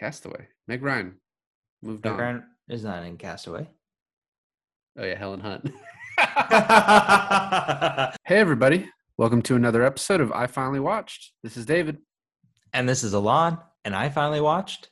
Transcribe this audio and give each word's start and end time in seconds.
Castaway. 0.00 0.48
Meg 0.66 0.82
Ryan 0.82 1.14
moved 1.82 2.04
Meg 2.04 2.14
on. 2.14 2.18
Ryan 2.18 2.42
is 2.70 2.84
not 2.84 3.04
in 3.04 3.18
Castaway. 3.18 3.68
Oh 4.98 5.04
yeah, 5.04 5.14
Helen 5.14 5.40
Hunt. 5.40 5.70
hey 8.24 8.38
everybody, 8.38 8.88
welcome 9.18 9.42
to 9.42 9.56
another 9.56 9.84
episode 9.84 10.22
of 10.22 10.32
I 10.32 10.46
Finally 10.46 10.80
Watched. 10.80 11.32
This 11.42 11.58
is 11.58 11.66
David. 11.66 11.98
and 12.72 12.88
this 12.88 13.04
is 13.04 13.12
Alon, 13.12 13.58
and 13.84 13.94
I 13.94 14.08
finally 14.08 14.40
watched 14.40 14.88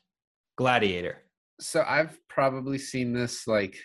Gladiator. 0.59 1.23
So 1.59 1.83
I've 1.89 2.19
probably 2.29 2.77
seen 2.77 3.15
this 3.15 3.47
like 3.47 3.79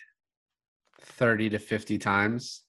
30 1.03 1.51
to 1.51 1.59
50 1.59 1.99
times. 1.99 2.63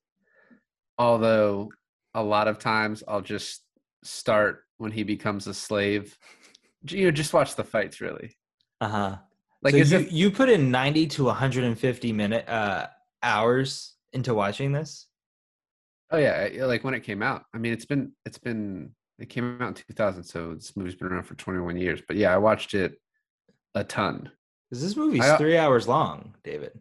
Although 0.97 1.73
a 2.15 2.23
lot 2.23 2.47
of 2.47 2.61
times 2.61 3.03
I'll 3.09 3.21
just 3.21 3.65
start 4.05 4.63
when 4.79 4.93
he 4.93 5.03
becomes 5.03 5.49
a 5.49 5.55
slave. 5.55 6.17
You 6.89 7.07
know, 7.07 7.11
just 7.11 7.35
watch 7.35 7.57
the 7.57 7.65
fights 7.65 8.01
really. 8.01 8.37
Uh 8.85 8.89
huh. 8.89 9.17
Like 9.63 9.73
so 9.73 9.79
is 9.79 9.93
you, 9.93 9.99
it 10.01 10.13
you 10.13 10.31
put 10.31 10.51
in 10.51 10.71
90 10.71 11.07
to 11.07 11.25
150 11.25 12.13
minute 12.13 12.47
uh, 12.47 12.89
hours 13.23 13.95
into 14.13 14.35
watching 14.35 14.73
this? 14.73 15.07
Oh 16.11 16.19
yeah, 16.19 16.51
like 16.67 16.85
when 16.85 16.93
it 16.93 17.01
came 17.01 17.23
out. 17.23 17.45
I 17.55 17.59
mean, 17.59 17.73
it's 17.73 17.87
been 17.87 18.13
it's 18.27 18.37
been 18.37 18.91
it 19.19 19.31
came 19.31 19.57
out 19.63 19.69
in 19.69 19.75
2000, 19.75 20.23
so 20.23 20.53
this 20.53 20.77
movie's 20.77 20.97
been 20.97 21.09
around 21.09 21.23
for 21.23 21.35
21 21.35 21.79
years. 21.79 22.03
But 22.07 22.19
yeah, 22.19 22.35
I 22.35 22.37
watched 22.37 22.75
it 22.75 23.01
a 23.75 23.85
ton. 23.85 24.31
Because 24.69 24.83
this 24.83 24.97
movie's 24.97 25.25
I- 25.25 25.39
three 25.39 25.57
hours 25.57 25.89
long, 25.89 26.35
David. 26.45 26.79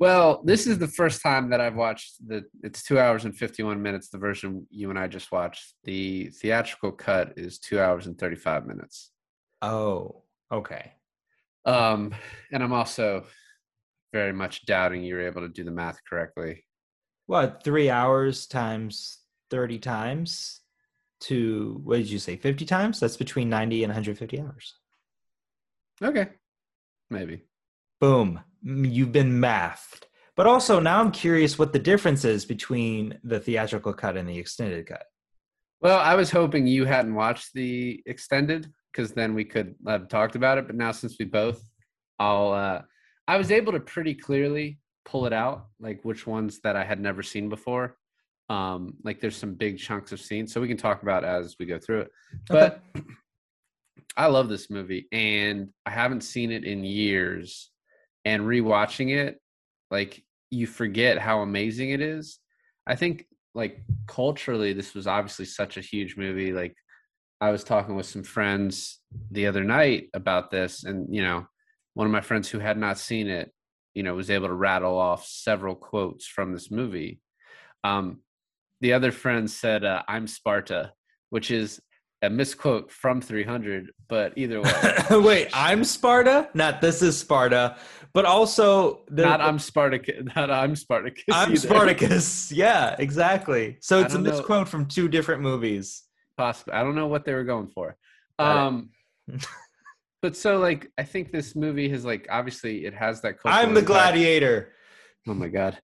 Well, 0.00 0.42
this 0.42 0.66
is 0.66 0.78
the 0.78 0.88
first 0.88 1.22
time 1.22 1.50
that 1.50 1.60
I've 1.60 1.76
watched 1.76 2.26
the. 2.26 2.44
It's 2.64 2.82
two 2.82 2.98
hours 2.98 3.24
and 3.24 3.36
51 3.36 3.80
minutes. 3.80 4.08
The 4.08 4.18
version 4.18 4.66
you 4.70 4.90
and 4.90 4.98
I 4.98 5.06
just 5.06 5.30
watched. 5.30 5.74
The 5.84 6.30
theatrical 6.30 6.90
cut 6.90 7.34
is 7.36 7.60
two 7.60 7.78
hours 7.78 8.08
and 8.08 8.18
35 8.18 8.66
minutes. 8.66 9.12
Oh, 9.62 10.24
okay. 10.50 10.92
Um, 11.66 12.14
and 12.52 12.62
I'm 12.62 12.72
also 12.72 13.26
very 14.12 14.32
much 14.32 14.64
doubting 14.66 15.02
you 15.02 15.16
were 15.16 15.26
able 15.26 15.42
to 15.42 15.48
do 15.48 15.64
the 15.64 15.70
math 15.70 16.00
correctly. 16.08 16.64
What, 17.26 17.62
three 17.64 17.90
hours 17.90 18.46
times 18.46 19.18
30 19.50 19.80
times 19.80 20.60
to, 21.22 21.80
what 21.84 21.96
did 21.96 22.10
you 22.10 22.20
say, 22.20 22.36
50 22.36 22.64
times? 22.64 23.00
That's 23.00 23.16
between 23.16 23.48
90 23.50 23.82
and 23.82 23.90
150 23.90 24.40
hours. 24.40 24.74
Okay, 26.02 26.28
maybe. 27.10 27.42
Boom. 28.00 28.40
You've 28.62 29.12
been 29.12 29.40
mathed. 29.40 30.06
But 30.36 30.46
also, 30.46 30.78
now 30.78 31.00
I'm 31.00 31.10
curious 31.10 31.58
what 31.58 31.72
the 31.72 31.78
difference 31.78 32.24
is 32.24 32.44
between 32.44 33.18
the 33.24 33.40
theatrical 33.40 33.94
cut 33.94 34.16
and 34.16 34.28
the 34.28 34.38
extended 34.38 34.86
cut. 34.86 35.04
Well, 35.80 35.98
I 35.98 36.14
was 36.14 36.30
hoping 36.30 36.66
you 36.66 36.84
hadn't 36.84 37.14
watched 37.14 37.54
the 37.54 38.02
extended 38.06 38.70
because 38.96 39.12
then 39.12 39.34
we 39.34 39.44
could 39.44 39.74
have 39.86 40.08
talked 40.08 40.36
about 40.36 40.58
it. 40.58 40.66
But 40.66 40.76
now 40.76 40.92
since 40.92 41.16
we 41.18 41.26
both, 41.26 41.62
I'll. 42.18 42.52
Uh, 42.52 42.82
I 43.28 43.36
was 43.36 43.50
able 43.50 43.72
to 43.72 43.80
pretty 43.80 44.14
clearly 44.14 44.78
pull 45.04 45.26
it 45.26 45.32
out, 45.32 45.66
like 45.80 46.04
which 46.04 46.26
ones 46.26 46.60
that 46.60 46.76
I 46.76 46.84
had 46.84 47.00
never 47.00 47.22
seen 47.22 47.48
before. 47.48 47.96
Um, 48.48 48.94
like 49.02 49.20
there's 49.20 49.36
some 49.36 49.54
big 49.54 49.78
chunks 49.78 50.12
of 50.12 50.20
scenes, 50.20 50.52
so 50.52 50.60
we 50.60 50.68
can 50.68 50.76
talk 50.76 51.02
about 51.02 51.24
as 51.24 51.56
we 51.58 51.66
go 51.66 51.78
through 51.78 52.02
it. 52.02 52.10
But 52.48 52.82
I 54.16 54.26
love 54.26 54.48
this 54.48 54.70
movie, 54.70 55.08
and 55.12 55.68
I 55.84 55.90
haven't 55.90 56.22
seen 56.22 56.50
it 56.50 56.64
in 56.64 56.84
years. 56.84 57.70
And 58.24 58.42
rewatching 58.42 59.16
it, 59.16 59.40
like 59.88 60.20
you 60.50 60.66
forget 60.66 61.18
how 61.18 61.42
amazing 61.42 61.90
it 61.90 62.00
is. 62.00 62.40
I 62.84 62.96
think 62.96 63.26
like 63.54 63.82
culturally 64.08 64.72
this 64.72 64.94
was 64.94 65.06
obviously 65.06 65.44
such 65.44 65.76
a 65.76 65.80
huge 65.80 66.16
movie 66.16 66.52
like 66.52 66.74
i 67.40 67.50
was 67.50 67.64
talking 67.64 67.94
with 67.94 68.06
some 68.06 68.22
friends 68.22 69.00
the 69.30 69.46
other 69.46 69.64
night 69.64 70.08
about 70.14 70.50
this 70.50 70.84
and 70.84 71.14
you 71.14 71.22
know 71.22 71.46
one 71.94 72.06
of 72.06 72.12
my 72.12 72.20
friends 72.20 72.48
who 72.48 72.58
had 72.58 72.78
not 72.78 72.98
seen 72.98 73.28
it 73.28 73.52
you 73.94 74.02
know 74.02 74.14
was 74.14 74.30
able 74.30 74.48
to 74.48 74.54
rattle 74.54 74.98
off 74.98 75.24
several 75.26 75.74
quotes 75.74 76.26
from 76.26 76.52
this 76.52 76.70
movie 76.70 77.20
um 77.84 78.20
the 78.80 78.92
other 78.92 79.12
friend 79.12 79.50
said 79.50 79.84
uh, 79.84 80.02
i'm 80.08 80.26
sparta 80.26 80.92
which 81.30 81.50
is 81.50 81.80
a 82.22 82.30
misquote 82.30 82.90
from 82.90 83.20
300 83.20 83.90
but 84.08 84.32
either 84.36 84.60
way 84.62 84.72
Wait, 85.10 85.48
I'm 85.52 85.84
Sparta? 85.84 86.48
Not 86.54 86.80
this 86.80 87.02
is 87.02 87.18
Sparta, 87.18 87.76
but 88.12 88.24
also 88.24 89.04
the, 89.08 89.22
not 89.22 89.40
i'm 89.40 89.58
spartacus 89.58 90.14
not 90.36 90.50
i'm 90.50 90.74
spartacus 90.74 91.24
I'm 91.30 91.50
either. 91.52 91.60
Spartacus. 91.60 92.52
Yeah, 92.56 92.96
exactly. 92.98 93.76
So 93.80 94.00
it's 94.00 94.14
a 94.14 94.16
don't 94.16 94.24
know. 94.24 94.30
misquote 94.32 94.68
from 94.68 94.86
two 94.86 95.08
different 95.08 95.42
movies. 95.42 96.02
Possibly 96.36 96.74
i 96.74 96.82
don't 96.82 96.94
know 96.94 97.06
what 97.06 97.24
they 97.24 97.32
were 97.34 97.44
going 97.44 97.68
for 97.68 97.96
um 98.38 98.90
but 100.22 100.36
so 100.36 100.58
like 100.58 100.90
i 100.98 101.02
think 101.02 101.30
this 101.32 101.54
movie 101.56 101.88
has 101.88 102.04
like 102.04 102.26
obviously 102.30 102.84
it 102.84 102.94
has 102.94 103.20
that 103.22 103.36
I'm 103.44 103.74
the 103.74 103.80
impact. 103.80 103.86
gladiator. 103.86 104.72
oh 105.28 105.34
my 105.34 105.48
god 105.48 105.78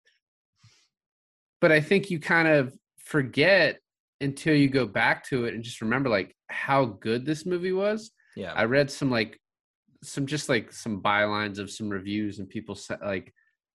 but 1.61 1.73
i 1.73 1.81
think 1.81 2.11
you 2.11 2.19
kind 2.21 2.49
of 2.49 2.75
forget 2.99 3.79
until 4.21 4.55
you 4.55 4.69
go 4.69 4.87
back 4.87 5.25
to 5.29 5.45
it 5.47 5.55
and 5.55 5.65
just 5.65 5.81
remember 5.81 6.09
like 6.09 6.35
how 6.49 6.85
good 6.85 7.25
this 7.27 7.45
movie 7.47 7.73
was 7.73 8.11
Yeah. 8.37 8.53
i 8.55 8.65
read 8.65 8.91
some 8.91 9.11
like 9.11 9.39
some 10.05 10.27
just 10.27 10.49
like 10.49 10.73
some 10.73 11.01
bylines 11.03 11.59
of 11.59 11.71
some 11.71 11.89
reviews 11.89 12.39
and 12.39 12.49
people 12.49 12.75
said 12.75 12.99
like 13.03 13.33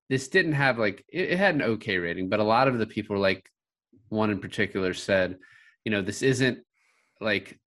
this 0.10 0.28
didn't 0.30 0.54
have 0.54 0.78
like 0.78 1.04
it, 1.10 1.32
it 1.32 1.38
had 1.38 1.56
an 1.56 1.62
okay 1.62 1.98
rating 1.98 2.30
but 2.30 2.40
a 2.40 2.44
lot 2.44 2.68
of 2.68 2.78
the 2.80 2.88
people 2.88 3.16
were 3.16 3.22
like 3.22 3.50
one 4.10 4.30
in 4.30 4.40
particular 4.40 4.94
said 4.94 5.38
you 5.86 5.92
know 5.92 6.02
this 6.02 6.22
isn't 6.22 6.60
like 7.22 7.60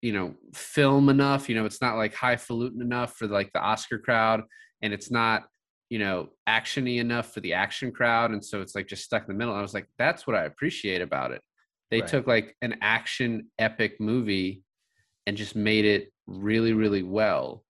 you 0.00 0.12
know 0.12 0.34
film 0.52 1.08
enough 1.08 1.48
you 1.48 1.54
know 1.54 1.64
it's 1.64 1.80
not 1.80 1.96
like 1.96 2.14
highfalutin 2.14 2.80
enough 2.82 3.14
for 3.16 3.26
like 3.26 3.50
the 3.52 3.60
oscar 3.60 3.98
crowd 3.98 4.42
and 4.82 4.92
it's 4.92 5.10
not 5.10 5.44
you 5.90 5.98
know 5.98 6.28
actiony 6.48 6.98
enough 6.98 7.32
for 7.32 7.40
the 7.40 7.52
action 7.52 7.92
crowd 7.92 8.32
and 8.32 8.44
so 8.44 8.60
it's 8.60 8.74
like 8.74 8.86
just 8.88 9.04
stuck 9.04 9.22
in 9.22 9.28
the 9.28 9.38
middle 9.38 9.54
i 9.54 9.62
was 9.62 9.74
like 9.74 9.86
that's 9.98 10.26
what 10.26 10.36
i 10.36 10.44
appreciate 10.44 11.00
about 11.00 11.30
it 11.30 11.40
they 11.90 12.00
Right. 12.00 12.08
took 12.08 12.26
like 12.26 12.56
an 12.62 12.76
action 12.80 13.48
epic 13.58 14.00
movie 14.00 14.62
and 15.26 15.36
just 15.36 15.54
made 15.54 15.84
it 15.84 16.12
really 16.26 16.72
really 16.72 17.02
well 17.02 17.64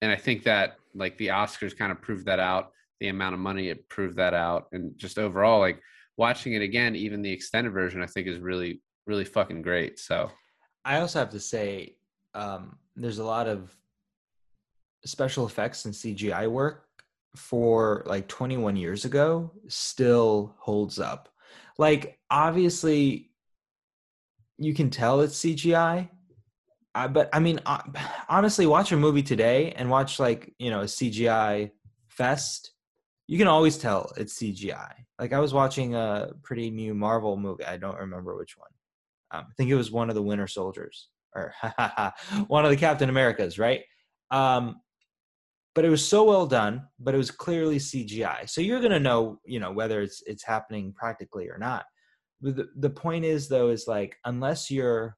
and 0.00 0.10
i 0.10 0.16
think 0.16 0.42
that 0.44 0.76
like 0.94 1.16
the 1.18 1.28
oscars 1.28 1.76
kind 1.76 1.92
of 1.92 2.02
proved 2.02 2.26
that 2.26 2.40
out 2.40 2.72
the 3.00 3.08
amount 3.08 3.34
of 3.34 3.40
money 3.40 3.68
it 3.68 3.88
proved 3.88 4.16
that 4.16 4.34
out 4.34 4.66
and 4.72 4.96
just 4.96 5.18
overall 5.18 5.60
like 5.60 5.80
watching 6.16 6.54
it 6.54 6.62
again 6.62 6.96
even 6.96 7.22
the 7.22 7.30
extended 7.30 7.72
version 7.72 8.02
i 8.02 8.06
think 8.06 8.26
is 8.26 8.38
really 8.38 8.80
really 9.06 9.24
fucking 9.24 9.62
great 9.62 9.98
so 9.98 10.30
I 10.84 11.00
also 11.00 11.18
have 11.20 11.30
to 11.30 11.40
say, 11.40 11.96
um, 12.34 12.78
there's 12.96 13.18
a 13.18 13.24
lot 13.24 13.46
of 13.46 13.74
special 15.04 15.46
effects 15.46 15.84
and 15.84 15.94
CGI 15.94 16.50
work 16.50 16.86
for 17.36 18.02
like 18.06 18.28
21 18.28 18.76
years 18.76 19.04
ago 19.04 19.52
still 19.68 20.54
holds 20.58 20.98
up. 20.98 21.28
Like, 21.78 22.18
obviously, 22.30 23.30
you 24.58 24.74
can 24.74 24.90
tell 24.90 25.20
it's 25.20 25.38
CGI. 25.38 26.08
But 26.94 27.30
I 27.32 27.38
mean, 27.38 27.60
uh, 27.64 27.82
honestly, 28.28 28.66
watch 28.66 28.92
a 28.92 28.96
movie 28.96 29.22
today 29.22 29.72
and 29.72 29.88
watch 29.88 30.18
like 30.18 30.52
you 30.58 30.70
know 30.70 30.80
a 30.80 30.86
CGI 30.86 31.70
fest. 32.08 32.72
You 33.28 33.38
can 33.38 33.46
always 33.46 33.78
tell 33.78 34.12
it's 34.16 34.38
CGI. 34.38 34.92
Like 35.18 35.32
I 35.32 35.38
was 35.38 35.54
watching 35.54 35.94
a 35.94 36.32
pretty 36.42 36.70
new 36.70 36.92
Marvel 36.92 37.36
movie. 37.36 37.64
I 37.64 37.76
don't 37.76 37.98
remember 37.98 38.36
which 38.36 38.58
one. 38.58 38.68
Um, 39.32 39.46
I 39.48 39.52
think 39.56 39.70
it 39.70 39.74
was 39.74 39.90
one 39.90 40.08
of 40.08 40.14
the 40.14 40.22
Winter 40.22 40.46
Soldiers 40.46 41.08
or 41.34 41.54
one 42.48 42.64
of 42.64 42.70
the 42.70 42.76
Captain 42.76 43.08
Americas, 43.08 43.58
right? 43.58 43.82
Um, 44.30 44.76
but 45.74 45.84
it 45.84 45.90
was 45.90 46.06
so 46.06 46.24
well 46.24 46.46
done, 46.46 46.82
but 46.98 47.14
it 47.14 47.18
was 47.18 47.30
clearly 47.30 47.78
CGI. 47.78 48.48
So 48.48 48.60
you're 48.60 48.80
gonna 48.80 49.00
know, 49.00 49.38
you 49.44 49.58
know, 49.58 49.72
whether 49.72 50.02
it's 50.02 50.22
it's 50.26 50.44
happening 50.44 50.92
practically 50.94 51.48
or 51.48 51.58
not. 51.58 51.84
The, 52.42 52.68
the 52.76 52.90
point 52.90 53.24
is 53.24 53.48
though, 53.48 53.68
is 53.68 53.86
like 53.86 54.16
unless 54.24 54.70
you're 54.70 55.16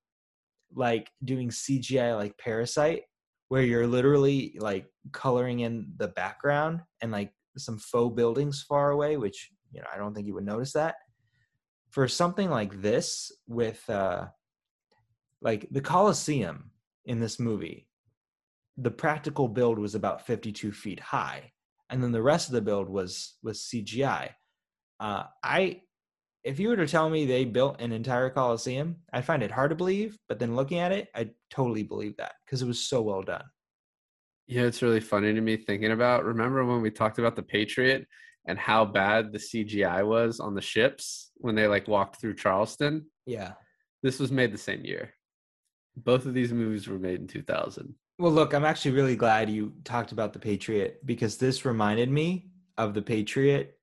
like 0.74 1.10
doing 1.24 1.48
CGI 1.48 2.16
like 2.16 2.38
Parasite, 2.38 3.02
where 3.48 3.62
you're 3.62 3.86
literally 3.86 4.56
like 4.60 4.86
coloring 5.12 5.60
in 5.60 5.92
the 5.96 6.08
background 6.08 6.80
and 7.00 7.10
like 7.10 7.32
some 7.56 7.78
faux 7.78 8.14
buildings 8.14 8.64
far 8.68 8.90
away, 8.90 9.16
which 9.16 9.50
you 9.72 9.80
know 9.80 9.88
I 9.92 9.98
don't 9.98 10.14
think 10.14 10.26
you 10.26 10.34
would 10.34 10.46
notice 10.46 10.72
that. 10.74 10.96
For 11.94 12.08
something 12.08 12.50
like 12.50 12.82
this, 12.82 13.30
with 13.46 13.88
uh, 13.88 14.26
like 15.40 15.68
the 15.70 15.80
Colosseum 15.80 16.70
in 17.04 17.20
this 17.20 17.38
movie, 17.38 17.86
the 18.76 18.90
practical 18.90 19.46
build 19.46 19.78
was 19.78 19.94
about 19.94 20.26
52 20.26 20.72
feet 20.72 20.98
high, 20.98 21.52
and 21.90 22.02
then 22.02 22.10
the 22.10 22.22
rest 22.22 22.48
of 22.48 22.54
the 22.54 22.60
build 22.60 22.88
was 22.88 23.36
was 23.44 23.60
CGI. 23.60 24.30
Uh, 24.98 25.24
I 25.42 25.82
if 26.42 26.58
you 26.58 26.68
were 26.68 26.76
to 26.76 26.86
tell 26.86 27.08
me 27.08 27.24
they 27.24 27.44
built 27.44 27.80
an 27.80 27.92
entire 27.92 28.28
Colosseum, 28.28 28.96
i 29.12 29.22
find 29.22 29.42
it 29.42 29.50
hard 29.50 29.70
to 29.70 29.76
believe 29.76 30.18
but 30.28 30.38
then 30.38 30.54
looking 30.54 30.78
at 30.78 30.92
it 30.92 31.08
i 31.14 31.30
totally 31.50 31.82
believe 31.82 32.14
that 32.18 32.32
because 32.44 32.60
it 32.60 32.66
was 32.66 32.78
so 32.78 33.00
well 33.00 33.22
done 33.22 33.44
Yeah, 34.46 34.62
it's 34.62 34.82
really 34.82 35.00
funny 35.00 35.32
to 35.32 35.40
me 35.40 35.56
thinking 35.56 35.92
about. 35.92 36.24
Remember 36.24 36.64
when 36.64 36.82
we 36.82 36.90
talked 36.90 37.18
about 37.18 37.34
the 37.34 37.42
Patriot 37.42 38.06
and 38.46 38.58
how 38.58 38.84
bad 38.84 39.32
the 39.32 39.38
CGI 39.38 40.06
was 40.06 40.40
on 40.40 40.54
the 40.54 40.60
ships 40.60 41.30
when 41.36 41.54
they 41.54 41.66
like 41.66 41.88
walked 41.88 42.20
through 42.20 42.34
Charleston? 42.34 43.06
yeah 43.26 43.52
This 44.02 44.18
was 44.18 44.30
made 44.32 44.52
the 44.52 44.58
same 44.58 44.84
year. 44.84 45.14
Both 45.96 46.26
of 46.26 46.34
these 46.34 46.52
movies 46.52 46.88
were 46.88 46.98
made 46.98 47.20
in 47.20 47.26
2000. 47.28 47.94
Well, 48.18 48.32
look, 48.32 48.52
I'm 48.54 48.64
actually 48.64 48.92
really 48.92 49.16
glad 49.16 49.50
you 49.50 49.72
talked 49.84 50.12
about 50.12 50.32
the 50.32 50.38
Patriot 50.38 51.00
because 51.04 51.36
this 51.36 51.64
reminded 51.64 52.10
me 52.10 52.48
of 52.76 52.94
the 52.94 53.02
Patriot 53.02 53.78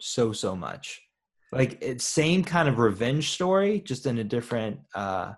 so 0.00 0.32
so 0.32 0.54
much. 0.54 1.02
Like 1.52 1.78
it's 1.80 2.04
same 2.04 2.44
kind 2.44 2.68
of 2.68 2.78
revenge 2.78 3.30
story, 3.30 3.80
just 3.80 4.06
in 4.06 4.18
a 4.18 4.24
different 4.24 4.80
uh, 4.94 5.34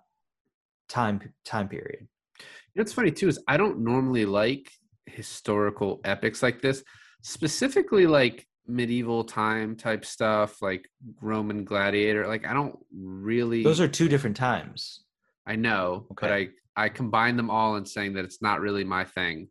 time 0.88 1.21
time 1.44 1.69
period. 1.69 2.00
You 2.00 2.44
know 2.76 2.82
what's 2.82 2.93
funny 2.93 3.12
too 3.12 3.29
is 3.29 3.38
I 3.47 3.56
don't 3.56 3.81
normally 3.81 4.25
like 4.25 4.71
historical 5.06 6.00
epics 6.05 6.43
like 6.43 6.61
this, 6.61 6.82
specifically 7.23 8.06
like 8.06 8.48
medieval 8.69 9.25
time 9.25 9.75
type 9.75 10.05
stuff, 10.05 10.61
like 10.62 10.88
Roman 11.20 11.65
gladiator. 11.65 12.26
Like 12.26 12.47
I 12.47 12.53
don't 12.53 12.79
really. 12.93 13.62
Those 13.62 13.81
are 13.81 13.88
two 13.88 14.09
different 14.09 14.37
times. 14.37 15.00
I 15.47 15.56
know, 15.56 16.06
but 16.20 16.31
I 16.31 16.49
I 16.76 16.91
combine 16.91 17.37
them 17.37 17.50
all 17.50 17.76
in 17.76 17.87
saying 17.87 18.15
that 18.15 18.25
it's 18.25 18.43
not 18.43 18.61
really 18.61 18.85
my 18.85 19.05
thing 19.05 19.49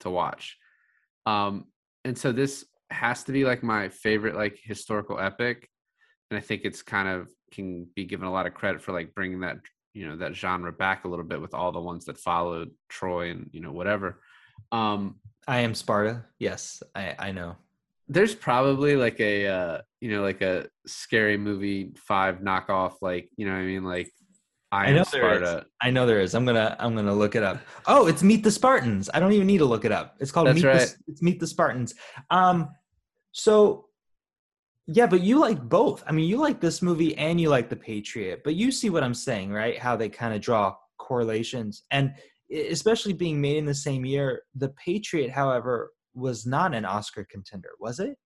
to 0.00 0.10
watch. 0.10 0.56
Um, 1.26 1.66
and 2.04 2.16
so 2.16 2.32
this 2.32 2.64
has 2.90 3.24
to 3.24 3.32
be 3.32 3.44
like 3.44 3.62
my 3.62 3.88
favorite 3.88 4.36
like 4.36 4.58
historical 4.62 5.18
epic, 5.18 5.68
and 6.30 6.38
I 6.38 6.40
think 6.40 6.62
it's 6.64 6.82
kind 6.82 7.08
of 7.08 7.28
can 7.52 7.86
be 7.96 8.04
given 8.04 8.26
a 8.26 8.32
lot 8.32 8.46
of 8.46 8.54
credit 8.54 8.80
for 8.80 8.92
like 8.92 9.14
bringing 9.14 9.40
that 9.40 9.58
you 9.92 10.08
know 10.08 10.16
that 10.16 10.36
genre 10.36 10.72
back 10.72 11.04
a 11.04 11.08
little 11.08 11.24
bit 11.24 11.40
with 11.40 11.52
all 11.52 11.72
the 11.72 11.80
ones 11.80 12.04
that 12.04 12.16
followed 12.16 12.70
Troy 12.88 13.30
and 13.30 13.50
you 13.52 13.60
know 13.60 13.72
whatever. 13.72 14.20
Um, 14.70 15.16
I 15.48 15.60
am 15.60 15.74
Sparta. 15.74 16.24
Yes, 16.38 16.82
I 16.94 17.16
I 17.18 17.32
know. 17.32 17.56
There's 18.10 18.34
probably 18.34 18.96
like 18.96 19.20
a 19.20 19.46
uh, 19.46 19.80
you 20.00 20.10
know 20.10 20.22
like 20.22 20.42
a 20.42 20.66
scary 20.86 21.36
movie 21.36 21.92
five 21.96 22.40
knockoff 22.40 22.94
like 23.00 23.30
you 23.36 23.46
know 23.46 23.52
what 23.52 23.60
I 23.60 23.64
mean 23.64 23.84
like 23.84 24.10
I, 24.72 24.86
I 24.86 24.92
know 24.92 25.02
Sparta. 25.02 25.40
There 25.40 25.58
is. 25.58 25.64
I 25.82 25.90
know 25.90 26.06
there 26.06 26.20
is. 26.20 26.34
I'm 26.34 26.44
gonna 26.44 26.76
I'm 26.78 26.94
gonna 26.94 27.14
look 27.14 27.34
it 27.34 27.42
up. 27.42 27.60
Oh, 27.86 28.06
it's 28.06 28.22
Meet 28.22 28.44
the 28.44 28.50
Spartans. 28.50 29.10
I 29.12 29.20
don't 29.20 29.32
even 29.32 29.46
need 29.46 29.58
to 29.58 29.64
look 29.64 29.84
it 29.84 29.92
up. 29.92 30.16
It's 30.20 30.30
called 30.30 30.46
That's 30.46 30.56
Meet 30.56 30.64
right. 30.64 30.78
the 30.78 30.96
it's 31.08 31.22
Meet 31.22 31.40
the 31.40 31.46
Spartans. 31.46 31.94
Um 32.30 32.68
so 33.32 33.86
yeah, 34.86 35.06
but 35.06 35.20
you 35.20 35.38
like 35.38 35.60
both. 35.68 36.02
I 36.06 36.12
mean, 36.12 36.28
you 36.28 36.38
like 36.38 36.60
this 36.60 36.82
movie 36.82 37.16
and 37.16 37.40
you 37.40 37.48
like 37.48 37.68
The 37.68 37.76
Patriot, 37.76 38.42
but 38.42 38.56
you 38.56 38.72
see 38.72 38.90
what 38.90 39.04
I'm 39.04 39.14
saying, 39.14 39.52
right? 39.52 39.78
How 39.78 39.94
they 39.94 40.08
kind 40.08 40.34
of 40.34 40.40
draw 40.40 40.74
correlations. 40.98 41.84
And 41.92 42.14
especially 42.52 43.12
being 43.12 43.40
made 43.40 43.56
in 43.56 43.64
the 43.64 43.74
same 43.74 44.04
year, 44.04 44.42
The 44.56 44.70
Patriot, 44.84 45.30
however, 45.30 45.92
was 46.14 46.46
not 46.46 46.74
an 46.74 46.84
Oscar 46.84 47.26
contender, 47.30 47.70
was 47.80 48.00
it? 48.00 48.16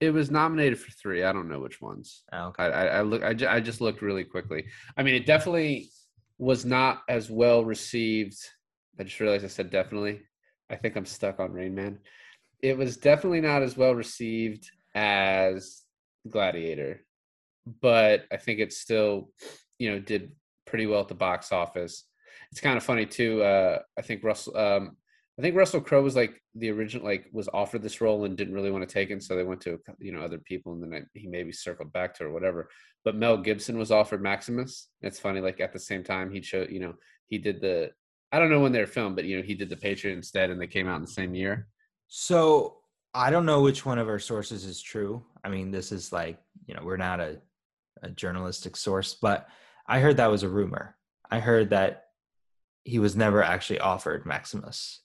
It 0.00 0.10
was 0.10 0.30
nominated 0.30 0.78
for 0.78 0.90
three. 0.92 1.22
I 1.22 1.32
don't 1.32 1.48
know 1.48 1.60
which 1.60 1.80
ones. 1.80 2.24
Oh, 2.32 2.46
okay. 2.48 2.64
I, 2.64 2.68
I, 2.68 2.84
I 2.86 3.02
look. 3.02 3.22
I, 3.22 3.32
ju- 3.32 3.48
I 3.48 3.60
just 3.60 3.80
looked 3.80 4.02
really 4.02 4.24
quickly. 4.24 4.66
I 4.96 5.02
mean, 5.02 5.14
it 5.14 5.26
definitely 5.26 5.90
was 6.38 6.64
not 6.64 7.02
as 7.08 7.30
well 7.30 7.64
received. 7.64 8.36
I 8.98 9.04
just 9.04 9.20
realized 9.20 9.44
I 9.44 9.48
said 9.48 9.70
definitely. 9.70 10.20
I 10.68 10.76
think 10.76 10.96
I'm 10.96 11.06
stuck 11.06 11.40
on 11.40 11.52
Rain 11.52 11.74
Man. 11.74 11.98
It 12.60 12.76
was 12.76 12.96
definitely 12.96 13.40
not 13.40 13.62
as 13.62 13.76
well 13.76 13.94
received 13.94 14.70
as 14.94 15.82
Gladiator, 16.28 17.04
but 17.80 18.24
I 18.32 18.36
think 18.36 18.60
it 18.60 18.72
still, 18.72 19.30
you 19.78 19.90
know, 19.90 20.00
did 20.00 20.32
pretty 20.66 20.86
well 20.86 21.00
at 21.00 21.08
the 21.08 21.14
box 21.14 21.52
office. 21.52 22.04
It's 22.50 22.60
kind 22.60 22.76
of 22.76 22.82
funny 22.82 23.06
too. 23.06 23.42
Uh, 23.42 23.78
I 23.98 24.02
think 24.02 24.24
Russell. 24.24 24.56
Um, 24.56 24.96
I 25.38 25.42
think 25.42 25.56
Russell 25.56 25.80
Crowe 25.80 26.02
was 26.02 26.14
like 26.14 26.40
the 26.54 26.70
original, 26.70 27.04
like 27.04 27.26
was 27.32 27.48
offered 27.52 27.82
this 27.82 28.00
role 28.00 28.24
and 28.24 28.36
didn't 28.36 28.54
really 28.54 28.70
want 28.70 28.88
to 28.88 28.92
take 28.92 29.10
it, 29.10 29.22
so 29.22 29.34
they 29.34 29.42
went 29.42 29.60
to 29.62 29.80
you 29.98 30.12
know 30.12 30.20
other 30.20 30.38
people, 30.38 30.72
and 30.72 30.92
then 30.92 31.06
he 31.14 31.26
maybe 31.26 31.50
circled 31.50 31.92
back 31.92 32.14
to 32.14 32.24
or 32.24 32.32
whatever. 32.32 32.68
But 33.04 33.16
Mel 33.16 33.36
Gibson 33.36 33.76
was 33.76 33.90
offered 33.90 34.22
Maximus. 34.22 34.88
It's 35.02 35.18
funny, 35.18 35.40
like 35.40 35.60
at 35.60 35.72
the 35.72 35.80
same 35.80 36.04
time 36.04 36.30
he 36.30 36.40
showed, 36.40 36.70
you 36.70 36.80
know, 36.80 36.94
he 37.26 37.38
did 37.38 37.60
the. 37.60 37.90
I 38.30 38.38
don't 38.38 38.50
know 38.50 38.60
when 38.60 38.72
they 38.72 38.80
were 38.80 38.86
filmed, 38.86 39.16
but 39.16 39.24
you 39.24 39.36
know 39.36 39.42
he 39.42 39.54
did 39.54 39.68
the 39.68 39.76
Patriot 39.76 40.14
instead, 40.14 40.50
and 40.50 40.60
they 40.60 40.68
came 40.68 40.86
out 40.86 40.96
in 40.96 41.02
the 41.02 41.08
same 41.08 41.34
year. 41.34 41.66
So 42.06 42.76
I 43.12 43.30
don't 43.30 43.46
know 43.46 43.60
which 43.60 43.84
one 43.84 43.98
of 43.98 44.08
our 44.08 44.20
sources 44.20 44.64
is 44.64 44.80
true. 44.80 45.24
I 45.42 45.48
mean, 45.48 45.72
this 45.72 45.90
is 45.90 46.12
like 46.12 46.38
you 46.66 46.74
know 46.74 46.82
we're 46.84 46.96
not 46.96 47.18
a, 47.18 47.38
a 48.02 48.10
journalistic 48.10 48.76
source, 48.76 49.14
but 49.14 49.48
I 49.88 49.98
heard 49.98 50.18
that 50.18 50.30
was 50.30 50.44
a 50.44 50.48
rumor. 50.48 50.96
I 51.28 51.40
heard 51.40 51.70
that 51.70 52.04
he 52.84 53.00
was 53.00 53.16
never 53.16 53.42
actually 53.42 53.80
offered 53.80 54.26
Maximus. 54.26 55.00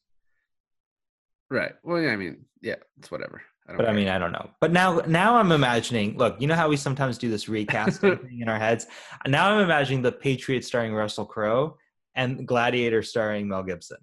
Right. 1.49 1.73
Well, 1.83 2.01
yeah, 2.01 2.11
I 2.11 2.15
mean, 2.15 2.45
yeah, 2.61 2.75
it's 2.97 3.09
whatever. 3.11 3.41
I 3.67 3.73
but 3.73 3.83
care. 3.83 3.89
I 3.89 3.93
mean, 3.93 4.07
I 4.07 4.17
don't 4.17 4.31
know. 4.31 4.49
But 4.61 4.71
now, 4.71 5.01
now 5.07 5.37
I'm 5.37 5.51
imagining. 5.51 6.17
Look, 6.17 6.39
you 6.39 6.47
know 6.47 6.55
how 6.55 6.69
we 6.69 6.77
sometimes 6.77 7.17
do 7.17 7.29
this 7.29 7.49
recasting 7.49 8.17
thing 8.23 8.39
in 8.41 8.49
our 8.49 8.59
heads. 8.59 8.87
Now 9.27 9.51
I'm 9.51 9.63
imagining 9.63 10.01
the 10.01 10.11
Patriot 10.11 10.63
starring 10.63 10.93
Russell 10.93 11.25
Crowe 11.25 11.77
and 12.15 12.47
Gladiator 12.47 13.03
starring 13.03 13.47
Mel 13.47 13.63
Gibson. 13.63 13.97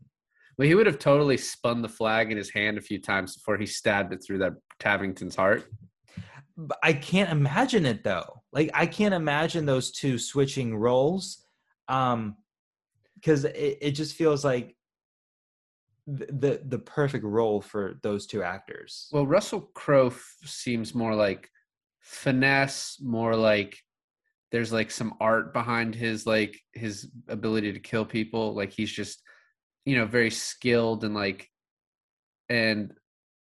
Well, 0.58 0.66
he 0.66 0.75
would 0.75 0.87
have 0.87 0.98
totally 0.98 1.37
spun 1.37 1.82
the 1.82 1.88
flag 1.88 2.31
in 2.31 2.38
his 2.38 2.50
hand 2.50 2.78
a 2.78 2.81
few 2.81 3.00
times 3.00 3.37
before 3.37 3.58
he 3.58 3.66
stabbed 3.66 4.12
it 4.12 4.22
through 4.25 4.38
that 4.38 4.54
Tavington's 4.81 5.37
heart. 5.37 5.70
But 6.56 6.78
I 6.82 6.94
can't 6.94 7.31
imagine 7.31 7.84
it 7.84 8.02
though. 8.02 8.43
Like 8.52 8.70
I 8.72 8.87
can't 8.87 9.12
imagine 9.12 9.66
those 9.66 9.90
two 9.90 10.19
switching 10.19 10.75
roles, 10.75 11.44
um, 11.88 12.37
because 13.14 13.44
it, 13.44 13.78
it 13.81 13.90
just 13.93 14.14
feels 14.14 14.44
like 14.44 14.75
the 16.06 16.61
the 16.64 16.79
perfect 16.79 17.25
role 17.25 17.61
for 17.61 17.99
those 18.03 18.26
two 18.26 18.43
actors. 18.43 19.08
Well, 19.12 19.26
Russell 19.26 19.70
Crowe 19.75 20.08
f- 20.08 20.37
seems 20.44 20.94
more 20.94 21.14
like 21.14 21.50
finesse, 22.00 22.99
more 23.03 23.35
like 23.35 23.76
there's 24.53 24.73
like 24.73 24.91
some 24.91 25.14
art 25.20 25.53
behind 25.53 25.94
his 25.94 26.26
like 26.26 26.58
his 26.73 27.11
ability 27.29 27.73
to 27.73 27.81
kill 27.81 28.05
people. 28.05 28.55
Like 28.55 28.73
he's 28.73 28.93
just 28.93 29.23
you 29.85 29.97
know 29.97 30.06
very 30.06 30.31
skilled 30.31 31.03
and 31.05 31.14
like 31.14 31.49
and 32.49 32.93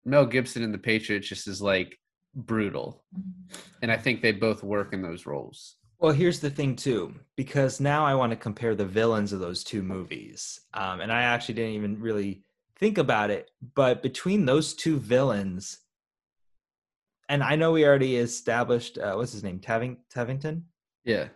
Mel 0.05 0.25
Gibson 0.25 0.63
in 0.63 0.71
The 0.71 0.77
Patriots 0.77 1.27
just 1.27 1.47
is 1.47 1.61
like 1.61 1.97
brutal. 2.35 3.03
And 3.81 3.91
I 3.91 3.97
think 3.97 4.21
they 4.21 4.31
both 4.31 4.63
work 4.63 4.93
in 4.93 5.01
those 5.01 5.25
roles. 5.25 5.75
Well, 5.99 6.13
here's 6.13 6.39
the 6.39 6.49
thing 6.49 6.75
too, 6.75 7.13
because 7.35 7.79
now 7.79 8.05
I 8.05 8.15
want 8.15 8.31
to 8.31 8.35
compare 8.35 8.73
the 8.73 8.85
villains 8.85 9.33
of 9.33 9.39
those 9.39 9.63
two 9.63 9.83
movies, 9.83 10.59
um, 10.73 10.99
and 10.99 11.11
I 11.11 11.23
actually 11.23 11.55
didn't 11.55 11.73
even 11.73 11.99
really 11.99 12.43
think 12.81 12.97
about 12.97 13.29
it, 13.29 13.49
but 13.75 14.03
between 14.03 14.45
those 14.45 14.73
two 14.73 14.97
villains, 14.97 15.77
and 17.29 17.41
I 17.41 17.55
know 17.55 17.71
we 17.71 17.85
already 17.85 18.17
established 18.17 18.97
uh, 18.97 19.13
what's 19.13 19.31
his 19.31 19.43
name, 19.43 19.59
Taving 19.59 19.97
Tavington, 20.13 20.63
yeah, 21.05 21.27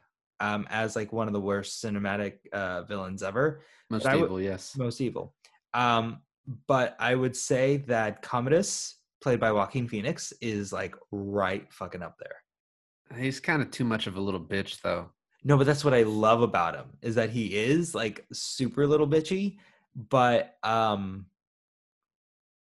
um, 0.41 0.67
as 0.69 0.97
like 0.97 1.13
one 1.13 1.27
of 1.27 1.33
the 1.33 1.39
worst 1.39 1.81
cinematic 1.81 2.39
uh, 2.51 2.83
villains 2.83 3.23
ever. 3.23 3.61
Most 3.89 4.05
evil, 4.07 4.41
yes, 4.41 4.75
most 4.75 4.99
evil. 4.99 5.33
Um, 5.73 6.19
but 6.67 6.97
I 6.99 7.15
would 7.15 7.37
say 7.37 7.77
that 7.87 8.21
Commodus, 8.21 8.97
played 9.21 9.39
by 9.39 9.51
Joaquin 9.51 9.87
Phoenix, 9.87 10.33
is 10.41 10.73
like 10.73 10.95
right 11.11 11.71
fucking 11.71 12.01
up 12.01 12.17
there. 12.19 13.19
He's 13.21 13.39
kind 13.39 13.61
of 13.61 13.71
too 13.71 13.85
much 13.85 14.07
of 14.07 14.17
a 14.17 14.21
little 14.21 14.41
bitch, 14.41 14.81
though. 14.81 15.11
No, 15.43 15.57
but 15.57 15.67
that's 15.67 15.85
what 15.85 15.93
I 15.93 16.01
love 16.01 16.41
about 16.41 16.75
him 16.75 16.85
is 17.03 17.13
that 17.15 17.29
he 17.29 17.55
is 17.55 17.93
like 17.93 18.25
super 18.33 18.87
little 18.87 19.07
bitchy, 19.07 19.57
but 19.95 20.55
um 20.63 21.27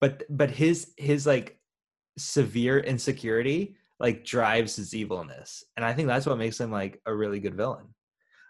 but 0.01 0.23
but 0.29 0.51
his 0.51 0.93
his 0.97 1.27
like 1.27 1.59
severe 2.19 2.79
insecurity 2.79 3.77
like 3.99 4.25
drives 4.25 4.77
his 4.77 4.95
evilness 4.95 5.65
and 5.77 5.85
i 5.85 5.93
think 5.93 6.09
that's 6.09 6.27
what 6.27 6.39
makes 6.39 6.61
him 6.61 6.71
like 6.71 7.01
a 7.07 7.15
really 7.15 7.41
good 7.41 7.55
villain. 7.55 7.87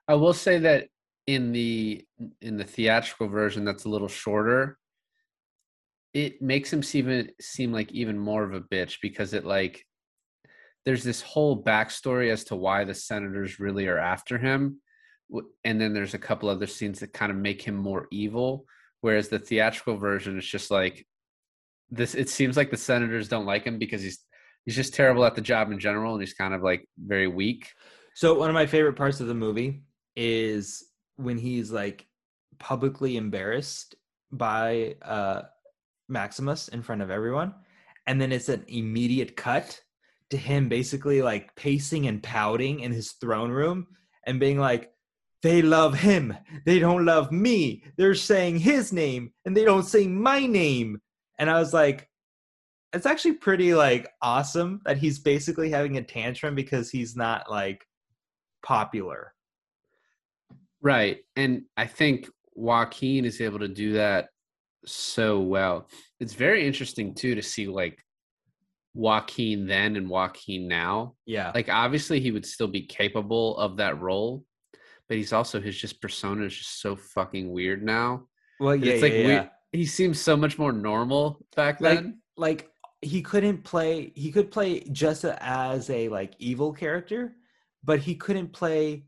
I 0.09 0.14
will 0.14 0.33
say 0.33 0.59
that 0.59 0.88
in 1.28 1.52
the 1.52 2.04
in 2.40 2.57
the 2.57 2.64
theatrical 2.64 3.28
version 3.28 3.64
that's 3.64 3.85
a 3.85 3.88
little 3.88 4.09
shorter 4.09 4.76
it 6.12 6.42
makes 6.42 6.73
him 6.73 6.83
seem 6.83 7.28
seem 7.40 7.73
like 7.73 7.92
even 7.92 8.19
more 8.19 8.42
of 8.42 8.52
a 8.52 8.61
bitch 8.61 8.97
because 9.00 9.33
it 9.35 9.45
like 9.45 9.85
there's 10.85 11.04
this 11.04 11.21
whole 11.21 11.62
backstory 11.62 12.33
as 12.33 12.42
to 12.45 12.57
why 12.57 12.83
the 12.83 12.95
senators 12.95 13.61
really 13.61 13.87
are 13.87 13.99
after 13.99 14.38
him 14.38 14.80
and 15.64 15.80
then 15.80 15.92
there's 15.92 16.14
a 16.14 16.19
couple 16.19 16.49
other 16.49 16.66
scenes 16.66 16.99
that 16.99 17.12
kind 17.12 17.30
of 17.30 17.38
make 17.38 17.62
him 17.62 17.76
more 17.76 18.09
evil 18.11 18.64
whereas 19.02 19.28
the 19.28 19.38
theatrical 19.38 19.97
version 19.97 20.37
is 20.37 20.47
just 20.47 20.73
like 20.73 21.07
this 21.90 22.14
it 22.14 22.28
seems 22.28 22.56
like 22.56 22.70
the 22.70 22.76
senators 22.76 23.28
don't 23.28 23.47
like 23.47 23.64
him 23.64 23.78
because 23.78 24.02
he's 24.02 24.18
he's 24.64 24.76
just 24.76 24.94
terrible 24.94 25.25
at 25.25 25.35
the 25.35 25.40
job 25.40 25.70
in 25.70 25.78
general 25.78 26.14
and 26.14 26.23
he's 26.23 26.35
kind 26.35 26.54
of 26.54 26.62
like 26.62 26.87
very 26.99 27.26
weak. 27.26 27.68
So 28.14 28.35
one 28.35 28.50
of 28.50 28.54
my 28.54 28.66
favorite 28.66 28.97
parts 28.97 29.20
of 29.20 29.26
the 29.26 29.35
movie 29.35 29.82
is 30.16 30.85
when 31.16 31.38
he's 31.38 31.70
like 31.70 32.06
publicly 32.59 33.16
embarrassed 33.16 33.94
by 34.32 34.97
uh 35.02 35.42
maximus 36.09 36.68
in 36.68 36.82
front 36.82 37.02
of 37.02 37.11
everyone 37.11 37.54
and 38.06 38.20
then 38.20 38.32
it's 38.32 38.49
an 38.49 38.64
immediate 38.68 39.37
cut 39.37 39.80
to 40.30 40.37
him 40.37 40.68
basically 40.68 41.23
like 41.23 41.54
pacing 41.56 42.06
and 42.06 42.23
pouting 42.23 42.80
in 42.80 42.92
his 42.92 43.12
throne 43.12 43.50
room 43.50 43.87
and 44.26 44.40
being 44.40 44.59
like 44.59 44.92
they 45.42 45.62
love 45.62 45.94
him. 45.94 46.37
They 46.66 46.78
don't 46.78 47.06
love 47.06 47.32
me. 47.32 47.85
They're 47.97 48.14
saying 48.14 48.59
his 48.59 48.92
name 48.92 49.32
and 49.44 49.56
they 49.56 49.64
don't 49.64 49.85
say 49.85 50.06
my 50.06 50.47
name 50.47 51.00
and 51.40 51.50
I 51.50 51.59
was 51.59 51.73
like, 51.73 52.06
it's 52.92 53.06
actually 53.06 53.35
pretty 53.35 53.75
like 53.75 54.09
awesome 54.20 54.80
that 54.85 54.99
he's 54.99 55.18
basically 55.18 55.70
having 55.70 55.97
a 55.97 56.02
tantrum 56.02 56.54
because 56.54 56.90
he's 56.90 57.16
not 57.16 57.50
like 57.50 57.82
popular. 58.62 59.32
Right. 60.82 61.18
And 61.37 61.62
I 61.76 61.87
think 61.87 62.28
Joaquin 62.54 63.25
is 63.25 63.40
able 63.40 63.59
to 63.61 63.68
do 63.68 63.94
that 63.94 64.28
so 64.85 65.40
well. 65.40 65.88
It's 66.20 66.35
very 66.35 66.66
interesting 66.66 67.14
too 67.14 67.35
to 67.35 67.42
see 67.42 67.66
like 67.66 67.99
Joaquin 68.92 69.66
then 69.66 69.97
and 69.97 70.11
Joaquin 70.11 70.68
now. 70.68 71.14
Yeah. 71.25 71.52
Like 71.54 71.70
obviously 71.70 72.20
he 72.20 72.32
would 72.32 72.44
still 72.44 72.68
be 72.68 72.82
capable 72.82 73.56
of 73.56 73.78
that 73.78 73.99
role, 73.99 74.44
but 75.09 75.16
he's 75.16 75.32
also 75.32 75.59
his 75.59 75.78
just 75.78 76.02
persona 76.02 76.44
is 76.44 76.56
just 76.56 76.82
so 76.82 76.97
fucking 76.97 77.50
weird 77.50 77.82
now. 77.82 78.26
well, 78.59 78.76
yeah, 78.76 78.92
it's 78.92 79.02
yeah, 79.02 79.09
like 79.09 79.12
yeah. 79.12 79.26
weird. 79.26 79.50
He 79.73 79.87
seems 79.87 80.21
so 80.21 80.37
much 80.37 80.59
more 80.59 80.73
normal 80.73 81.45
back 81.55 81.79
then. 81.79 82.21
like 82.37 82.71
he 83.03 83.23
couldn't 83.23 83.65
play. 83.65 84.12
He 84.15 84.31
could 84.33 84.50
play 84.50 84.81
just 84.93 85.25
as 85.25 85.89
a 85.91 86.09
like 86.09 86.35
evil 86.39 86.73
character, 86.73 87.35
but 87.85 88.00
he 88.00 88.15
couldn't 88.15 88.53
play. 88.53 89.05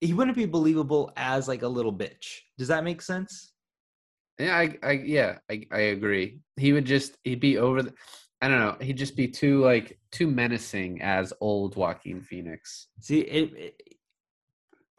He 0.00 0.12
wouldn't 0.14 0.36
be 0.36 0.46
believable 0.46 1.12
as 1.16 1.48
like 1.48 1.62
a 1.62 1.68
little 1.68 1.92
bitch. 1.92 2.40
Does 2.58 2.68
that 2.68 2.84
make 2.84 3.00
sense? 3.02 3.52
Yeah, 4.38 4.56
I, 4.56 4.76
I 4.82 4.92
yeah, 4.92 5.38
I, 5.50 5.66
I 5.72 5.78
agree. 5.80 6.40
He 6.56 6.72
would 6.72 6.84
just 6.84 7.16
he'd 7.24 7.40
be 7.40 7.58
over 7.58 7.82
the 7.82 7.94
I 8.42 8.48
don't 8.48 8.60
know, 8.60 8.76
he'd 8.80 8.98
just 8.98 9.16
be 9.16 9.28
too 9.28 9.62
like 9.62 9.98
too 10.12 10.26
menacing 10.26 11.00
as 11.02 11.32
old 11.40 11.76
Joaquin 11.76 12.20
Phoenix. 12.20 12.88
See, 13.00 13.20
it, 13.20 13.52
it- 13.54 13.82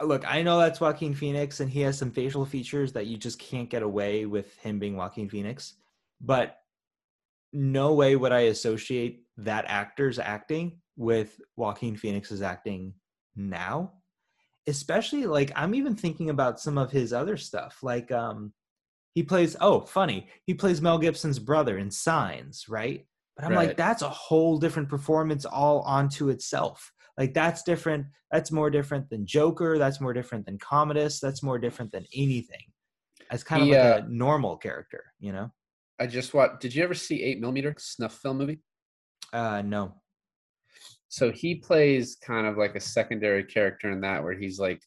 look, 0.02 0.24
I 0.26 0.42
know 0.42 0.58
that's 0.58 0.80
Joaquin 0.80 1.14
Phoenix, 1.14 1.60
and 1.60 1.70
he 1.70 1.80
has 1.80 1.98
some 1.98 2.10
facial 2.10 2.44
features 2.44 2.92
that 2.92 3.06
you 3.06 3.16
just 3.16 3.38
can't 3.38 3.70
get 3.70 3.82
away 3.82 4.26
with 4.26 4.56
him 4.58 4.78
being 4.78 4.96
Joaquin 4.96 5.28
Phoenix. 5.28 5.74
But 6.20 6.58
no 7.52 7.94
way 7.94 8.16
would 8.16 8.32
I 8.32 8.40
associate 8.40 9.24
that 9.38 9.64
actor's 9.68 10.18
acting 10.18 10.80
with 10.96 11.40
Joaquin 11.56 11.96
Phoenix's 11.96 12.42
acting 12.42 12.94
now. 13.36 13.92
Especially 14.66 15.24
like 15.24 15.50
I'm 15.56 15.74
even 15.74 15.94
thinking 15.94 16.28
about 16.28 16.60
some 16.60 16.76
of 16.76 16.90
his 16.90 17.12
other 17.12 17.36
stuff. 17.36 17.78
Like 17.82 18.12
um 18.12 18.52
he 19.14 19.22
plays 19.22 19.56
oh, 19.60 19.80
funny. 19.80 20.28
He 20.44 20.54
plays 20.54 20.82
Mel 20.82 20.98
Gibson's 20.98 21.38
brother 21.38 21.78
in 21.78 21.90
Signs, 21.90 22.68
right? 22.68 23.06
But 23.36 23.46
I'm 23.46 23.54
like 23.54 23.76
that's 23.76 24.02
a 24.02 24.10
whole 24.10 24.58
different 24.58 24.88
performance 24.88 25.44
all 25.46 25.80
onto 25.80 26.28
itself. 26.28 26.92
Like 27.18 27.34
that's 27.34 27.64
different. 27.64 28.06
That's 28.30 28.52
more 28.52 28.70
different 28.70 29.10
than 29.10 29.26
Joker. 29.26 29.76
That's 29.76 30.00
more 30.00 30.12
different 30.12 30.46
than 30.46 30.56
Commodus. 30.58 31.18
That's 31.18 31.42
more 31.42 31.58
different 31.58 31.90
than 31.90 32.06
anything. 32.14 32.64
As 33.30 33.42
kind 33.42 33.62
of 33.62 33.68
He, 33.68 33.74
like 33.74 34.02
uh, 34.02 34.06
a 34.06 34.08
normal 34.08 34.56
character, 34.56 35.12
you 35.18 35.32
know? 35.32 35.50
I 35.98 36.06
just 36.06 36.32
watched 36.32 36.60
did 36.60 36.74
you 36.74 36.84
ever 36.84 36.94
see 36.94 37.22
eight 37.24 37.40
millimeter 37.40 37.74
snuff 37.78 38.14
film 38.14 38.38
movie? 38.38 38.60
Uh 39.32 39.62
no. 39.62 39.96
So 41.08 41.32
he 41.32 41.56
plays 41.56 42.16
kind 42.24 42.46
of 42.46 42.56
like 42.56 42.76
a 42.76 42.80
secondary 42.80 43.42
character 43.42 43.90
in 43.90 44.00
that 44.02 44.22
where 44.22 44.34
he's 44.34 44.60
like 44.60 44.80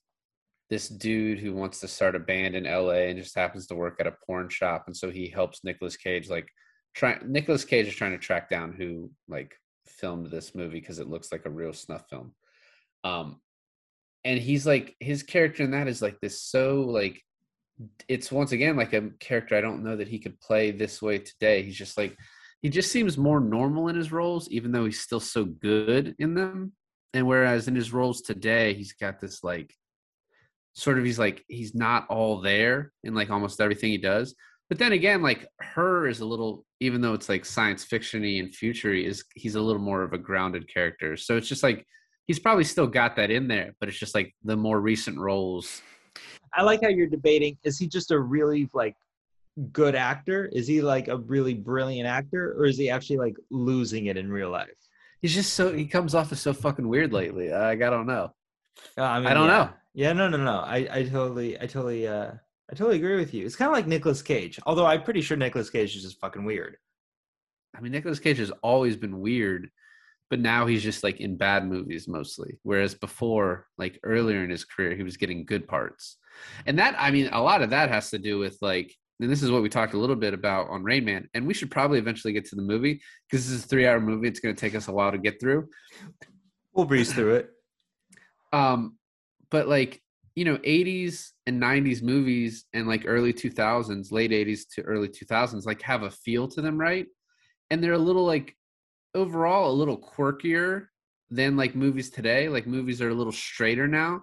this 0.69 0.87
dude 0.87 1.39
who 1.39 1.53
wants 1.53 1.81
to 1.81 1.87
start 1.87 2.15
a 2.15 2.19
band 2.19 2.55
in 2.55 2.63
LA 2.63 3.09
and 3.09 3.19
just 3.19 3.35
happens 3.35 3.67
to 3.67 3.75
work 3.75 3.97
at 3.99 4.07
a 4.07 4.15
porn 4.25 4.47
shop 4.47 4.85
and 4.87 4.95
so 4.95 5.11
he 5.11 5.27
helps 5.27 5.65
Nicolas 5.65 5.97
Cage 5.97 6.29
like 6.29 6.47
try 6.95 7.19
Nicolas 7.25 7.65
Cage 7.65 7.87
is 7.87 7.95
trying 7.95 8.11
to 8.11 8.17
track 8.17 8.49
down 8.49 8.71
who 8.71 9.11
like 9.27 9.53
filmed 9.87 10.27
this 10.27 10.55
movie 10.55 10.79
because 10.79 10.99
it 10.99 11.09
looks 11.09 11.31
like 11.31 11.45
a 11.45 11.49
real 11.49 11.73
snuff 11.73 12.09
film. 12.09 12.33
Um 13.03 13.39
and 14.23 14.39
he's 14.39 14.67
like 14.67 14.95
his 14.99 15.23
character 15.23 15.63
in 15.63 15.71
that 15.71 15.87
is 15.87 16.01
like 16.01 16.19
this 16.19 16.43
so 16.43 16.81
like 16.81 17.21
it's 18.07 18.31
once 18.31 18.51
again 18.51 18.75
like 18.75 18.93
a 18.93 19.09
character 19.19 19.55
I 19.55 19.61
don't 19.61 19.83
know 19.83 19.95
that 19.95 20.07
he 20.07 20.19
could 20.19 20.39
play 20.39 20.71
this 20.71 21.01
way 21.01 21.17
today. 21.17 21.63
He's 21.63 21.77
just 21.77 21.97
like 21.97 22.15
he 22.61 22.69
just 22.69 22.91
seems 22.91 23.17
more 23.17 23.39
normal 23.39 23.87
in 23.87 23.95
his 23.95 24.11
roles, 24.11 24.47
even 24.49 24.71
though 24.71 24.85
he's 24.85 25.01
still 25.01 25.19
so 25.19 25.45
good 25.45 26.15
in 26.19 26.35
them. 26.35 26.73
And 27.13 27.27
whereas 27.27 27.67
in 27.67 27.75
his 27.75 27.91
roles 27.91 28.21
today, 28.21 28.73
he's 28.73 28.93
got 28.93 29.19
this 29.19 29.43
like 29.43 29.73
sort 30.73 30.97
of 30.97 31.03
he's 31.03 31.19
like 31.19 31.43
he's 31.47 31.75
not 31.75 32.07
all 32.07 32.39
there 32.39 32.93
in 33.03 33.13
like 33.15 33.29
almost 33.29 33.59
everything 33.59 33.91
he 33.91 33.97
does. 33.97 34.35
But 34.71 34.79
then 34.79 34.93
again, 34.93 35.21
like 35.21 35.49
her 35.59 36.07
is 36.07 36.21
a 36.21 36.25
little, 36.25 36.65
even 36.79 37.01
though 37.01 37.13
it's 37.13 37.27
like 37.27 37.43
science 37.43 37.83
fictiony 37.83 38.39
and 38.39 38.55
futury, 38.55 39.05
is 39.05 39.25
he's 39.35 39.55
a 39.55 39.61
little 39.61 39.81
more 39.81 40.01
of 40.01 40.13
a 40.13 40.17
grounded 40.17 40.73
character. 40.73 41.17
So 41.17 41.35
it's 41.35 41.49
just 41.49 41.61
like 41.61 41.85
he's 42.25 42.39
probably 42.39 42.63
still 42.63 42.87
got 42.87 43.17
that 43.17 43.31
in 43.31 43.49
there, 43.49 43.73
but 43.81 43.89
it's 43.89 43.99
just 43.99 44.15
like 44.15 44.33
the 44.45 44.55
more 44.55 44.79
recent 44.79 45.19
roles. 45.19 45.81
I 46.53 46.63
like 46.63 46.81
how 46.83 46.87
you're 46.87 47.07
debating. 47.07 47.57
Is 47.65 47.77
he 47.77 47.85
just 47.85 48.11
a 48.11 48.19
really 48.21 48.69
like 48.73 48.95
good 49.73 49.93
actor? 49.93 50.49
Is 50.53 50.67
he 50.67 50.81
like 50.81 51.09
a 51.09 51.17
really 51.17 51.53
brilliant 51.53 52.07
actor, 52.07 52.53
or 52.57 52.63
is 52.63 52.77
he 52.77 52.89
actually 52.89 53.17
like 53.17 53.35
losing 53.49 54.05
it 54.05 54.15
in 54.15 54.31
real 54.31 54.51
life? 54.51 54.69
He's 55.21 55.35
just 55.35 55.53
so 55.53 55.73
he 55.73 55.85
comes 55.85 56.15
off 56.15 56.31
as 56.31 56.39
so 56.39 56.53
fucking 56.53 56.87
weird 56.87 57.11
lately. 57.11 57.51
I, 57.51 57.71
I 57.71 57.75
don't 57.75 58.07
know. 58.07 58.33
Uh, 58.97 59.01
I, 59.01 59.19
mean, 59.19 59.27
I 59.27 59.33
don't 59.33 59.49
yeah. 59.49 59.57
know. 59.57 59.69
Yeah, 59.95 60.13
no, 60.13 60.29
no, 60.29 60.37
no. 60.37 60.59
I, 60.59 60.87
I 60.89 61.03
totally, 61.03 61.57
I 61.59 61.65
totally, 61.65 62.07
uh, 62.07 62.31
I 62.71 62.75
totally 62.75 62.97
agree 62.97 63.17
with 63.17 63.33
you. 63.33 63.45
It's 63.45 63.57
kind 63.57 63.67
of 63.67 63.73
like 63.73 63.87
Nicolas 63.87 64.21
Cage, 64.21 64.57
although 64.65 64.85
I'm 64.85 65.03
pretty 65.03 65.21
sure 65.21 65.35
Nicolas 65.35 65.69
Cage 65.69 65.95
is 65.95 66.03
just 66.03 66.19
fucking 66.21 66.45
weird. 66.45 66.77
I 67.75 67.81
mean, 67.81 67.91
Nicolas 67.91 68.19
Cage 68.19 68.37
has 68.37 68.51
always 68.63 68.95
been 68.95 69.19
weird, 69.19 69.69
but 70.29 70.39
now 70.39 70.65
he's 70.65 70.81
just 70.81 71.03
like 71.03 71.19
in 71.19 71.35
bad 71.35 71.67
movies 71.67 72.07
mostly. 72.07 72.59
Whereas 72.63 72.95
before, 72.95 73.67
like 73.77 73.99
earlier 74.03 74.43
in 74.43 74.49
his 74.49 74.63
career, 74.63 74.95
he 74.95 75.03
was 75.03 75.17
getting 75.17 75.45
good 75.45 75.67
parts. 75.67 76.17
And 76.65 76.79
that, 76.79 76.95
I 76.97 77.11
mean, 77.11 77.29
a 77.33 77.41
lot 77.41 77.61
of 77.61 77.71
that 77.71 77.89
has 77.89 78.09
to 78.11 78.17
do 78.17 78.39
with 78.39 78.57
like, 78.61 78.95
and 79.19 79.29
this 79.29 79.43
is 79.43 79.51
what 79.51 79.61
we 79.61 79.69
talked 79.69 79.93
a 79.93 79.99
little 79.99 80.15
bit 80.15 80.33
about 80.33 80.69
on 80.69 80.81
Rain 80.81 81.03
Man. 81.03 81.27
And 81.33 81.45
we 81.45 81.53
should 81.53 81.71
probably 81.71 81.99
eventually 81.99 82.33
get 82.33 82.45
to 82.45 82.55
the 82.55 82.61
movie 82.61 83.01
because 83.29 83.45
this 83.45 83.53
is 83.53 83.65
a 83.65 83.67
three 83.67 83.85
hour 83.85 83.99
movie. 83.99 84.29
It's 84.29 84.39
going 84.39 84.55
to 84.55 84.59
take 84.59 84.75
us 84.75 84.87
a 84.87 84.93
while 84.93 85.11
to 85.11 85.17
get 85.17 85.41
through. 85.41 85.67
We'll 86.73 86.85
breeze 86.85 87.11
through 87.11 87.35
it. 87.35 87.49
Um, 88.53 88.97
but 89.49 89.67
like, 89.67 90.01
you 90.35 90.45
know, 90.45 90.57
80s 90.57 91.31
and 91.45 91.61
90s 91.61 92.01
movies 92.01 92.65
and 92.73 92.87
like 92.87 93.03
early 93.05 93.33
2000s, 93.33 94.11
late 94.11 94.31
80s 94.31 94.65
to 94.75 94.81
early 94.83 95.09
2000s, 95.09 95.65
like 95.65 95.81
have 95.81 96.03
a 96.03 96.11
feel 96.11 96.47
to 96.49 96.61
them, 96.61 96.79
right? 96.79 97.05
And 97.69 97.83
they're 97.83 97.93
a 97.93 97.97
little 97.97 98.25
like 98.25 98.55
overall 99.13 99.71
a 99.71 99.73
little 99.73 99.99
quirkier 99.99 100.87
than 101.29 101.57
like 101.57 101.75
movies 101.75 102.09
today. 102.09 102.49
Like 102.49 102.67
movies 102.67 103.01
are 103.01 103.09
a 103.09 103.13
little 103.13 103.33
straighter 103.33 103.87
now. 103.87 104.21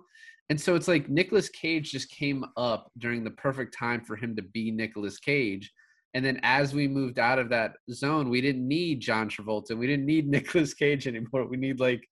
And 0.50 0.58
so 0.58 0.74
it's 0.74 0.88
like 0.88 1.10
Nicolas 1.10 1.50
Cage 1.50 1.90
just 1.90 2.10
came 2.10 2.44
up 2.56 2.90
during 2.96 3.22
the 3.22 3.30
perfect 3.32 3.76
time 3.76 4.02
for 4.02 4.16
him 4.16 4.34
to 4.36 4.42
be 4.42 4.70
Nicolas 4.70 5.18
Cage. 5.18 5.70
And 6.14 6.24
then 6.24 6.40
as 6.42 6.72
we 6.72 6.88
moved 6.88 7.18
out 7.18 7.38
of 7.38 7.50
that 7.50 7.72
zone, 7.90 8.30
we 8.30 8.40
didn't 8.40 8.66
need 8.66 9.00
John 9.00 9.28
Travolta. 9.28 9.76
We 9.76 9.86
didn't 9.86 10.06
need 10.06 10.26
Nicolas 10.28 10.72
Cage 10.72 11.06
anymore. 11.06 11.46
We 11.46 11.58
need 11.58 11.80
like 11.80 12.08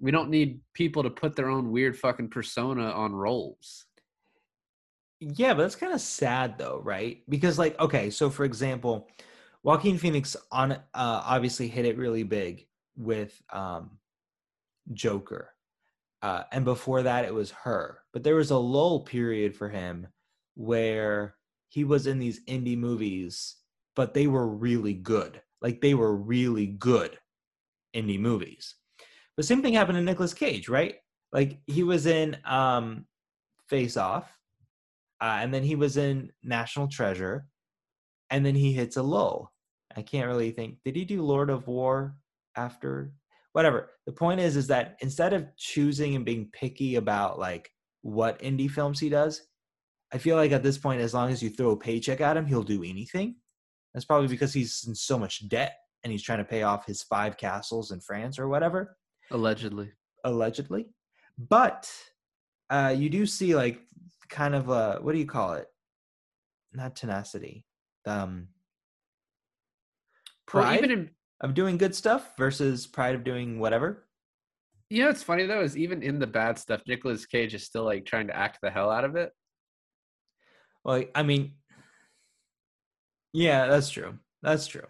we 0.00 0.10
don't 0.10 0.30
need 0.30 0.60
people 0.74 1.02
to 1.02 1.10
put 1.10 1.36
their 1.36 1.48
own 1.48 1.70
weird 1.70 1.96
fucking 1.96 2.28
persona 2.28 2.90
on 2.90 3.14
roles. 3.14 3.86
Yeah, 5.20 5.54
but 5.54 5.62
that's 5.62 5.76
kind 5.76 5.92
of 5.92 6.00
sad 6.00 6.58
though, 6.58 6.80
right? 6.84 7.22
Because 7.28 7.58
like, 7.58 7.78
okay, 7.80 8.10
so 8.10 8.28
for 8.28 8.44
example, 8.44 9.08
Joaquin 9.62 9.96
Phoenix 9.96 10.36
on 10.52 10.72
uh, 10.72 10.78
obviously 10.94 11.68
hit 11.68 11.86
it 11.86 11.96
really 11.96 12.22
big 12.22 12.66
with 12.96 13.40
um, 13.50 13.98
Joker, 14.92 15.54
uh, 16.22 16.42
and 16.52 16.64
before 16.64 17.02
that 17.02 17.24
it 17.24 17.32
was 17.32 17.50
her. 17.50 18.00
But 18.12 18.24
there 18.24 18.34
was 18.34 18.50
a 18.50 18.58
lull 18.58 19.00
period 19.00 19.56
for 19.56 19.70
him 19.70 20.08
where 20.54 21.36
he 21.68 21.84
was 21.84 22.06
in 22.06 22.18
these 22.18 22.44
indie 22.44 22.78
movies, 22.78 23.56
but 23.96 24.12
they 24.12 24.26
were 24.26 24.46
really 24.46 24.94
good. 24.94 25.40
Like 25.62 25.80
they 25.80 25.94
were 25.94 26.14
really 26.14 26.66
good 26.66 27.18
indie 27.96 28.20
movies. 28.20 28.74
But 29.36 29.46
same 29.46 29.62
thing 29.62 29.74
happened 29.74 29.96
to 29.96 30.02
Nicolas 30.02 30.34
Cage, 30.34 30.68
right? 30.68 30.96
Like 31.32 31.58
he 31.66 31.82
was 31.82 32.06
in 32.06 32.36
um, 32.44 33.06
Face 33.68 33.96
Off, 33.96 34.30
uh, 35.20 35.38
and 35.40 35.52
then 35.52 35.64
he 35.64 35.74
was 35.74 35.96
in 35.96 36.30
National 36.42 36.86
Treasure, 36.86 37.46
and 38.30 38.46
then 38.46 38.54
he 38.54 38.72
hits 38.72 38.96
a 38.96 39.02
lull. 39.02 39.52
I 39.96 40.02
can't 40.02 40.28
really 40.28 40.52
think. 40.52 40.78
Did 40.84 40.96
he 40.96 41.04
do 41.04 41.22
Lord 41.22 41.50
of 41.50 41.66
War 41.66 42.16
after? 42.56 43.12
Whatever. 43.52 43.90
The 44.06 44.12
point 44.12 44.40
is, 44.40 44.56
is 44.56 44.66
that 44.68 44.96
instead 45.00 45.32
of 45.32 45.46
choosing 45.56 46.16
and 46.16 46.24
being 46.24 46.50
picky 46.52 46.96
about 46.96 47.38
like 47.38 47.70
what 48.02 48.40
indie 48.40 48.70
films 48.70 48.98
he 48.98 49.08
does, 49.08 49.42
I 50.12 50.18
feel 50.18 50.36
like 50.36 50.50
at 50.50 50.64
this 50.64 50.78
point, 50.78 51.00
as 51.00 51.14
long 51.14 51.30
as 51.30 51.42
you 51.42 51.50
throw 51.50 51.70
a 51.70 51.76
paycheck 51.76 52.20
at 52.20 52.36
him, 52.36 52.46
he'll 52.46 52.64
do 52.64 52.82
anything. 52.82 53.36
That's 53.92 54.04
probably 54.04 54.26
because 54.26 54.52
he's 54.52 54.84
in 54.88 54.94
so 54.94 55.18
much 55.18 55.48
debt 55.48 55.76
and 56.02 56.10
he's 56.12 56.22
trying 56.22 56.38
to 56.38 56.44
pay 56.44 56.64
off 56.64 56.86
his 56.86 57.04
five 57.04 57.36
castles 57.36 57.92
in 57.92 58.00
France 58.00 58.38
or 58.40 58.48
whatever 58.48 58.96
Allegedly. 59.30 59.92
allegedly. 60.24 60.86
But 61.38 61.90
uh, 62.70 62.94
you 62.96 63.08
do 63.10 63.26
see 63.26 63.54
like 63.54 63.80
kind 64.28 64.54
of 64.54 64.68
a 64.68 64.98
what 65.02 65.12
do 65.12 65.18
you 65.18 65.26
call 65.26 65.54
it? 65.54 65.66
Not 66.72 66.96
tenacity. 66.96 67.64
Um, 68.06 68.48
Well, 70.52 70.62
pride 70.64 70.78
even 70.78 70.90
in 70.90 71.10
of 71.40 71.54
doing 71.54 71.76
good 71.78 71.94
stuff 71.94 72.36
versus 72.38 72.86
pride 72.86 73.14
of 73.14 73.24
doing 73.24 73.58
whatever. 73.58 74.06
you 74.90 75.00
know 75.02 75.08
what's 75.08 75.22
funny 75.22 75.46
though 75.46 75.62
is 75.62 75.76
even 75.76 76.02
in 76.02 76.18
the 76.18 76.26
bad 76.26 76.58
stuff, 76.58 76.82
Nicolas 76.86 77.26
Cage 77.26 77.54
is 77.54 77.64
still 77.64 77.84
like 77.84 78.04
trying 78.06 78.28
to 78.28 78.36
act 78.36 78.58
the 78.62 78.70
hell 78.70 78.90
out 78.90 79.04
of 79.04 79.16
it. 79.16 79.32
Well, 80.84 81.02
I 81.14 81.22
mean, 81.22 81.54
yeah, 83.32 83.66
that's 83.66 83.88
true. 83.90 84.18
That's 84.42 84.66
true. 84.66 84.86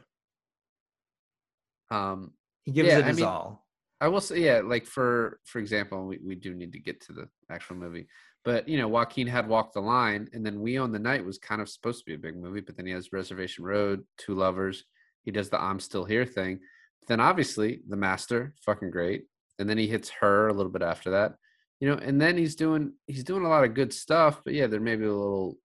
Um 1.91 2.33
He 2.65 2.73
gives 2.73 2.89
Yeah, 2.89 2.99
it 2.99 3.05
I 3.05 3.09
his 3.09 3.17
mean- 3.19 3.27
all. 3.27 3.64
I 4.05 4.09
will 4.09 4.21
say, 4.21 4.45
yeah, 4.45 4.61
like 4.63 4.85
for 4.85 5.41
for 5.47 5.61
example, 5.61 6.05
we, 6.07 6.19
we 6.23 6.35
do 6.35 6.53
need 6.53 6.73
to 6.73 6.79
get 6.79 7.01
to 7.07 7.15
the 7.15 7.27
actual 7.51 7.77
movie, 7.77 8.07
But 8.45 8.69
you 8.69 8.77
know, 8.77 8.87
Joaquin 8.87 9.27
had 9.27 9.49
walked 9.49 9.73
the 9.73 9.81
Line, 9.81 10.29
and 10.35 10.45
then 10.45 10.61
We 10.61 10.79
Own 10.79 10.93
the 10.93 10.99
Night 10.99 11.25
was 11.25 11.39
kind 11.39 11.63
of 11.63 11.71
supposed 11.71 12.01
to 12.01 12.05
be 12.05 12.15
a 12.15 12.19
big 12.19 12.37
movie, 12.37 12.61
but 12.61 12.77
then 12.77 12.85
he 12.85 12.93
has 12.93 13.15
Reservation 13.15 13.65
Road, 13.65 14.05
Two 14.19 14.35
Lovers. 14.35 14.85
He 15.23 15.31
does 15.31 15.49
the 15.49 15.59
I'm 15.59 15.81
Still 15.81 16.05
Here 16.05 16.27
thing. 16.27 16.61
Then 17.09 17.19
obviously 17.19 17.81
The 17.89 17.97
Master, 17.97 18.55
fucking 18.67 18.91
great. 18.91 19.25
And 19.59 19.71
then 19.71 19.79
he 19.79 19.87
hits 19.87 20.11
her 20.21 20.49
a 20.49 20.53
little 20.53 20.73
bit 20.73 20.83
after 20.83 21.13
that. 21.13 21.37
You 21.81 21.89
know, 21.89 21.97
and 21.97 22.21
then 22.21 22.37
he's 22.37 22.57
doing 22.57 22.93
he's 23.07 23.25
doing 23.25 23.47
a 23.47 23.49
lot 23.49 23.65
of 23.65 23.73
good 23.73 23.93
stuff, 23.95 24.43
but 24.45 24.53
yeah, 24.53 24.67
there 24.67 24.81
may 24.81 24.97
be 24.97 25.07
a 25.07 25.13
little 25.15 25.57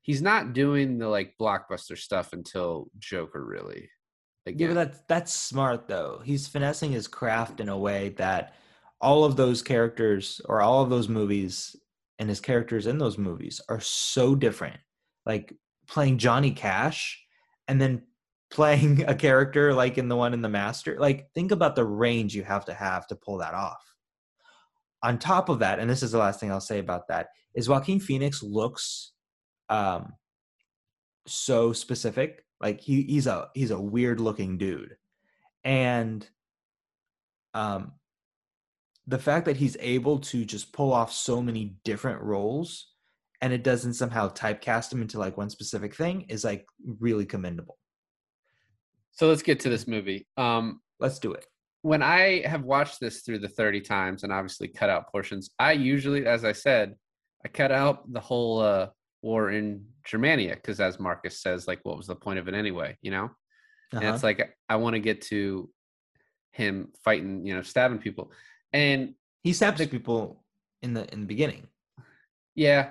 he's 0.00 0.22
not 0.22 0.54
doing 0.54 0.96
the 0.98 1.08
like 1.08 1.34
blockbuster 1.38 1.98
stuff 1.98 2.32
until 2.32 2.88
Joker 2.98 3.44
really. 3.44 3.90
Again. 4.46 4.58
Yeah, 4.58 4.74
but 4.74 4.74
that's 4.74 5.02
that's 5.08 5.32
smart 5.32 5.86
though. 5.86 6.20
He's 6.24 6.48
finessing 6.48 6.90
his 6.90 7.06
craft 7.06 7.60
in 7.60 7.68
a 7.68 7.78
way 7.78 8.10
that 8.18 8.54
all 9.00 9.24
of 9.24 9.36
those 9.36 9.62
characters 9.62 10.40
or 10.46 10.62
all 10.62 10.82
of 10.82 10.90
those 10.90 11.08
movies 11.08 11.76
and 12.18 12.28
his 12.28 12.40
characters 12.40 12.86
in 12.86 12.98
those 12.98 13.18
movies 13.18 13.60
are 13.68 13.80
so 13.80 14.34
different. 14.34 14.78
Like 15.26 15.54
playing 15.88 16.18
Johnny 16.18 16.50
Cash 16.50 17.22
and 17.68 17.80
then 17.80 18.02
playing 18.50 19.04
a 19.08 19.14
character 19.14 19.72
like 19.72 19.96
in 19.96 20.08
the 20.08 20.16
one 20.16 20.34
in 20.34 20.42
the 20.42 20.48
Master. 20.48 20.98
Like 20.98 21.32
think 21.34 21.52
about 21.52 21.74
the 21.74 21.84
range 21.84 22.34
you 22.34 22.42
have 22.42 22.64
to 22.66 22.74
have 22.74 23.06
to 23.06 23.16
pull 23.16 23.38
that 23.38 23.54
off. 23.54 23.82
On 25.02 25.18
top 25.18 25.48
of 25.48 25.60
that, 25.60 25.78
and 25.78 25.88
this 25.88 26.02
is 26.02 26.12
the 26.12 26.18
last 26.18 26.38
thing 26.38 26.52
I'll 26.52 26.60
say 26.60 26.78
about 26.78 27.08
that, 27.08 27.28
is 27.54 27.68
Joaquin 27.68 27.98
Phoenix 27.98 28.42
looks 28.42 29.12
um 29.68 30.12
so 31.26 31.72
specific 31.72 32.44
like 32.62 32.80
he 32.80 33.02
he's 33.02 33.26
a 33.26 33.48
he's 33.54 33.70
a 33.72 33.80
weird 33.80 34.20
looking 34.20 34.56
dude. 34.56 34.96
And 35.64 36.26
um 37.54 37.92
the 39.06 39.18
fact 39.18 39.46
that 39.46 39.56
he's 39.56 39.76
able 39.80 40.20
to 40.20 40.44
just 40.44 40.72
pull 40.72 40.92
off 40.92 41.12
so 41.12 41.42
many 41.42 41.74
different 41.84 42.22
roles 42.22 42.92
and 43.40 43.52
it 43.52 43.64
doesn't 43.64 43.94
somehow 43.94 44.28
typecast 44.28 44.92
him 44.92 45.02
into 45.02 45.18
like 45.18 45.36
one 45.36 45.50
specific 45.50 45.94
thing 45.94 46.22
is 46.28 46.44
like 46.44 46.64
really 47.00 47.26
commendable. 47.26 47.76
So 49.10 49.28
let's 49.28 49.42
get 49.42 49.60
to 49.60 49.68
this 49.68 49.86
movie. 49.88 50.26
Um 50.36 50.80
let's 51.00 51.18
do 51.18 51.32
it. 51.32 51.44
when 51.82 52.00
i 52.02 52.42
have 52.46 52.62
watched 52.62 53.00
this 53.00 53.22
through 53.22 53.40
the 53.40 53.48
30 53.48 53.80
times 53.80 54.22
and 54.22 54.32
obviously 54.32 54.68
cut 54.68 54.88
out 54.88 55.10
portions 55.10 55.50
i 55.58 55.72
usually 55.72 56.24
as 56.26 56.44
i 56.44 56.52
said 56.52 56.94
i 57.44 57.48
cut 57.48 57.72
out 57.72 57.96
the 58.12 58.20
whole 58.20 58.60
uh 58.60 58.86
war 59.20 59.50
in 59.50 59.84
Germania 60.04 60.54
because 60.54 60.80
as 60.80 60.98
Marcus 60.98 61.40
says, 61.40 61.66
like 61.66 61.80
what 61.82 61.96
was 61.96 62.06
the 62.06 62.16
point 62.16 62.38
of 62.38 62.48
it 62.48 62.54
anyway, 62.54 62.96
you 63.02 63.10
know? 63.10 63.24
Uh-huh. 63.24 64.00
And 64.00 64.14
it's 64.14 64.22
like 64.22 64.56
I 64.68 64.76
want 64.76 64.94
to 64.94 65.00
get 65.00 65.22
to 65.22 65.68
him 66.52 66.92
fighting, 67.04 67.46
you 67.46 67.54
know, 67.54 67.62
stabbing 67.62 67.98
people. 67.98 68.32
And 68.72 69.14
he 69.42 69.52
stabs 69.52 69.78
the, 69.78 69.86
people 69.86 70.44
in 70.82 70.94
the 70.94 71.12
in 71.12 71.20
the 71.20 71.26
beginning. 71.26 71.66
Yeah. 72.54 72.90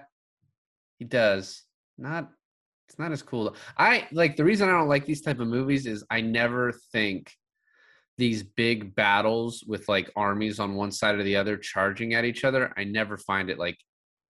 He 1.00 1.06
does. 1.06 1.64
Not 1.98 2.30
it's 2.88 3.00
not 3.00 3.12
as 3.12 3.24
cool. 3.24 3.56
I 3.78 4.08
like 4.12 4.36
the 4.36 4.44
reason 4.44 4.68
I 4.68 4.74
don't 4.74 4.90
like 4.90 5.06
these 5.06 5.22
type 5.22 5.40
of 5.40 5.48
movies 5.48 5.86
is 5.86 6.04
I 6.10 6.22
never 6.22 6.74
think 6.92 7.32
these 8.18 8.44
big 8.44 8.94
battles 8.96 9.64
with 9.66 9.88
like 9.88 10.12
armies 10.16 10.60
on 10.60 10.76
one 10.76 10.92
side 10.92 11.16
or 11.16 11.24
the 11.24 11.38
other 11.38 11.58
charging 11.58 12.14
at 12.14 12.26
each 12.26 12.44
other. 12.44 12.74
I 12.78 12.84
never 12.84 13.18
find 13.18 13.50
it 13.50 13.58
like 13.58 13.78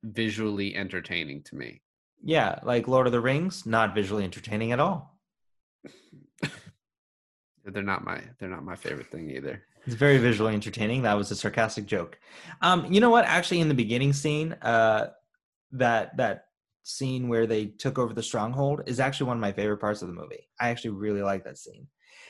visually 0.04 0.76
entertaining 0.76 1.44
to 1.44 1.56
me. 1.56 1.82
Yeah, 2.24 2.60
like 2.64 2.88
Lord 2.88 3.08
of 3.08 3.14
the 3.14 3.22
Rings, 3.22 3.66
not 3.66 3.96
visually 3.96 4.24
entertaining 4.24 4.72
at 4.72 4.80
all. 4.80 5.18
they're 7.66 7.84
not 7.84 8.04
my 8.04 8.22
they're 8.40 8.50
not 8.50 8.64
my 8.64 8.76
favorite 8.76 9.12
thing 9.12 9.30
either. 9.30 9.64
It's 9.86 9.96
very 9.96 10.20
visually 10.20 10.54
entertaining. 10.54 11.02
That 11.02 11.18
was 11.18 11.32
a 11.32 11.36
sarcastic 11.36 11.88
joke. 11.88 12.20
Um, 12.62 12.92
you 12.92 13.00
know 13.00 13.10
what? 13.10 13.26
Actually, 13.26 13.62
in 13.62 13.68
the 13.68 13.74
beginning 13.74 14.14
scene, 14.14 14.54
uh, 14.62 15.08
that 15.72 16.16
that 16.18 16.46
scene 16.84 17.28
where 17.28 17.48
they 17.48 17.66
took 17.66 17.98
over 17.98 18.14
the 18.14 18.24
stronghold 18.24 18.84
is 18.86 19.00
actually 19.00 19.28
one 19.28 19.38
of 19.38 19.42
my 19.42 19.52
favorite 19.52 19.78
parts 19.78 20.02
of 20.02 20.08
the 20.08 20.14
movie. 20.14 20.48
I 20.60 20.70
actually 20.70 20.92
really 20.92 21.24
like 21.24 21.44
that 21.46 21.58
scene, 21.58 21.88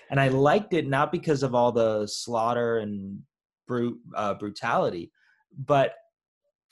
and 0.10 0.20
I 0.20 0.30
liked 0.30 0.74
it 0.74 0.88
not 0.88 1.12
because 1.12 1.44
of 1.44 1.54
all 1.54 1.74
the 1.74 2.08
slaughter 2.08 2.78
and 2.78 3.20
brute 3.68 4.00
uh, 4.16 4.36
brutality, 4.36 5.12
but 5.58 5.96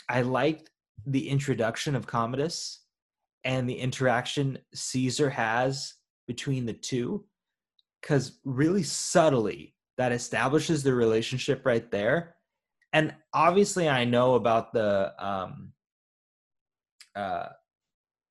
I 0.07 0.21
liked 0.21 0.69
the 1.05 1.27
introduction 1.29 1.95
of 1.95 2.07
Commodus 2.07 2.81
and 3.43 3.69
the 3.69 3.77
interaction 3.77 4.57
Caesar 4.73 5.29
has 5.29 5.93
between 6.27 6.65
the 6.65 6.73
two. 6.73 7.25
Because 8.01 8.39
really 8.45 8.83
subtly, 8.83 9.75
that 9.97 10.13
establishes 10.13 10.81
the 10.81 10.93
relationship 10.93 11.65
right 11.65 11.91
there. 11.91 12.35
And 12.93 13.13
obviously, 13.33 13.89
I 13.89 14.05
know 14.05 14.35
about 14.35 14.71
the 14.71 15.13
um, 15.19 15.73
uh, 17.15 17.47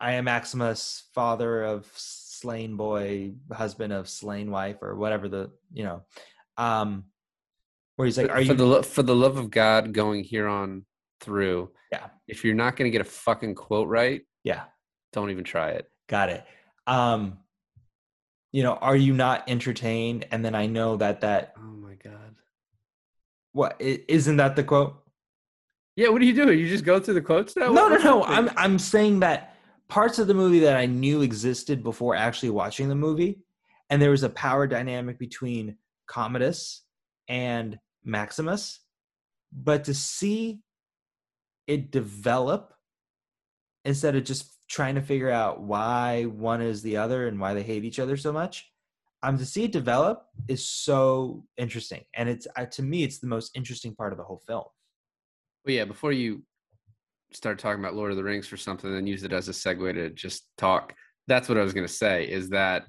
I 0.00 0.12
am 0.12 0.24
Maximus, 0.24 1.04
father 1.14 1.64
of 1.64 1.90
slain 1.94 2.76
boy, 2.76 3.32
husband 3.52 3.92
of 3.92 4.08
slain 4.08 4.50
wife, 4.50 4.78
or 4.80 4.96
whatever 4.96 5.28
the 5.28 5.50
you 5.72 5.84
know, 5.84 6.02
um, 6.56 7.04
where 7.96 8.06
he's 8.06 8.16
like, 8.16 8.30
"Are 8.30 8.36
for 8.36 8.42
you 8.42 8.54
the 8.54 8.82
for 8.82 9.02
the 9.02 9.14
love 9.14 9.36
of 9.36 9.50
God 9.50 9.92
going 9.92 10.24
here 10.24 10.48
on 10.48 10.86
through?" 11.20 11.70
Yeah. 11.92 12.06
If 12.26 12.44
you're 12.44 12.54
not 12.54 12.76
going 12.76 12.90
to 12.90 12.92
get 12.92 13.00
a 13.00 13.10
fucking 13.10 13.54
quote 13.54 13.88
right, 13.88 14.22
yeah, 14.44 14.64
don't 15.12 15.30
even 15.30 15.44
try 15.44 15.70
it. 15.70 15.90
Got 16.08 16.30
it. 16.30 16.44
Um, 16.86 17.38
you 18.52 18.62
know, 18.62 18.74
are 18.74 18.96
you 18.96 19.12
not 19.12 19.44
entertained? 19.48 20.26
And 20.30 20.44
then 20.44 20.54
I 20.54 20.66
know 20.66 20.96
that 20.96 21.20
that. 21.20 21.54
Oh 21.58 21.60
my 21.60 21.94
god. 21.94 22.36
What 23.52 23.80
isn't 23.80 24.36
that 24.36 24.56
the 24.56 24.64
quote? 24.64 25.02
Yeah. 25.96 26.08
What 26.08 26.20
do 26.20 26.26
you 26.26 26.34
do? 26.34 26.52
You 26.52 26.68
just 26.68 26.84
go 26.84 27.00
through 27.00 27.14
the 27.14 27.20
quotes 27.20 27.56
now? 27.56 27.72
No, 27.72 27.88
no, 27.88 27.96
no. 27.96 28.24
I'm 28.24 28.50
I'm 28.56 28.78
saying 28.78 29.20
that 29.20 29.56
parts 29.88 30.18
of 30.18 30.26
the 30.26 30.34
movie 30.34 30.60
that 30.60 30.76
I 30.76 30.86
knew 30.86 31.22
existed 31.22 31.82
before 31.82 32.14
actually 32.14 32.50
watching 32.50 32.88
the 32.88 32.94
movie, 32.94 33.40
and 33.90 34.00
there 34.00 34.10
was 34.10 34.22
a 34.22 34.30
power 34.30 34.66
dynamic 34.66 35.18
between 35.18 35.76
Commodus 36.06 36.82
and 37.28 37.78
Maximus, 38.04 38.80
but 39.52 39.84
to 39.84 39.94
see 39.94 40.60
it 41.66 41.90
develop 41.90 42.72
instead 43.84 44.16
of 44.16 44.24
just 44.24 44.57
trying 44.68 44.94
to 44.94 45.02
figure 45.02 45.30
out 45.30 45.60
why 45.60 46.24
one 46.24 46.60
is 46.60 46.82
the 46.82 46.96
other 46.96 47.28
and 47.28 47.40
why 47.40 47.54
they 47.54 47.62
hate 47.62 47.84
each 47.84 47.98
other 47.98 48.16
so 48.16 48.32
much 48.32 48.70
um 49.22 49.38
to 49.38 49.44
see 49.44 49.64
it 49.64 49.72
develop 49.72 50.26
is 50.46 50.68
so 50.68 51.44
interesting. 51.56 52.04
And 52.14 52.28
it's 52.28 52.46
uh, 52.56 52.66
to 52.66 52.82
me 52.82 53.02
it's 53.02 53.18
the 53.18 53.26
most 53.26 53.56
interesting 53.56 53.94
part 53.94 54.12
of 54.12 54.18
the 54.18 54.24
whole 54.24 54.42
film. 54.46 54.64
Well 55.64 55.74
yeah 55.74 55.84
before 55.84 56.12
you 56.12 56.42
start 57.32 57.58
talking 57.58 57.80
about 57.80 57.94
lord 57.94 58.10
of 58.10 58.16
the 58.16 58.24
rings 58.24 58.46
for 58.46 58.56
something 58.56 58.94
and 58.94 59.08
use 59.08 59.22
it 59.22 59.32
as 59.32 59.48
a 59.48 59.52
segue 59.52 59.92
to 59.94 60.10
just 60.10 60.46
talk 60.56 60.94
that's 61.26 61.48
what 61.48 61.58
i 61.58 61.62
was 61.62 61.74
going 61.74 61.86
to 61.86 61.92
say 61.92 62.24
is 62.24 62.48
that 62.48 62.84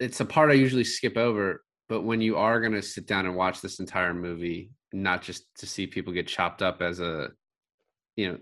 it's 0.00 0.20
a 0.20 0.24
part 0.24 0.50
i 0.50 0.54
usually 0.54 0.84
skip 0.84 1.16
over 1.16 1.62
but 1.88 2.02
when 2.02 2.20
you 2.20 2.36
are 2.36 2.60
going 2.60 2.72
to 2.72 2.82
sit 2.82 3.06
down 3.06 3.24
and 3.24 3.34
watch 3.34 3.60
this 3.60 3.80
entire 3.80 4.12
movie 4.12 4.70
not 4.92 5.22
just 5.22 5.46
to 5.56 5.66
see 5.66 5.86
people 5.86 6.12
get 6.12 6.26
chopped 6.26 6.62
up 6.62 6.82
as 6.82 7.00
a 7.00 7.30
you 8.16 8.28
know 8.28 8.38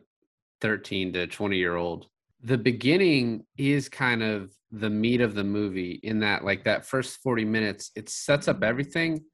13 0.60 1.12
to 1.12 1.26
20 1.26 1.56
year 1.56 1.76
old 1.76 2.06
the 2.42 2.58
beginning 2.58 3.44
is 3.56 3.88
kind 3.88 4.22
of 4.22 4.52
the 4.70 4.90
meat 4.90 5.20
of 5.20 5.34
the 5.34 5.44
movie 5.44 5.98
in 6.02 6.20
that 6.20 6.44
like 6.44 6.64
that 6.64 6.84
first 6.84 7.18
40 7.22 7.44
minutes 7.44 7.90
it 7.96 8.08
sets 8.08 8.46
up 8.48 8.62
everything. 8.62 9.24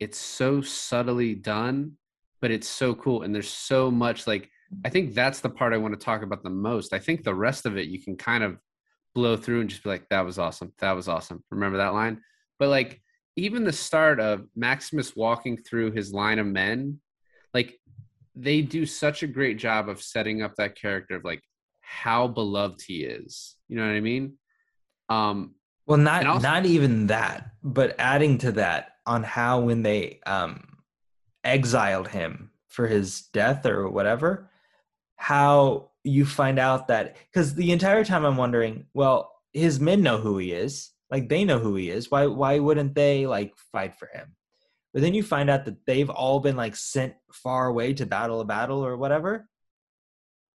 It's 0.00 0.18
so 0.18 0.62
subtly 0.62 1.34
done 1.34 1.92
but 2.40 2.50
it's 2.50 2.68
so 2.68 2.94
cool 2.94 3.22
and 3.22 3.34
there's 3.34 3.50
so 3.50 3.88
much 3.88 4.26
like 4.26 4.50
i 4.84 4.88
think 4.88 5.14
that's 5.14 5.38
the 5.40 5.48
part 5.48 5.72
i 5.72 5.76
want 5.76 5.92
to 5.92 6.04
talk 6.04 6.22
about 6.22 6.42
the 6.42 6.50
most. 6.50 6.92
I 6.92 6.98
think 6.98 7.24
the 7.24 7.34
rest 7.34 7.66
of 7.66 7.76
it 7.76 7.88
you 7.88 8.02
can 8.02 8.16
kind 8.16 8.42
of 8.42 8.58
blow 9.14 9.36
through 9.36 9.60
and 9.60 9.68
just 9.68 9.82
be 9.82 9.90
like 9.90 10.08
that 10.08 10.24
was 10.24 10.38
awesome. 10.38 10.72
That 10.78 10.92
was 10.92 11.06
awesome. 11.06 11.44
Remember 11.50 11.76
that 11.76 11.92
line? 11.92 12.22
But 12.58 12.70
like 12.70 13.02
even 13.36 13.64
the 13.64 13.72
start 13.72 14.18
of 14.18 14.46
maximus 14.56 15.14
walking 15.14 15.58
through 15.58 15.92
his 15.92 16.12
line 16.12 16.38
of 16.38 16.46
men 16.46 17.00
like 17.52 17.78
they 18.34 18.62
do 18.62 18.86
such 18.86 19.22
a 19.22 19.26
great 19.26 19.58
job 19.58 19.88
of 19.88 20.02
setting 20.02 20.42
up 20.42 20.54
that 20.56 20.76
character 20.76 21.16
of 21.16 21.24
like 21.24 21.42
how 21.80 22.26
beloved 22.26 22.80
he 22.82 23.04
is. 23.04 23.56
You 23.68 23.76
know 23.76 23.86
what 23.86 23.94
I 23.94 24.00
mean? 24.00 24.34
Um 25.08 25.54
well 25.86 25.98
not 25.98 26.26
also, 26.26 26.42
not 26.42 26.64
even 26.66 27.08
that, 27.08 27.50
but 27.62 27.96
adding 27.98 28.38
to 28.38 28.52
that 28.52 28.92
on 29.06 29.22
how 29.22 29.60
when 29.60 29.82
they 29.82 30.20
um 30.26 30.78
exiled 31.44 32.08
him 32.08 32.50
for 32.68 32.86
his 32.86 33.22
death 33.32 33.66
or 33.66 33.88
whatever, 33.88 34.50
how 35.16 35.90
you 36.04 36.24
find 36.24 36.58
out 36.58 36.88
that 36.88 37.16
cuz 37.34 37.54
the 37.54 37.72
entire 37.72 38.04
time 38.04 38.24
I'm 38.24 38.36
wondering, 38.36 38.86
well, 38.94 39.32
his 39.52 39.78
men 39.78 40.02
know 40.02 40.18
who 40.18 40.38
he 40.38 40.52
is. 40.52 40.90
Like 41.10 41.28
they 41.28 41.44
know 41.44 41.58
who 41.58 41.74
he 41.74 41.90
is. 41.90 42.10
Why 42.10 42.26
why 42.26 42.58
wouldn't 42.58 42.94
they 42.94 43.26
like 43.26 43.54
fight 43.70 43.94
for 43.96 44.08
him? 44.14 44.34
But 44.92 45.02
then 45.02 45.14
you 45.14 45.22
find 45.22 45.48
out 45.48 45.64
that 45.64 45.86
they've 45.86 46.10
all 46.10 46.40
been 46.40 46.56
like 46.56 46.76
sent 46.76 47.14
far 47.32 47.66
away 47.66 47.94
to 47.94 48.06
battle 48.06 48.40
a 48.40 48.44
battle 48.44 48.84
or 48.84 48.96
whatever. 48.96 49.48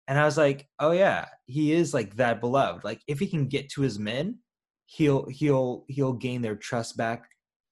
And 0.09 0.19
I 0.19 0.25
was 0.25 0.37
like, 0.37 0.69
oh 0.79 0.93
yeah, 0.93 1.27
he 1.47 1.73
is 1.73 1.95
like 1.95 2.17
that 2.17 2.41
beloved. 2.41 2.85
Like 2.85 3.01
if 3.07 3.19
he 3.19 3.27
can 3.27 3.49
get 3.49 3.71
to 3.71 3.83
his 3.83 3.99
men, 3.99 4.39
he'll 4.85 5.27
he'll 5.29 5.85
he'll 5.89 6.13
gain 6.13 6.43
their 6.43 6.55
trust 6.55 6.97
back 6.97 7.25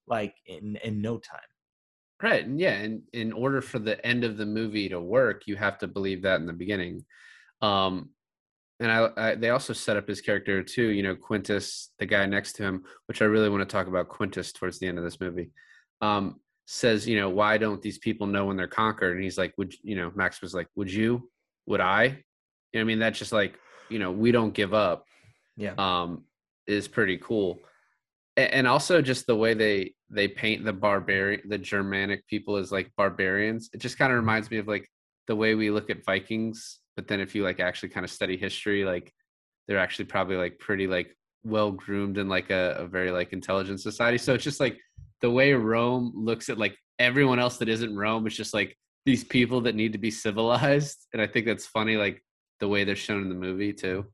like 0.06 0.34
in 0.46 0.76
in 0.82 1.00
no 1.00 1.18
time. 1.18 1.40
Right. 2.22 2.44
And 2.44 2.58
yeah, 2.58 2.72
and 2.72 3.02
in 3.12 3.32
order 3.32 3.60
for 3.60 3.78
the 3.78 4.04
end 4.06 4.24
of 4.24 4.36
the 4.36 4.46
movie 4.46 4.88
to 4.88 5.00
work, 5.00 5.42
you 5.46 5.56
have 5.56 5.78
to 5.78 5.86
believe 5.86 6.22
that 6.22 6.40
in 6.40 6.46
the 6.46 6.52
beginning. 6.52 7.04
Um, 7.60 8.10
and 8.80 8.90
I, 8.90 9.08
I, 9.16 9.34
they 9.34 9.50
also 9.50 9.72
set 9.72 9.96
up 9.96 10.08
his 10.08 10.20
character 10.20 10.62
too. 10.62 10.88
You 10.88 11.02
know, 11.02 11.14
Quintus, 11.14 11.90
the 11.98 12.06
guy 12.06 12.26
next 12.26 12.54
to 12.54 12.62
him, 12.62 12.84
which 13.06 13.22
I 13.22 13.26
really 13.26 13.48
want 13.48 13.60
to 13.60 13.72
talk 13.72 13.86
about 13.86 14.08
Quintus 14.08 14.52
towards 14.52 14.78
the 14.78 14.86
end 14.86 14.98
of 14.98 15.04
this 15.04 15.20
movie. 15.20 15.50
Um, 16.00 16.40
says, 16.66 17.06
you 17.06 17.18
know, 17.18 17.28
why 17.28 17.58
don't 17.58 17.82
these 17.82 17.98
people 17.98 18.26
know 18.26 18.46
when 18.46 18.56
they're 18.56 18.66
conquered? 18.66 19.14
And 19.14 19.22
he's 19.22 19.38
like, 19.38 19.54
would 19.58 19.74
you 19.82 19.96
know, 19.96 20.12
Max 20.14 20.40
was 20.40 20.54
like, 20.54 20.68
would 20.76 20.92
you? 20.92 21.30
Would 21.66 21.80
I? 21.80 22.04
You 22.04 22.14
know, 22.74 22.80
I 22.80 22.84
mean, 22.84 22.98
that's 22.98 23.18
just 23.18 23.32
like, 23.32 23.58
you 23.88 23.98
know, 23.98 24.10
we 24.10 24.32
don't 24.32 24.54
give 24.54 24.74
up. 24.74 25.06
Yeah. 25.56 25.74
Um, 25.78 26.24
is 26.66 26.88
pretty 26.88 27.18
cool 27.18 27.60
and 28.36 28.66
also 28.66 29.00
just 29.00 29.26
the 29.26 29.36
way 29.36 29.54
they 29.54 29.94
they 30.10 30.26
paint 30.26 30.64
the 30.64 30.72
barbarian 30.72 31.40
the 31.48 31.58
germanic 31.58 32.26
people 32.26 32.56
as 32.56 32.72
like 32.72 32.90
barbarians 32.96 33.70
it 33.72 33.78
just 33.78 33.98
kind 33.98 34.12
of 34.12 34.18
reminds 34.18 34.50
me 34.50 34.58
of 34.58 34.66
like 34.66 34.88
the 35.28 35.36
way 35.36 35.54
we 35.54 35.70
look 35.70 35.90
at 35.90 36.04
vikings 36.04 36.80
but 36.96 37.06
then 37.06 37.20
if 37.20 37.34
you 37.34 37.44
like 37.44 37.60
actually 37.60 37.88
kind 37.88 38.04
of 38.04 38.10
study 38.10 38.36
history 38.36 38.84
like 38.84 39.12
they're 39.66 39.78
actually 39.78 40.04
probably 40.04 40.36
like 40.36 40.58
pretty 40.58 40.86
like 40.86 41.16
well 41.44 41.70
groomed 41.70 42.18
in 42.18 42.28
like 42.28 42.50
a, 42.50 42.76
a 42.78 42.86
very 42.86 43.10
like 43.10 43.32
intelligent 43.32 43.80
society 43.80 44.18
so 44.18 44.34
it's 44.34 44.44
just 44.44 44.60
like 44.60 44.78
the 45.24 45.30
way 45.30 45.54
rome 45.54 46.12
looks 46.14 46.50
at 46.50 46.58
like 46.58 46.76
everyone 46.98 47.38
else 47.38 47.56
that 47.56 47.66
isn't 47.70 47.96
rome 47.96 48.26
is 48.26 48.36
just 48.36 48.52
like 48.52 48.76
these 49.06 49.24
people 49.24 49.62
that 49.62 49.74
need 49.74 49.90
to 49.90 49.98
be 49.98 50.10
civilized 50.10 51.06
and 51.14 51.22
i 51.22 51.26
think 51.26 51.46
that's 51.46 51.64
funny 51.64 51.96
like 51.96 52.22
the 52.60 52.68
way 52.68 52.84
they're 52.84 52.94
shown 52.94 53.22
in 53.22 53.30
the 53.30 53.34
movie 53.34 53.72
too. 53.72 54.04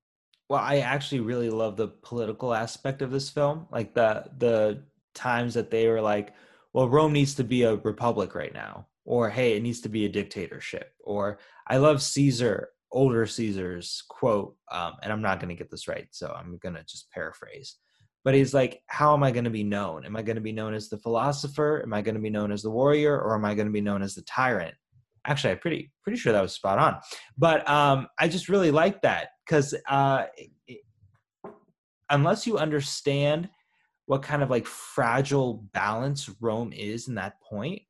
Well 0.49 0.61
i 0.61 0.79
actually 0.79 1.19
really 1.19 1.51
love 1.51 1.77
the 1.77 1.89
political 1.89 2.55
aspect 2.55 3.03
of 3.03 3.11
this 3.11 3.29
film 3.29 3.67
like 3.73 3.93
the 3.93 4.31
the 4.39 4.85
times 5.13 5.55
that 5.55 5.69
they 5.69 5.89
were 5.89 6.01
like 6.01 6.33
well 6.73 6.89
rome 6.89 7.13
needs 7.13 7.35
to 7.35 7.43
be 7.43 7.65
a 7.65 7.75
republic 7.75 8.37
right 8.37 8.55
now 8.55 8.87
or 9.05 9.31
hey 9.31 9.57
it 9.57 9.65
needs 9.65 9.81
to 9.81 9.89
be 9.89 10.05
a 10.05 10.09
dictatorship 10.09 10.93
or 11.03 11.41
i 11.67 11.77
love 11.77 12.01
caesar 12.01 12.69
older 12.93 13.27
caesar's 13.27 14.05
quote 14.09 14.55
um, 14.71 14.93
and 15.03 15.13
i'm 15.13 15.23
not 15.23 15.41
going 15.41 15.49
to 15.49 15.61
get 15.61 15.73
this 15.73 15.89
right 15.89 16.07
so 16.13 16.33
i'm 16.39 16.57
going 16.59 16.77
to 16.77 16.85
just 16.85 17.11
paraphrase 17.11 17.79
but 18.25 18.35
he's 18.35 18.53
like 18.53 18.83
how 18.87 19.15
am 19.15 19.23
i 19.23 19.31
going 19.31 19.45
to 19.45 19.51
be 19.51 19.65
known? 19.65 20.05
Am 20.05 20.17
i 20.17 20.23
going 20.23 20.37
to 20.37 20.43
be 20.43 20.53
known 20.53 20.75
as 20.75 20.89
the 20.89 20.99
philosopher? 20.99 21.83
Am 21.83 21.93
i 21.93 22.03
going 22.03 22.15
to 22.15 22.21
be 22.21 22.31
known 22.31 22.53
as 22.53 22.63
the 22.63 22.71
warrior 22.71 23.19
or 23.19 23.35
am 23.35 23.45
i 23.45 23.55
going 23.55 23.69
to 23.69 23.73
be 23.73 23.81
known 23.81 24.03
as 24.03 24.15
the 24.15 24.23
tyrant? 24.23 24.75
Actually 25.27 25.53
i'm 25.53 25.59
pretty 25.59 25.91
pretty 26.03 26.19
sure 26.19 26.33
that 26.33 26.43
was 26.43 26.53
spot 26.53 26.79
on. 26.79 26.99
But 27.37 27.69
um 27.69 28.09
i 28.19 28.29
just 28.29 28.49
really 28.49 28.71
like 28.71 29.03
that 29.03 29.29
because 29.51 29.75
uh, 29.89 30.27
unless 32.11 32.47
you 32.47 32.59
understand 32.59 33.49
what 34.07 34.23
kind 34.23 34.43
of 34.43 34.51
like 34.51 34.67
fragile 34.67 35.65
balance 35.73 36.29
Rome 36.41 36.73
is 36.73 37.09
in 37.09 37.15
that 37.17 37.41
point, 37.41 37.83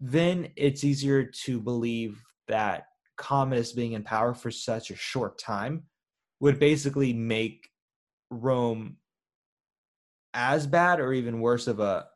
then 0.00 0.48
it's 0.56 0.84
easier 0.84 1.24
to 1.44 1.60
believe 1.60 2.20
that 2.48 2.86
Commodus 3.16 3.72
being 3.72 3.92
in 3.92 4.02
power 4.02 4.34
for 4.34 4.50
such 4.50 4.90
a 4.90 4.96
short 4.96 5.38
time 5.38 5.84
would 6.40 6.58
basically 6.58 7.12
make 7.12 7.68
Rome 8.30 8.96
as 10.34 10.66
bad 10.66 11.00
or 11.00 11.12
even 11.12 11.40
worse 11.40 11.66
of 11.66 11.80
a 11.80 12.06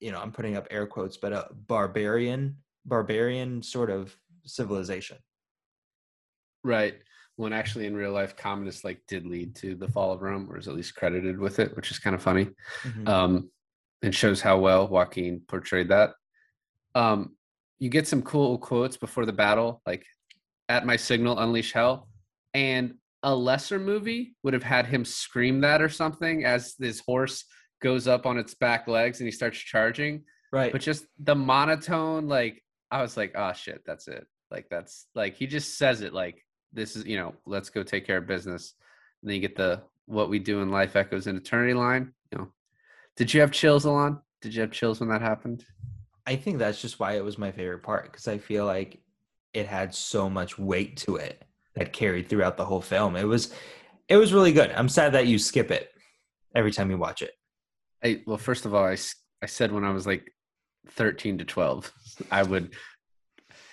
you 0.00 0.10
know 0.10 0.18
i'm 0.20 0.32
putting 0.32 0.56
up 0.56 0.66
air 0.70 0.86
quotes 0.86 1.16
but 1.16 1.32
a 1.32 1.46
barbarian 1.68 2.56
barbarian 2.86 3.62
sort 3.62 3.90
of 3.90 4.16
civilization 4.44 5.18
right 6.64 6.96
when 7.40 7.52
actually 7.54 7.86
in 7.86 7.96
real 7.96 8.12
life 8.12 8.36
Commodus 8.36 8.84
like 8.84 9.00
did 9.08 9.26
lead 9.26 9.54
to 9.56 9.74
the 9.74 9.88
fall 9.88 10.12
of 10.12 10.20
Rome, 10.20 10.46
or 10.50 10.58
is 10.58 10.68
at 10.68 10.74
least 10.74 10.94
credited 10.94 11.38
with 11.38 11.58
it, 11.58 11.74
which 11.74 11.90
is 11.90 11.98
kind 11.98 12.14
of 12.14 12.22
funny. 12.22 12.50
Mm-hmm. 12.82 13.08
Um, 13.08 13.50
and 14.02 14.14
shows 14.14 14.42
how 14.42 14.58
well 14.58 14.86
Joaquin 14.86 15.40
portrayed 15.48 15.88
that. 15.88 16.10
Um, 16.94 17.36
you 17.78 17.88
get 17.88 18.06
some 18.06 18.20
cool 18.22 18.58
quotes 18.58 18.98
before 18.98 19.24
the 19.24 19.32
battle, 19.32 19.80
like 19.86 20.04
"At 20.68 20.84
my 20.84 20.96
signal, 20.96 21.38
unleash 21.38 21.72
hell," 21.72 22.08
and 22.52 22.94
a 23.22 23.34
lesser 23.34 23.78
movie 23.78 24.34
would 24.42 24.54
have 24.54 24.62
had 24.62 24.86
him 24.86 25.04
scream 25.04 25.60
that 25.60 25.82
or 25.82 25.88
something 25.88 26.44
as 26.44 26.74
this 26.76 27.00
horse 27.00 27.44
goes 27.82 28.08
up 28.08 28.26
on 28.26 28.38
its 28.38 28.54
back 28.54 28.88
legs 28.88 29.20
and 29.20 29.26
he 29.26 29.32
starts 29.32 29.58
charging. 29.58 30.24
Right. 30.52 30.72
But 30.72 30.80
just 30.80 31.06
the 31.18 31.34
monotone, 31.34 32.28
like 32.28 32.62
I 32.90 33.02
was 33.02 33.16
like, 33.16 33.32
oh 33.36 33.52
shit, 33.52 33.82
that's 33.86 34.08
it. 34.08 34.26
Like 34.50 34.66
that's 34.70 35.06
like 35.14 35.36
he 35.36 35.46
just 35.46 35.78
says 35.78 36.00
it 36.00 36.12
like 36.12 36.44
this 36.72 36.96
is 36.96 37.06
you 37.06 37.16
know 37.16 37.34
let's 37.46 37.70
go 37.70 37.82
take 37.82 38.06
care 38.06 38.18
of 38.18 38.26
business 38.26 38.74
and 39.22 39.28
then 39.28 39.34
you 39.34 39.40
get 39.40 39.56
the 39.56 39.82
what 40.06 40.28
we 40.28 40.38
do 40.38 40.60
in 40.60 40.70
life 40.70 40.96
echoes 40.96 41.26
in 41.26 41.36
eternity 41.36 41.74
line 41.74 42.12
you 42.32 42.38
know 42.38 42.48
did 43.16 43.32
you 43.32 43.40
have 43.40 43.50
chills 43.50 43.84
alon 43.84 44.20
did 44.40 44.54
you 44.54 44.60
have 44.60 44.70
chills 44.70 45.00
when 45.00 45.08
that 45.08 45.20
happened 45.20 45.64
i 46.26 46.36
think 46.36 46.58
that's 46.58 46.80
just 46.80 47.00
why 47.00 47.12
it 47.12 47.24
was 47.24 47.38
my 47.38 47.50
favorite 47.50 47.82
part 47.82 48.04
because 48.04 48.28
i 48.28 48.38
feel 48.38 48.66
like 48.66 49.00
it 49.52 49.66
had 49.66 49.94
so 49.94 50.30
much 50.30 50.58
weight 50.58 50.96
to 50.96 51.16
it 51.16 51.44
that 51.74 51.92
carried 51.92 52.28
throughout 52.28 52.56
the 52.56 52.64
whole 52.64 52.80
film 52.80 53.16
it 53.16 53.24
was 53.24 53.52
it 54.08 54.16
was 54.16 54.32
really 54.32 54.52
good 54.52 54.70
i'm 54.72 54.88
sad 54.88 55.12
that 55.12 55.26
you 55.26 55.38
skip 55.38 55.70
it 55.70 55.90
every 56.54 56.72
time 56.72 56.90
you 56.90 56.98
watch 56.98 57.22
it 57.22 57.32
I, 58.02 58.22
well 58.26 58.38
first 58.38 58.66
of 58.66 58.74
all 58.74 58.84
i, 58.84 58.96
I 59.42 59.46
said 59.46 59.72
when 59.72 59.84
i 59.84 59.90
was 59.90 60.06
like 60.06 60.32
13 60.88 61.38
to 61.38 61.44
12 61.44 61.92
i 62.30 62.42
would 62.42 62.74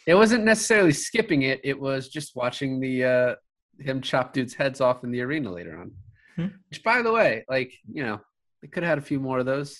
it 0.07 0.15
wasn't 0.15 0.45
necessarily 0.45 0.93
skipping 0.93 1.41
it. 1.43 1.59
It 1.63 1.79
was 1.79 2.07
just 2.07 2.35
watching 2.35 2.79
the 2.79 3.03
uh, 3.03 3.35
him 3.77 4.01
chop 4.01 4.33
dudes' 4.33 4.53
heads 4.53 4.79
off 4.79 5.03
in 5.03 5.11
the 5.11 5.21
arena 5.21 5.51
later 5.51 5.77
on. 5.77 5.91
Hmm. 6.37 6.55
Which, 6.69 6.81
by 6.81 7.01
the 7.01 7.11
way, 7.11 7.43
like 7.49 7.73
you 7.91 8.03
know, 8.03 8.21
they 8.61 8.69
could 8.69 8.83
have 8.83 8.89
had 8.89 8.97
a 8.97 9.01
few 9.01 9.19
more 9.19 9.39
of 9.39 9.45
those. 9.45 9.77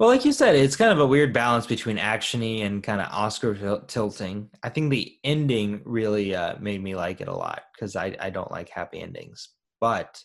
Well, 0.00 0.08
like 0.08 0.24
you 0.24 0.32
said, 0.32 0.54
it's 0.54 0.76
kind 0.76 0.92
of 0.92 0.98
a 0.98 1.06
weird 1.06 1.34
balance 1.34 1.66
between 1.66 1.98
actiony 1.98 2.64
and 2.64 2.82
kind 2.82 3.02
of 3.02 3.08
Oscar 3.12 3.82
tilting. 3.86 4.48
I 4.62 4.70
think 4.70 4.90
the 4.90 5.14
ending 5.24 5.82
really 5.84 6.34
uh, 6.34 6.54
made 6.58 6.82
me 6.82 6.94
like 6.94 7.20
it 7.20 7.28
a 7.28 7.34
lot 7.34 7.64
because 7.74 7.96
I, 7.96 8.16
I 8.18 8.30
don't 8.30 8.50
like 8.50 8.70
happy 8.70 9.02
endings. 9.02 9.50
But 9.78 10.18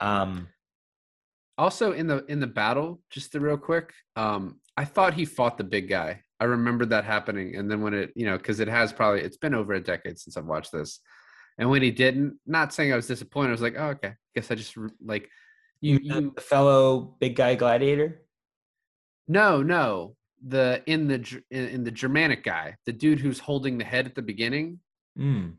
um, 0.00 0.48
also 1.56 1.92
in 1.92 2.08
the 2.08 2.26
in 2.26 2.40
the 2.40 2.46
battle, 2.46 3.00
just 3.08 3.32
the 3.32 3.40
real 3.40 3.56
quick, 3.56 3.94
um, 4.16 4.60
I 4.76 4.84
thought 4.84 5.14
he 5.14 5.24
fought 5.24 5.56
the 5.56 5.64
big 5.64 5.88
guy. 5.88 6.20
I 6.38 6.44
remember 6.44 6.84
that 6.84 7.06
happening. 7.06 7.56
And 7.56 7.70
then 7.70 7.80
when 7.80 7.94
it, 7.94 8.12
you 8.14 8.26
know, 8.26 8.36
because 8.36 8.60
it 8.60 8.68
has 8.68 8.92
probably, 8.92 9.22
it's 9.22 9.38
been 9.38 9.54
over 9.54 9.72
a 9.72 9.82
decade 9.82 10.18
since 10.18 10.36
I've 10.36 10.44
watched 10.44 10.72
this. 10.72 11.00
And 11.56 11.70
when 11.70 11.80
he 11.80 11.90
didn't, 11.90 12.38
not 12.46 12.74
saying 12.74 12.92
I 12.92 12.96
was 12.96 13.06
disappointed, 13.06 13.48
I 13.48 13.52
was 13.52 13.62
like, 13.62 13.76
oh, 13.78 13.88
okay. 13.92 14.12
Guess 14.34 14.50
I 14.50 14.56
just 14.56 14.76
like 15.02 15.30
you, 15.80 16.00
you 16.02 16.32
the 16.34 16.40
fellow 16.42 17.16
big 17.18 17.34
guy 17.34 17.54
gladiator. 17.54 18.20
No, 19.30 19.62
no, 19.62 20.16
the 20.44 20.82
in 20.86 21.06
the 21.06 21.40
in, 21.52 21.68
in 21.68 21.84
the 21.84 21.92
Germanic 21.92 22.42
guy, 22.42 22.74
the 22.84 22.92
dude 22.92 23.20
who's 23.20 23.38
holding 23.38 23.78
the 23.78 23.84
head 23.84 24.04
at 24.06 24.16
the 24.16 24.22
beginning, 24.22 24.80
mm. 25.16 25.52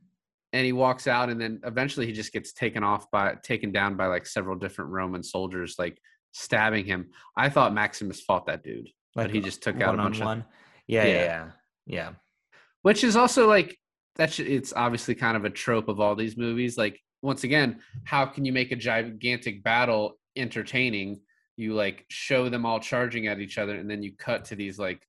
and 0.52 0.66
he 0.66 0.74
walks 0.74 1.08
out, 1.08 1.30
and 1.30 1.40
then 1.40 1.62
eventually 1.64 2.06
he 2.06 2.12
just 2.12 2.34
gets 2.34 2.52
taken 2.52 2.84
off 2.84 3.10
by 3.12 3.36
taken 3.42 3.72
down 3.72 3.96
by 3.96 4.08
like 4.08 4.26
several 4.26 4.58
different 4.58 4.92
Roman 4.92 5.24
soldiers, 5.24 5.76
like 5.80 5.98
stabbing 6.34 6.84
him. 6.84 7.12
I 7.38 7.48
thought 7.48 7.74
Maximus 7.74 8.20
fought 8.20 8.48
that 8.48 8.62
dude, 8.62 8.90
like 9.16 9.28
but 9.28 9.34
he 9.34 9.40
just 9.40 9.64
took 9.64 9.80
out 9.80 9.96
a 9.96 9.98
bunch 9.98 10.20
one. 10.20 10.40
of 10.40 10.46
yeah, 10.88 11.06
yeah, 11.06 11.14
yeah, 11.14 11.52
yeah. 11.86 12.10
Which 12.82 13.06
is 13.06 13.16
also 13.16 13.48
like 13.48 13.78
that's 14.18 14.38
it's 14.38 14.74
obviously 14.76 15.16
kind 15.16 15.38
of 15.38 15.46
a 15.46 15.50
trope 15.50 15.88
of 15.88 16.02
all 16.02 16.16
these 16.16 16.36
movies. 16.36 16.78
Like 16.78 17.00
once 17.22 17.46
again, 17.46 17.80
how 18.04 18.26
can 18.26 18.44
you 18.44 18.52
make 18.52 18.74
a 18.74 18.76
gigantic 18.76 19.64
battle 19.64 20.20
entertaining? 20.36 21.22
You 21.62 21.76
like 21.76 22.06
show 22.10 22.50
them 22.50 22.66
all 22.66 22.80
charging 22.80 23.28
at 23.28 23.40
each 23.40 23.58
other, 23.58 23.76
and 23.76 23.90
then 23.90 24.02
you 24.02 24.14
cut 24.18 24.46
to 24.46 24.56
these 24.56 24.80
like 24.80 25.08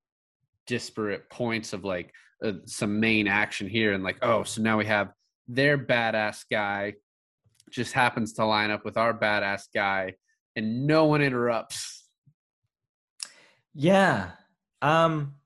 disparate 0.67 1.29
points 1.31 1.73
of 1.73 1.85
like 1.85 2.13
uh, 2.45 2.53
some 2.67 3.01
main 3.01 3.27
action 3.27 3.69
here, 3.69 3.93
and 3.93 4.05
like 4.05 4.19
oh, 4.23 4.43
so 4.43 4.61
now 4.61 4.77
we 4.77 4.87
have 4.87 5.13
their 5.49 5.79
badass 5.79 6.45
guy 6.51 6.95
just 7.71 7.95
happens 7.95 8.35
to 8.35 8.45
line 8.45 8.71
up 8.71 8.85
with 8.85 8.97
our 8.97 9.15
badass 9.19 9.63
guy, 9.75 10.15
and 10.55 10.87
no 10.87 11.07
one 11.07 11.23
interrupts. 11.23 12.07
Yeah. 13.75 14.33
Um 14.83 15.37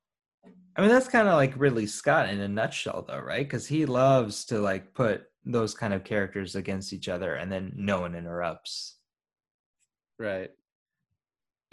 I 0.77 0.83
mean, 0.83 0.90
that's 0.90 1.09
kind 1.09 1.27
of 1.27 1.35
like 1.35 1.55
Ridley 1.57 1.87
Scott 1.87 2.29
in 2.29 2.40
a 2.40 2.49
nutshell, 2.49 3.05
though, 3.09 3.21
right? 3.21 3.47
Because 3.47 3.66
he 3.66 3.87
loves 3.87 4.45
to 4.47 4.61
like 4.61 4.92
put 4.92 5.25
those 5.47 5.73
kind 5.73 5.95
of 5.95 6.05
characters 6.05 6.55
against 6.55 6.92
each 6.92 7.09
other, 7.09 7.35
and 7.35 7.51
then 7.51 7.73
no 7.77 8.01
one 8.01 8.14
interrupts. 8.14 8.97
Right. 10.19 10.51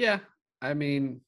Yeah. 0.03 0.19
I 0.61 0.73
mean. 0.73 1.21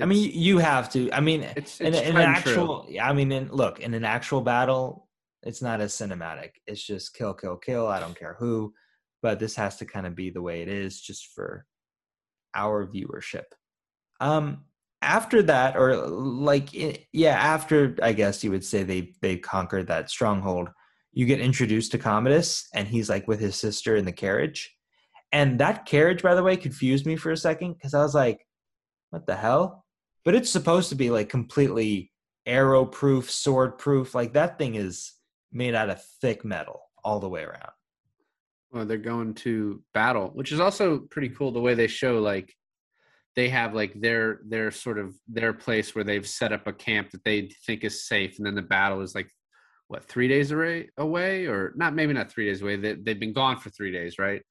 I 0.00 0.06
mean, 0.06 0.30
you 0.32 0.58
have 0.58 0.90
to. 0.92 1.10
I 1.12 1.20
mean, 1.20 1.42
it's, 1.42 1.80
it's 1.80 1.98
in, 1.98 2.04
in 2.04 2.16
an 2.16 2.22
actual. 2.22 2.84
True. 2.84 2.98
I 2.98 3.12
mean, 3.12 3.30
in, 3.32 3.48
look, 3.48 3.80
in 3.80 3.94
an 3.94 4.04
actual 4.04 4.40
battle, 4.40 5.08
it's 5.42 5.62
not 5.62 5.80
as 5.80 5.92
cinematic. 5.92 6.50
It's 6.66 6.82
just 6.82 7.14
kill, 7.14 7.34
kill, 7.34 7.56
kill. 7.56 7.86
I 7.86 8.00
don't 8.00 8.18
care 8.18 8.36
who, 8.38 8.74
but 9.22 9.38
this 9.38 9.54
has 9.56 9.76
to 9.76 9.84
kind 9.84 10.06
of 10.06 10.16
be 10.16 10.30
the 10.30 10.42
way 10.42 10.62
it 10.62 10.68
is, 10.68 11.00
just 11.00 11.32
for 11.34 11.66
our 12.54 12.86
viewership. 12.86 13.44
Um, 14.20 14.64
after 15.04 15.42
that 15.42 15.76
or 15.76 15.96
like 15.96 16.70
yeah 17.12 17.36
after 17.36 17.94
i 18.02 18.10
guess 18.10 18.42
you 18.42 18.50
would 18.50 18.64
say 18.64 18.82
they 18.82 19.12
they 19.20 19.36
conquered 19.36 19.86
that 19.86 20.08
stronghold 20.08 20.70
you 21.12 21.26
get 21.26 21.40
introduced 21.40 21.92
to 21.92 21.98
commodus 21.98 22.66
and 22.74 22.88
he's 22.88 23.10
like 23.10 23.28
with 23.28 23.38
his 23.38 23.54
sister 23.54 23.96
in 23.96 24.06
the 24.06 24.12
carriage 24.12 24.74
and 25.34 25.60
that 25.60 25.84
carriage 25.84 26.22
by 26.22 26.34
the 26.34 26.42
way 26.42 26.56
confused 26.56 27.04
me 27.04 27.16
for 27.16 27.30
a 27.30 27.36
second 27.36 27.74
because 27.74 27.92
i 27.92 28.02
was 28.02 28.14
like 28.14 28.46
what 29.10 29.26
the 29.26 29.36
hell 29.36 29.84
but 30.24 30.34
it's 30.34 30.50
supposed 30.50 30.88
to 30.88 30.94
be 30.94 31.10
like 31.10 31.28
completely 31.28 32.10
arrow 32.46 32.84
proof, 32.84 33.30
sword 33.30 33.78
proof. 33.78 34.14
Like 34.14 34.32
that 34.34 34.58
thing 34.58 34.74
is 34.74 35.12
made 35.52 35.74
out 35.74 35.90
of 35.90 36.02
thick 36.20 36.44
metal 36.44 36.80
all 37.04 37.20
the 37.20 37.28
way 37.28 37.42
around. 37.42 37.70
Well, 38.72 38.86
they're 38.86 38.98
going 38.98 39.34
to 39.34 39.82
battle, 39.92 40.30
which 40.34 40.50
is 40.50 40.60
also 40.60 40.98
pretty 40.98 41.28
cool. 41.28 41.52
The 41.52 41.60
way 41.60 41.74
they 41.74 41.86
show 41.86 42.18
like 42.18 42.52
they 43.36 43.48
have 43.48 43.74
like 43.74 44.00
their 44.00 44.40
their 44.46 44.70
sort 44.70 44.98
of 44.98 45.14
their 45.28 45.52
place 45.52 45.94
where 45.94 46.04
they've 46.04 46.26
set 46.26 46.52
up 46.52 46.66
a 46.66 46.72
camp 46.72 47.10
that 47.10 47.24
they 47.24 47.50
think 47.66 47.84
is 47.84 48.06
safe, 48.06 48.38
and 48.38 48.46
then 48.46 48.54
the 48.54 48.62
battle 48.62 49.00
is 49.00 49.14
like 49.14 49.30
what 49.86 50.04
three 50.04 50.26
days 50.26 50.50
away, 50.50 50.90
away 50.96 51.46
or 51.46 51.72
not? 51.76 51.94
Maybe 51.94 52.12
not 52.12 52.32
three 52.32 52.46
days 52.46 52.62
away. 52.62 52.76
They, 52.76 52.94
they've 52.94 53.20
been 53.20 53.32
gone 53.32 53.58
for 53.58 53.70
three 53.70 53.92
days, 53.92 54.18
right? 54.18 54.42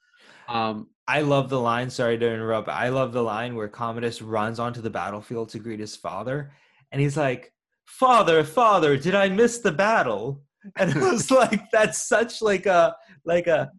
Um, 0.47 0.87
I 1.07 1.21
love 1.21 1.49
the 1.49 1.59
line. 1.59 1.89
Sorry 1.89 2.17
to 2.17 2.33
interrupt. 2.33 2.69
I 2.69 2.89
love 2.89 3.11
the 3.11 3.23
line 3.23 3.55
where 3.55 3.67
Commodus 3.67 4.21
runs 4.21 4.59
onto 4.59 4.81
the 4.81 4.89
battlefield 4.89 5.49
to 5.49 5.59
greet 5.59 5.79
his 5.79 5.95
father, 5.95 6.51
and 6.91 7.01
he's 7.01 7.17
like, 7.17 7.53
"Father, 7.85 8.43
father, 8.43 8.97
did 8.97 9.15
I 9.15 9.29
miss 9.29 9.59
the 9.59 9.71
battle?" 9.71 10.41
And 10.77 10.91
it 10.91 10.95
was 10.95 11.29
like 11.29 11.69
that's 11.71 12.07
such 12.07 12.41
like 12.41 12.65
a 12.67 12.95
like 13.25 13.47
a 13.47 13.69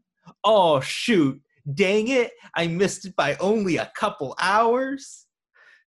oh 0.42 0.80
shoot, 0.80 1.40
dang 1.72 2.08
it, 2.08 2.32
I 2.54 2.66
missed 2.66 3.06
it 3.06 3.16
by 3.16 3.36
only 3.36 3.78
a 3.78 3.90
couple 3.96 4.34
hours. 4.38 5.26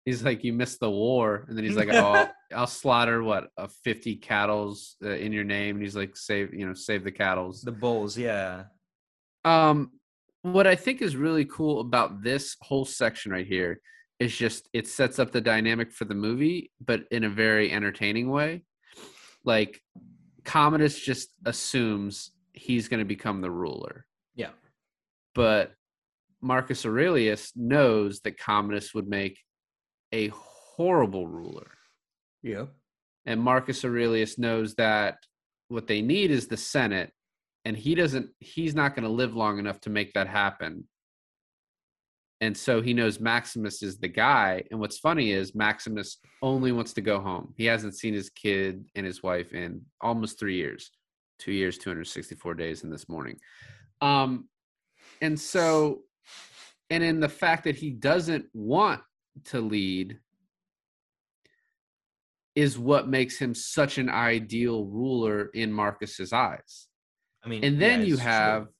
He's 0.06 0.24
like, 0.24 0.44
you 0.44 0.54
missed 0.54 0.80
the 0.80 0.90
war, 0.90 1.46
and 1.48 1.58
then 1.58 1.66
he's 1.66 1.76
like, 1.76 1.90
oh, 1.92 2.30
I'll, 2.56 2.66
slaughter 2.66 3.22
what 3.22 3.50
a 3.58 3.68
fifty 3.68 4.16
cattle's 4.16 4.96
uh, 5.04 5.10
in 5.10 5.34
your 5.34 5.44
name, 5.44 5.76
and 5.76 5.84
he's 5.84 5.96
like, 5.96 6.16
save 6.16 6.52
you 6.54 6.66
know, 6.66 6.74
save 6.74 7.04
the 7.04 7.12
cattle's, 7.12 7.62
the 7.62 7.72
bulls, 7.72 8.18
yeah. 8.18 8.64
Um, 9.46 9.92
what 10.54 10.68
I 10.68 10.76
think 10.76 11.02
is 11.02 11.16
really 11.16 11.46
cool 11.46 11.82
about 11.82 12.22
this 12.24 12.56
whole 12.62 12.86
section 12.86 13.32
right 13.32 13.48
here 13.48 13.82
is 14.20 14.36
just 14.36 14.68
it 14.74 14.88
sets 14.88 15.20
up 15.20 15.32
the 15.32 15.42
dynamic 15.42 15.92
for 15.92 16.06
the 16.06 16.16
movie, 16.16 16.72
but 16.84 17.04
in 17.12 17.24
a 17.24 17.30
very 17.30 17.72
entertaining 17.72 18.30
way. 18.30 18.64
Like 19.44 19.82
Commodus 20.44 21.00
just 21.00 21.30
assumes 21.46 22.32
he's 22.54 22.88
going 22.88 23.00
to 23.00 23.06
become 23.06 23.42
the 23.42 23.52
ruler. 23.52 24.06
Yeah. 24.36 24.52
But 25.36 25.74
Marcus 26.42 26.86
Aurelius 26.86 27.52
knows 27.56 28.22
that 28.22 28.40
Commodus 28.40 28.94
would 28.94 29.08
make 29.08 29.40
a 30.12 30.30
horrible 30.30 31.28
ruler. 31.28 31.72
Yeah. 32.42 32.66
And 33.26 33.42
Marcus 33.42 33.84
Aurelius 33.84 34.38
knows 34.38 34.76
that 34.76 35.18
what 35.68 35.88
they 35.88 36.02
need 36.02 36.32
is 36.32 36.48
the 36.48 36.58
Senate 36.58 37.12
and 37.68 37.76
he 37.76 37.96
doesn't 37.96 38.30
he's 38.40 38.74
not 38.74 38.96
going 38.96 39.04
to 39.04 39.10
live 39.10 39.36
long 39.36 39.60
enough 39.60 39.82
to 39.82 39.90
make 39.90 40.14
that 40.14 40.26
happen. 40.26 40.88
And 42.40 42.56
so 42.56 42.82
he 42.82 42.94
knows 42.94 43.20
maximus 43.20 43.84
is 43.84 43.98
the 43.98 44.08
guy 44.08 44.64
and 44.72 44.80
what's 44.80 45.00
funny 45.00 45.32
is 45.34 45.54
maximus 45.54 46.18
only 46.42 46.72
wants 46.72 46.94
to 46.94 47.02
go 47.02 47.20
home. 47.20 47.54
He 47.58 47.66
hasn't 47.66 47.98
seen 47.98 48.14
his 48.14 48.30
kid 48.30 48.86
and 48.96 49.06
his 49.06 49.22
wife 49.22 49.52
in 49.52 49.82
almost 50.00 50.40
three 50.40 50.56
years. 50.56 50.92
Two 51.40 51.52
years 51.52 51.78
264 51.78 52.54
days 52.54 52.86
in 52.86 52.90
this 52.90 53.10
morning. 53.10 53.38
Um 54.00 54.48
and 55.22 55.38
so 55.38 56.04
and 56.90 57.04
in 57.04 57.20
the 57.20 57.28
fact 57.28 57.66
that 57.66 57.76
he 57.76 57.90
doesn't 57.90 58.46
want 58.54 59.02
to 59.48 59.60
lead 59.60 60.20
is 62.56 62.80
what 62.80 63.10
makes 63.10 63.38
him 63.38 63.54
such 63.54 63.98
an 63.98 64.10
ideal 64.10 64.86
ruler 64.86 65.50
in 65.54 65.70
marcus's 65.72 66.32
eyes 66.32 66.87
I 67.48 67.50
mean, 67.50 67.64
and 67.64 67.82
then 67.82 68.02
yeah, 68.02 68.08
you 68.08 68.18
have 68.18 68.64
true. 68.64 68.72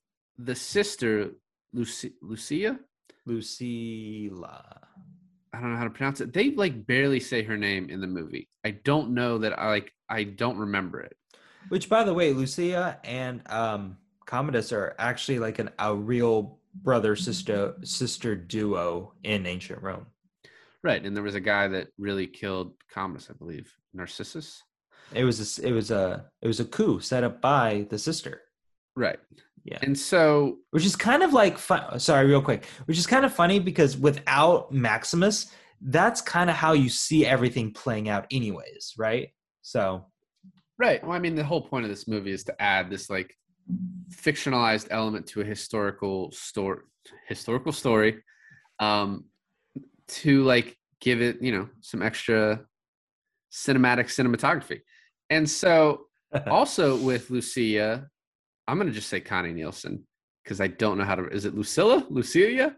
the 0.44 0.54
sister 0.54 1.30
Lucy, 1.72 2.12
Lucia, 2.20 2.78
Lucilla. 3.24 4.80
I 5.54 5.60
don't 5.60 5.72
know 5.72 5.78
how 5.78 5.84
to 5.84 5.90
pronounce 5.90 6.20
it. 6.20 6.34
They 6.34 6.50
like 6.50 6.86
barely 6.86 7.18
say 7.18 7.42
her 7.44 7.56
name 7.56 7.88
in 7.88 8.02
the 8.02 8.06
movie. 8.06 8.50
I 8.66 8.72
don't 8.72 9.14
know 9.14 9.38
that 9.38 9.58
I 9.58 9.68
like. 9.68 9.94
I 10.10 10.24
don't 10.24 10.58
remember 10.58 11.00
it. 11.00 11.16
Which, 11.70 11.88
by 11.88 12.04
the 12.04 12.12
way, 12.12 12.34
Lucia 12.34 13.00
and 13.04 13.40
um, 13.50 13.96
Commodus 14.26 14.70
are 14.70 14.94
actually 14.98 15.38
like 15.38 15.58
an 15.58 15.70
a 15.78 15.94
real 15.94 16.58
brother 16.74 17.16
sister 17.16 17.74
sister 17.84 18.36
duo 18.36 19.14
in 19.24 19.46
ancient 19.46 19.82
Rome. 19.82 20.08
Right, 20.82 21.02
and 21.02 21.16
there 21.16 21.24
was 21.24 21.34
a 21.34 21.40
guy 21.40 21.68
that 21.68 21.88
really 21.96 22.26
killed 22.26 22.74
Commodus, 22.92 23.28
I 23.30 23.32
believe, 23.32 23.72
Narcissus. 23.94 24.62
It 25.14 25.24
was 25.24 25.58
a, 25.58 25.66
it 25.66 25.72
was 25.72 25.90
a 25.90 26.26
it 26.42 26.46
was 26.46 26.60
a 26.60 26.66
coup 26.66 27.00
set 27.00 27.24
up 27.24 27.40
by 27.40 27.86
the 27.88 27.98
sister. 27.98 28.42
Right. 28.98 29.18
Yeah. 29.64 29.78
And 29.82 29.96
so, 29.96 30.58
which 30.70 30.84
is 30.84 30.96
kind 30.96 31.22
of 31.22 31.32
like, 31.32 31.56
fun, 31.56 32.00
sorry, 32.00 32.26
real 32.26 32.42
quick, 32.42 32.64
which 32.86 32.98
is 32.98 33.06
kind 33.06 33.24
of 33.24 33.32
funny 33.32 33.60
because 33.60 33.96
without 33.96 34.72
Maximus, 34.72 35.52
that's 35.80 36.20
kind 36.20 36.50
of 36.50 36.56
how 36.56 36.72
you 36.72 36.88
see 36.88 37.24
everything 37.24 37.72
playing 37.72 38.08
out, 38.08 38.26
anyways, 38.32 38.94
right? 38.98 39.28
So, 39.62 40.06
right. 40.78 41.02
Well, 41.04 41.12
I 41.12 41.20
mean, 41.20 41.36
the 41.36 41.44
whole 41.44 41.60
point 41.60 41.84
of 41.84 41.90
this 41.90 42.08
movie 42.08 42.32
is 42.32 42.42
to 42.44 42.60
add 42.60 42.90
this 42.90 43.08
like 43.08 43.36
fictionalized 44.10 44.88
element 44.90 45.28
to 45.28 45.42
a 45.42 45.44
historical 45.44 46.32
story, 46.32 46.80
historical 47.28 47.72
story, 47.72 48.24
um, 48.80 49.26
to 50.08 50.42
like 50.42 50.76
give 51.00 51.22
it, 51.22 51.40
you 51.40 51.52
know, 51.52 51.68
some 51.82 52.02
extra 52.02 52.64
cinematic 53.52 54.06
cinematography. 54.06 54.80
And 55.30 55.48
so, 55.48 56.06
also 56.46 56.96
with 56.96 57.30
Lucia, 57.30 58.08
I'm 58.68 58.76
gonna 58.78 58.92
just 58.92 59.08
say 59.08 59.20
Connie 59.20 59.52
Nielsen 59.52 60.06
because 60.44 60.60
I 60.60 60.66
don't 60.68 60.98
know 60.98 61.04
how 61.04 61.14
to. 61.14 61.26
Is 61.28 61.46
it 61.46 61.54
Lucilla? 61.54 62.06
Lucilia? 62.10 62.74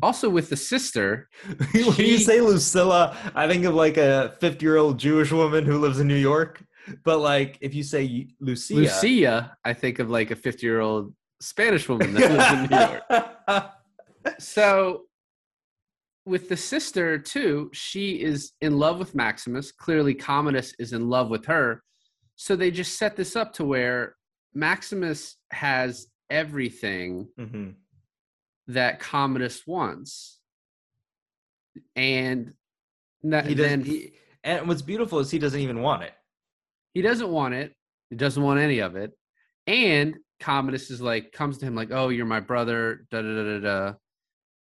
Also 0.00 0.30
with 0.30 0.48
the 0.48 0.56
sister. 0.56 1.28
when 1.72 1.92
she, 1.92 2.12
you 2.12 2.18
say 2.18 2.40
Lucilla, 2.40 3.16
I 3.34 3.48
think 3.48 3.64
of 3.64 3.74
like 3.74 3.96
a 3.96 4.34
50 4.40 4.64
year 4.64 4.76
old 4.76 4.98
Jewish 4.98 5.32
woman 5.32 5.64
who 5.66 5.78
lives 5.78 5.98
in 5.98 6.06
New 6.06 6.14
York. 6.14 6.62
But 7.04 7.18
like 7.18 7.58
if 7.60 7.74
you 7.74 7.82
say 7.82 8.28
Lucia, 8.38 8.74
Lucia, 8.74 9.56
I 9.64 9.72
think 9.72 9.98
of 9.98 10.08
like 10.08 10.30
a 10.30 10.36
50 10.36 10.64
year 10.64 10.80
old 10.80 11.12
Spanish 11.40 11.88
woman 11.88 12.14
that 12.14 12.30
lives 12.30 12.52
in 12.52 12.70
New 12.70 13.58
York. 13.58 13.72
so 14.38 15.02
with 16.26 16.48
the 16.48 16.56
sister 16.56 17.18
too, 17.18 17.70
she 17.72 18.22
is 18.22 18.52
in 18.60 18.78
love 18.78 18.98
with 19.00 19.16
Maximus. 19.16 19.72
Clearly, 19.72 20.14
Commodus 20.14 20.74
is 20.78 20.92
in 20.92 21.08
love 21.08 21.28
with 21.28 21.46
her. 21.46 21.82
So 22.36 22.54
they 22.54 22.70
just 22.70 22.98
set 22.98 23.16
this 23.16 23.34
up 23.34 23.52
to 23.54 23.64
where 23.64 24.16
Maximus 24.56 25.36
has 25.50 26.06
everything 26.30 27.28
mm-hmm. 27.38 27.70
that 28.68 29.00
Commodus 29.00 29.66
wants, 29.66 30.40
and 31.94 32.54
that, 33.22 33.46
he 33.46 33.54
then 33.54 33.82
he, 33.82 34.14
and 34.42 34.66
what's 34.66 34.80
beautiful 34.80 35.18
is 35.18 35.30
he 35.30 35.38
doesn't 35.38 35.60
even 35.60 35.82
want 35.82 36.04
it. 36.04 36.14
He 36.94 37.02
doesn't 37.02 37.28
want 37.28 37.52
it. 37.52 37.74
He 38.08 38.16
doesn't 38.16 38.42
want 38.42 38.58
any 38.58 38.78
of 38.78 38.96
it. 38.96 39.12
And 39.66 40.16
Commodus 40.40 40.90
is 40.90 41.02
like 41.02 41.32
comes 41.32 41.58
to 41.58 41.66
him 41.66 41.74
like, 41.74 41.90
"Oh, 41.92 42.08
you're 42.08 42.24
my 42.24 42.40
brother." 42.40 43.06
Da 43.10 43.20
da 43.20 43.34
da 43.34 43.42
da 43.42 43.60
da. 43.60 43.92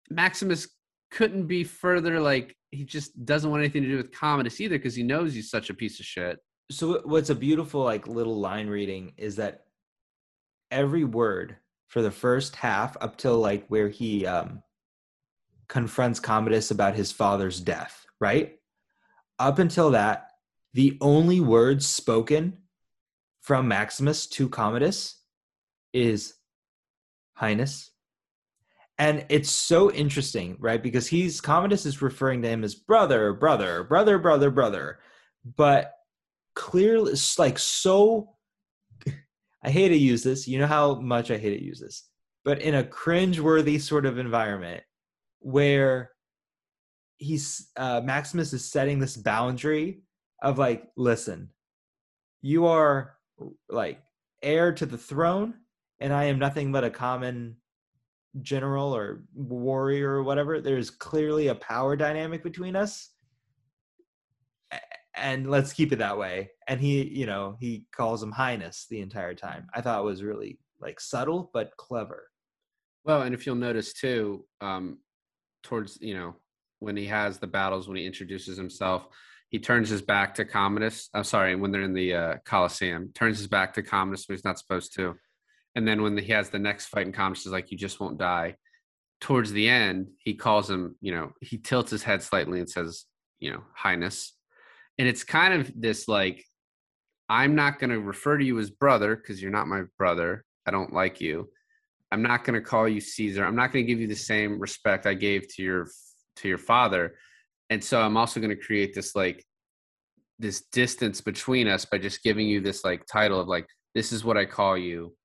Maximus 0.10 0.68
couldn't 1.10 1.48
be 1.48 1.64
further 1.64 2.20
like 2.20 2.54
he 2.72 2.84
just 2.84 3.26
doesn't 3.26 3.50
want 3.50 3.62
anything 3.62 3.84
to 3.84 3.90
do 3.90 3.98
with 3.98 4.12
Commodus 4.12 4.60
either 4.60 4.78
because 4.78 4.96
he 4.96 5.04
knows 5.04 5.34
he's 5.34 5.50
such 5.50 5.70
a 5.70 5.74
piece 5.74 6.02
of 6.02 6.06
shit. 6.06 6.40
So 6.70 7.02
what's 7.06 7.30
a 7.30 7.36
beautiful 7.36 7.84
like 7.84 8.08
little 8.08 8.40
line 8.40 8.68
reading 8.68 9.14
is 9.18 9.38
that 9.38 9.65
every 10.72 11.04
word 11.04 11.58
for 11.88 12.02
the 12.02 12.12
first 12.12 12.56
half 12.56 12.98
up 13.02 13.18
till 13.18 13.38
like 13.38 13.66
where 13.68 13.90
he 13.90 14.26
um, 14.26 14.62
confronts 15.68 16.20
Commodus 16.20 16.72
about 16.72 16.96
his 16.96 17.12
father's 17.12 17.60
death, 17.60 18.06
right? 18.20 18.56
Up 19.40 19.60
until 19.60 19.92
that, 19.92 20.30
the 20.74 20.98
only 21.02 21.40
words 21.40 21.88
spoken 21.88 22.58
from 23.42 23.68
Maximus 23.68 24.28
to 24.28 24.50
Commodus 24.50 25.22
is 25.94 26.34
Highness. 27.34 27.92
And 28.98 29.26
it's 29.30 29.50
so 29.50 29.92
interesting, 29.92 30.56
right? 30.60 30.82
Because 30.82 31.08
he's 31.08 31.42
Commodus 31.42 31.86
is 31.86 32.02
referring 32.02 32.42
to 32.42 32.48
him 32.48 32.64
as 32.64 32.76
brother, 32.76 33.34
brother, 33.34 33.84
brother, 33.84 34.18
brother, 34.18 34.50
brother. 34.50 35.00
But 35.44 35.94
clearly, 36.56 37.12
it's 37.12 37.38
like 37.38 37.60
so 37.60 38.35
I 39.66 39.72
hate 39.72 39.90
to 39.90 39.98
use 39.98 40.22
this. 40.22 40.48
You 40.48 40.60
know 40.60 40.68
how 40.68 40.96
much 41.02 41.32
I 41.32 41.38
hate 41.38 41.58
to 41.58 41.66
use 41.66 41.80
this. 41.80 42.08
But 42.44 42.62
in 42.62 42.76
a 42.76 42.84
cringe-worthy 42.84 43.80
sort 43.80 44.06
of 44.06 44.20
environment 44.20 44.84
where 45.40 46.12
he's 47.18 47.72
uh, 47.76 48.02
Maximus 48.04 48.54
is 48.54 48.70
setting 48.70 49.00
this 49.00 49.18
boundary 49.18 50.04
of 50.44 50.60
like, 50.60 50.84
listen, 50.96 51.50
you 52.44 52.68
are 52.68 53.16
like 53.68 54.02
heir 54.44 54.72
to 54.74 54.86
the 54.86 55.00
throne, 55.00 55.56
and 56.00 56.14
I 56.14 56.26
am 56.26 56.38
nothing 56.38 56.72
but 56.72 56.84
a 56.84 56.92
common 56.92 57.56
general 58.42 58.96
or 58.96 59.24
warrior 59.34 60.12
or 60.12 60.24
whatever. 60.24 60.62
There's 60.62 60.92
clearly 60.92 61.48
a 61.48 61.56
power 61.56 61.96
dynamic 61.96 62.44
between 62.44 62.76
us 62.76 63.15
and 65.16 65.50
let's 65.50 65.74
keep 65.74 65.92
it 65.92 66.00
that 66.00 66.18
way 66.18 66.50
and 66.68 66.80
he 66.80 67.04
you 67.04 67.26
know 67.26 67.56
he 67.60 67.86
calls 67.96 68.22
him 68.22 68.32
highness 68.32 68.86
the 68.90 69.02
entire 69.02 69.34
time 69.34 69.68
i 69.74 69.82
thought 69.82 70.04
was 70.04 70.24
really 70.24 70.60
like 70.80 71.00
subtle 71.00 71.50
but 71.54 71.76
clever 71.78 72.30
well 73.04 73.22
and 73.22 73.34
if 73.34 73.46
you'll 73.46 73.56
notice 73.56 73.94
too 73.94 74.46
um 74.62 74.98
towards 75.64 75.98
you 76.02 76.14
know 76.14 76.36
when 76.80 76.98
he 76.98 77.06
has 77.06 77.40
the 77.40 77.48
battles 77.48 77.88
when 77.88 77.98
he 77.98 78.06
introduces 78.06 78.58
himself 78.58 79.08
he 79.50 79.60
turns 79.60 79.90
his 79.90 80.02
back 80.02 80.36
to 80.36 80.44
Commodus. 80.44 81.10
I'm 81.14 81.24
sorry, 81.24 81.56
when 81.56 81.72
they're 81.72 81.82
in 81.82 81.94
the 81.94 82.14
uh, 82.14 82.34
Coliseum, 82.46 83.12
turns 83.14 83.38
his 83.38 83.48
back 83.48 83.74
to 83.76 83.84
Commodus 83.84 84.28
when 84.28 84.36
he's 84.36 84.44
not 84.44 84.60
supposed 84.60 84.94
to. 84.96 85.16
And 85.76 85.88
then 85.88 86.02
when 86.02 86.18
he 86.18 86.32
has 86.32 86.50
the 86.50 86.60
next 86.60 86.88
fight 86.88 87.06
in 87.06 87.14
Commodus, 87.14 87.46
is 87.46 87.52
like, 87.52 87.72
you 87.72 87.78
just 87.78 88.00
won't 88.00 88.18
die. 88.18 88.56
Towards 89.22 89.52
the 89.52 89.70
end, 89.70 90.08
he 90.18 90.34
calls 90.34 90.70
him, 90.70 90.96
you 91.00 91.14
know, 91.14 91.32
he 91.42 91.58
tilts 91.58 91.92
his 91.92 92.04
head 92.04 92.22
slightly 92.22 92.60
and 92.60 92.70
says, 92.70 93.06
you 93.40 93.52
know, 93.52 93.64
highness. 93.74 94.34
And 94.98 95.08
it's 95.08 95.24
kind 95.24 95.54
of 95.54 95.72
this 95.76 96.08
like, 96.08 96.44
I'm 97.28 97.56
not 97.56 97.80
going 97.80 97.90
to 97.90 98.00
refer 98.00 98.38
to 98.38 98.46
you 98.46 98.60
as 98.60 98.70
brother 98.70 99.16
because 99.16 99.42
you're 99.42 99.52
not 99.52 99.68
my 99.68 99.84
brother. 99.98 100.46
I 100.66 100.72
don't 100.72 100.94
like 100.94 101.20
you. 101.20 101.50
I'm 102.12 102.22
not 102.22 102.44
going 102.44 102.54
to 102.54 102.62
call 102.62 102.88
you 102.88 103.02
Caesar. 103.02 103.44
I'm 103.44 103.56
not 103.56 103.74
going 103.74 103.86
to 103.86 103.92
give 103.92 104.00
you 104.00 104.08
the 104.08 104.16
same 104.16 104.60
respect 104.60 105.06
I 105.06 105.16
gave 105.16 105.48
to 105.56 105.64
your 105.64 105.88
to 106.38 106.48
your 106.48 106.58
father 106.58 107.16
and 107.70 107.84
so 107.84 108.02
i'm 108.02 108.18
also 108.18 108.40
going 108.40 108.56
to 108.56 108.62
create 108.62 108.94
this 108.94 109.16
like 109.16 109.44
this 110.40 110.64
distance 110.72 111.22
between 111.22 111.68
us 111.68 111.86
by 111.86 111.98
just 111.98 112.24
giving 112.24 112.48
you 112.48 112.60
this 112.60 112.84
like 112.84 113.06
title 113.06 113.40
of 113.40 113.48
like 113.48 113.68
this 113.94 114.12
is 114.12 114.24
what 114.24 114.38
i 114.38 114.46
call 114.46 114.78
you 114.78 115.16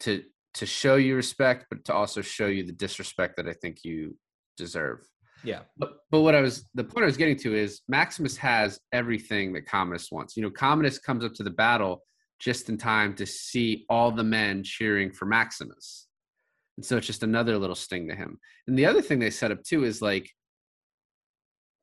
to 0.00 0.22
to 0.54 0.66
show 0.66 0.96
you 0.96 1.16
respect 1.16 1.66
but 1.70 1.84
to 1.84 1.94
also 1.94 2.20
show 2.20 2.46
you 2.46 2.64
the 2.64 2.72
disrespect 2.72 3.36
that 3.36 3.48
i 3.48 3.52
think 3.52 3.84
you 3.84 4.16
deserve 4.56 5.00
yeah. 5.44 5.60
But 5.76 5.98
but 6.10 6.20
what 6.20 6.34
i 6.34 6.40
was 6.40 6.68
the 6.74 6.84
point 6.84 7.04
i 7.04 7.06
was 7.06 7.16
getting 7.16 7.36
to 7.38 7.54
is 7.54 7.82
maximus 7.88 8.36
has 8.36 8.80
everything 8.92 9.52
that 9.54 9.66
commodus 9.66 10.10
wants. 10.10 10.36
You 10.36 10.42
know 10.42 10.50
commodus 10.50 10.98
comes 10.98 11.24
up 11.24 11.34
to 11.34 11.42
the 11.42 11.50
battle 11.50 12.02
just 12.38 12.68
in 12.68 12.78
time 12.78 13.14
to 13.14 13.26
see 13.26 13.84
all 13.88 14.10
the 14.10 14.24
men 14.24 14.62
cheering 14.64 15.12
for 15.12 15.26
maximus. 15.26 16.06
And 16.76 16.84
so 16.84 16.96
it's 16.96 17.06
just 17.06 17.22
another 17.22 17.58
little 17.58 17.76
sting 17.76 18.08
to 18.08 18.14
him. 18.14 18.38
And 18.66 18.78
the 18.78 18.86
other 18.86 19.02
thing 19.02 19.18
they 19.18 19.30
set 19.30 19.52
up 19.52 19.62
too 19.62 19.84
is 19.84 20.00
like 20.00 20.30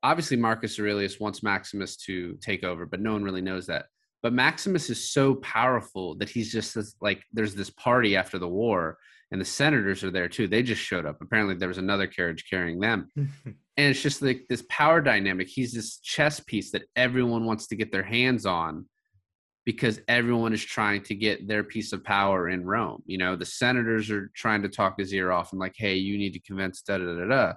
obviously 0.02 0.36
Marcus 0.36 0.78
Aurelius 0.78 1.20
wants 1.20 1.42
Maximus 1.42 1.96
to 1.96 2.36
take 2.40 2.64
over, 2.64 2.86
but 2.86 3.00
no 3.00 3.12
one 3.12 3.24
really 3.24 3.40
knows 3.40 3.66
that. 3.66 3.86
But 4.22 4.32
Maximus 4.32 4.90
is 4.90 5.10
so 5.10 5.36
powerful 5.36 6.16
that 6.16 6.28
he's 6.28 6.52
just 6.52 6.74
this, 6.74 6.94
like 7.00 7.22
there's 7.32 7.54
this 7.54 7.70
party 7.70 8.16
after 8.16 8.38
the 8.38 8.48
war, 8.48 8.98
and 9.30 9.40
the 9.40 9.44
senators 9.44 10.02
are 10.02 10.10
there 10.10 10.28
too. 10.28 10.48
They 10.48 10.62
just 10.62 10.80
showed 10.80 11.06
up. 11.06 11.20
Apparently, 11.20 11.54
there 11.54 11.68
was 11.68 11.78
another 11.78 12.06
carriage 12.06 12.44
carrying 12.48 12.80
them, 12.80 13.08
and 13.16 13.56
it's 13.76 14.02
just 14.02 14.22
like 14.22 14.46
this 14.48 14.64
power 14.70 15.00
dynamic. 15.00 15.48
He's 15.48 15.72
this 15.72 15.98
chess 15.98 16.40
piece 16.40 16.70
that 16.72 16.84
everyone 16.96 17.44
wants 17.44 17.66
to 17.68 17.76
get 17.76 17.92
their 17.92 18.02
hands 18.02 18.46
on 18.46 18.86
because 19.64 20.00
everyone 20.08 20.54
is 20.54 20.64
trying 20.64 21.02
to 21.02 21.14
get 21.14 21.46
their 21.46 21.62
piece 21.62 21.92
of 21.92 22.02
power 22.02 22.48
in 22.48 22.64
Rome. 22.64 23.02
You 23.04 23.18
know, 23.18 23.36
the 23.36 23.44
senators 23.44 24.10
are 24.10 24.30
trying 24.34 24.62
to 24.62 24.68
talk 24.68 24.94
his 24.98 25.12
ear 25.12 25.30
off 25.30 25.52
and 25.52 25.60
like, 25.60 25.74
hey, 25.76 25.96
you 25.96 26.16
need 26.16 26.32
to 26.32 26.40
convince 26.40 26.80
da 26.80 26.96
da 26.96 27.04
da 27.04 27.26
da. 27.26 27.52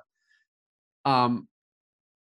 Um, 1.05 1.47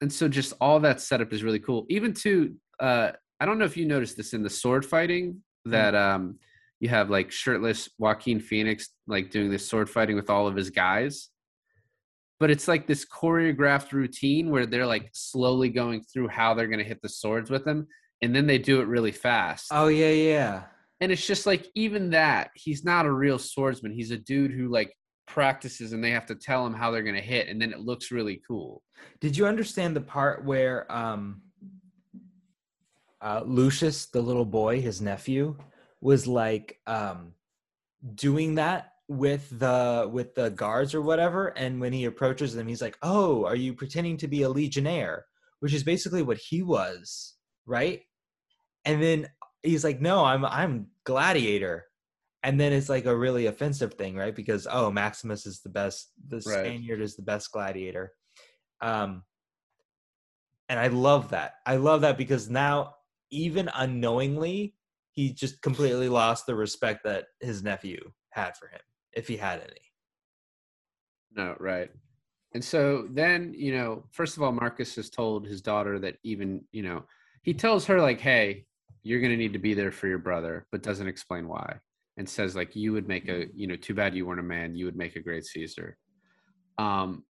and 0.00 0.10
so 0.10 0.26
just 0.26 0.54
all 0.60 0.80
that 0.80 1.02
setup 1.02 1.32
is 1.34 1.42
really 1.42 1.58
cool. 1.58 1.84
Even 1.90 2.14
to 2.14 2.54
uh, 2.80 3.12
I 3.40 3.46
don't 3.46 3.58
know 3.58 3.66
if 3.66 3.76
you 3.76 3.84
noticed 3.84 4.16
this 4.16 4.32
in 4.32 4.42
the 4.42 4.50
sword 4.50 4.86
fighting 4.86 5.42
mm. 5.68 5.72
that 5.72 5.94
um, 5.94 6.38
you 6.80 6.88
have 6.88 7.10
like 7.10 7.30
shirtless 7.30 7.88
Joaquin 7.98 8.40
Phoenix 8.40 8.90
like 9.06 9.30
doing 9.30 9.50
this 9.50 9.68
sword 9.68 9.88
fighting 9.88 10.16
with 10.16 10.30
all 10.30 10.46
of 10.46 10.56
his 10.56 10.70
guys. 10.70 11.28
But 12.40 12.50
it's 12.50 12.68
like 12.68 12.86
this 12.86 13.06
choreographed 13.06 13.92
routine 13.92 14.50
where 14.50 14.66
they're 14.66 14.86
like 14.86 15.08
slowly 15.12 15.68
going 15.68 16.02
through 16.02 16.28
how 16.28 16.52
they're 16.52 16.66
going 16.66 16.80
to 16.80 16.84
hit 16.84 17.00
the 17.00 17.08
swords 17.08 17.48
with 17.50 17.64
them 17.64 17.86
and 18.22 18.34
then 18.34 18.46
they 18.46 18.58
do 18.58 18.80
it 18.80 18.88
really 18.88 19.12
fast. 19.12 19.68
Oh 19.70 19.88
yeah, 19.88 20.10
yeah. 20.10 20.62
And 21.00 21.12
it's 21.12 21.26
just 21.26 21.46
like 21.46 21.66
even 21.74 22.10
that 22.10 22.50
he's 22.54 22.84
not 22.84 23.06
a 23.06 23.12
real 23.12 23.38
swordsman. 23.38 23.92
He's 23.92 24.10
a 24.10 24.16
dude 24.16 24.52
who 24.52 24.68
like 24.68 24.94
practices 25.26 25.92
and 25.92 26.02
they 26.02 26.10
have 26.10 26.26
to 26.26 26.34
tell 26.34 26.66
him 26.66 26.74
how 26.74 26.90
they're 26.90 27.02
going 27.02 27.14
to 27.14 27.20
hit 27.20 27.48
and 27.48 27.60
then 27.60 27.72
it 27.72 27.80
looks 27.80 28.10
really 28.10 28.40
cool 28.46 28.82
did 29.20 29.36
you 29.36 29.46
understand 29.46 29.96
the 29.96 30.00
part 30.00 30.44
where 30.44 30.90
um 30.92 31.40
uh 33.22 33.42
lucius 33.44 34.06
the 34.06 34.20
little 34.20 34.44
boy 34.44 34.80
his 34.80 35.00
nephew 35.00 35.56
was 36.04 36.26
like 36.26 36.78
um 36.86 37.32
doing 38.14 38.56
that 38.56 38.92
with 39.08 39.48
the 39.58 40.08
with 40.12 40.34
the 40.34 40.50
guards 40.50 40.94
or 40.94 41.00
whatever 41.00 41.48
and 41.56 41.80
when 41.80 41.92
he 41.92 42.04
approaches 42.04 42.54
them 42.54 42.68
he's 42.68 42.82
like 42.82 42.96
oh 43.02 43.44
are 43.46 43.56
you 43.56 43.72
pretending 43.72 44.16
to 44.18 44.28
be 44.28 44.42
a 44.42 44.48
legionnaire? 44.48 45.24
Which 45.60 45.72
is 45.72 45.82
basically 45.82 46.22
what 46.22 46.36
he 46.36 46.62
was 46.62 47.34
right? 47.66 48.02
And 48.84 49.02
then 49.02 49.28
he's 49.62 49.82
like 49.82 50.00
no 50.00 50.24
i'm 50.24 50.44
i'm 50.44 50.86
gladiator. 51.04 51.86
And 52.42 52.60
then 52.60 52.74
it's 52.74 52.90
like 52.90 53.06
a 53.06 53.16
really 53.16 53.46
offensive 53.46 53.94
thing 53.94 54.14
right? 54.14 54.36
Because 54.36 54.68
oh 54.70 54.90
maximus 54.90 55.46
is 55.46 55.60
the 55.60 55.70
best 55.70 56.10
the 56.28 56.36
right. 56.36 56.66
spaniard 56.66 57.00
is 57.00 57.16
the 57.16 57.22
best 57.22 57.50
gladiator. 57.50 58.12
Um 58.82 59.22
and 60.68 60.78
i 60.78 60.88
love 60.88 61.30
that. 61.30 61.54
I 61.64 61.76
love 61.76 62.02
that 62.02 62.18
because 62.18 62.50
now 62.50 62.96
even 63.30 63.70
unknowingly 63.74 64.74
he 65.14 65.32
just 65.32 65.62
completely 65.62 66.08
lost 66.08 66.46
the 66.46 66.54
respect 66.54 67.04
that 67.04 67.26
his 67.40 67.62
nephew 67.62 68.10
had 68.30 68.56
for 68.56 68.66
him 68.68 68.80
if 69.12 69.28
he 69.28 69.36
had 69.36 69.60
any. 69.60 69.92
No 71.32 71.56
right. 71.58 71.90
And 72.52 72.62
so 72.62 73.06
then 73.10 73.54
you 73.56 73.74
know 73.74 74.04
first 74.12 74.36
of 74.36 74.42
all 74.42 74.52
marcus 74.52 74.94
has 74.96 75.10
told 75.10 75.46
his 75.46 75.62
daughter 75.62 75.98
that 76.00 76.16
even 76.22 76.64
you 76.72 76.82
know 76.82 77.04
he 77.42 77.54
tells 77.54 77.86
her 77.86 78.00
like 78.00 78.20
hey 78.20 78.64
you're 79.02 79.20
going 79.20 79.32
to 79.32 79.36
need 79.36 79.52
to 79.52 79.58
be 79.58 79.74
there 79.74 79.92
for 79.92 80.06
your 80.06 80.18
brother 80.18 80.66
but 80.72 80.82
doesn't 80.82 81.08
explain 81.08 81.46
why 81.46 81.78
and 82.16 82.28
says 82.28 82.56
like 82.56 82.76
you 82.76 82.92
would 82.92 83.08
make 83.08 83.28
a 83.28 83.46
you 83.54 83.66
know 83.66 83.76
too 83.76 83.94
bad 83.94 84.14
you 84.14 84.26
weren't 84.26 84.40
a 84.40 84.44
man. 84.44 84.76
You 84.76 84.84
would 84.84 84.96
make 84.96 85.16
a 85.16 85.20
great 85.20 85.44
caesar. 85.44 85.96
Um 86.78 87.24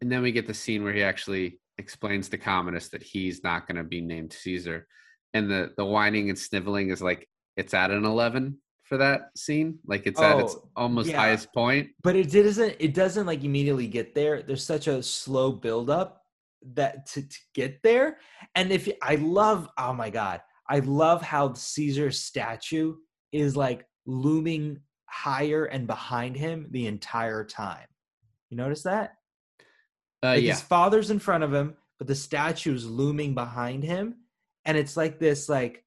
and 0.00 0.12
then 0.12 0.22
we 0.22 0.32
get 0.32 0.46
the 0.46 0.54
scene 0.54 0.82
where 0.84 0.92
he 0.92 1.02
actually 1.02 1.60
explains 1.78 2.28
to 2.28 2.38
commodus 2.38 2.88
that 2.90 3.02
he's 3.02 3.42
not 3.42 3.66
going 3.66 3.76
to 3.76 3.84
be 3.84 4.00
named 4.00 4.32
caesar 4.32 4.86
and 5.34 5.50
the 5.50 5.72
the 5.76 5.84
whining 5.84 6.30
and 6.30 6.38
sniveling 6.38 6.90
is 6.90 7.02
like 7.02 7.28
it's 7.56 7.74
at 7.74 7.90
an 7.90 8.04
11 8.04 8.58
for 8.84 8.98
that 8.98 9.30
scene 9.36 9.78
like 9.86 10.06
it's 10.06 10.20
oh, 10.20 10.24
at 10.24 10.38
its 10.40 10.54
oh, 10.54 10.68
almost 10.76 11.10
yeah. 11.10 11.16
highest 11.16 11.52
point 11.52 11.90
but 12.02 12.16
it 12.16 12.30
doesn't 12.30 12.76
it 12.78 12.94
doesn't 12.94 13.26
like 13.26 13.44
immediately 13.44 13.86
get 13.86 14.14
there 14.14 14.42
there's 14.42 14.64
such 14.64 14.86
a 14.86 15.02
slow 15.02 15.52
build 15.52 15.90
up 15.90 16.22
that 16.74 17.06
to, 17.06 17.22
to 17.22 17.38
get 17.54 17.82
there 17.82 18.18
and 18.54 18.72
if 18.72 18.88
i 19.02 19.16
love 19.16 19.68
oh 19.78 19.92
my 19.92 20.08
god 20.08 20.40
i 20.68 20.78
love 20.80 21.20
how 21.20 21.52
caesar's 21.52 22.20
statue 22.20 22.94
is 23.32 23.56
like 23.56 23.86
looming 24.06 24.80
higher 25.14 25.64
and 25.66 25.86
behind 25.86 26.36
him 26.36 26.66
the 26.70 26.86
entire 26.86 27.44
time. 27.44 27.86
You 28.50 28.56
notice 28.56 28.82
that? 28.82 29.14
Uh, 30.22 30.28
like 30.28 30.42
yeah. 30.42 30.52
His 30.52 30.60
father's 30.60 31.10
in 31.10 31.20
front 31.20 31.44
of 31.44 31.54
him, 31.54 31.76
but 31.98 32.08
the 32.08 32.14
statue 32.16 32.74
is 32.74 32.84
looming 32.84 33.34
behind 33.34 33.84
him, 33.84 34.16
and 34.66 34.76
it's 34.76 34.96
like 34.96 35.18
this 35.18 35.48
like 35.48 35.84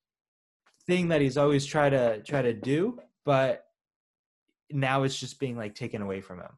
thing 0.85 1.09
that 1.09 1.21
he's 1.21 1.37
always 1.37 1.65
try 1.65 1.89
to 1.89 2.21
try 2.23 2.41
to 2.41 2.53
do, 2.53 2.99
but 3.25 3.63
now 4.71 5.03
it's 5.03 5.19
just 5.19 5.39
being 5.39 5.57
like 5.57 5.75
taken 5.75 6.01
away 6.01 6.21
from 6.21 6.39
him. 6.39 6.51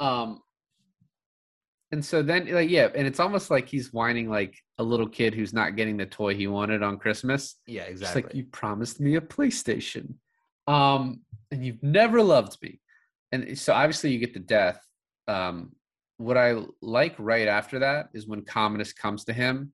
Um, 0.00 0.42
and 1.92 2.04
so 2.04 2.22
then 2.22 2.52
like 2.52 2.70
yeah, 2.70 2.88
and 2.94 3.06
it's 3.06 3.20
almost 3.20 3.50
like 3.50 3.68
he's 3.68 3.92
whining 3.92 4.28
like 4.28 4.56
a 4.78 4.82
little 4.82 5.08
kid 5.08 5.34
who's 5.34 5.52
not 5.52 5.76
getting 5.76 5.96
the 5.96 6.06
toy 6.06 6.34
he 6.34 6.46
wanted 6.46 6.82
on 6.82 6.98
Christmas. 6.98 7.56
Yeah, 7.66 7.82
exactly. 7.82 8.20
It's 8.20 8.26
like 8.28 8.34
you 8.34 8.44
promised 8.44 9.00
me 9.00 9.16
a 9.16 9.20
PlayStation 9.20 10.14
um, 10.66 11.20
and 11.50 11.64
you've 11.64 11.82
never 11.82 12.22
loved 12.22 12.58
me. 12.62 12.80
And 13.32 13.58
so 13.58 13.72
obviously 13.72 14.10
you 14.10 14.18
get 14.18 14.34
the 14.34 14.40
death. 14.40 14.80
Um, 15.28 15.72
what 16.18 16.36
I 16.36 16.56
like 16.80 17.14
right 17.18 17.48
after 17.48 17.80
that 17.80 18.08
is 18.14 18.26
when 18.26 18.42
Commodus 18.42 18.92
comes 18.92 19.24
to 19.24 19.32
him 19.32 19.72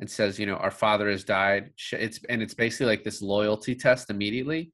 and 0.00 0.10
says, 0.10 0.38
you 0.38 0.46
know, 0.46 0.56
our 0.56 0.70
father 0.70 1.10
has 1.10 1.24
died. 1.24 1.70
It's 1.92 2.20
and 2.28 2.42
it's 2.42 2.54
basically 2.54 2.86
like 2.86 3.04
this 3.04 3.22
loyalty 3.22 3.74
test 3.74 4.10
immediately. 4.10 4.72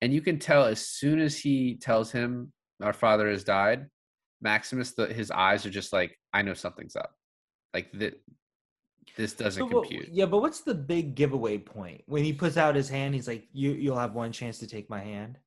And 0.00 0.12
you 0.12 0.20
can 0.20 0.38
tell 0.38 0.64
as 0.64 0.86
soon 0.86 1.20
as 1.20 1.38
he 1.38 1.76
tells 1.76 2.10
him 2.10 2.52
our 2.82 2.92
father 2.92 3.30
has 3.30 3.44
died, 3.44 3.86
Maximus, 4.40 4.92
the, 4.92 5.06
his 5.06 5.30
eyes 5.30 5.64
are 5.64 5.70
just 5.70 5.92
like, 5.92 6.18
I 6.32 6.42
know 6.42 6.54
something's 6.54 6.96
up. 6.96 7.12
Like 7.72 7.92
that 7.92 8.20
this 9.16 9.34
doesn't 9.34 9.70
so, 9.70 9.80
compute. 9.80 10.08
yeah, 10.10 10.26
but 10.26 10.40
what's 10.40 10.60
the 10.60 10.74
big 10.74 11.14
giveaway 11.14 11.58
point 11.58 12.02
when 12.06 12.24
he 12.24 12.32
puts 12.32 12.56
out 12.56 12.74
his 12.74 12.88
hand? 12.88 13.14
He's 13.14 13.28
like, 13.28 13.46
"You, 13.52 13.72
you'll 13.72 13.98
have 13.98 14.14
one 14.14 14.32
chance 14.32 14.58
to 14.58 14.66
take 14.66 14.88
my 14.88 15.00
hand." 15.00 15.38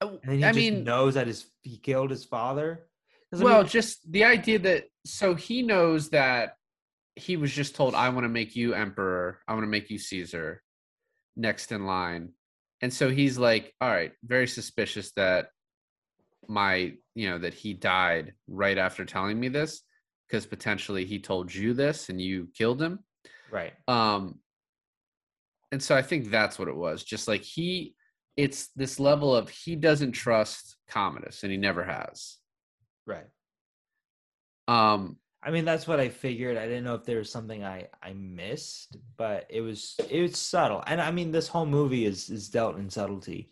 Oh, 0.00 0.18
and 0.22 0.32
he 0.34 0.44
I 0.44 0.52
mean, 0.52 0.84
knows 0.84 1.14
that 1.14 1.26
his 1.26 1.46
he 1.62 1.76
killed 1.76 2.10
his 2.10 2.24
father. 2.24 2.86
Well, 3.32 3.58
I 3.58 3.60
mean, 3.60 3.68
just 3.68 4.10
the 4.10 4.24
idea 4.24 4.58
that 4.60 4.84
so 5.04 5.34
he 5.34 5.62
knows 5.62 6.10
that 6.10 6.56
he 7.16 7.36
was 7.36 7.52
just 7.52 7.74
told, 7.74 7.94
"I 7.94 8.08
want 8.10 8.24
to 8.24 8.28
make 8.28 8.56
you 8.56 8.74
emperor. 8.74 9.40
I 9.46 9.52
want 9.54 9.64
to 9.64 9.68
make 9.68 9.90
you 9.90 9.98
Caesar, 9.98 10.62
next 11.36 11.72
in 11.72 11.86
line," 11.86 12.32
and 12.80 12.92
so 12.92 13.10
he's 13.10 13.38
like, 13.38 13.74
"All 13.80 13.90
right, 13.90 14.12
very 14.24 14.46
suspicious 14.46 15.12
that 15.12 15.48
my, 16.48 16.94
you 17.14 17.30
know, 17.30 17.38
that 17.38 17.54
he 17.54 17.72
died 17.74 18.34
right 18.48 18.78
after 18.78 19.04
telling 19.04 19.38
me 19.38 19.48
this." 19.48 19.82
because 20.26 20.46
potentially 20.46 21.04
he 21.04 21.18
told 21.18 21.54
you 21.54 21.74
this 21.74 22.08
and 22.08 22.20
you 22.20 22.48
killed 22.54 22.80
him. 22.80 22.98
Right. 23.50 23.72
Um 23.86 24.40
and 25.70 25.82
so 25.82 25.94
I 25.96 26.02
think 26.02 26.30
that's 26.30 26.58
what 26.58 26.68
it 26.68 26.76
was. 26.76 27.04
Just 27.04 27.28
like 27.28 27.42
he 27.42 27.94
it's 28.36 28.68
this 28.74 28.98
level 28.98 29.34
of 29.34 29.48
he 29.48 29.76
doesn't 29.76 30.12
trust 30.12 30.76
Commodus 30.88 31.42
and 31.42 31.52
he 31.52 31.58
never 31.58 31.84
has. 31.84 32.38
Right. 33.06 33.26
Um, 34.66 35.18
I 35.44 35.50
mean, 35.50 35.64
that's 35.64 35.86
what 35.86 36.00
I 36.00 36.08
figured. 36.08 36.56
I 36.56 36.66
didn't 36.66 36.84
know 36.84 36.94
if 36.94 37.04
there 37.04 37.18
was 37.18 37.30
something 37.30 37.64
I 37.64 37.88
I 38.02 38.14
missed, 38.14 38.96
but 39.16 39.46
it 39.50 39.60
was 39.60 39.94
it 40.10 40.22
was 40.22 40.38
subtle. 40.38 40.82
And 40.86 41.00
I 41.00 41.10
mean, 41.10 41.32
this 41.32 41.48
whole 41.48 41.66
movie 41.66 42.06
is 42.06 42.30
is 42.30 42.48
dealt 42.48 42.78
in 42.78 42.88
subtlety. 42.88 43.50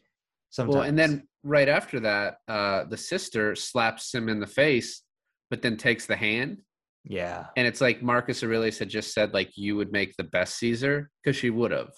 Sometimes. 0.51 0.74
well, 0.74 0.84
and 0.84 0.99
then 0.99 1.26
right 1.43 1.68
after 1.68 2.01
that, 2.01 2.36
uh, 2.47 2.84
the 2.84 2.97
sister 2.97 3.55
slaps 3.55 4.14
him 4.14 4.28
in 4.28 4.38
the 4.38 4.47
face, 4.47 5.03
but 5.51 5.62
then 5.62 5.76
takes 5.78 6.05
the 6.07 6.16
hand. 6.16 6.59
yeah, 7.05 7.47
And 7.57 7.66
it's 7.66 7.80
like 7.80 8.03
Marcus 8.03 8.43
Aurelius 8.45 8.78
had 8.78 8.90
just 8.90 9.14
said, 9.14 9.32
like 9.32 9.57
you 9.57 9.76
would 9.76 9.93
make 9.93 10.14
the 10.16 10.24
best 10.24 10.59
Caesar 10.59 11.11
because 11.22 11.36
she 11.38 11.49
would 11.49 11.70
have, 11.70 11.93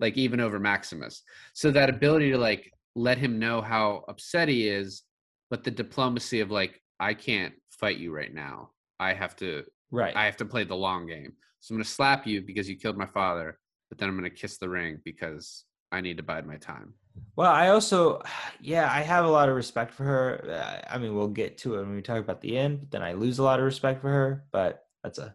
like 0.00 0.18
even 0.18 0.38
over 0.38 0.60
Maximus. 0.60 1.22
So 1.54 1.70
that 1.70 1.88
ability 1.88 2.30
to 2.32 2.38
like 2.38 2.70
let 2.94 3.16
him 3.16 3.38
know 3.38 3.62
how 3.62 4.04
upset 4.06 4.48
he 4.48 4.68
is, 4.68 5.02
but 5.50 5.64
the 5.64 5.70
diplomacy 5.70 6.40
of 6.40 6.50
like 6.50 6.80
I 7.00 7.14
can't 7.14 7.54
fight 7.70 7.96
you 7.96 8.14
right 8.14 8.32
now. 8.32 8.70
I 9.00 9.12
have 9.12 9.36
to 9.36 9.64
right. 9.90 10.14
I 10.16 10.24
have 10.26 10.36
to 10.38 10.44
play 10.44 10.64
the 10.64 10.76
long 10.76 11.06
game. 11.06 11.32
So 11.60 11.72
I'm 11.72 11.78
going 11.78 11.84
to 11.84 11.90
slap 11.90 12.26
you 12.26 12.42
because 12.42 12.68
you 12.68 12.76
killed 12.76 12.98
my 12.98 13.06
father, 13.06 13.58
but 13.88 13.98
then 13.98 14.08
I'm 14.08 14.18
going 14.18 14.30
to 14.30 14.36
kiss 14.36 14.58
the 14.58 14.68
ring 14.68 15.00
because 15.04 15.64
I 15.92 16.00
need 16.00 16.18
to 16.18 16.22
bide 16.22 16.46
my 16.46 16.56
time. 16.56 16.92
Well, 17.36 17.50
I 17.50 17.68
also, 17.68 18.22
yeah, 18.60 18.90
I 18.92 19.00
have 19.00 19.24
a 19.24 19.30
lot 19.30 19.48
of 19.48 19.56
respect 19.56 19.92
for 19.92 20.04
her. 20.04 20.50
Uh, 20.50 20.92
I 20.92 20.98
mean, 20.98 21.14
we'll 21.14 21.28
get 21.28 21.58
to 21.58 21.76
it 21.76 21.78
when 21.78 21.94
we 21.94 22.02
talk 22.02 22.18
about 22.18 22.40
the 22.40 22.58
end. 22.58 22.80
But 22.80 22.90
then 22.90 23.02
I 23.02 23.12
lose 23.12 23.38
a 23.38 23.42
lot 23.42 23.60
of 23.60 23.64
respect 23.64 24.00
for 24.02 24.10
her, 24.10 24.44
but 24.52 24.84
that's 25.02 25.18
a 25.18 25.34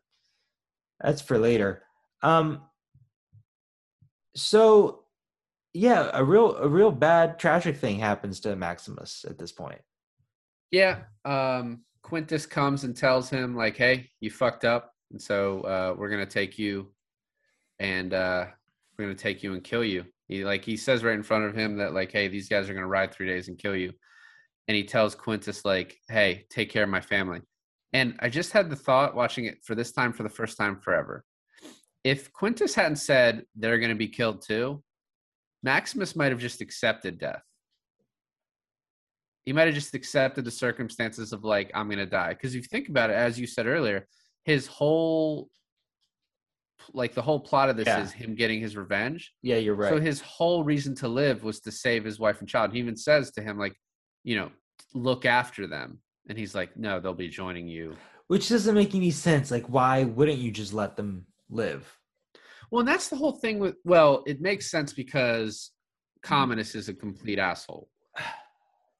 that's 1.01 1.21
for 1.21 1.37
later. 1.37 1.83
Um. 2.21 2.63
So, 4.35 5.05
yeah, 5.73 6.11
a 6.13 6.23
real 6.23 6.55
a 6.57 6.67
real 6.67 6.91
bad 6.91 7.39
tragic 7.39 7.77
thing 7.77 7.99
happens 7.99 8.39
to 8.41 8.55
Maximus 8.55 9.25
at 9.27 9.37
this 9.37 9.51
point. 9.51 9.81
Yeah. 10.71 10.99
Um, 11.25 11.81
Quintus 12.09 12.47
comes 12.47 12.85
and 12.85 12.97
tells 12.97 13.29
him, 13.29 13.55
like, 13.55 13.77
hey, 13.77 14.09
you 14.19 14.31
fucked 14.31 14.65
up. 14.65 14.93
And 15.11 15.21
so 15.21 15.61
uh, 15.61 15.93
we're 15.95 16.09
to 16.25 16.31
take 16.31 16.57
you 16.57 16.91
and 17.77 18.15
uh, 18.15 18.47
we're 18.97 19.05
to 19.15 19.21
take 19.21 19.43
you 19.43 19.53
and 19.53 19.63
kill 19.63 19.83
you. 19.83 20.05
He 20.27 20.43
like 20.43 20.65
he 20.65 20.75
says 20.75 21.03
right 21.03 21.13
in 21.13 21.23
front 21.23 21.45
of 21.45 21.55
him 21.55 21.77
that 21.77 21.93
like, 21.93 22.11
hey, 22.11 22.27
these 22.27 22.49
guys 22.49 22.67
are 22.67 22.73
to 22.83 22.87
ride 22.87 23.13
three 23.13 23.27
days 23.27 23.47
and 23.47 23.57
kill 23.57 23.75
you. 23.75 23.93
And 24.67 24.75
he 24.75 24.83
tells 24.83 25.15
Quintus 25.15 25.65
like, 25.65 25.97
hey, 26.09 26.45
take 26.49 26.71
care 26.71 26.83
of 26.83 26.89
my 26.89 27.01
family. 27.01 27.41
And 27.93 28.15
I 28.19 28.29
just 28.29 28.51
had 28.51 28.69
the 28.69 28.75
thought 28.75 29.15
watching 29.15 29.45
it 29.45 29.59
for 29.63 29.75
this 29.75 29.91
time 29.91 30.13
for 30.13 30.23
the 30.23 30.29
first 30.29 30.57
time 30.57 30.79
forever. 30.79 31.23
If 32.03 32.33
Quintus 32.33 32.75
hadn't 32.75 32.97
said 32.97 33.43
they're 33.55 33.79
going 33.79 33.89
to 33.89 33.95
be 33.95 34.07
killed 34.07 34.41
too, 34.41 34.83
Maximus 35.63 36.15
might 36.15 36.31
have 36.31 36.39
just 36.39 36.61
accepted 36.61 37.19
death. 37.19 37.43
He 39.45 39.53
might 39.53 39.65
have 39.67 39.75
just 39.75 39.93
accepted 39.93 40.45
the 40.45 40.51
circumstances 40.51 41.33
of 41.33 41.43
like, 41.43 41.71
I'm 41.73 41.87
going 41.87 41.99
to 41.99 42.05
die. 42.05 42.29
Because 42.29 42.55
if 42.55 42.63
you 42.63 42.67
think 42.67 42.89
about 42.89 43.09
it, 43.09 43.15
as 43.15 43.39
you 43.39 43.47
said 43.47 43.65
earlier, 43.65 44.07
his 44.43 44.67
whole, 44.67 45.49
like 46.93 47.13
the 47.13 47.21
whole 47.21 47.39
plot 47.39 47.69
of 47.69 47.77
this 47.77 47.87
Yeah. 47.87 48.03
is 48.03 48.11
him 48.11 48.35
getting 48.35 48.59
his 48.59 48.75
revenge. 48.75 49.33
Yeah, 49.41 49.57
you're 49.57 49.75
right. 49.75 49.89
So 49.89 49.99
his 49.99 50.21
whole 50.21 50.63
reason 50.63 50.95
to 50.95 51.07
live 51.07 51.43
was 51.43 51.59
to 51.61 51.71
save 51.71 52.03
his 52.03 52.19
wife 52.19 52.39
and 52.39 52.49
child. 52.49 52.73
He 52.73 52.79
even 52.79 52.95
says 52.95 53.31
to 53.31 53.41
him, 53.41 53.57
like, 53.57 53.75
you 54.23 54.35
know, 54.35 54.51
look 54.93 55.25
after 55.25 55.67
them. 55.67 55.99
And 56.27 56.37
he's 56.37 56.53
like, 56.53 56.77
no, 56.77 56.99
they'll 56.99 57.13
be 57.13 57.29
joining 57.29 57.67
you. 57.67 57.95
Which 58.27 58.49
doesn't 58.49 58.75
make 58.75 58.93
any 58.93 59.11
sense. 59.11 59.49
Like, 59.49 59.65
why 59.67 60.03
wouldn't 60.03 60.37
you 60.37 60.51
just 60.51 60.73
let 60.73 60.95
them 60.95 61.25
live? 61.49 61.91
Well, 62.69 62.81
and 62.81 62.87
that's 62.87 63.09
the 63.09 63.15
whole 63.15 63.31
thing 63.31 63.59
with, 63.59 63.75
well, 63.83 64.23
it 64.27 64.41
makes 64.41 64.69
sense 64.69 64.93
because 64.93 65.71
hmm. 66.23 66.27
Commodus 66.27 66.75
is 66.75 66.89
a 66.89 66.93
complete 66.93 67.39
asshole. 67.39 67.89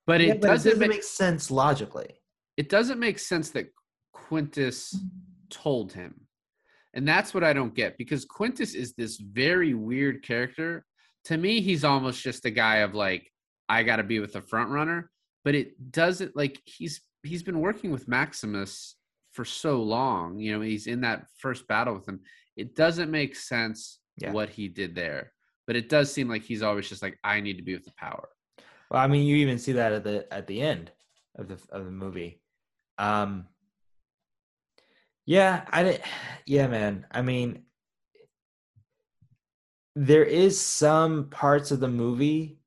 But 0.10 0.22
it, 0.22 0.28
Yeah, 0.28 0.34
but 0.42 0.48
doesn't, 0.48 0.80
make, 0.80 0.90
make 0.90 1.04
sense 1.04 1.52
logically. 1.52 2.10
it 2.58 2.68
doesn't 2.68 3.00
make 3.00 3.20
sense 3.20 3.52
that 3.52 3.68
Quintus 4.12 4.98
told 5.52 5.94
him. 5.94 6.22
And 6.96 7.08
that's 7.08 7.32
what 7.36 7.44
I 7.44 7.54
don't 7.54 7.76
get 7.76 7.96
because 7.96 8.26
Quintus 8.26 8.74
is 8.74 8.94
this 8.96 9.18
very 9.18 9.76
weird 9.76 10.24
character. 10.24 10.84
To 11.26 11.38
me, 11.38 11.62
he's 11.62 11.84
almost 11.84 12.24
just 12.24 12.46
a 12.46 12.50
guy 12.50 12.78
of 12.78 12.96
like, 12.96 13.32
I 13.70 13.84
got 13.84 13.98
to 13.98 14.04
be 14.04 14.20
with 14.20 14.34
the 14.34 14.42
front 14.42 14.72
runner. 14.72 15.12
But 15.46 15.54
it 15.54 15.92
doesn't 15.92 16.36
like 16.36 16.60
he's 16.66 17.02
he's 17.22 17.44
been 17.44 17.60
working 17.60 17.92
with 17.92 18.08
Maximus 18.08 18.96
for 19.32 19.46
so 19.46 19.84
long. 19.84 20.40
You 20.40 20.54
know, 20.54 20.62
he's 20.62 20.88
in 20.88 21.02
that 21.02 21.28
first 21.38 21.68
battle 21.68 21.94
with 21.94 22.08
him. 22.10 22.22
It 22.58 22.76
doesn't 22.76 23.12
make 23.12 23.36
sense 23.36 24.00
Yeah. 24.18 24.32
what 24.32 24.50
he 24.50 24.68
did 24.70 24.96
there. 24.96 25.34
But 25.68 25.76
it 25.76 25.88
does 25.88 26.12
seem 26.12 26.28
like 26.28 26.42
he's 26.42 26.64
always 26.64 26.90
just 26.90 27.04
like, 27.04 27.20
I 27.24 27.42
need 27.42 27.58
to 27.58 27.64
be 27.64 27.76
with 27.76 27.86
the 27.86 27.94
power. 27.96 28.28
Well, 28.90 29.02
I 29.02 29.08
mean, 29.08 29.26
you 29.26 29.38
even 29.38 29.60
see 29.60 29.74
that 29.74 29.94
at 29.94 30.04
the 30.04 30.32
at 30.34 30.48
the 30.48 30.62
end 30.62 30.92
of 31.36 31.48
the 31.48 31.60
of 31.72 31.86
the 31.86 31.92
movie. 31.92 32.42
Um, 32.98 33.48
yeah, 35.26 35.66
I 35.70 35.84
did. 35.84 36.02
Yeah, 36.46 36.68
man. 36.68 37.06
I 37.12 37.22
mean, 37.22 37.64
there 39.96 40.24
is 40.24 40.60
some 40.60 41.30
parts 41.30 41.72
of 41.72 41.80
the 41.80 41.88
movie 41.88 42.60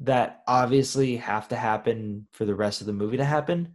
that 0.00 0.42
obviously 0.46 1.16
have 1.16 1.48
to 1.48 1.56
happen 1.56 2.26
for 2.32 2.44
the 2.44 2.54
rest 2.54 2.80
of 2.80 2.86
the 2.86 2.92
movie 2.92 3.16
to 3.16 3.24
happen, 3.24 3.74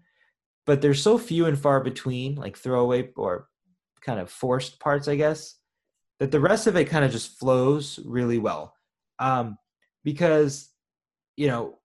but 0.66 0.82
they're 0.82 0.94
so 0.94 1.18
few 1.18 1.46
and 1.46 1.60
far 1.60 1.82
between, 1.82 2.36
like 2.36 2.58
throwaway 2.58 3.10
or 3.16 3.50
kind 4.02 4.20
of 4.20 4.30
forced 4.32 4.80
parts, 4.80 5.08
I 5.08 5.16
guess, 5.16 5.56
that 6.20 6.32
the 6.32 6.40
rest 6.40 6.66
of 6.66 6.76
it 6.78 6.86
kind 6.86 7.06
of 7.06 7.12
just 7.12 7.38
flows 7.40 8.00
really 8.06 8.40
well. 8.40 8.74
Um, 9.20 9.58
because 10.04 10.70
you 11.36 11.48
know, 11.48 11.80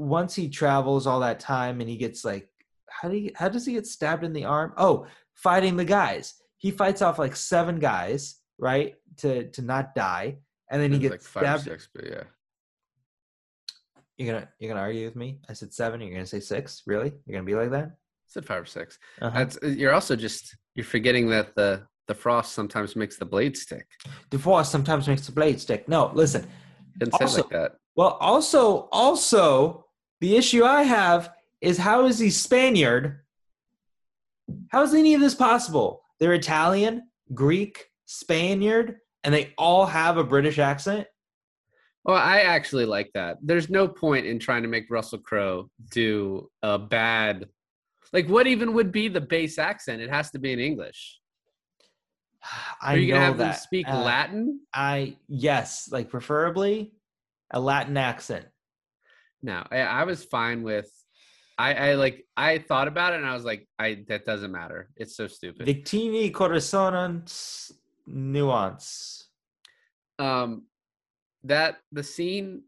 once 0.00 0.34
he 0.34 0.48
travels 0.48 1.06
all 1.06 1.20
that 1.20 1.38
time 1.40 1.80
and 1.80 1.88
he 1.90 1.96
gets 1.96 2.24
like, 2.24 2.48
how 2.90 3.08
do 3.08 3.16
you, 3.16 3.30
how 3.36 3.48
does 3.48 3.66
he 3.66 3.74
get 3.74 3.86
stabbed 3.86 4.24
in 4.24 4.32
the 4.32 4.44
arm? 4.44 4.72
Oh, 4.76 5.06
fighting 5.34 5.76
the 5.76 5.84
guys. 5.84 6.34
He 6.56 6.70
fights 6.70 7.02
off 7.02 7.18
like 7.18 7.36
seven 7.36 7.78
guys, 7.78 8.36
right, 8.58 8.94
to 9.18 9.48
to 9.50 9.62
not 9.62 9.94
die, 9.94 10.38
and 10.70 10.80
then 10.82 10.92
he 10.92 10.98
gets 10.98 11.12
like 11.12 11.22
five 11.22 11.42
or 11.42 11.46
stabbed. 11.46 11.64
six, 11.64 11.88
but 11.94 12.06
yeah. 12.06 12.22
You're 14.16 14.32
gonna 14.34 14.48
you're 14.58 14.68
gonna 14.70 14.80
argue 14.82 15.04
with 15.06 15.16
me? 15.16 15.40
I 15.48 15.54
said 15.54 15.72
seven. 15.72 16.00
You're 16.00 16.12
gonna 16.12 16.26
say 16.26 16.40
six? 16.40 16.82
Really? 16.86 17.12
You're 17.24 17.34
gonna 17.38 17.46
be 17.46 17.54
like 17.54 17.70
that? 17.70 17.84
I 17.86 18.28
said 18.32 18.44
five 18.46 18.62
or 18.62 18.66
6 18.66 18.98
Uh-huh. 19.22 19.38
That's 19.38 19.58
you're 19.62 19.92
also 19.92 20.14
just 20.16 20.56
you're 20.74 20.84
forgetting 20.84 21.28
that 21.30 21.54
the 21.56 21.86
the 22.06 22.14
frost 22.14 22.52
sometimes 22.52 22.96
makes 22.96 23.16
the 23.16 23.24
blade 23.24 23.56
stick. 23.56 23.86
Divorce 24.30 24.68
sometimes 24.70 25.08
makes 25.08 25.26
the 25.26 25.32
blade 25.32 25.60
stick. 25.60 25.88
No, 25.88 26.10
listen. 26.14 26.46
Didn't 26.98 27.14
say 27.14 27.24
Also- 27.24 27.42
like 27.42 27.50
that. 27.50 27.72
Well, 27.96 28.16
also, 28.20 28.88
also, 28.92 29.84
the 30.20 30.36
issue 30.36 30.64
I 30.64 30.82
have 30.82 31.32
is 31.60 31.78
how 31.78 32.06
is 32.06 32.18
he 32.18 32.30
Spaniard? 32.30 33.20
How 34.68 34.82
is 34.82 34.94
any 34.94 35.14
of 35.14 35.20
this 35.20 35.34
possible? 35.34 36.02
They're 36.18 36.32
Italian, 36.34 37.08
Greek, 37.34 37.86
Spaniard, 38.06 38.96
and 39.24 39.32
they 39.34 39.54
all 39.56 39.86
have 39.86 40.16
a 40.16 40.24
British 40.24 40.58
accent. 40.58 41.06
Well, 42.04 42.16
I 42.16 42.40
actually 42.40 42.86
like 42.86 43.10
that. 43.14 43.38
There's 43.42 43.68
no 43.68 43.86
point 43.86 44.26
in 44.26 44.38
trying 44.38 44.62
to 44.62 44.68
make 44.68 44.90
Russell 44.90 45.18
Crowe 45.18 45.70
do 45.90 46.50
a 46.62 46.78
bad 46.78 47.46
like 48.12 48.26
what 48.28 48.46
even 48.48 48.72
would 48.74 48.90
be 48.90 49.06
the 49.08 49.20
base 49.20 49.56
accent? 49.58 50.02
It 50.02 50.10
has 50.10 50.32
to 50.32 50.38
be 50.40 50.52
in 50.52 50.58
English. 50.58 51.20
I 52.82 52.94
Are 52.94 52.96
you 52.96 53.08
know 53.08 53.14
gonna 53.14 53.26
have 53.26 53.38
that. 53.38 53.52
them 53.52 53.60
speak 53.60 53.88
Uh, 53.88 54.02
Latin? 54.02 54.60
I 54.74 55.16
yes, 55.28 55.88
like 55.92 56.10
preferably 56.10 56.92
a 57.52 57.60
Latin 57.60 57.96
accent. 57.96 58.46
No, 59.42 59.64
I, 59.70 59.78
I 59.78 60.04
was 60.04 60.24
fine 60.24 60.62
with. 60.62 60.90
I, 61.58 61.74
I 61.74 61.94
like. 61.94 62.26
I 62.36 62.58
thought 62.58 62.88
about 62.88 63.12
it 63.12 63.16
and 63.16 63.26
I 63.26 63.34
was 63.34 63.44
like, 63.44 63.68
I 63.78 64.04
that 64.08 64.24
doesn't 64.24 64.50
matter. 64.50 64.90
It's 64.96 65.16
so 65.16 65.26
stupid. 65.26 65.66
Victini 65.66 66.32
correspondence 66.32 67.72
nuance. 68.06 69.28
um, 70.18 70.64
that 71.44 71.76
the 71.92 72.02
scene, 72.02 72.62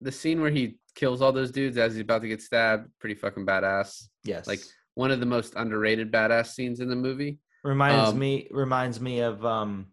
the 0.00 0.12
scene 0.12 0.40
where 0.40 0.50
he 0.50 0.78
kills 0.94 1.20
all 1.20 1.32
those 1.32 1.50
dudes 1.50 1.76
as 1.76 1.94
he's 1.94 2.02
about 2.02 2.22
to 2.22 2.28
get 2.28 2.40
stabbed, 2.40 2.88
pretty 3.00 3.14
fucking 3.14 3.44
badass. 3.44 4.04
Yes, 4.22 4.46
Like 4.46 4.60
one 4.94 5.10
of 5.10 5.20
the 5.20 5.26
most 5.26 5.54
underrated 5.56 6.12
badass 6.12 6.48
scenes 6.48 6.80
in 6.80 6.88
the 6.88 6.96
movie. 6.96 7.38
reminds 7.64 8.10
um, 8.10 8.18
me 8.18 8.48
reminds 8.50 9.00
me 9.00 9.20
of 9.20 9.44
um 9.44 9.86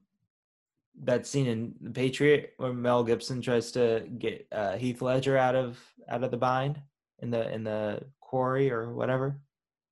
that 1.03 1.25
scene 1.25 1.47
in 1.47 1.73
the 1.81 1.89
Patriot 1.89 2.53
where 2.57 2.73
Mel 2.73 3.03
Gibson 3.03 3.41
tries 3.41 3.71
to 3.71 4.05
get 4.17 4.47
uh, 4.51 4.77
Heath 4.77 5.01
Ledger 5.01 5.37
out 5.37 5.55
of 5.55 5.79
out 6.09 6.23
of 6.23 6.31
the 6.31 6.37
bind 6.37 6.79
in 7.19 7.31
the 7.31 7.51
in 7.51 7.63
the 7.63 8.03
quarry 8.19 8.71
or 8.71 8.93
whatever. 8.93 9.39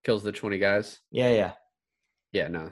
Kills 0.03 0.23
the 0.23 0.31
twenty 0.31 0.57
guys. 0.57 0.99
Yeah, 1.11 1.29
yeah. 1.31 1.51
Yeah, 2.31 2.47
no. 2.47 2.71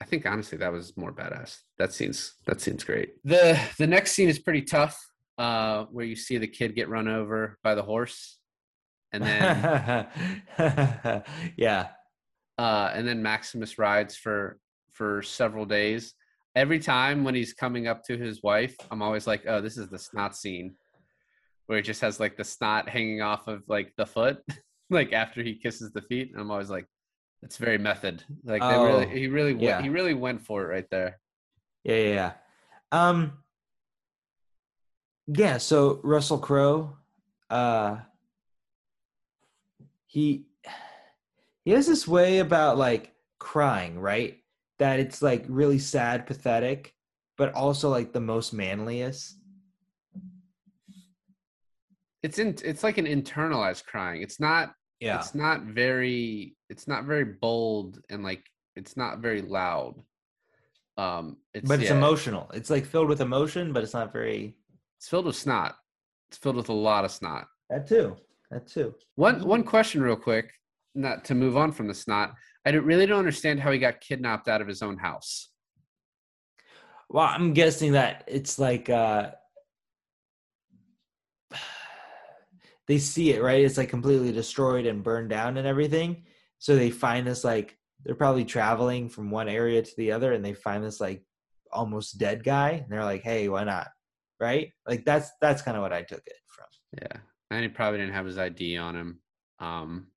I 0.00 0.04
think 0.04 0.26
honestly 0.26 0.58
that 0.58 0.72
was 0.72 0.96
more 0.96 1.12
badass. 1.12 1.58
That 1.78 1.92
scene's 1.92 2.34
that 2.46 2.60
seems 2.60 2.84
great. 2.84 3.14
The 3.24 3.58
the 3.78 3.86
next 3.86 4.12
scene 4.12 4.28
is 4.28 4.38
pretty 4.38 4.62
tough. 4.62 4.98
Uh, 5.36 5.84
where 5.92 6.04
you 6.04 6.16
see 6.16 6.36
the 6.36 6.48
kid 6.48 6.74
get 6.74 6.88
run 6.88 7.06
over 7.06 7.58
by 7.62 7.76
the 7.76 7.82
horse, 7.82 8.38
and 9.12 9.22
then 9.22 10.08
yeah. 11.56 11.88
uh, 12.58 12.90
and 12.92 13.06
then 13.06 13.22
Maximus 13.22 13.78
rides 13.78 14.16
for 14.16 14.58
for 14.92 15.22
several 15.22 15.64
days. 15.64 16.14
Every 16.58 16.80
time 16.80 17.22
when 17.22 17.36
he's 17.36 17.52
coming 17.52 17.86
up 17.86 18.02
to 18.06 18.16
his 18.18 18.42
wife, 18.42 18.74
I'm 18.90 19.00
always 19.00 19.28
like, 19.28 19.44
"Oh, 19.46 19.60
this 19.60 19.78
is 19.78 19.88
the 19.88 19.98
snot 19.98 20.34
scene," 20.34 20.74
where 21.66 21.78
it 21.78 21.82
just 21.82 22.00
has 22.00 22.18
like 22.18 22.36
the 22.36 22.42
snot 22.42 22.88
hanging 22.88 23.22
off 23.22 23.46
of 23.46 23.62
like 23.68 23.92
the 23.96 24.04
foot, 24.04 24.38
like 24.90 25.12
after 25.12 25.40
he 25.40 25.54
kisses 25.54 25.92
the 25.92 26.02
feet. 26.02 26.32
And 26.32 26.40
I'm 26.40 26.50
always 26.50 26.68
like, 26.68 26.86
It's 27.44 27.58
very 27.58 27.78
method. 27.78 28.24
Like 28.42 28.60
they 28.62 28.66
really, 28.66 29.06
Oh, 29.06 29.08
he 29.08 29.28
really, 29.28 29.54
went, 29.54 29.82
he 29.82 29.88
really 29.88 30.14
went 30.14 30.42
for 30.42 30.64
it 30.64 30.66
right 30.66 30.90
there. 30.90 31.20
Yeah, 31.84 31.94
yeah, 31.94 32.14
yeah. 32.14 32.32
Um 32.90 33.38
Yeah, 35.28 35.58
so 35.58 36.00
Russell 36.02 36.38
Crowe, 36.38 36.96
uh 37.50 37.98
he 40.06 40.46
he 41.64 41.70
has 41.70 41.86
this 41.86 42.08
way 42.08 42.40
about 42.40 42.78
like 42.78 43.14
crying, 43.38 44.00
right? 44.00 44.42
That 44.78 45.00
it's 45.00 45.22
like 45.22 45.44
really 45.48 45.78
sad, 45.78 46.26
pathetic, 46.26 46.94
but 47.36 47.54
also 47.54 47.88
like 47.88 48.12
the 48.12 48.20
most 48.20 48.52
manliest. 48.52 49.36
It's 52.22 52.38
in, 52.38 52.56
it's 52.64 52.82
like 52.82 52.98
an 52.98 53.06
internalized 53.06 53.84
crying. 53.84 54.22
It's 54.22 54.40
not, 54.40 54.72
yeah. 55.00 55.18
it's 55.18 55.34
not 55.34 55.62
very, 55.62 56.56
it's 56.68 56.88
not 56.88 57.04
very 57.04 57.24
bold 57.24 58.00
and 58.10 58.22
like, 58.22 58.44
it's 58.76 58.96
not 58.96 59.18
very 59.18 59.42
loud. 59.42 59.94
Um, 60.96 61.36
it's, 61.54 61.68
but 61.68 61.80
it's 61.80 61.90
yeah, 61.90 61.96
emotional. 61.96 62.50
It's 62.54 62.70
like 62.70 62.84
filled 62.84 63.08
with 63.08 63.20
emotion, 63.20 63.72
but 63.72 63.84
it's 63.84 63.94
not 63.94 64.12
very 64.12 64.56
It's 64.98 65.08
filled 65.08 65.26
with 65.26 65.36
snot. 65.36 65.76
It's 66.28 66.38
filled 66.38 66.56
with 66.56 66.68
a 66.68 66.72
lot 66.72 67.04
of 67.04 67.12
snot. 67.12 67.46
that 67.70 67.86
too. 67.86 68.16
That 68.50 68.66
too. 68.66 68.94
One 69.14 69.46
one 69.46 69.62
question, 69.62 70.02
real 70.02 70.16
quick, 70.16 70.52
not 70.94 71.24
to 71.26 71.34
move 71.34 71.56
on 71.56 71.70
from 71.70 71.86
the 71.86 71.94
snot. 71.94 72.34
I 72.68 72.72
really 72.72 73.06
don't 73.06 73.18
understand 73.18 73.60
how 73.60 73.72
he 73.72 73.78
got 73.78 74.02
kidnapped 74.02 74.46
out 74.46 74.60
of 74.60 74.68
his 74.68 74.82
own 74.82 74.98
house. 74.98 75.48
Well, 77.08 77.24
I'm 77.24 77.54
guessing 77.54 77.92
that 77.92 78.24
it's 78.26 78.58
like 78.58 78.90
uh 78.90 79.30
they 82.86 82.98
see 82.98 83.32
it, 83.32 83.42
right? 83.42 83.64
It's 83.64 83.78
like 83.78 83.88
completely 83.88 84.32
destroyed 84.32 84.84
and 84.84 85.02
burned 85.02 85.30
down 85.30 85.56
and 85.56 85.66
everything. 85.66 86.24
So 86.58 86.76
they 86.76 86.90
find 86.90 87.26
this 87.26 87.42
like 87.42 87.78
they're 88.04 88.14
probably 88.14 88.44
traveling 88.44 89.08
from 89.08 89.30
one 89.30 89.48
area 89.48 89.80
to 89.80 89.96
the 89.96 90.12
other 90.12 90.34
and 90.34 90.44
they 90.44 90.52
find 90.52 90.84
this 90.84 91.00
like 91.00 91.24
almost 91.72 92.18
dead 92.18 92.44
guy 92.44 92.70
and 92.72 92.90
they're 92.90 93.02
like, 93.02 93.22
"Hey, 93.22 93.48
why 93.48 93.64
not?" 93.64 93.88
Right? 94.38 94.72
Like 94.86 95.06
that's 95.06 95.30
that's 95.40 95.62
kind 95.62 95.78
of 95.78 95.82
what 95.82 95.94
I 95.94 96.02
took 96.02 96.22
it 96.26 96.36
from. 96.46 96.66
Yeah, 97.00 97.20
and 97.50 97.62
he 97.62 97.68
probably 97.68 97.98
didn't 97.98 98.14
have 98.14 98.26
his 98.26 98.36
ID 98.36 98.76
on 98.76 98.94
him. 98.94 99.20
Um, 99.58 100.08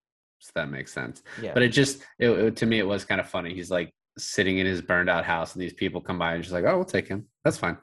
so 0.41 0.51
that 0.55 0.69
makes 0.69 0.91
sense. 0.91 1.23
Yeah. 1.41 1.53
But 1.53 1.63
it 1.63 1.69
just, 1.69 2.01
it, 2.19 2.29
it- 2.29 2.55
to 2.57 2.65
me, 2.65 2.79
it 2.79 2.87
was 2.87 3.05
kind 3.05 3.21
of 3.21 3.29
funny. 3.29 3.53
He's 3.53 3.71
like 3.71 3.93
sitting 4.17 4.57
in 4.57 4.65
his 4.65 4.81
burned 4.81 5.09
out 5.09 5.23
house, 5.23 5.53
and 5.53 5.61
these 5.61 5.73
people 5.73 6.01
come 6.01 6.19
by 6.19 6.33
and 6.33 6.43
just 6.43 6.53
like, 6.53 6.65
oh, 6.65 6.75
we'll 6.75 6.85
take 6.85 7.07
him. 7.07 7.27
That's 7.45 7.57
fine. 7.57 7.77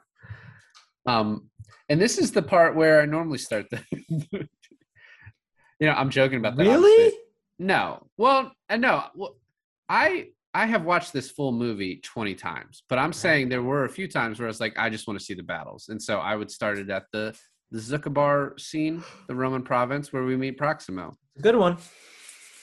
Um, 1.05 1.49
and 1.89 1.99
this 1.99 2.17
is 2.19 2.31
the 2.31 2.41
part 2.43 2.75
where 2.75 3.01
I 3.01 3.05
normally 3.05 3.39
start 3.39 3.65
the. 3.71 3.81
you 5.79 5.87
know, 5.87 5.93
I'm 5.93 6.09
joking 6.09 6.37
about 6.37 6.55
that. 6.57 6.63
really? 6.63 6.91
obviously. 7.05 7.19
No. 7.57 8.07
Well, 8.17 8.51
uh, 8.69 8.77
no. 8.77 9.05
Well, 9.15 9.35
I 9.87 10.27
I 10.53 10.65
have 10.65 10.83
watched 10.83 11.13
this 11.13 11.29
full 11.31 11.51
movie 11.51 11.97
20 12.03 12.35
times, 12.35 12.83
but 12.89 12.99
I'm 12.99 13.13
saying 13.13 13.49
there 13.49 13.63
were 13.63 13.85
a 13.85 13.89
few 13.89 14.07
times 14.07 14.39
where 14.39 14.47
I 14.47 14.49
was 14.49 14.59
like, 14.59 14.77
I 14.77 14.89
just 14.89 15.07
want 15.07 15.19
to 15.19 15.25
see 15.25 15.33
the 15.33 15.43
battles. 15.43 15.89
And 15.89 16.01
so 16.01 16.19
I 16.19 16.35
would 16.35 16.51
start 16.51 16.77
it 16.79 16.89
at 16.89 17.05
the 17.11 17.35
the 17.71 17.79
Zucchabar 17.79 18.59
scene, 18.59 19.03
the 19.27 19.35
Roman 19.35 19.61
province 19.61 20.11
where 20.11 20.23
we 20.23 20.35
meet 20.35 20.57
Proximo. 20.57 21.13
Good 21.41 21.55
one. 21.55 21.77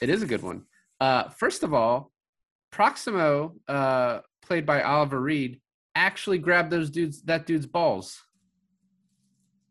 It 0.00 0.10
is 0.10 0.22
a 0.22 0.26
good 0.26 0.42
one. 0.42 0.64
Uh, 1.00 1.28
first 1.30 1.62
of 1.62 1.74
all, 1.74 2.12
Proximo, 2.70 3.54
uh, 3.68 4.20
played 4.42 4.66
by 4.66 4.82
Oliver 4.82 5.20
Reed, 5.20 5.60
actually 5.94 6.38
grabbed 6.38 6.70
those 6.70 6.90
dudes 6.90 7.22
that 7.22 7.46
dude's 7.46 7.66
balls. 7.66 8.20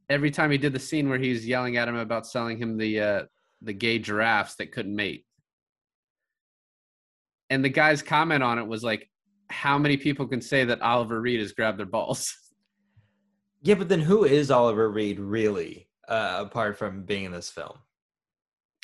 Every 0.09 0.31
time 0.31 0.51
he 0.51 0.57
did 0.57 0.73
the 0.73 0.79
scene 0.79 1.09
where 1.09 1.19
he's 1.19 1.47
yelling 1.47 1.77
at 1.77 1.87
him 1.87 1.95
about 1.95 2.27
selling 2.27 2.57
him 2.57 2.77
the 2.77 2.99
uh, 2.99 3.23
the 3.61 3.73
gay 3.73 3.99
giraffes 3.99 4.55
that 4.55 4.71
couldn't 4.71 4.95
mate. 4.95 5.25
And 7.49 7.63
the 7.63 7.69
guy's 7.69 8.01
comment 8.01 8.43
on 8.43 8.59
it 8.59 8.67
was 8.67 8.83
like, 8.83 9.09
"How 9.49 9.77
many 9.77 9.97
people 9.97 10.27
can 10.27 10.41
say 10.41 10.63
that 10.65 10.81
Oliver 10.81 11.21
Reed 11.21 11.39
has 11.39 11.53
grabbed 11.53 11.79
their 11.79 11.85
balls?" 11.85 12.33
Yeah, 13.61 13.73
but 13.73 13.89
then 13.89 14.01
who 14.01 14.25
is 14.25 14.51
Oliver 14.51 14.91
Reed 14.91 15.19
really 15.19 15.89
uh 16.07 16.43
apart 16.45 16.77
from 16.77 17.03
being 17.03 17.23
in 17.23 17.31
this 17.31 17.49
film? 17.49 17.75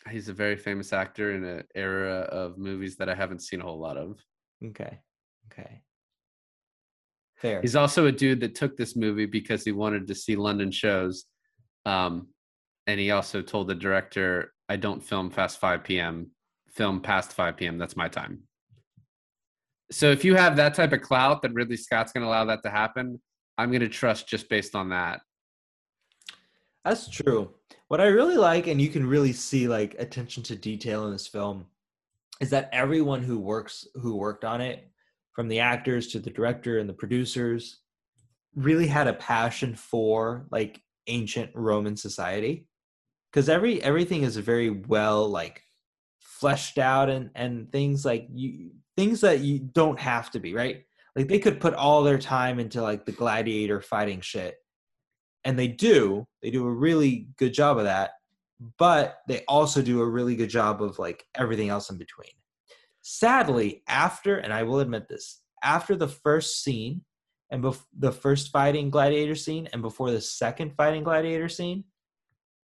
He's 0.09 0.29
a 0.29 0.33
very 0.33 0.55
famous 0.55 0.93
actor 0.93 1.33
in 1.33 1.43
an 1.43 1.63
era 1.75 2.21
of 2.31 2.57
movies 2.57 2.97
that 2.97 3.09
I 3.09 3.15
haven't 3.15 3.41
seen 3.41 3.61
a 3.61 3.63
whole 3.63 3.79
lot 3.79 3.97
of. 3.97 4.19
Okay. 4.65 4.99
Okay. 5.51 5.81
Fair. 7.35 7.61
He's 7.61 7.75
also 7.75 8.05
a 8.07 8.11
dude 8.11 8.39
that 8.41 8.55
took 8.55 8.77
this 8.77 8.95
movie 8.95 9.25
because 9.25 9.63
he 9.63 9.71
wanted 9.71 10.07
to 10.07 10.15
see 10.15 10.35
London 10.35 10.71
shows. 10.71 11.25
Um, 11.85 12.27
and 12.87 12.99
he 12.99 13.11
also 13.11 13.41
told 13.41 13.67
the 13.67 13.75
director, 13.75 14.53
I 14.69 14.75
don't 14.75 15.03
film 15.03 15.29
past 15.29 15.59
5 15.59 15.83
p.m., 15.83 16.31
film 16.69 17.01
past 17.01 17.33
5 17.33 17.57
p.m. 17.57 17.77
That's 17.77 17.95
my 17.95 18.07
time. 18.07 18.43
So 19.91 20.09
if 20.11 20.23
you 20.23 20.35
have 20.35 20.55
that 20.55 20.73
type 20.73 20.93
of 20.93 21.01
clout 21.01 21.41
that 21.41 21.53
Ridley 21.53 21.77
Scott's 21.77 22.11
going 22.11 22.23
to 22.23 22.27
allow 22.27 22.45
that 22.45 22.63
to 22.63 22.69
happen, 22.69 23.19
I'm 23.57 23.69
going 23.69 23.81
to 23.81 23.89
trust 23.89 24.27
just 24.27 24.47
based 24.49 24.73
on 24.73 24.89
that. 24.89 25.21
That's 26.85 27.09
true. 27.09 27.51
What 27.91 27.99
I 27.99 28.05
really 28.05 28.37
like, 28.37 28.67
and 28.67 28.79
you 28.79 28.87
can 28.87 29.05
really 29.05 29.33
see 29.33 29.67
like 29.67 29.97
attention 29.99 30.43
to 30.43 30.55
detail 30.55 31.05
in 31.07 31.11
this 31.11 31.27
film, 31.27 31.65
is 32.39 32.49
that 32.51 32.69
everyone 32.71 33.21
who 33.21 33.37
works 33.37 33.85
who 33.95 34.15
worked 34.15 34.45
on 34.45 34.61
it, 34.61 34.89
from 35.33 35.49
the 35.49 35.59
actors 35.59 36.07
to 36.07 36.19
the 36.19 36.29
director 36.29 36.79
and 36.79 36.87
the 36.87 36.93
producers, 36.93 37.81
really 38.55 38.87
had 38.87 39.07
a 39.07 39.13
passion 39.15 39.75
for 39.75 40.47
like 40.51 40.81
ancient 41.07 41.51
Roman 41.53 41.97
society. 41.97 42.65
Because 43.29 43.49
every 43.49 43.83
everything 43.83 44.23
is 44.23 44.37
very 44.37 44.69
well 44.69 45.27
like 45.27 45.61
fleshed 46.17 46.77
out 46.77 47.09
and 47.09 47.29
and 47.35 47.73
things 47.73 48.05
like 48.05 48.25
you 48.33 48.71
things 48.95 49.19
that 49.19 49.41
you 49.41 49.59
don't 49.59 49.99
have 49.99 50.31
to 50.31 50.39
be 50.39 50.53
right. 50.53 50.85
Like 51.13 51.27
they 51.27 51.39
could 51.39 51.59
put 51.59 51.73
all 51.73 52.03
their 52.03 52.19
time 52.19 52.57
into 52.57 52.81
like 52.81 53.05
the 53.05 53.11
gladiator 53.11 53.81
fighting 53.81 54.21
shit 54.21 54.60
and 55.43 55.57
they 55.57 55.67
do 55.67 56.25
they 56.41 56.51
do 56.51 56.65
a 56.65 56.71
really 56.71 57.27
good 57.37 57.53
job 57.53 57.77
of 57.77 57.85
that 57.85 58.11
but 58.77 59.19
they 59.27 59.43
also 59.47 59.81
do 59.81 60.01
a 60.01 60.09
really 60.09 60.35
good 60.35 60.49
job 60.49 60.81
of 60.83 60.99
like 60.99 61.25
everything 61.35 61.69
else 61.69 61.89
in 61.89 61.97
between. 61.97 62.29
Sadly 63.01 63.81
after 63.87 64.37
and 64.37 64.53
i 64.53 64.61
will 64.61 64.79
admit 64.79 65.07
this 65.09 65.41
after 65.63 65.95
the 65.95 66.07
first 66.07 66.63
scene 66.63 67.01
and 67.49 67.63
bef- 67.63 67.83
the 67.97 68.11
first 68.11 68.51
fighting 68.51 68.91
gladiator 68.91 69.33
scene 69.33 69.67
and 69.73 69.81
before 69.81 70.11
the 70.11 70.21
second 70.21 70.73
fighting 70.77 71.03
gladiator 71.03 71.49
scene 71.49 71.83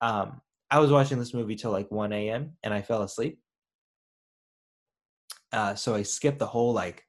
um 0.00 0.40
i 0.68 0.80
was 0.80 0.90
watching 0.90 1.18
this 1.20 1.32
movie 1.32 1.54
till 1.54 1.70
like 1.70 1.88
1 1.92 2.12
a.m 2.12 2.52
and 2.64 2.74
i 2.74 2.82
fell 2.82 3.02
asleep. 3.02 3.38
Uh 5.52 5.76
so 5.76 5.94
i 5.94 6.02
skipped 6.02 6.40
the 6.40 6.46
whole 6.46 6.72
like 6.72 7.04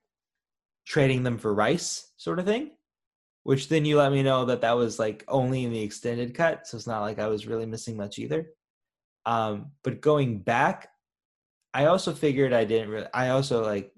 trading 0.86 1.24
them 1.24 1.40
for 1.40 1.52
rice 1.54 2.12
sort 2.18 2.38
of 2.38 2.46
thing 2.46 2.77
which 3.48 3.70
then 3.70 3.86
you 3.86 3.98
let 3.98 4.12
me 4.12 4.22
know 4.22 4.44
that 4.44 4.60
that 4.60 4.76
was 4.76 5.00
like 5.00 5.24
only 5.30 5.64
in 5.64 5.72
the 5.72 5.82
extended 5.82 6.34
cut 6.34 6.68
so 6.68 6.76
it's 6.76 6.86
not 6.86 7.00
like 7.00 7.18
i 7.18 7.28
was 7.28 7.48
really 7.48 7.66
missing 7.66 7.96
much 7.96 8.20
either 8.20 8.48
um 9.26 9.72
but 9.86 10.02
going 10.02 10.40
back 10.40 10.90
i 11.74 11.86
also 11.86 12.14
figured 12.14 12.52
i 12.52 12.66
didn't 12.66 12.90
really 12.90 13.08
i 13.14 13.30
also 13.30 13.64
like 13.64 13.94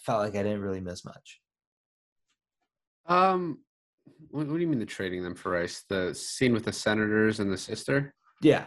felt 0.00 0.20
like 0.22 0.34
i 0.36 0.42
didn't 0.42 0.60
really 0.60 0.80
miss 0.80 1.04
much 1.06 1.40
Um, 3.06 3.60
what, 4.28 4.46
what 4.46 4.56
do 4.56 4.60
you 4.60 4.66
mean 4.66 4.78
the 4.80 4.84
trading 4.86 5.22
them 5.22 5.34
for 5.36 5.52
rice? 5.52 5.84
The 5.88 6.12
scene 6.14 6.52
with 6.52 6.64
the 6.64 6.72
senators 6.72 7.40
and 7.40 7.50
the 7.50 7.56
sister? 7.56 8.12
yeah 8.42 8.64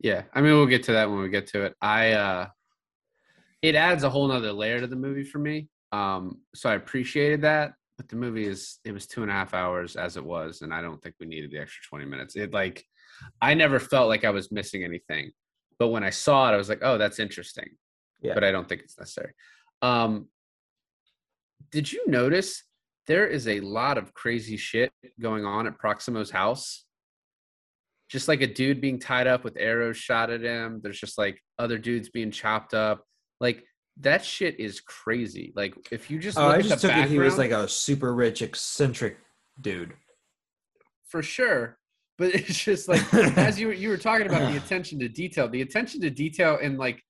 Yeah, 0.00 0.22
I 0.32 0.40
mean 0.40 0.52
we'll 0.52 0.66
get 0.66 0.84
to 0.84 0.92
that 0.92 1.10
when 1.10 1.20
we 1.20 1.28
get 1.28 1.48
to 1.48 1.64
it. 1.64 1.74
I 1.82 2.12
uh 2.12 2.46
it 3.60 3.74
adds 3.74 4.04
a 4.04 4.10
whole 4.10 4.28
nother 4.28 4.52
layer 4.52 4.80
to 4.80 4.86
the 4.86 4.96
movie 4.96 5.24
for 5.24 5.38
me. 5.38 5.68
Um 5.92 6.40
so 6.54 6.70
I 6.70 6.74
appreciated 6.74 7.42
that, 7.42 7.72
but 7.96 8.08
the 8.08 8.16
movie 8.16 8.46
is 8.46 8.78
it 8.84 8.92
was 8.92 9.06
two 9.06 9.22
and 9.22 9.30
a 9.30 9.34
half 9.34 9.54
hours 9.54 9.96
as 9.96 10.16
it 10.16 10.24
was, 10.24 10.62
and 10.62 10.72
I 10.72 10.80
don't 10.82 11.02
think 11.02 11.14
we 11.20 11.26
needed 11.26 11.50
the 11.50 11.58
extra 11.58 11.82
20 11.88 12.04
minutes. 12.06 12.36
It 12.36 12.52
like 12.52 12.84
I 13.40 13.54
never 13.54 13.78
felt 13.78 14.08
like 14.08 14.24
I 14.24 14.30
was 14.30 14.50
missing 14.50 14.84
anything. 14.84 15.30
But 15.78 15.88
when 15.88 16.04
I 16.04 16.10
saw 16.10 16.48
it, 16.48 16.54
I 16.54 16.56
was 16.56 16.68
like, 16.68 16.80
oh, 16.82 16.98
that's 16.98 17.18
interesting. 17.18 17.70
Yeah. 18.20 18.34
But 18.34 18.44
I 18.44 18.52
don't 18.52 18.68
think 18.68 18.82
it's 18.82 18.98
necessary. 18.98 19.32
Um 19.82 20.28
did 21.70 21.90
you 21.90 22.04
notice 22.06 22.62
there 23.06 23.26
is 23.26 23.48
a 23.48 23.60
lot 23.60 23.98
of 23.98 24.14
crazy 24.14 24.56
shit 24.56 24.92
going 25.20 25.44
on 25.44 25.66
at 25.66 25.78
Proximo's 25.78 26.30
house? 26.30 26.84
just 28.08 28.28
like 28.28 28.42
a 28.42 28.46
dude 28.46 28.80
being 28.80 28.98
tied 28.98 29.26
up 29.26 29.44
with 29.44 29.56
arrows 29.58 29.96
shot 29.96 30.30
at 30.30 30.42
him. 30.42 30.80
There's 30.82 31.00
just 31.00 31.18
like 31.18 31.42
other 31.58 31.78
dudes 31.78 32.10
being 32.10 32.30
chopped 32.30 32.74
up. 32.74 33.04
Like 33.40 33.64
that 34.00 34.24
shit 34.24 34.58
is 34.58 34.80
crazy. 34.80 35.52
Like 35.54 35.74
if 35.90 36.10
you 36.10 36.18
just 36.18 36.38
oh 36.38 36.48
i 36.48 36.58
at 36.58 36.64
just 36.64 36.82
took 36.82 36.92
it 36.92 37.08
he 37.08 37.18
was 37.18 37.38
like 37.38 37.52
a 37.52 37.68
super 37.68 38.14
rich 38.14 38.42
eccentric 38.42 39.18
dude 39.60 39.94
for 41.14 41.22
sure. 41.22 41.78
But 42.18 42.34
it's 42.34 42.58
just 42.58 42.88
like 42.88 43.14
as 43.14 43.58
you 43.58 43.68
were, 43.68 43.72
you 43.72 43.88
were 43.88 43.96
talking 43.96 44.26
about 44.26 44.50
the 44.50 44.56
attention 44.64 44.98
to 44.98 45.08
detail, 45.08 45.48
the 45.48 45.62
attention 45.62 46.00
to 46.00 46.10
detail 46.10 46.58
and 46.60 46.76
like 46.76 47.00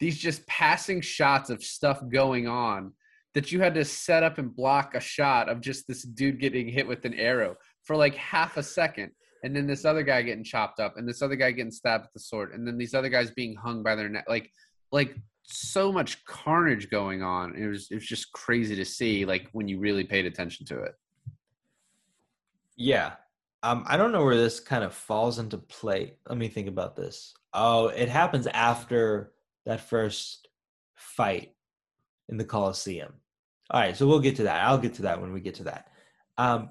these 0.00 0.18
just 0.18 0.46
passing 0.46 1.00
shots 1.02 1.50
of 1.50 1.62
stuff 1.62 2.02
going 2.10 2.48
on 2.48 2.92
that 3.34 3.52
you 3.52 3.60
had 3.60 3.74
to 3.74 3.84
set 3.84 4.22
up 4.22 4.38
and 4.38 4.56
block 4.56 4.94
a 4.94 5.00
shot 5.00 5.48
of 5.48 5.60
just 5.60 5.86
this 5.86 6.02
dude 6.02 6.40
getting 6.40 6.66
hit 6.66 6.86
with 6.86 7.04
an 7.04 7.14
arrow 7.14 7.56
for 7.84 7.94
like 7.94 8.14
half 8.14 8.56
a 8.56 8.62
second 8.62 9.10
and 9.44 9.54
then 9.54 9.66
this 9.66 9.84
other 9.84 10.02
guy 10.02 10.22
getting 10.22 10.44
chopped 10.44 10.80
up 10.80 10.96
and 10.96 11.08
this 11.08 11.22
other 11.22 11.36
guy 11.36 11.50
getting 11.50 11.70
stabbed 11.70 12.04
with 12.04 12.12
the 12.14 12.20
sword 12.20 12.52
and 12.52 12.66
then 12.66 12.78
these 12.78 12.94
other 12.94 13.08
guys 13.08 13.30
being 13.30 13.54
hung 13.54 13.82
by 13.82 13.94
their 13.94 14.08
neck 14.08 14.24
like 14.28 14.50
like 14.90 15.14
so 15.42 15.92
much 15.92 16.24
carnage 16.24 16.90
going 16.90 17.22
on. 17.22 17.56
It 17.56 17.66
was 17.66 17.88
it 17.90 17.96
was 17.96 18.06
just 18.06 18.32
crazy 18.32 18.76
to 18.76 18.84
see, 18.84 19.24
like 19.24 19.48
when 19.52 19.68
you 19.68 19.78
really 19.78 20.04
paid 20.04 20.26
attention 20.26 20.66
to 20.66 20.82
it. 20.82 20.94
Yeah. 22.76 23.12
Um, 23.62 23.84
I 23.86 23.96
don't 23.96 24.12
know 24.12 24.24
where 24.24 24.36
this 24.36 24.58
kind 24.58 24.82
of 24.82 24.92
falls 24.92 25.38
into 25.38 25.58
play. 25.58 26.16
Let 26.28 26.38
me 26.38 26.48
think 26.48 26.68
about 26.68 26.96
this. 26.96 27.32
Oh, 27.54 27.88
it 27.88 28.08
happens 28.08 28.46
after 28.48 29.32
that 29.66 29.82
first 29.82 30.48
fight 30.94 31.54
in 32.28 32.38
the 32.38 32.44
Coliseum. 32.44 33.12
All 33.70 33.80
right, 33.80 33.96
so 33.96 34.06
we'll 34.06 34.20
get 34.20 34.36
to 34.36 34.44
that. 34.44 34.64
I'll 34.64 34.78
get 34.78 34.94
to 34.94 35.02
that 35.02 35.20
when 35.20 35.32
we 35.32 35.40
get 35.40 35.54
to 35.56 35.64
that. 35.64 35.88
Um, 36.38 36.70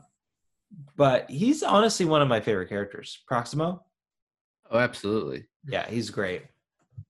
but 0.95 1.29
he's 1.29 1.63
honestly 1.63 2.05
one 2.05 2.21
of 2.21 2.27
my 2.27 2.41
favorite 2.41 2.69
characters. 2.69 3.19
Proximo. 3.27 3.85
Oh, 4.69 4.79
absolutely. 4.79 5.45
Yeah, 5.65 5.87
he's 5.89 6.09
great. 6.09 6.43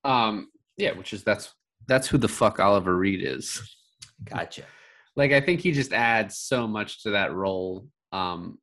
Um, 0.03 0.49
yeah, 0.81 0.93
which 0.93 1.13
is 1.13 1.23
that's 1.23 1.53
that's 1.87 2.07
who 2.07 2.17
the 2.17 2.27
fuck 2.27 2.59
Oliver 2.59 2.97
Reed 2.97 3.23
is. 3.23 3.61
Gotcha. 4.23 4.63
like 5.15 5.31
I 5.31 5.39
think 5.39 5.61
he 5.61 5.71
just 5.71 5.93
adds 5.93 6.37
so 6.37 6.67
much 6.67 7.03
to 7.03 7.11
that 7.11 7.33
role. 7.33 7.87
Um, 8.11 8.57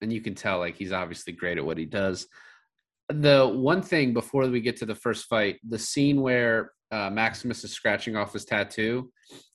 and 0.00 0.12
you 0.12 0.20
can 0.20 0.34
tell 0.34 0.58
like 0.58 0.76
he's 0.76 0.92
obviously 0.92 1.32
great 1.32 1.58
at 1.58 1.64
what 1.64 1.78
he 1.78 1.84
does. 1.84 2.26
The 3.08 3.46
one 3.46 3.82
thing 3.82 4.12
before 4.12 4.46
we 4.46 4.60
get 4.60 4.76
to 4.78 4.86
the 4.86 4.94
first 4.94 5.26
fight, 5.26 5.58
the 5.68 5.78
scene 5.78 6.20
where 6.20 6.72
uh, 6.90 7.10
Maximus 7.10 7.64
is 7.64 7.72
scratching 7.72 8.16
off 8.16 8.32
his 8.32 8.44
tattoo, 8.44 9.10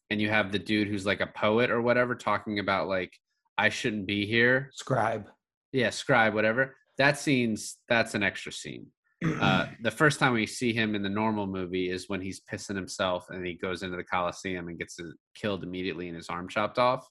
and 0.09 0.21
you 0.21 0.29
have 0.29 0.51
the 0.51 0.59
dude 0.59 0.87
who's 0.87 1.05
like 1.05 1.21
a 1.21 1.27
poet 1.27 1.71
or 1.71 1.81
whatever 1.81 2.15
talking 2.15 2.59
about 2.59 2.87
like 2.87 3.13
I 3.57 3.69
shouldn't 3.69 4.07
be 4.07 4.25
here. 4.25 4.69
Scribe. 4.73 5.27
Yeah, 5.71 5.89
scribe, 5.89 6.33
whatever. 6.33 6.75
That 6.97 7.17
scene's 7.17 7.77
that's 7.87 8.13
an 8.13 8.23
extra 8.23 8.51
scene. 8.51 8.87
Uh, 9.23 9.65
the 9.81 9.91
first 9.91 10.19
time 10.19 10.33
we 10.33 10.45
see 10.45 10.73
him 10.73 10.95
in 10.95 11.01
the 11.03 11.09
normal 11.09 11.47
movie 11.47 11.89
is 11.89 12.09
when 12.09 12.21
he's 12.21 12.41
pissing 12.41 12.75
himself 12.75 13.25
and 13.29 13.45
he 13.45 13.53
goes 13.53 13.83
into 13.83 13.97
the 13.97 14.03
Coliseum 14.03 14.67
and 14.67 14.77
gets 14.79 14.99
killed 15.35 15.63
immediately 15.63 16.07
and 16.07 16.15
his 16.15 16.29
arm 16.29 16.47
chopped 16.47 16.79
off. 16.79 17.07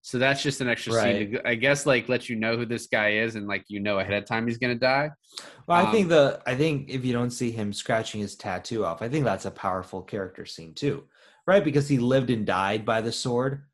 So 0.00 0.18
that's 0.18 0.42
just 0.42 0.60
an 0.60 0.68
extra 0.68 0.92
Right. 0.92 1.16
scene 1.16 1.32
to, 1.32 1.48
I 1.48 1.54
guess, 1.54 1.84
like 1.84 2.08
let 2.08 2.28
you 2.28 2.36
know 2.36 2.56
who 2.56 2.64
this 2.64 2.86
guy 2.86 3.10
is 3.14 3.34
and 3.34 3.46
like 3.46 3.64
you 3.68 3.80
know 3.80 3.98
ahead 3.98 4.14
of 4.14 4.24
time 4.26 4.46
he's 4.46 4.56
gonna 4.58 4.74
die. 4.74 5.10
Well, 5.66 5.76
I 5.76 5.84
Um, 5.84 5.90
think 5.90 6.08
the 6.08 6.40
I 6.46 6.54
think 6.54 6.88
if 6.88 7.04
you 7.04 7.12
don't 7.12 7.30
see 7.30 7.50
him 7.50 7.72
scratching 7.72 8.20
his 8.20 8.36
tattoo 8.36 8.84
off, 8.84 9.02
I 9.02 9.08
think 9.08 9.24
that's 9.24 9.44
a 9.44 9.50
powerful 9.50 10.02
character 10.02 10.46
scene 10.46 10.72
too, 10.74 11.04
right? 11.46 11.62
Because 11.62 11.88
he 11.88 11.98
lived 11.98 12.30
and 12.30 12.46
died 12.46 12.86
by 12.86 13.00
the 13.02 13.12
sword, 13.12 13.64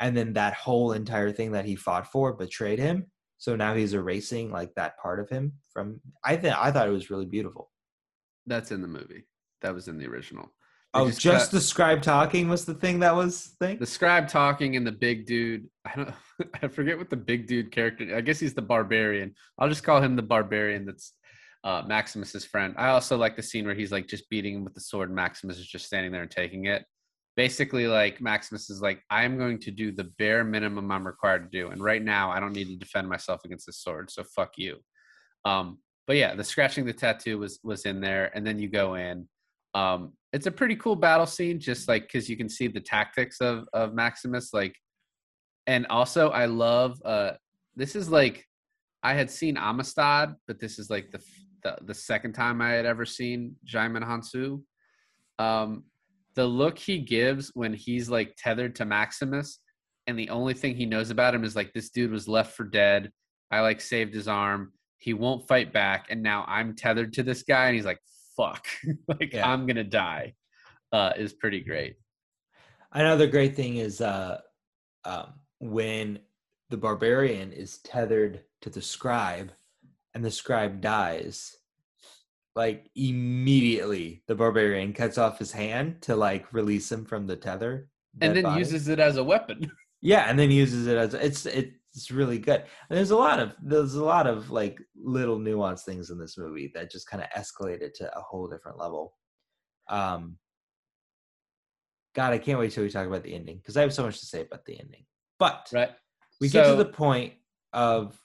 and 0.00 0.16
then 0.16 0.32
that 0.32 0.54
whole 0.54 0.92
entire 0.92 1.30
thing 1.30 1.52
that 1.52 1.64
he 1.64 1.76
fought 1.76 2.10
for 2.10 2.32
betrayed 2.32 2.78
him. 2.80 3.06
So 3.38 3.56
now 3.56 3.74
he's 3.74 3.94
erasing 3.94 4.50
like 4.50 4.74
that 4.76 4.98
part 4.98 5.20
of 5.20 5.28
him 5.28 5.52
from. 5.72 6.00
I 6.24 6.36
think 6.36 6.56
I 6.56 6.70
thought 6.70 6.88
it 6.88 6.92
was 6.92 7.10
really 7.10 7.26
beautiful. 7.26 7.70
That's 8.46 8.70
in 8.72 8.82
the 8.82 8.88
movie. 8.88 9.24
That 9.62 9.74
was 9.74 9.88
in 9.88 9.98
the 9.98 10.06
original. 10.06 10.44
They 10.94 11.00
Oh, 11.00 11.10
just, 11.10 11.22
cut- 11.22 11.50
the 11.50 11.60
scribe 11.60 12.02
talking 12.02 12.48
was 12.48 12.64
the 12.64 12.74
thing 12.74 13.00
that 13.00 13.14
was 13.16 13.54
thing. 13.58 13.78
the 13.78 13.86
scribe 13.86 14.28
talking 14.28 14.76
and 14.76 14.86
the 14.86 14.92
big 14.92 15.26
dude. 15.26 15.66
I 15.84 15.92
don't. 15.96 16.14
I 16.62 16.68
forget 16.68 16.96
what 16.98 17.10
the 17.10 17.16
big 17.16 17.46
dude 17.46 17.72
character. 17.72 18.16
I 18.16 18.20
guess 18.20 18.38
he's 18.40 18.54
the 18.54 18.62
barbarian. 18.62 19.34
I'll 19.58 19.68
just 19.68 19.82
call 19.84 20.00
him 20.00 20.14
the 20.16 20.22
barbarian. 20.22 20.86
That's 20.86 21.12
uh, 21.64 21.82
Maximus's 21.86 22.44
friend. 22.44 22.74
I 22.78 22.88
also 22.88 23.16
like 23.16 23.36
the 23.36 23.42
scene 23.42 23.64
where 23.66 23.74
he's 23.74 23.90
like 23.92 24.06
just 24.06 24.28
beating 24.30 24.54
him 24.56 24.64
with 24.64 24.74
the 24.74 24.80
sword. 24.80 25.08
And 25.08 25.16
Maximus 25.16 25.58
is 25.58 25.66
just 25.66 25.86
standing 25.86 26.12
there 26.12 26.22
and 26.22 26.30
taking 26.30 26.66
it. 26.66 26.84
Basically, 27.36 27.86
like 27.88 28.20
Maximus 28.20 28.70
is 28.70 28.80
like, 28.80 29.02
I 29.10 29.24
am 29.24 29.36
going 29.36 29.58
to 29.60 29.70
do 29.70 29.90
the 29.90 30.04
bare 30.18 30.44
minimum 30.44 30.90
I'm 30.92 31.06
required 31.06 31.50
to 31.50 31.58
do, 31.58 31.70
and 31.70 31.82
right 31.82 32.02
now 32.02 32.30
I 32.30 32.38
don't 32.40 32.52
need 32.52 32.68
to 32.68 32.76
defend 32.76 33.08
myself 33.08 33.44
against 33.44 33.66
this 33.66 33.78
sword. 33.78 34.10
So 34.10 34.22
fuck 34.36 34.52
you. 34.56 34.78
Um, 35.44 35.78
but 36.06 36.16
yeah, 36.16 36.34
the 36.34 36.44
scratching 36.44 36.84
the 36.84 36.92
tattoo 36.92 37.38
was 37.38 37.58
was 37.64 37.86
in 37.86 38.00
there, 38.00 38.30
and 38.34 38.46
then 38.46 38.58
you 38.58 38.68
go 38.68 38.94
in. 38.94 39.28
Um, 39.74 40.12
it's 40.32 40.46
a 40.46 40.52
pretty 40.52 40.76
cool 40.76 40.96
battle 40.96 41.26
scene, 41.26 41.58
just 41.58 41.88
like 41.88 42.02
because 42.02 42.28
you 42.28 42.36
can 42.36 42.48
see 42.48 42.68
the 42.68 42.80
tactics 42.80 43.40
of 43.40 43.68
of 43.72 43.94
Maximus, 43.94 44.52
like, 44.52 44.76
and 45.66 45.86
also 45.86 46.30
I 46.30 46.46
love. 46.46 47.00
uh 47.04 47.32
This 47.74 47.96
is 47.96 48.08
like 48.08 48.46
I 49.02 49.14
had 49.14 49.30
seen 49.30 49.56
Amistad, 49.56 50.36
but 50.46 50.60
this 50.60 50.78
is 50.78 50.88
like 50.88 51.10
the 51.10 51.20
the, 51.64 51.78
the 51.82 51.94
second 51.94 52.34
time 52.34 52.60
I 52.60 52.70
had 52.70 52.86
ever 52.86 53.04
seen 53.04 53.56
Djimon 53.66 54.04
Hounsou. 54.04 54.62
Um, 55.38 55.84
the 56.34 56.46
look 56.46 56.78
he 56.78 56.98
gives 56.98 57.50
when 57.54 57.72
he's 57.72 58.10
like 58.10 58.34
tethered 58.36 58.74
to 58.76 58.84
Maximus, 58.84 59.60
and 60.06 60.18
the 60.18 60.30
only 60.30 60.54
thing 60.54 60.74
he 60.74 60.86
knows 60.86 61.10
about 61.10 61.34
him 61.34 61.44
is 61.44 61.56
like 61.56 61.72
this 61.72 61.90
dude 61.90 62.10
was 62.10 62.28
left 62.28 62.56
for 62.56 62.64
dead. 62.64 63.10
I 63.50 63.60
like 63.60 63.80
saved 63.80 64.14
his 64.14 64.28
arm. 64.28 64.72
He 64.98 65.14
won't 65.14 65.46
fight 65.46 65.72
back, 65.72 66.06
and 66.10 66.22
now 66.22 66.44
I'm 66.48 66.74
tethered 66.74 67.12
to 67.14 67.22
this 67.22 67.42
guy, 67.42 67.66
and 67.66 67.76
he's 67.76 67.84
like, 67.84 68.00
"Fuck, 68.36 68.66
like 69.08 69.32
Yeah. 69.32 69.50
I'm 69.50 69.66
gonna 69.66 69.84
die." 69.84 70.34
Uh, 70.92 71.12
is 71.16 71.32
pretty 71.32 71.60
great. 71.60 71.96
Another 72.92 73.26
great 73.26 73.56
thing 73.56 73.78
is 73.78 74.00
uh, 74.00 74.40
um, 75.04 75.34
when 75.58 76.20
the 76.70 76.76
barbarian 76.76 77.52
is 77.52 77.78
tethered 77.78 78.42
to 78.60 78.70
the 78.70 78.80
scribe 78.80 79.50
and 80.14 80.24
the 80.24 80.30
scribe 80.30 80.80
dies, 80.80 81.56
like 82.54 82.88
immediately 82.94 84.22
the 84.28 84.34
barbarian 84.34 84.92
cuts 84.92 85.18
off 85.18 85.38
his 85.38 85.52
hand 85.52 86.00
to 86.02 86.16
like 86.16 86.52
release 86.52 86.90
him 86.90 87.04
from 87.04 87.26
the 87.26 87.36
tether. 87.36 87.88
and 88.20 88.36
then 88.36 88.44
body. 88.44 88.60
uses 88.60 88.88
it 88.88 89.00
as 89.00 89.16
a 89.16 89.24
weapon. 89.24 89.70
yeah, 90.00 90.26
and 90.28 90.38
then 90.38 90.50
uses 90.50 90.86
it 90.86 90.96
as 90.96 91.14
it's 91.14 91.46
it's 91.46 92.10
really 92.10 92.38
good. 92.38 92.60
And 92.88 92.98
there's 92.98 93.10
a 93.10 93.16
lot 93.16 93.40
of 93.40 93.54
there's 93.62 93.94
a 93.94 94.04
lot 94.04 94.26
of 94.26 94.50
like 94.50 94.78
little 94.96 95.38
nuanced 95.38 95.84
things 95.84 96.10
in 96.10 96.18
this 96.18 96.38
movie 96.38 96.70
that 96.74 96.90
just 96.90 97.08
kind 97.08 97.22
of 97.22 97.30
escalated 97.30 97.92
to 97.94 98.16
a 98.16 98.20
whole 98.20 98.48
different 98.48 98.78
level. 98.78 99.14
Um, 99.88 100.38
God, 102.14 102.32
I 102.32 102.38
can't 102.38 102.58
wait 102.58 102.72
till 102.72 102.84
we 102.84 102.90
talk 102.90 103.06
about 103.06 103.24
the 103.24 103.34
ending 103.34 103.58
because 103.58 103.76
I 103.76 103.82
have 103.82 103.92
so 103.92 104.04
much 104.04 104.20
to 104.20 104.26
say 104.26 104.42
about 104.42 104.64
the 104.64 104.78
ending. 104.78 105.04
But 105.38 105.68
right. 105.72 105.90
we 106.40 106.48
get 106.48 106.68
to 106.68 106.76
the 106.76 106.84
point 106.84 107.34
of 107.72 108.16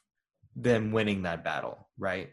them 0.55 0.91
winning 0.91 1.23
that 1.23 1.43
battle, 1.43 1.89
right? 1.97 2.29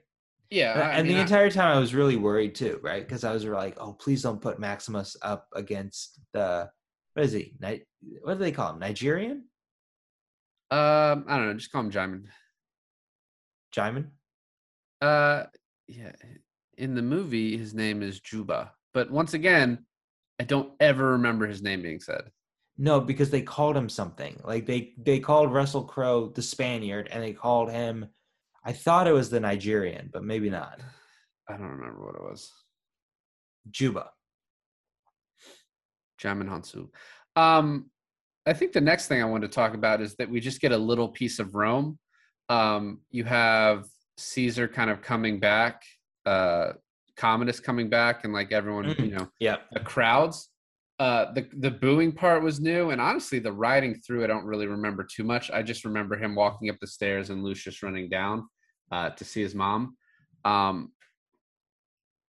Yeah, 0.51 0.75
And- 0.75 0.83
I 0.83 0.93
and 0.99 1.09
mean, 1.09 1.17
the 1.17 1.23
entire 1.23 1.51
time 1.51 1.77
I 1.77 1.81
was 1.81 1.95
really 1.95 2.17
worried 2.17 2.55
too, 2.55 2.79
right? 2.83 3.07
Because 3.07 3.25
I 3.25 3.33
was 3.33 3.45
like, 3.45 3.77
oh, 3.81 3.93
please 3.95 4.23
don't 4.23 4.41
put 4.41 4.59
Maximus 4.61 5.17
up 5.23 5.49
against 5.55 6.21
the 6.33 6.71
what 7.15 7.25
is 7.25 7.33
he? 7.33 7.55
Ni- 7.61 7.83
what 8.23 8.35
do 8.35 8.39
they 8.41 8.53
call 8.53 8.73
him? 8.73 8.79
Nigerian? 8.79 9.45
um, 10.71 11.25
I 11.29 11.37
don't 11.37 11.47
know. 11.47 11.55
Just 11.55 11.71
call 11.73 11.83
him 11.83 11.91
Djimon. 11.91 12.25
Djimon? 13.75 14.07
Uh, 15.01 15.45
yeah. 15.89 16.13
In 16.79 16.95
the 16.95 17.03
movie, 17.03 17.57
his 17.57 17.73
name 17.75 18.03
is 18.03 18.21
Juba, 18.21 18.73
but 18.93 19.11
once 19.11 19.35
again, 19.35 19.87
I 20.41 20.45
don't 20.45 20.73
ever 20.81 21.13
remember 21.13 21.47
his 21.47 21.63
name 21.63 21.83
being 21.83 22.01
said. 22.01 22.31
No, 22.79 23.01
because 23.01 23.31
they 23.31 23.41
called 23.43 23.77
him 23.77 23.89
something. 23.89 24.39
Like 24.45 24.67
they 24.67 24.93
they 24.99 25.19
called 25.21 25.53
Russell 25.53 25.85
Crowe 25.85 26.29
the 26.29 26.43
Spaniard, 26.43 27.09
and 27.11 27.23
they 27.23 27.33
called 27.33 27.71
him. 27.71 28.07
I 28.67 28.73
thought 28.73 29.07
it 29.07 29.13
was 29.13 29.31
the 29.31 29.39
Nigerian, 29.39 30.11
but 30.13 30.25
maybe 30.25 30.51
not. 30.51 30.81
I 31.49 31.53
don't 31.53 31.69
remember 31.79 32.05
what 32.05 32.17
it 32.17 32.23
was. 32.23 32.53
Juba. 33.71 34.11
Djimon 36.21 36.49
Hounsou. 36.49 36.89
Um, 37.41 37.91
I 38.47 38.53
think 38.53 38.73
the 38.73 38.81
next 38.81 39.07
thing 39.07 39.23
I 39.23 39.27
want 39.27 39.43
to 39.43 39.49
talk 39.49 39.75
about 39.75 40.01
is 40.01 40.17
that 40.17 40.29
we 40.29 40.41
just 40.41 40.61
get 40.61 40.73
a 40.73 40.77
little 40.79 41.09
piece 41.09 41.39
of 41.39 41.55
Rome. 41.55 41.99
Um, 42.49 43.01
you 43.11 43.25
have 43.25 43.87
Caesar 44.19 44.67
kind 44.67 44.91
of 44.91 45.03
coming 45.03 45.39
back, 45.39 45.83
uh, 46.25 46.73
Commodus 47.17 47.61
coming 47.61 47.89
back, 47.89 48.25
and 48.25 48.33
like 48.33 48.53
everyone, 48.53 48.95
you 48.99 49.11
know, 49.11 49.29
Yeah. 49.41 49.57
the 49.73 49.81
crowds. 49.81 50.49
Uh, 50.99 51.31
the 51.35 51.47
the 51.59 51.71
booing 51.71 52.11
part 52.11 52.43
was 52.43 52.59
new, 52.59 52.91
and 52.91 53.01
honestly, 53.01 53.39
the 53.39 53.53
riding 53.53 53.95
through 53.97 54.25
I 54.25 54.27
don't 54.27 54.47
really 54.47 54.67
remember 54.67 55.05
too 55.05 55.25
much. 55.25 55.51
I 55.51 55.63
just 55.63 55.85
remember 55.85 56.17
him 56.17 56.35
walking 56.35 56.71
up 56.71 56.77
the 56.81 56.87
stairs 56.87 57.29
and 57.31 57.45
Lucius 57.45 57.83
running 57.83 58.09
down 58.09 58.49
uh, 58.91 59.11
to 59.11 59.25
see 59.25 59.43
his 59.43 59.55
mom. 59.55 59.97
Um, 60.45 60.93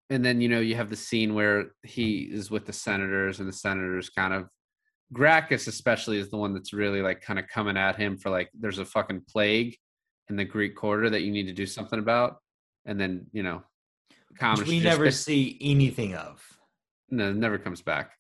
and 0.09 0.25
then 0.25 0.41
you 0.41 0.49
know 0.49 0.59
you 0.59 0.75
have 0.75 0.89
the 0.89 0.95
scene 0.95 1.33
where 1.33 1.71
he 1.83 2.29
is 2.31 2.51
with 2.51 2.65
the 2.65 2.73
senators, 2.73 3.39
and 3.39 3.47
the 3.47 3.53
senators 3.53 4.09
kind 4.09 4.33
of 4.33 4.47
Gracchus 5.13 5.67
especially 5.67 6.19
is 6.19 6.29
the 6.29 6.37
one 6.37 6.53
that's 6.53 6.73
really 6.73 7.01
like 7.01 7.21
kind 7.21 7.39
of 7.39 7.47
coming 7.47 7.77
at 7.77 7.95
him 7.97 8.17
for 8.17 8.29
like 8.29 8.49
there's 8.57 8.79
a 8.79 8.85
fucking 8.85 9.23
plague 9.29 9.75
in 10.29 10.35
the 10.35 10.45
Greek 10.45 10.75
quarter 10.75 11.09
that 11.09 11.21
you 11.21 11.31
need 11.31 11.47
to 11.47 11.53
do 11.53 11.65
something 11.65 11.99
about, 11.99 12.37
and 12.85 12.99
then 12.99 13.25
you 13.31 13.43
know, 13.43 13.61
Which 14.29 14.39
Commodus 14.39 14.67
we 14.67 14.79
never 14.81 15.05
bas- 15.05 15.23
see 15.23 15.57
anything 15.61 16.15
of. 16.15 16.41
no, 17.09 17.31
never 17.31 17.57
comes 17.57 17.81
back. 17.81 18.11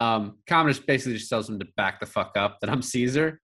Um, 0.00 0.38
Commodus 0.46 0.78
basically 0.78 1.18
just 1.18 1.28
tells 1.28 1.48
him 1.48 1.58
to 1.58 1.66
back 1.76 1.98
the 2.00 2.06
fuck 2.06 2.36
up 2.36 2.60
that 2.60 2.70
I'm 2.70 2.82
Caesar, 2.82 3.40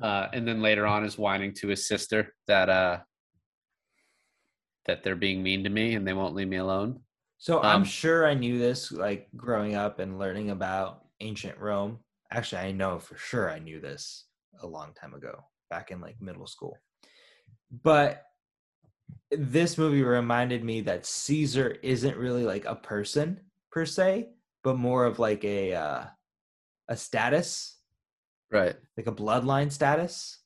uh, 0.00 0.28
and 0.32 0.46
then 0.46 0.60
later 0.62 0.86
on 0.86 1.04
is 1.04 1.18
whining 1.18 1.54
to 1.54 1.68
his 1.68 1.88
sister 1.88 2.34
that 2.46 2.68
uh, 2.68 2.98
that 4.88 5.04
they're 5.04 5.14
being 5.14 5.42
mean 5.42 5.62
to 5.62 5.70
me 5.70 5.94
and 5.94 6.04
they 6.08 6.14
won't 6.14 6.34
leave 6.34 6.48
me 6.48 6.56
alone. 6.56 6.98
So 7.36 7.60
I'm 7.62 7.82
Um, 7.82 7.84
sure 7.84 8.26
I 8.26 8.34
knew 8.34 8.58
this, 8.58 8.90
like 8.90 9.28
growing 9.36 9.76
up 9.76 10.00
and 10.00 10.18
learning 10.18 10.50
about 10.50 11.04
ancient 11.20 11.56
Rome. 11.58 12.00
Actually, 12.32 12.62
I 12.62 12.72
know 12.72 12.98
for 12.98 13.16
sure 13.16 13.48
I 13.50 13.60
knew 13.60 13.80
this 13.80 14.26
a 14.60 14.66
long 14.66 14.92
time 14.94 15.14
ago, 15.14 15.44
back 15.70 15.92
in 15.92 16.00
like 16.00 16.20
middle 16.20 16.46
school. 16.48 16.76
But 17.70 18.24
this 19.30 19.78
movie 19.78 20.02
reminded 20.02 20.64
me 20.64 20.80
that 20.82 21.06
Caesar 21.06 21.76
isn't 21.82 22.16
really 22.16 22.44
like 22.44 22.64
a 22.64 22.74
person. 22.74 23.40
per 23.70 23.84
se, 23.84 24.30
but 24.64 24.78
more 24.78 25.04
of 25.04 25.18
like 25.18 25.44
a 25.44 25.74
uh, 25.74 26.04
a 26.88 26.96
status, 26.96 27.76
Right. 28.50 28.74
like 28.96 29.06
a 29.06 29.12
bloodline 29.12 29.70
status. 29.70 30.40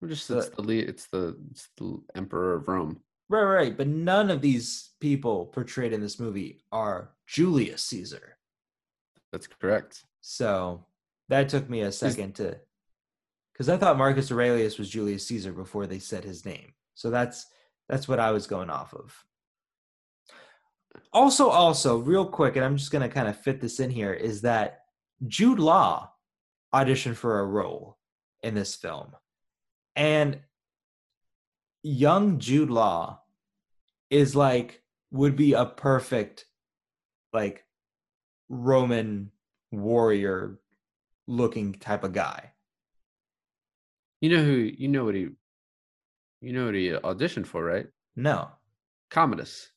We're 0.00 0.08
just 0.08 0.26
So- 0.26 0.38
it's 0.38 0.48
the 0.50 0.62
lead, 0.62 0.88
it's 0.88 1.06
the 1.06 1.38
it's 1.52 1.68
the 1.78 2.02
emperor 2.16 2.56
of 2.56 2.66
Rome. 2.66 3.00
Right, 3.28 3.42
right. 3.42 3.76
But 3.76 3.88
none 3.88 4.30
of 4.30 4.40
these 4.40 4.90
people 5.00 5.46
portrayed 5.46 5.92
in 5.92 6.00
this 6.00 6.20
movie 6.20 6.62
are 6.70 7.10
Julius 7.26 7.82
Caesar. 7.82 8.36
That's 9.32 9.48
correct. 9.48 10.04
So 10.20 10.84
that 11.28 11.48
took 11.48 11.68
me 11.68 11.82
a 11.82 11.92
second 11.92 12.36
to, 12.36 12.56
because 13.52 13.68
I 13.68 13.76
thought 13.76 13.98
Marcus 13.98 14.30
Aurelius 14.30 14.78
was 14.78 14.88
Julius 14.88 15.26
Caesar 15.26 15.52
before 15.52 15.86
they 15.86 15.98
said 15.98 16.24
his 16.24 16.44
name. 16.44 16.72
So 16.94 17.10
that's 17.10 17.46
that's 17.88 18.08
what 18.08 18.20
I 18.20 18.30
was 18.30 18.46
going 18.46 18.70
off 18.70 18.94
of. 18.94 19.24
Also, 21.12 21.48
also, 21.48 21.98
real 21.98 22.24
quick, 22.24 22.56
and 22.56 22.64
I'm 22.64 22.76
just 22.76 22.90
gonna 22.90 23.08
kind 23.08 23.28
of 23.28 23.38
fit 23.38 23.60
this 23.60 23.80
in 23.80 23.90
here, 23.90 24.12
is 24.12 24.42
that 24.42 24.84
Jude 25.26 25.58
Law 25.58 26.10
auditioned 26.74 27.16
for 27.16 27.40
a 27.40 27.46
role 27.46 27.98
in 28.42 28.54
this 28.54 28.74
film, 28.74 29.14
and 29.94 30.38
young 31.86 32.38
Jude 32.38 32.70
Law 32.70 33.20
is 34.10 34.34
like 34.34 34.82
would 35.10 35.36
be 35.36 35.52
a 35.52 35.64
perfect 35.64 36.44
like 37.32 37.64
Roman 38.48 39.30
warrior 39.70 40.58
looking 41.26 41.74
type 41.74 42.04
of 42.04 42.12
guy. 42.12 42.52
You 44.20 44.30
know 44.30 44.44
who 44.44 44.52
you 44.52 44.88
know 44.88 45.04
what 45.04 45.14
he 45.14 45.28
you 46.40 46.52
know 46.52 46.66
what 46.66 46.74
he 46.74 46.90
auditioned 46.90 47.46
for, 47.46 47.64
right? 47.64 47.86
No. 48.14 48.48
Commodus. 49.10 49.70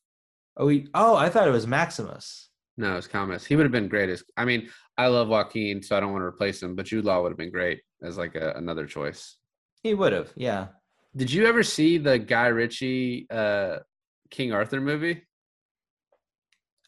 Oh, 0.57 0.67
he, 0.67 0.87
oh, 0.93 1.15
I 1.15 1.29
thought 1.29 1.47
it 1.47 1.51
was 1.51 1.67
Maximus. 1.67 2.49
No, 2.77 2.97
it's 2.97 3.07
Commodus. 3.07 3.45
He 3.45 3.55
would 3.55 3.63
have 3.63 3.71
been 3.71 3.87
great 3.87 4.09
as 4.09 4.23
I 4.35 4.45
mean, 4.45 4.69
I 4.97 5.07
love 5.07 5.27
Joaquin, 5.27 5.83
so 5.83 5.95
I 5.95 5.99
don't 5.99 6.11
want 6.11 6.21
to 6.21 6.27
replace 6.27 6.61
him, 6.61 6.75
but 6.75 6.85
Jude 6.85 7.05
Law 7.05 7.21
would 7.21 7.31
have 7.31 7.37
been 7.37 7.51
great 7.51 7.81
as 8.01 8.17
like 8.17 8.35
a, 8.35 8.53
another 8.55 8.85
choice. 8.85 9.37
He 9.83 9.93
would 9.93 10.13
have, 10.13 10.31
yeah. 10.35 10.67
Did 11.15 11.31
you 11.31 11.45
ever 11.47 11.63
see 11.63 11.97
the 11.97 12.19
Guy 12.19 12.47
Ritchie 12.47 13.27
uh 13.29 13.79
King 14.29 14.53
Arthur 14.53 14.79
movie 14.81 15.23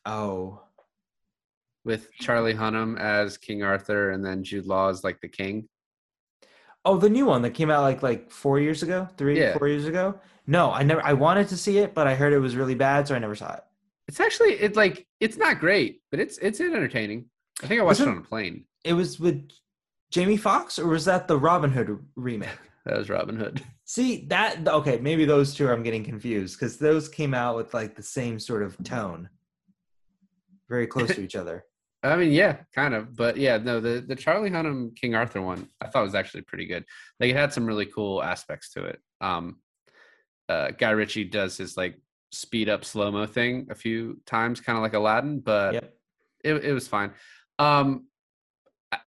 Oh, 0.05 0.61
with 1.85 2.11
Charlie 2.13 2.53
Hunnam 2.53 2.99
as 2.99 3.37
King 3.37 3.63
Arthur 3.63 4.11
and 4.11 4.23
then 4.25 4.43
Jude 4.43 4.65
Law 4.65 4.89
as 4.89 5.03
like 5.03 5.19
the 5.21 5.27
king? 5.27 5.67
oh, 6.83 6.97
the 6.97 7.09
new 7.09 7.27
one 7.27 7.43
that 7.43 7.51
came 7.51 7.69
out 7.69 7.81
like 7.83 8.01
like 8.01 8.31
four 8.31 8.59
years 8.59 8.81
ago, 8.81 9.07
three, 9.17 9.39
Yeah. 9.39 9.55
four 9.57 9.67
years 9.67 9.85
ago. 9.85 10.19
No, 10.47 10.71
I 10.71 10.81
never. 10.81 11.03
I 11.05 11.13
wanted 11.13 11.47
to 11.49 11.57
see 11.57 11.77
it, 11.77 11.93
but 11.93 12.07
I 12.07 12.15
heard 12.15 12.33
it 12.33 12.39
was 12.39 12.55
really 12.55 12.73
bad, 12.73 13.07
so 13.07 13.13
I 13.15 13.19
never 13.19 13.35
saw 13.35 13.53
it. 13.53 13.63
It's 14.07 14.19
actually 14.19 14.53
it's 14.53 14.75
like 14.75 15.05
it's 15.19 15.37
not 15.37 15.59
great, 15.59 16.01
but 16.09 16.19
it's 16.19 16.37
it's 16.39 16.59
entertaining. 16.59 17.29
I 17.63 17.67
think 17.67 17.79
I 17.79 17.83
watched 17.83 17.99
it 17.99 18.03
Wasn't- 18.07 18.17
on 18.17 18.23
a 18.23 18.27
plane. 18.27 18.65
It 18.83 18.93
was 18.93 19.19
with 19.19 19.47
Jamie 20.09 20.37
Foxx, 20.37 20.79
or 20.79 20.87
was 20.87 21.05
that 21.05 21.27
the 21.27 21.37
Robin 21.37 21.71
Hood 21.71 21.99
remake? 22.15 22.49
That 22.83 22.97
was 22.97 23.11
Robin 23.11 23.35
Hood. 23.37 23.63
See 23.91 24.23
that? 24.27 24.65
Okay, 24.65 24.99
maybe 24.99 25.25
those 25.25 25.53
two 25.53 25.69
I'm 25.69 25.83
getting 25.83 26.05
confused 26.05 26.57
because 26.57 26.77
those 26.77 27.09
came 27.09 27.33
out 27.33 27.57
with 27.57 27.73
like 27.73 27.93
the 27.93 28.01
same 28.01 28.39
sort 28.39 28.63
of 28.63 28.81
tone, 28.85 29.27
very 30.69 30.87
close 30.87 31.13
to 31.13 31.21
each 31.25 31.35
other. 31.35 31.65
I 32.01 32.15
mean, 32.15 32.31
yeah, 32.31 32.59
kind 32.73 32.93
of, 32.93 33.17
but 33.17 33.35
yeah, 33.35 33.57
no, 33.57 33.81
the 33.81 33.99
the 33.99 34.15
Charlie 34.15 34.49
Hunnam 34.49 34.95
King 34.95 35.13
Arthur 35.13 35.41
one 35.41 35.67
I 35.81 35.87
thought 35.87 36.03
was 36.03 36.15
actually 36.15 36.43
pretty 36.43 36.67
good. 36.67 36.85
Like 37.19 37.31
it 37.31 37.35
had 37.35 37.51
some 37.51 37.65
really 37.65 37.85
cool 37.85 38.23
aspects 38.23 38.71
to 38.75 38.85
it. 38.85 39.01
Um, 39.19 39.57
uh, 40.47 40.71
Guy 40.71 40.91
Ritchie 40.91 41.25
does 41.25 41.57
his 41.57 41.75
like 41.75 41.99
speed 42.31 42.69
up 42.69 42.85
slow 42.85 43.11
mo 43.11 43.25
thing 43.25 43.67
a 43.71 43.75
few 43.75 44.21
times, 44.25 44.61
kind 44.61 44.77
of 44.77 44.83
like 44.83 44.93
Aladdin, 44.93 45.41
but 45.41 45.73
Yep. 45.73 45.93
it 46.45 46.53
it 46.63 46.73
was 46.73 46.87
fine. 46.87 47.11
Um, 47.59 48.07
I, 48.89 48.99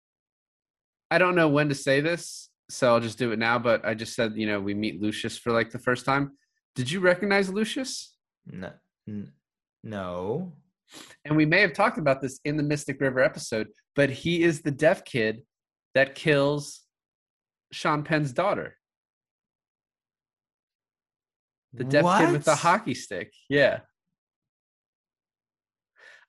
I 1.09 1.19
don't 1.19 1.35
know 1.35 1.47
when 1.47 1.69
to 1.69 1.75
say 1.75 2.01
this, 2.01 2.49
so 2.69 2.93
I'll 2.93 2.99
just 2.99 3.17
do 3.17 3.31
it 3.31 3.39
now. 3.39 3.59
But 3.59 3.85
I 3.85 3.93
just 3.93 4.15
said, 4.15 4.33
you 4.35 4.47
know, 4.47 4.59
we 4.59 4.73
meet 4.73 5.01
Lucius 5.01 5.37
for 5.37 5.51
like 5.51 5.71
the 5.71 5.79
first 5.79 6.05
time. 6.05 6.31
Did 6.75 6.89
you 6.89 6.99
recognize 6.99 7.49
Lucius? 7.51 8.15
No, 8.45 8.71
no. 9.83 10.53
and 11.25 11.35
we 11.37 11.45
may 11.45 11.61
have 11.61 11.73
talked 11.73 11.97
about 11.97 12.21
this 12.21 12.39
in 12.45 12.57
the 12.57 12.63
Mystic 12.63 12.99
River 12.99 13.19
episode, 13.21 13.67
but 13.95 14.09
he 14.09 14.43
is 14.43 14.61
the 14.61 14.71
deaf 14.71 15.05
kid 15.05 15.41
that 15.95 16.15
kills 16.15 16.81
Sean 17.71 18.03
Penn's 18.03 18.31
daughter. 18.33 18.75
The 21.73 21.83
deaf 21.83 22.05
kid 22.19 22.31
with 22.31 22.45
the 22.45 22.55
hockey 22.55 22.93
stick. 22.93 23.31
Yeah. 23.49 23.79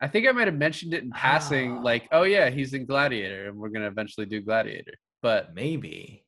I 0.00 0.08
think 0.08 0.26
I 0.28 0.32
might 0.32 0.48
have 0.48 0.56
mentioned 0.56 0.92
it 0.94 1.02
in 1.02 1.10
passing, 1.10 1.78
Ah. 1.78 1.82
like, 1.82 2.08
oh 2.12 2.22
yeah, 2.24 2.50
he's 2.50 2.74
in 2.74 2.84
Gladiator, 2.86 3.48
and 3.48 3.56
we're 3.56 3.68
gonna 3.70 3.86
eventually 3.86 4.26
do 4.26 4.40
Gladiator. 4.40 4.94
But 5.22 5.54
Maybe. 5.54 6.23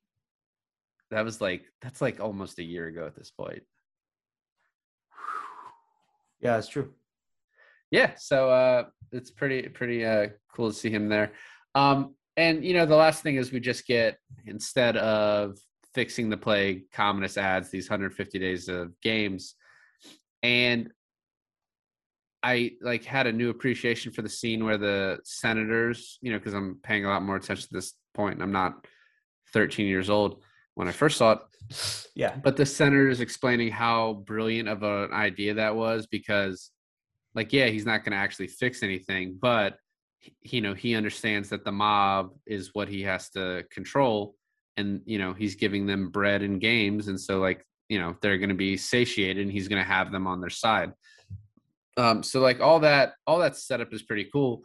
That 1.10 1.24
was 1.24 1.40
like 1.40 1.64
that's 1.82 2.00
like 2.00 2.20
almost 2.20 2.58
a 2.58 2.64
year 2.64 2.86
ago 2.86 3.06
at 3.06 3.14
this 3.16 3.30
point. 3.30 3.62
Yeah, 6.40 6.58
it's 6.58 6.68
true. 6.68 6.92
yeah 7.90 8.12
so 8.16 8.50
uh 8.50 8.84
it's 9.12 9.30
pretty 9.30 9.68
pretty 9.68 10.04
uh 10.04 10.28
cool 10.54 10.70
to 10.70 10.76
see 10.76 10.90
him 10.90 11.08
there 11.08 11.32
um 11.74 12.14
and 12.36 12.64
you 12.64 12.74
know 12.74 12.86
the 12.86 12.96
last 12.96 13.22
thing 13.22 13.36
is 13.36 13.52
we 13.52 13.60
just 13.60 13.86
get 13.86 14.18
instead 14.46 14.96
of 14.96 15.56
fixing 15.94 16.28
the 16.28 16.36
plague 16.36 16.90
Commodus 16.92 17.38
adds 17.38 17.70
these 17.70 17.88
150 17.88 18.38
days 18.38 18.68
of 18.68 18.92
games 19.00 19.54
and 20.42 20.90
i 22.42 22.72
like 22.82 23.04
had 23.04 23.26
a 23.26 23.32
new 23.32 23.50
appreciation 23.50 24.12
for 24.12 24.22
the 24.22 24.28
scene 24.28 24.64
where 24.64 24.78
the 24.78 25.18
senators 25.24 26.18
you 26.20 26.30
know 26.32 26.38
because 26.38 26.54
i'm 26.54 26.78
paying 26.82 27.04
a 27.06 27.08
lot 27.08 27.22
more 27.22 27.36
attention 27.36 27.66
to 27.68 27.74
this 27.74 27.94
point 28.14 28.34
and 28.34 28.42
i'm 28.42 28.52
not 28.52 28.86
13 29.52 29.86
years 29.86 30.10
old 30.10 30.42
when 30.76 30.86
i 30.88 30.92
first 30.92 31.16
saw 31.18 31.32
it 31.32 31.38
Yeah. 32.14 32.36
but 32.36 32.56
the 32.56 32.64
senator 32.64 33.08
is 33.08 33.20
explaining 33.20 33.72
how 33.72 34.22
brilliant 34.24 34.68
of 34.68 34.82
an 34.84 35.12
idea 35.12 35.54
that 35.54 35.74
was 35.74 36.06
because 36.06 36.70
like 37.34 37.52
yeah 37.52 37.66
he's 37.66 37.84
not 37.84 38.04
going 38.04 38.12
to 38.12 38.18
actually 38.18 38.46
fix 38.46 38.82
anything 38.84 39.36
but 39.40 39.76
you 40.42 40.60
know 40.60 40.74
he 40.74 40.94
understands 40.94 41.48
that 41.50 41.64
the 41.64 41.72
mob 41.72 42.30
is 42.46 42.70
what 42.72 42.88
he 42.88 43.02
has 43.02 43.28
to 43.30 43.64
control 43.70 44.34
and 44.76 45.00
you 45.06 45.18
know 45.18 45.32
he's 45.32 45.54
giving 45.56 45.86
them 45.86 46.10
bread 46.10 46.42
and 46.42 46.60
games 46.60 47.08
and 47.08 47.20
so 47.20 47.38
like 47.38 47.64
you 47.88 47.98
know 47.98 48.16
they're 48.20 48.38
going 48.38 48.48
to 48.48 48.54
be 48.54 48.76
satiated 48.76 49.42
and 49.42 49.52
he's 49.52 49.68
going 49.68 49.82
to 49.82 49.88
have 49.88 50.10
them 50.12 50.26
on 50.26 50.40
their 50.40 50.50
side 50.50 50.92
um 51.96 52.22
so 52.22 52.40
like 52.40 52.60
all 52.60 52.80
that 52.80 53.14
all 53.26 53.38
that 53.38 53.56
setup 53.56 53.92
is 53.92 54.02
pretty 54.02 54.28
cool 54.32 54.62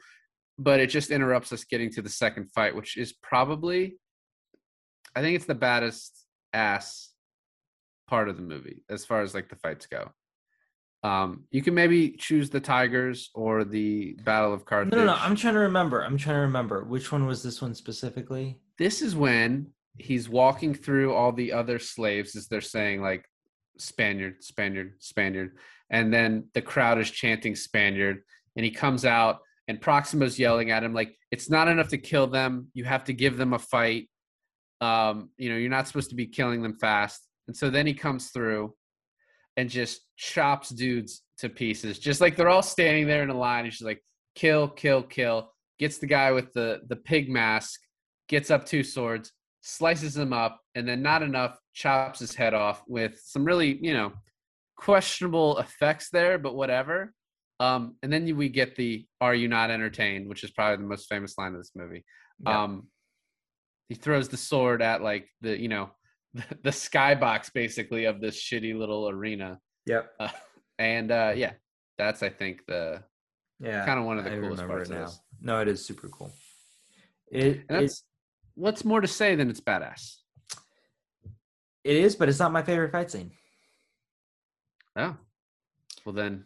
but 0.57 0.79
it 0.79 0.87
just 0.87 1.11
interrupts 1.11 1.51
us 1.51 1.63
getting 1.63 1.89
to 1.91 2.01
the 2.01 2.09
second 2.09 2.45
fight 2.51 2.75
which 2.75 2.97
is 2.97 3.13
probably 3.13 3.95
i 5.15 5.21
think 5.21 5.35
it's 5.35 5.45
the 5.45 5.55
baddest 5.55 6.25
ass 6.53 7.09
part 8.07 8.27
of 8.27 8.35
the 8.35 8.43
movie 8.43 8.83
as 8.89 9.05
far 9.05 9.21
as 9.21 9.33
like 9.33 9.49
the 9.49 9.55
fights 9.55 9.85
go. 9.85 10.11
Um, 11.01 11.45
you 11.49 11.63
can 11.63 11.73
maybe 11.73 12.11
choose 12.11 12.49
the 12.49 12.59
Tigers 12.59 13.31
or 13.33 13.63
the 13.63 14.17
Battle 14.23 14.53
of 14.53 14.65
Carthage. 14.65 14.91
No, 14.91 14.99
no, 14.99 15.05
no. 15.05 15.13
I'm 15.13 15.35
trying 15.35 15.55
to 15.55 15.61
remember. 15.61 16.03
I'm 16.03 16.17
trying 16.17 16.35
to 16.35 16.41
remember. 16.41 16.83
Which 16.83 17.11
one 17.11 17.25
was 17.25 17.41
this 17.41 17.61
one 17.61 17.73
specifically? 17.73 18.59
this 18.81 19.03
is 19.03 19.15
when 19.15 19.67
he's 19.99 20.27
walking 20.27 20.73
through 20.73 21.13
all 21.13 21.31
the 21.31 21.53
other 21.53 21.77
slaves 21.77 22.35
as 22.35 22.47
they're 22.47 22.61
saying 22.61 22.99
like 22.99 23.23
Spaniard, 23.77 24.43
Spaniard, 24.43 24.93
Spaniard, 24.97 25.57
and 25.91 26.11
then 26.11 26.45
the 26.55 26.63
crowd 26.63 26.99
is 26.99 27.11
chanting 27.11 27.55
Spaniard, 27.55 28.23
and 28.55 28.65
he 28.65 28.71
comes 28.71 29.05
out 29.05 29.39
and 29.67 29.79
Proximo's 29.79 30.39
yelling 30.39 30.71
at 30.71 30.83
him 30.83 30.95
like 30.95 31.15
it's 31.29 31.47
not 31.47 31.67
enough 31.67 31.89
to 31.89 31.97
kill 31.99 32.25
them, 32.25 32.67
you 32.73 32.83
have 32.85 33.03
to 33.03 33.13
give 33.13 33.37
them 33.37 33.53
a 33.53 33.59
fight. 33.59 34.09
Um, 34.81 35.29
you 35.37 35.49
know, 35.49 35.57
you're 35.57 35.69
not 35.69 35.87
supposed 35.87 36.09
to 36.09 36.15
be 36.15 36.25
killing 36.25 36.61
them 36.61 36.77
fast. 36.77 37.27
And 37.47 37.55
so 37.55 37.69
then 37.69 37.87
he 37.87 37.93
comes 37.93 38.29
through 38.29 38.73
and 39.57 39.69
just 39.69 40.01
chops 40.17 40.69
dudes 40.69 41.21
to 41.37 41.49
pieces, 41.49 41.99
just 41.99 42.21
like 42.21 42.35
they're 42.35 42.49
all 42.49 42.63
standing 42.63 43.07
there 43.07 43.23
in 43.23 43.29
a 43.29 43.37
line. 43.37 43.65
He's 43.65 43.75
just 43.75 43.85
like, 43.85 44.03
kill, 44.35 44.67
kill, 44.67 45.03
kill. 45.03 45.51
Gets 45.79 45.97
the 45.97 46.07
guy 46.07 46.31
with 46.31 46.53
the 46.53 46.81
the 46.87 46.95
pig 46.95 47.29
mask, 47.29 47.79
gets 48.27 48.51
up 48.51 48.65
two 48.65 48.83
swords, 48.83 49.31
slices 49.61 50.15
him 50.15 50.31
up, 50.31 50.59
and 50.75 50.87
then 50.87 51.01
not 51.01 51.23
enough, 51.23 51.57
chops 51.73 52.19
his 52.19 52.35
head 52.35 52.53
off 52.53 52.83
with 52.87 53.19
some 53.23 53.43
really, 53.43 53.79
you 53.81 53.93
know, 53.93 54.13
questionable 54.77 55.57
effects 55.57 56.09
there, 56.11 56.37
but 56.37 56.55
whatever. 56.55 57.13
Um, 57.59 57.95
and 58.03 58.13
then 58.13 58.35
we 58.35 58.49
get 58.49 58.75
the 58.75 59.05
"Are 59.21 59.35
you 59.35 59.47
not 59.47 59.71
entertained?" 59.71 60.29
which 60.29 60.43
is 60.43 60.51
probably 60.51 60.77
the 60.77 60.89
most 60.89 61.09
famous 61.09 61.37
line 61.37 61.53
of 61.53 61.59
this 61.59 61.71
movie. 61.75 62.03
Yeah. 62.45 62.63
Um, 62.63 62.87
he 63.91 63.95
throws 63.95 64.29
the 64.29 64.37
sword 64.37 64.81
at 64.81 65.01
like 65.03 65.27
the 65.41 65.59
you 65.59 65.67
know 65.67 65.89
the, 66.33 66.43
the 66.63 66.69
skybox 66.69 67.51
basically 67.53 68.05
of 68.05 68.21
this 68.21 68.41
shitty 68.41 68.73
little 68.73 69.09
arena, 69.09 69.59
Yep. 69.85 70.11
uh, 70.17 70.29
and 70.79 71.11
uh, 71.11 71.33
yeah, 71.35 71.51
that's 71.97 72.23
I 72.23 72.29
think 72.29 72.65
the 72.67 73.03
Yeah. 73.59 73.85
kind 73.85 73.99
of 73.99 74.05
one 74.05 74.17
of 74.17 74.23
the 74.23 74.31
I 74.31 74.39
coolest 74.39 74.65
parts 74.65 74.89
now. 74.89 75.05
this. 75.07 75.19
No, 75.41 75.59
it 75.59 75.67
is 75.67 75.83
super 75.85 76.07
cool. 76.07 76.31
It, 77.29 77.67
that's 77.67 78.05
what's 78.55 78.85
more 78.85 79.01
to 79.01 79.07
say 79.09 79.35
than 79.35 79.49
it's 79.49 79.59
badass. 79.59 80.19
it 81.83 81.97
is, 81.97 82.15
but 82.15 82.29
it's 82.29 82.39
not 82.39 82.53
my 82.53 82.63
favorite 82.63 82.93
fight 82.93 83.11
scene. 83.11 83.31
Oh, 84.95 85.17
well 86.05 86.13
then 86.15 86.45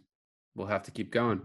we'll 0.56 0.66
have 0.68 0.84
to 0.84 0.91
keep 0.91 1.12
going. 1.12 1.41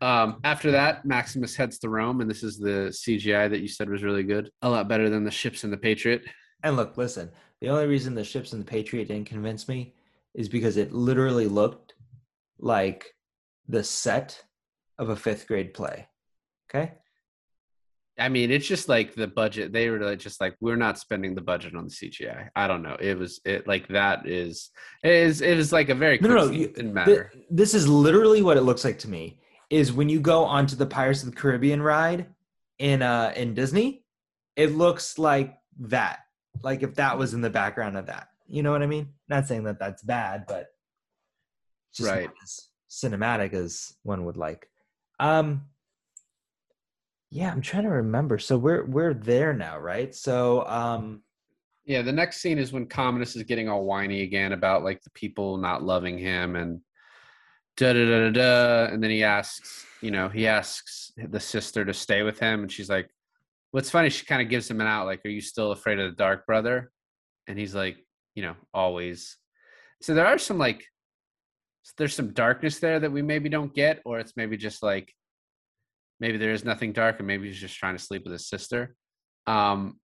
Um, 0.00 0.40
after 0.44 0.70
that, 0.72 1.04
Maximus 1.04 1.56
heads 1.56 1.78
to 1.80 1.88
Rome, 1.88 2.20
and 2.20 2.30
this 2.30 2.42
is 2.42 2.58
the 2.58 2.88
CGI 2.92 3.50
that 3.50 3.60
you 3.60 3.68
said 3.68 3.88
was 3.90 4.02
really 4.02 4.22
good. 4.22 4.50
A 4.62 4.68
lot 4.68 4.88
better 4.88 5.10
than 5.10 5.24
the 5.24 5.30
ships 5.30 5.64
in 5.64 5.70
the 5.70 5.76
Patriot. 5.76 6.22
And 6.62 6.76
look, 6.76 6.96
listen, 6.96 7.30
the 7.60 7.68
only 7.68 7.86
reason 7.86 8.14
the 8.14 8.24
ships 8.24 8.52
in 8.52 8.58
the 8.60 8.64
Patriot 8.64 9.08
didn't 9.08 9.26
convince 9.28 9.68
me 9.68 9.94
is 10.34 10.48
because 10.48 10.76
it 10.76 10.92
literally 10.92 11.46
looked 11.46 11.94
like 12.58 13.06
the 13.68 13.82
set 13.82 14.42
of 14.98 15.08
a 15.08 15.16
fifth 15.16 15.46
grade 15.46 15.74
play. 15.74 16.06
Okay. 16.70 16.92
I 18.20 18.28
mean, 18.28 18.50
it's 18.50 18.66
just 18.66 18.88
like 18.88 19.14
the 19.14 19.28
budget. 19.28 19.72
They 19.72 19.88
were 19.90 20.00
like, 20.00 20.18
just 20.18 20.40
like, 20.40 20.56
we're 20.60 20.74
not 20.76 20.98
spending 20.98 21.36
the 21.36 21.40
budget 21.40 21.76
on 21.76 21.84
the 21.84 21.90
CGI. 21.90 22.48
I 22.56 22.66
don't 22.66 22.82
know. 22.82 22.96
It 22.98 23.16
was 23.16 23.40
it 23.44 23.68
like 23.68 23.86
that 23.88 24.26
is 24.26 24.70
it 25.04 25.12
is 25.12 25.40
it 25.40 25.56
is 25.56 25.72
like 25.72 25.88
a 25.88 25.94
very 25.94 26.18
No, 26.20 26.28
no, 26.30 26.34
no, 26.46 26.50
you- 26.50 26.66
didn't 26.66 26.82
Th- 26.82 26.94
matter. 26.94 27.32
this 27.48 27.74
is 27.74 27.86
literally 27.88 28.42
what 28.42 28.56
it 28.56 28.62
looks 28.62 28.84
like 28.84 28.98
to 29.00 29.08
me. 29.08 29.38
Is 29.70 29.92
when 29.92 30.08
you 30.08 30.20
go 30.20 30.44
onto 30.44 30.76
the 30.76 30.86
Pirates 30.86 31.22
of 31.22 31.30
the 31.30 31.36
Caribbean 31.36 31.82
ride 31.82 32.26
in 32.78 33.02
uh 33.02 33.32
in 33.36 33.54
Disney, 33.54 34.04
it 34.56 34.72
looks 34.74 35.18
like 35.18 35.58
that. 35.80 36.20
Like 36.62 36.82
if 36.82 36.94
that 36.94 37.18
was 37.18 37.34
in 37.34 37.40
the 37.42 37.50
background 37.50 37.96
of 37.96 38.06
that. 38.06 38.28
You 38.46 38.62
know 38.62 38.72
what 38.72 38.82
I 38.82 38.86
mean? 38.86 39.08
Not 39.28 39.46
saying 39.46 39.64
that 39.64 39.78
that's 39.78 40.02
bad, 40.02 40.46
but 40.48 40.68
just 41.94 42.08
Right. 42.10 42.24
not 42.24 42.34
as 42.42 42.68
cinematic 42.90 43.52
as 43.52 43.92
one 44.02 44.24
would 44.24 44.36
like. 44.38 44.68
Um 45.20 45.66
yeah, 47.30 47.50
I'm 47.52 47.60
trying 47.60 47.82
to 47.82 47.90
remember. 47.90 48.38
So 48.38 48.56
we're 48.56 48.86
we're 48.86 49.12
there 49.12 49.52
now, 49.52 49.78
right? 49.78 50.14
So 50.14 50.66
um 50.66 51.22
Yeah, 51.84 52.00
the 52.02 52.12
next 52.12 52.40
scene 52.40 52.58
is 52.58 52.72
when 52.72 52.86
Commodus 52.86 53.36
is 53.36 53.42
getting 53.42 53.68
all 53.68 53.84
whiny 53.84 54.22
again 54.22 54.52
about 54.52 54.82
like 54.82 55.02
the 55.02 55.10
people 55.10 55.58
not 55.58 55.82
loving 55.82 56.16
him 56.16 56.56
and 56.56 56.80
da 57.78 57.92
da 57.92 58.04
da 58.04 58.18
da 58.24 58.30
da. 58.30 58.92
And 58.92 59.02
then 59.02 59.10
he 59.10 59.24
asks, 59.24 59.86
you 60.02 60.10
know, 60.10 60.28
he 60.28 60.46
asks 60.46 61.12
the 61.16 61.40
sister 61.40 61.84
to 61.84 61.94
stay 61.94 62.22
with 62.22 62.38
him, 62.38 62.62
and 62.62 62.70
she's 62.70 62.90
like, 62.90 63.08
"What's 63.70 63.90
funny?" 63.90 64.10
She 64.10 64.26
kind 64.26 64.42
of 64.42 64.48
gives 64.48 64.70
him 64.70 64.80
an 64.80 64.86
out, 64.86 65.06
like, 65.06 65.24
"Are 65.24 65.30
you 65.30 65.40
still 65.40 65.72
afraid 65.72 65.98
of 65.98 66.10
the 66.10 66.16
dark, 66.16 66.44
brother?" 66.46 66.90
And 67.46 67.58
he's 67.58 67.74
like, 67.74 67.96
"You 68.34 68.42
know, 68.42 68.56
always." 68.74 69.36
So 70.02 70.14
there 70.14 70.26
are 70.26 70.38
some 70.38 70.58
like, 70.58 70.84
there's 71.96 72.14
some 72.14 72.32
darkness 72.32 72.78
there 72.80 73.00
that 73.00 73.12
we 73.12 73.22
maybe 73.22 73.48
don't 73.48 73.74
get, 73.74 74.00
or 74.04 74.18
it's 74.18 74.36
maybe 74.36 74.56
just 74.56 74.82
like, 74.82 75.12
maybe 76.20 76.38
there 76.38 76.52
is 76.52 76.64
nothing 76.64 76.92
dark, 76.92 77.18
and 77.18 77.26
maybe 77.26 77.48
he's 77.48 77.60
just 77.60 77.76
trying 77.76 77.96
to 77.96 78.02
sleep 78.02 78.24
with 78.24 78.32
his 78.32 78.48
sister. 78.48 78.94
Um, 79.46 79.98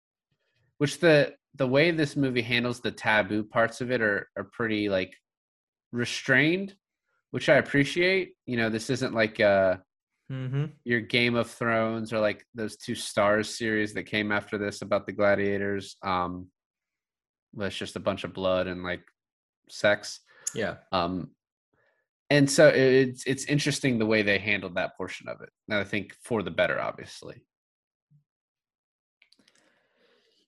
which 0.78 1.00
the 1.00 1.34
the 1.56 1.68
way 1.68 1.92
this 1.92 2.16
movie 2.16 2.42
handles 2.42 2.80
the 2.80 2.92
taboo 2.92 3.44
parts 3.44 3.82
of 3.82 3.92
it 3.92 4.02
are 4.02 4.30
are 4.38 4.46
pretty 4.52 4.90
like 4.90 5.16
restrained 5.92 6.76
which 7.34 7.50
i 7.50 7.56
appreciate 7.56 8.34
you 8.46 8.58
know 8.58 8.70
this 8.70 8.92
isn't 8.92 9.16
like 9.16 9.40
uh 9.40 9.76
mhm. 10.32 10.72
your 10.84 11.02
game 11.02 11.34
of 11.34 11.50
thrones 11.50 12.14
or 12.14 12.20
like 12.20 12.46
those 12.54 12.78
two 12.78 12.94
stars 12.94 13.58
series 13.58 13.96
that 13.96 14.04
came 14.04 14.32
after 14.32 14.60
this 14.60 14.84
about 14.84 15.08
the 15.08 15.12
gladiators 15.12 15.96
um 16.04 16.48
it's 17.58 17.76
just 17.76 17.96
a 17.96 18.00
bunch 18.00 18.24
of 18.24 18.34
blood 18.34 18.68
and 18.68 18.84
like 18.84 19.02
sex 19.68 20.20
yeah. 20.54 20.76
um 20.92 21.32
and 22.30 22.50
so 22.50 22.68
it's 22.68 23.24
it's 23.26 23.46
interesting 23.46 23.98
the 23.98 24.06
way 24.06 24.22
they 24.22 24.38
handled 24.38 24.76
that 24.76 24.96
portion 24.96 25.28
of 25.28 25.42
it 25.42 25.50
and 25.68 25.80
i 25.80 25.84
think 25.84 26.16
for 26.24 26.44
the 26.44 26.52
better 26.52 26.80
obviously 26.80 27.42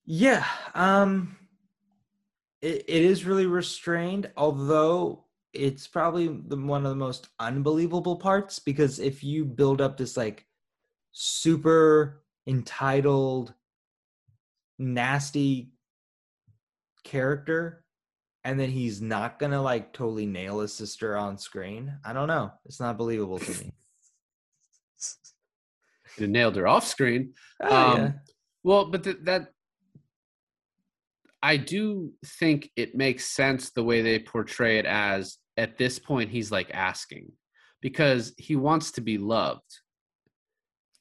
Yeah, 0.06 0.46
um 0.76 1.36
it, 2.62 2.86
it 2.88 3.04
is 3.04 3.26
really 3.26 3.48
restrained, 3.48 4.32
although 4.38 5.25
it's 5.56 5.88
probably 5.88 6.28
the, 6.28 6.58
one 6.58 6.86
of 6.86 6.90
the 6.90 6.96
most 6.96 7.30
unbelievable 7.40 8.18
parts 8.18 8.60
because 8.60 9.00
if 9.00 9.24
you 9.24 9.46
build 9.46 9.82
up 9.82 9.98
this 9.98 10.18
like 10.18 10.46
super 11.12 12.24
entitled 12.48 13.54
nasty 14.78 15.72
character 17.04 17.84
and 18.44 18.60
then 18.60 18.70
he's 18.70 19.02
not 19.02 19.40
gonna 19.40 19.62
like 19.62 19.94
totally 19.94 20.26
nail 20.26 20.60
his 20.60 20.74
sister 20.74 21.18
on 21.18 21.38
screen, 21.38 21.94
I 22.06 22.14
don't 22.14 22.28
know. 22.28 22.52
It's 22.66 22.80
not 22.80 22.98
believable 22.98 23.40
to 23.40 23.52
me. 23.64 23.72
you 26.18 26.28
nailed 26.28 26.56
her 26.56 26.68
off 26.68 26.86
screen 26.86 27.34
Oh, 27.62 27.76
Um, 27.76 27.98
yeah. 27.98 28.12
Well, 28.64 28.86
but 28.86 29.04
th- 29.04 29.18
that 29.24 29.50
I 31.42 31.58
do 31.58 32.14
think 32.26 32.72
it 32.76 32.96
makes 32.96 33.26
sense 33.26 33.70
the 33.70 33.84
way 33.84 34.02
they 34.02 34.18
portray 34.18 34.80
it 34.80 34.86
as 34.86 35.38
at 35.58 35.78
this 35.78 36.00
point 36.00 36.30
he's 36.30 36.52
like 36.52 36.70
asking 36.74 37.32
because 37.82 38.34
he 38.38 38.56
wants 38.56 38.92
to 38.94 39.02
be 39.02 39.18
loved. 39.18 39.62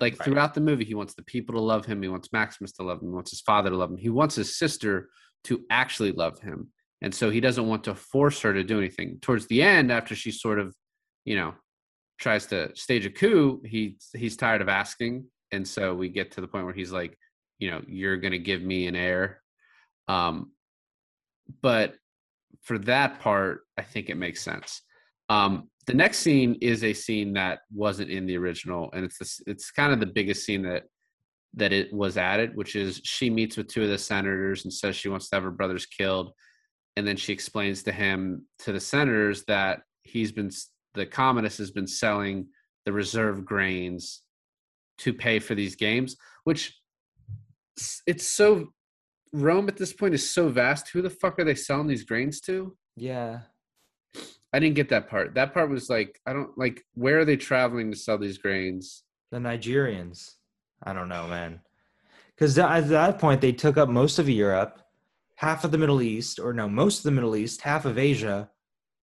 Like 0.00 0.18
Right. 0.18 0.24
throughout 0.24 0.54
the 0.54 0.60
movie, 0.60 0.84
he 0.84 0.94
wants 0.94 1.14
the 1.14 1.22
people 1.22 1.54
to 1.54 1.60
love 1.60 1.86
him. 1.86 2.02
He 2.02 2.08
wants 2.08 2.32
Maximus 2.32 2.72
to 2.72 2.82
love 2.82 3.00
him. 3.00 3.08
He 3.08 3.14
wants 3.14 3.30
his 3.30 3.40
father 3.40 3.70
to 3.70 3.76
love 3.76 3.90
him. 3.90 3.96
He 3.96 4.10
wants 4.10 4.34
his 4.34 4.56
sister 4.56 5.08
to 5.44 5.64
actually 5.70 6.12
love 6.12 6.40
him. 6.40 6.70
And 7.00 7.14
so 7.14 7.30
he 7.30 7.40
doesn't 7.40 7.66
want 7.66 7.84
to 7.84 7.94
force 7.94 8.40
her 8.40 8.52
to 8.52 8.64
do 8.64 8.78
anything. 8.78 9.18
Towards 9.20 9.46
the 9.46 9.62
end, 9.62 9.92
after 9.92 10.14
she 10.14 10.30
sort 10.30 10.58
of, 10.58 10.74
you 11.24 11.36
know, 11.36 11.54
tries 12.18 12.46
to 12.46 12.74
stage 12.74 13.06
a 13.06 13.10
coup, 13.10 13.60
he 13.64 13.98
he's 14.14 14.36
tired 14.36 14.62
of 14.62 14.68
asking. 14.68 15.26
And 15.52 15.66
so 15.66 15.94
we 15.94 16.08
get 16.08 16.32
to 16.32 16.40
the 16.40 16.48
point 16.48 16.64
where 16.64 16.74
he's 16.74 16.92
like, 16.92 17.16
you 17.58 17.70
know, 17.70 17.82
you're 17.86 18.16
gonna 18.16 18.38
give 18.38 18.62
me 18.62 18.86
an 18.86 18.96
heir. 18.96 19.42
Um, 20.08 20.52
but 21.62 21.94
for 22.62 22.78
that 22.78 23.20
part, 23.20 23.62
I 23.78 23.82
think 23.82 24.08
it 24.08 24.16
makes 24.16 24.42
sense. 24.42 24.82
Um, 25.28 25.70
the 25.86 25.94
next 25.94 26.18
scene 26.18 26.56
is 26.60 26.84
a 26.84 26.92
scene 26.92 27.34
that 27.34 27.60
wasn't 27.72 28.10
in 28.10 28.26
the 28.26 28.36
original, 28.36 28.90
and 28.92 29.04
it's 29.04 29.18
this, 29.18 29.40
it's 29.46 29.70
kind 29.70 29.92
of 29.92 30.00
the 30.00 30.06
biggest 30.06 30.44
scene 30.44 30.62
that 30.62 30.84
that 31.56 31.72
it 31.72 31.92
was 31.92 32.16
added, 32.16 32.56
which 32.56 32.74
is 32.74 33.00
she 33.04 33.30
meets 33.30 33.56
with 33.56 33.68
two 33.68 33.84
of 33.84 33.88
the 33.88 33.96
senators 33.96 34.64
and 34.64 34.72
says 34.72 34.96
she 34.96 35.08
wants 35.08 35.28
to 35.28 35.36
have 35.36 35.44
her 35.44 35.50
brothers 35.50 35.86
killed, 35.86 36.32
and 36.96 37.06
then 37.06 37.16
she 37.16 37.32
explains 37.32 37.82
to 37.82 37.92
him 37.92 38.44
to 38.60 38.72
the 38.72 38.80
senators 38.80 39.44
that 39.44 39.80
he's 40.02 40.32
been 40.32 40.50
the 40.94 41.06
Commodus 41.06 41.58
has 41.58 41.70
been 41.70 41.86
selling 41.86 42.46
the 42.84 42.92
reserve 42.92 43.44
grains 43.44 44.22
to 44.98 45.12
pay 45.12 45.38
for 45.38 45.54
these 45.54 45.76
games, 45.76 46.16
which 46.44 46.78
it's 48.06 48.26
so 48.26 48.68
Rome 49.34 49.68
at 49.68 49.76
this 49.76 49.92
point 49.92 50.14
is 50.14 50.30
so 50.30 50.48
vast. 50.48 50.88
Who 50.90 51.02
the 51.02 51.10
fuck 51.10 51.38
are 51.38 51.44
they 51.44 51.56
selling 51.56 51.88
these 51.88 52.04
grains 52.04 52.40
to? 52.42 52.76
Yeah. 52.96 53.40
I 54.52 54.60
didn't 54.60 54.76
get 54.76 54.88
that 54.90 55.10
part. 55.10 55.34
That 55.34 55.52
part 55.52 55.68
was 55.68 55.90
like, 55.90 56.20
I 56.26 56.32
don't 56.32 56.56
like 56.56 56.84
where 56.94 57.18
are 57.18 57.24
they 57.24 57.36
traveling 57.36 57.90
to 57.90 57.96
sell 57.96 58.16
these 58.16 58.38
grains? 58.38 59.02
The 59.32 59.38
Nigerians. 59.38 60.34
I 60.84 60.92
don't 60.92 61.08
know, 61.08 61.26
man. 61.26 61.60
Because 62.36 62.56
at 62.56 62.88
that 62.88 63.18
point, 63.18 63.40
they 63.40 63.50
took 63.52 63.76
up 63.76 63.88
most 63.88 64.20
of 64.20 64.28
Europe, 64.28 64.80
half 65.34 65.64
of 65.64 65.72
the 65.72 65.78
Middle 65.78 66.02
East, 66.02 66.38
or 66.38 66.52
no, 66.52 66.68
most 66.68 66.98
of 66.98 67.04
the 67.04 67.10
Middle 67.10 67.34
East, 67.34 67.60
half 67.62 67.84
of 67.84 67.98
Asia, 67.98 68.48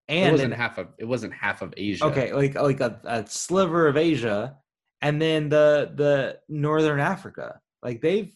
and 0.07 0.29
it 0.29 0.31
wasn't 0.31 0.53
half 0.53 0.77
of 0.77 0.87
it 0.97 1.05
wasn't 1.05 1.33
half 1.33 1.61
of 1.61 1.73
Asia. 1.75 2.05
okay, 2.05 2.33
like 2.33 2.55
like 2.55 2.79
a, 2.79 2.99
a 3.03 3.27
sliver 3.27 3.87
of 3.87 3.97
Asia, 3.97 4.55
and 5.01 5.21
then 5.21 5.49
the 5.49 5.91
the 5.95 6.39
Northern 6.47 7.01
Africa. 7.01 7.59
Like 7.83 8.01
they've 8.01 8.33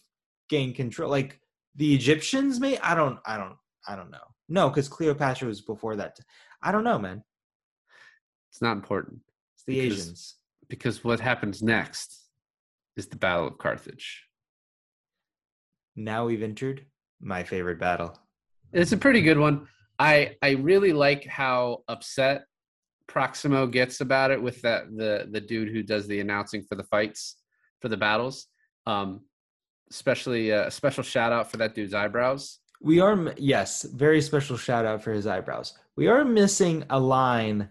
gained 0.50 0.74
control. 0.74 1.10
Like 1.10 1.40
the 1.76 1.94
Egyptians, 1.94 2.58
may 2.60 2.78
I 2.78 2.94
don't 2.94 3.18
I 3.26 3.36
don't 3.36 3.56
I 3.86 3.94
don't 3.96 4.10
know. 4.10 4.24
No, 4.48 4.68
because 4.68 4.88
Cleopatra 4.88 5.48
was 5.48 5.60
before 5.60 5.96
that. 5.96 6.18
I 6.62 6.72
don't 6.72 6.84
know, 6.84 6.98
man. 6.98 7.22
It's 8.50 8.62
not 8.62 8.72
important 8.72 9.20
It's 9.54 9.64
the 9.64 9.80
Because- 9.80 9.98
Asians. 9.98 10.34
because 10.68 11.04
what 11.04 11.20
happens 11.20 11.62
next 11.62 12.28
is 12.96 13.06
the 13.08 13.16
Battle 13.16 13.48
of 13.48 13.58
Carthage. 13.58 14.24
Now 15.96 16.26
we've 16.26 16.42
entered 16.42 16.86
my 17.20 17.44
favorite 17.44 17.78
battle. 17.80 18.18
It's 18.72 18.92
a 18.92 18.96
pretty 18.96 19.22
good 19.22 19.38
one. 19.38 19.68
I 19.98 20.36
I 20.42 20.50
really 20.52 20.92
like 20.92 21.24
how 21.24 21.84
upset 21.88 22.44
Proximo 23.06 23.66
gets 23.66 24.00
about 24.00 24.30
it 24.30 24.42
with 24.42 24.60
that 24.62 24.84
the 24.94 25.28
the 25.30 25.40
dude 25.40 25.68
who 25.72 25.82
does 25.82 26.06
the 26.06 26.20
announcing 26.20 26.62
for 26.62 26.74
the 26.74 26.84
fights 26.84 27.36
for 27.80 27.88
the 27.88 27.96
battles. 27.96 28.46
Um, 28.86 29.22
especially 29.90 30.52
uh, 30.52 30.66
a 30.66 30.70
special 30.70 31.02
shout 31.02 31.32
out 31.32 31.50
for 31.50 31.56
that 31.58 31.74
dude's 31.74 31.94
eyebrows. 31.94 32.58
We 32.80 33.00
are 33.00 33.34
yes, 33.36 33.82
very 33.82 34.20
special 34.20 34.56
shout 34.56 34.84
out 34.84 35.02
for 35.02 35.12
his 35.12 35.26
eyebrows. 35.26 35.74
We 35.96 36.08
are 36.08 36.24
missing 36.24 36.84
a 36.90 37.00
line 37.00 37.70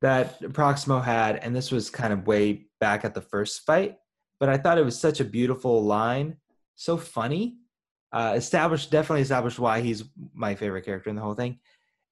that 0.00 0.52
Proximo 0.52 1.00
had, 1.00 1.36
and 1.36 1.54
this 1.54 1.70
was 1.70 1.90
kind 1.90 2.12
of 2.12 2.26
way 2.26 2.66
back 2.80 3.04
at 3.04 3.14
the 3.14 3.20
first 3.20 3.66
fight, 3.66 3.96
but 4.40 4.48
I 4.48 4.56
thought 4.56 4.78
it 4.78 4.84
was 4.84 4.98
such 4.98 5.20
a 5.20 5.24
beautiful 5.24 5.82
line, 5.84 6.36
so 6.74 6.96
funny. 6.96 7.56
Uh, 8.12 8.34
established 8.36 8.90
definitely 8.90 9.22
established 9.22 9.58
why 9.58 9.80
he's 9.80 10.04
my 10.32 10.54
favorite 10.54 10.84
character 10.84 11.10
in 11.10 11.16
the 11.16 11.22
whole 11.22 11.34
thing. 11.34 11.58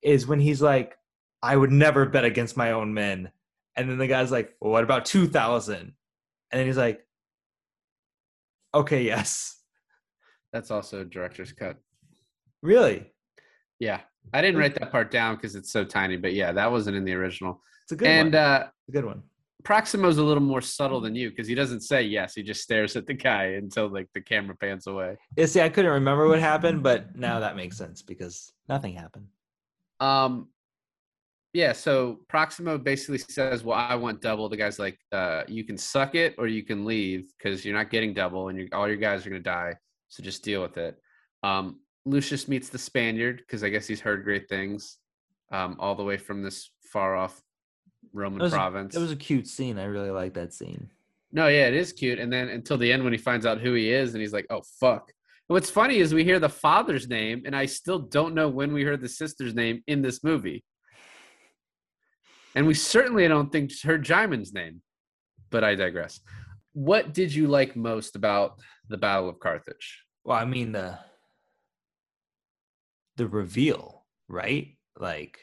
Is 0.02 0.26
when 0.26 0.40
he's 0.40 0.60
like, 0.60 0.98
"I 1.42 1.56
would 1.56 1.70
never 1.72 2.04
bet 2.04 2.24
against 2.24 2.56
my 2.56 2.72
own 2.72 2.92
men," 2.92 3.30
and 3.76 3.88
then 3.88 3.98
the 3.98 4.06
guy's 4.06 4.30
like, 4.30 4.54
"Well, 4.60 4.72
what 4.72 4.84
about 4.84 5.06
two 5.06 5.26
thousand? 5.26 5.94
And 6.50 6.60
then 6.60 6.66
he's 6.66 6.76
like, 6.76 7.04
"Okay, 8.74 9.02
yes, 9.04 9.60
That's 10.52 10.70
also 10.70 11.00
a 11.00 11.04
director's 11.04 11.52
cut. 11.52 11.76
really." 12.62 13.12
Yeah, 13.80 14.00
I 14.32 14.40
didn't 14.40 14.58
write 14.60 14.74
that 14.78 14.90
part 14.92 15.10
down 15.10 15.34
because 15.36 15.54
it's 15.56 15.70
so 15.72 15.84
tiny, 15.84 16.16
but 16.16 16.32
yeah, 16.32 16.52
that 16.52 16.70
wasn't 16.70 16.96
in 16.96 17.04
the 17.04 17.12
original. 17.14 17.60
It's 17.82 17.92
a 17.92 17.96
good 17.96 18.08
and 18.08 18.32
one. 18.34 18.42
uh, 18.42 18.68
It's 18.86 18.88
a 18.88 18.92
good 18.92 19.04
one. 19.04 19.22
Proximo's 19.64 20.18
a 20.18 20.22
little 20.22 20.42
more 20.42 20.60
subtle 20.60 21.00
than 21.00 21.14
you 21.14 21.30
because 21.30 21.48
he 21.48 21.54
doesn't 21.54 21.80
say 21.80 22.02
yes. 22.02 22.34
He 22.34 22.42
just 22.42 22.62
stares 22.62 22.96
at 22.96 23.06
the 23.06 23.14
guy 23.14 23.44
until 23.56 23.88
like 23.88 24.08
the 24.14 24.20
camera 24.20 24.54
pans 24.54 24.86
away. 24.86 25.16
Yeah, 25.36 25.46
see, 25.46 25.60
I 25.62 25.70
couldn't 25.70 25.90
remember 25.90 26.28
what 26.28 26.38
happened, 26.38 26.82
but 26.82 27.16
now 27.16 27.40
that 27.40 27.56
makes 27.56 27.76
sense 27.76 28.02
because 28.02 28.52
nothing 28.68 28.94
happened. 28.94 29.26
Um, 30.00 30.48
yeah. 31.54 31.72
So 31.72 32.20
Proximo 32.28 32.76
basically 32.76 33.18
says, 33.18 33.64
"Well, 33.64 33.78
I 33.78 33.94
want 33.94 34.20
double." 34.20 34.48
The 34.50 34.56
guy's 34.56 34.78
like, 34.78 34.98
uh, 35.12 35.44
"You 35.48 35.64
can 35.64 35.78
suck 35.78 36.14
it 36.14 36.34
or 36.36 36.46
you 36.46 36.62
can 36.62 36.84
leave 36.84 37.32
because 37.38 37.64
you're 37.64 37.76
not 37.76 37.90
getting 37.90 38.12
double, 38.12 38.48
and 38.48 38.68
all 38.74 38.86
your 38.86 38.98
guys 38.98 39.26
are 39.26 39.30
gonna 39.30 39.40
die. 39.40 39.74
So 40.08 40.22
just 40.22 40.44
deal 40.44 40.60
with 40.60 40.76
it." 40.76 40.98
Um, 41.42 41.80
Lucius 42.04 42.48
meets 42.48 42.68
the 42.68 42.78
Spaniard 42.78 43.38
because 43.38 43.64
I 43.64 43.70
guess 43.70 43.86
he's 43.86 44.00
heard 44.00 44.24
great 44.24 44.48
things, 44.48 44.98
um, 45.52 45.76
all 45.78 45.94
the 45.94 46.04
way 46.04 46.18
from 46.18 46.42
this 46.42 46.70
far 46.92 47.16
off 47.16 47.40
Roman 48.12 48.40
It 48.40 48.44
was, 48.44 48.52
a, 48.52 48.56
province. 48.56 48.94
it 48.94 49.00
was 49.00 49.10
a 49.12 49.16
cute 49.16 49.46
scene. 49.46 49.78
I 49.78 49.84
really 49.84 50.10
like 50.10 50.34
that 50.34 50.52
scene. 50.52 50.90
No, 51.32 51.48
yeah, 51.48 51.66
it 51.66 51.74
is 51.74 51.92
cute. 51.92 52.18
And 52.18 52.32
then 52.32 52.48
until 52.48 52.78
the 52.78 52.92
end 52.92 53.02
when 53.02 53.12
he 53.12 53.18
finds 53.18 53.46
out 53.46 53.60
who 53.60 53.74
he 53.74 53.90
is 53.90 54.14
and 54.14 54.20
he's 54.20 54.32
like, 54.32 54.46
oh, 54.50 54.62
fuck. 54.78 55.10
And 55.48 55.54
what's 55.54 55.70
funny 55.70 55.98
is 55.98 56.14
we 56.14 56.24
hear 56.24 56.38
the 56.38 56.48
father's 56.48 57.08
name, 57.08 57.42
and 57.44 57.56
I 57.56 57.66
still 57.66 57.98
don't 57.98 58.34
know 58.34 58.48
when 58.48 58.72
we 58.72 58.84
heard 58.84 59.00
the 59.00 59.08
sister's 59.08 59.54
name 59.54 59.82
in 59.86 60.00
this 60.00 60.22
movie. 60.22 60.62
And 62.54 62.66
we 62.66 62.74
certainly 62.74 63.26
don't 63.26 63.50
think 63.50 63.72
heard 63.82 64.04
Djimon's 64.04 64.52
name, 64.52 64.80
but 65.50 65.64
I 65.64 65.74
digress. 65.74 66.20
What 66.72 67.12
did 67.12 67.34
you 67.34 67.48
like 67.48 67.76
most 67.76 68.16
about 68.16 68.60
the 68.88 68.96
Battle 68.96 69.28
of 69.28 69.40
Carthage? 69.40 70.02
Well, 70.24 70.36
I 70.36 70.44
mean 70.44 70.72
the 70.72 70.98
the 73.16 73.26
reveal, 73.28 74.04
right? 74.28 74.76
Like, 74.98 75.38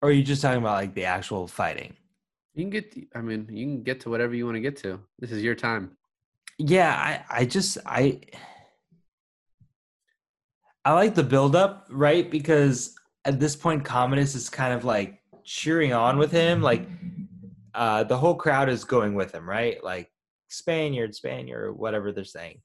or 0.00 0.08
are 0.08 0.12
you 0.12 0.22
just 0.22 0.42
talking 0.42 0.60
about 0.60 0.74
like 0.74 0.94
the 0.94 1.04
actual 1.04 1.48
fighting? 1.48 1.94
You 2.54 2.64
can 2.64 2.70
get, 2.70 2.94
I 3.14 3.20
mean, 3.20 3.48
you 3.50 3.64
can 3.64 3.82
get 3.82 4.00
to 4.00 4.10
whatever 4.10 4.34
you 4.34 4.44
want 4.44 4.56
to 4.56 4.60
get 4.60 4.76
to. 4.78 5.00
This 5.18 5.32
is 5.32 5.42
your 5.42 5.54
time. 5.54 5.96
Yeah, 6.58 6.94
I 6.94 7.40
I 7.40 7.44
just 7.44 7.78
I 7.86 8.20
I 10.84 10.92
like 10.92 11.14
the 11.14 11.22
build 11.22 11.56
up, 11.56 11.86
right? 11.90 12.30
Because 12.30 12.94
at 13.24 13.40
this 13.40 13.56
point 13.56 13.84
Commodus 13.84 14.34
is 14.34 14.50
kind 14.50 14.74
of 14.74 14.84
like 14.84 15.19
cheering 15.44 15.92
on 15.92 16.18
with 16.18 16.32
him, 16.32 16.62
like 16.62 16.86
uh 17.74 18.04
the 18.04 18.16
whole 18.16 18.34
crowd 18.34 18.68
is 18.68 18.84
going 18.84 19.14
with 19.14 19.32
him, 19.34 19.48
right? 19.48 19.82
Like 19.82 20.10
Spaniard, 20.48 21.14
Spaniard, 21.14 21.76
whatever 21.76 22.12
they're 22.12 22.24
saying. 22.24 22.60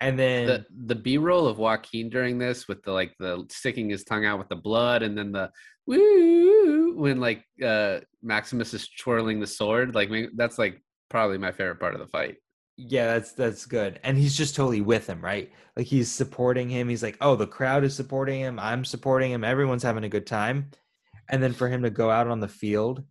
And 0.00 0.18
then 0.18 0.46
the 0.46 0.66
the 0.86 0.94
B 0.94 1.18
roll 1.18 1.46
of 1.46 1.58
Joaquin 1.58 2.08
during 2.08 2.38
this 2.38 2.66
with 2.68 2.82
the 2.82 2.92
like 2.92 3.14
the 3.18 3.44
sticking 3.50 3.90
his 3.90 4.04
tongue 4.04 4.24
out 4.24 4.38
with 4.38 4.48
the 4.48 4.56
blood 4.56 5.02
and 5.02 5.16
then 5.16 5.32
the 5.32 5.50
woo 5.86 6.94
when 6.96 7.20
like 7.20 7.44
uh 7.62 8.00
Maximus 8.22 8.72
is 8.74 8.88
twirling 8.88 9.40
the 9.40 9.46
sword 9.46 9.94
like 9.94 10.10
that's 10.36 10.58
like 10.58 10.82
probably 11.08 11.38
my 11.38 11.52
favorite 11.52 11.80
part 11.80 11.94
of 11.94 12.00
the 12.00 12.06
fight. 12.06 12.36
yeah, 12.76 13.12
that's 13.14 13.32
that's 13.32 13.66
good. 13.66 14.00
And 14.04 14.16
he's 14.16 14.36
just 14.36 14.56
totally 14.56 14.80
with 14.80 15.06
him, 15.06 15.20
right? 15.22 15.50
Like 15.76 15.86
he's 15.86 16.10
supporting 16.10 16.68
him. 16.70 16.88
He's 16.88 17.02
like, 17.02 17.18
"Oh, 17.20 17.36
the 17.36 17.46
crowd 17.46 17.84
is 17.84 17.94
supporting 17.94 18.40
him. 18.40 18.58
I'm 18.58 18.84
supporting 18.84 19.32
him. 19.32 19.44
Everyone's 19.44 19.82
having 19.82 20.04
a 20.04 20.08
good 20.08 20.26
time." 20.26 20.70
And 21.30 21.42
then 21.42 21.52
for 21.52 21.68
him 21.68 21.82
to 21.82 21.90
go 21.90 22.10
out 22.10 22.26
on 22.26 22.40
the 22.40 22.48
field 22.48 23.04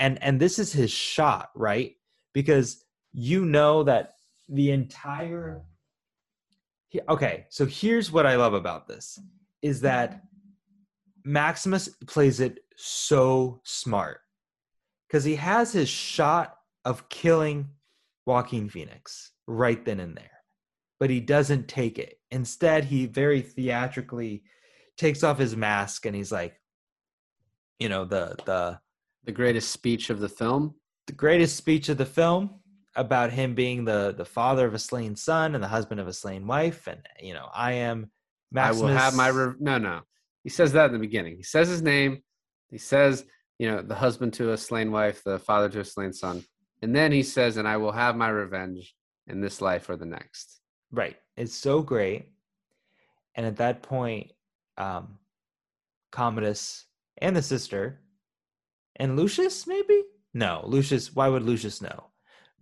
and 0.00 0.20
and 0.22 0.40
this 0.40 0.58
is 0.58 0.72
his 0.72 0.90
shot, 0.90 1.50
right? 1.54 1.92
Because 2.32 2.84
you 3.12 3.44
know 3.44 3.84
that 3.84 4.14
the 4.48 4.72
entire 4.72 5.62
Okay, 7.08 7.46
so 7.50 7.66
here's 7.66 8.10
what 8.10 8.26
I 8.26 8.34
love 8.34 8.52
about 8.52 8.88
this 8.88 9.16
is 9.62 9.82
that 9.82 10.22
Maximus 11.24 11.88
plays 12.08 12.40
it 12.40 12.58
so 12.76 13.60
smart 13.64 14.22
because 15.06 15.22
he 15.22 15.36
has 15.36 15.72
his 15.72 15.88
shot 15.88 16.56
of 16.84 17.08
killing 17.08 17.68
Joaquin 18.26 18.68
Phoenix 18.68 19.32
right 19.46 19.84
then 19.84 20.00
and 20.00 20.16
there, 20.16 20.42
but 20.98 21.10
he 21.10 21.20
doesn't 21.20 21.68
take 21.68 21.98
it. 21.98 22.18
Instead, 22.32 22.84
he 22.84 23.06
very 23.06 23.40
theatrically 23.40 24.42
takes 24.96 25.22
off 25.22 25.38
his 25.38 25.54
mask 25.54 26.06
and 26.06 26.16
he's 26.16 26.32
like, 26.32 26.59
you 27.80 27.88
know, 27.88 28.04
the 28.04 28.36
the 28.46 28.78
The 29.24 29.32
greatest 29.32 29.70
speech 29.72 30.10
of 30.10 30.18
the 30.20 30.28
film. 30.28 30.62
the 31.06 31.12
greatest 31.24 31.56
speech 31.56 31.88
of 31.88 31.96
the 31.98 32.06
film 32.20 32.42
about 32.94 33.30
him 33.32 33.54
being 33.54 33.84
the 33.84 34.14
the 34.16 34.24
father 34.38 34.64
of 34.68 34.74
a 34.74 34.78
slain 34.90 35.16
son 35.16 35.54
and 35.54 35.62
the 35.64 35.68
husband 35.76 36.00
of 36.00 36.06
a 36.08 36.12
slain 36.22 36.46
wife, 36.46 36.86
and 36.86 37.00
you 37.28 37.34
know, 37.34 37.48
I 37.68 37.72
am 37.88 37.98
Maximus. 38.52 38.82
I 38.82 38.84
will 38.84 38.96
have 39.02 39.14
my 39.22 39.28
re- 39.28 39.54
no 39.58 39.78
no. 39.78 39.96
He 40.44 40.50
says 40.50 40.72
that 40.72 40.86
in 40.86 40.92
the 40.92 41.06
beginning. 41.08 41.36
He 41.36 41.42
says 41.54 41.68
his 41.68 41.82
name. 41.82 42.12
He 42.70 42.78
says, 42.78 43.24
you 43.58 43.66
know, 43.70 43.82
the 43.82 43.94
husband 44.06 44.32
to 44.34 44.52
a 44.52 44.56
slain 44.56 44.90
wife, 44.92 45.22
the 45.24 45.38
father 45.38 45.68
to 45.70 45.80
a 45.80 45.84
slain 45.84 46.12
son. 46.12 46.36
And 46.82 46.94
then 46.96 47.10
he 47.12 47.22
says, 47.22 47.56
and 47.58 47.68
I 47.68 47.76
will 47.76 47.92
have 47.92 48.16
my 48.16 48.28
revenge 48.30 48.94
in 49.26 49.40
this 49.40 49.60
life 49.60 49.90
or 49.90 49.96
the 49.96 50.06
next. 50.06 50.60
Right. 50.90 51.16
It's 51.36 51.54
so 51.54 51.82
great. 51.82 52.22
And 53.34 53.44
at 53.44 53.56
that 53.56 53.82
point, 53.82 54.32
um, 54.78 55.18
Commodus 56.10 56.86
and 57.20 57.36
the 57.36 57.42
sister 57.42 58.00
and 58.96 59.16
Lucius, 59.16 59.66
maybe? 59.66 60.02
No, 60.34 60.62
Lucius, 60.66 61.14
why 61.14 61.28
would 61.28 61.42
Lucius 61.42 61.80
know? 61.80 62.10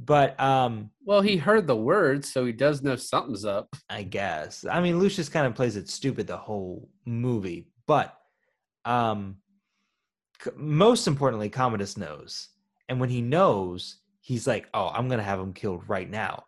But 0.01 0.39
um, 0.39 0.91
Well, 1.05 1.21
he 1.21 1.37
heard 1.37 1.67
the 1.67 1.77
words, 1.77 2.33
so 2.33 2.45
he 2.47 2.53
does 2.53 2.83
know 2.83 2.97
something's 2.97 3.45
up. 3.45 3.75
I 3.91 4.05
guess. 4.05 4.65
I 4.65 4.81
mean, 4.81 4.99
Lucius 4.99 5.29
kind 5.29 5.47
of 5.47 5.55
plays 5.55 5.77
it 5.77 5.89
stupid 5.89 6.27
the 6.27 6.37
whole 6.37 6.89
movie, 7.05 7.69
but 7.87 8.17
um, 8.85 9.39
most 10.57 11.07
importantly, 11.07 11.49
Commodus 11.49 11.97
knows. 11.97 12.49
And 12.89 13.01
when 13.01 13.11
he 13.11 13.21
knows, 13.21 13.99
he's 14.21 14.47
like, 14.47 14.69
oh, 14.73 14.89
I'm 14.89 15.09
going 15.09 15.19
to 15.19 15.25
have 15.25 15.41
him 15.41 15.53
killed 15.53 15.89
right 15.89 16.09
now. 16.09 16.45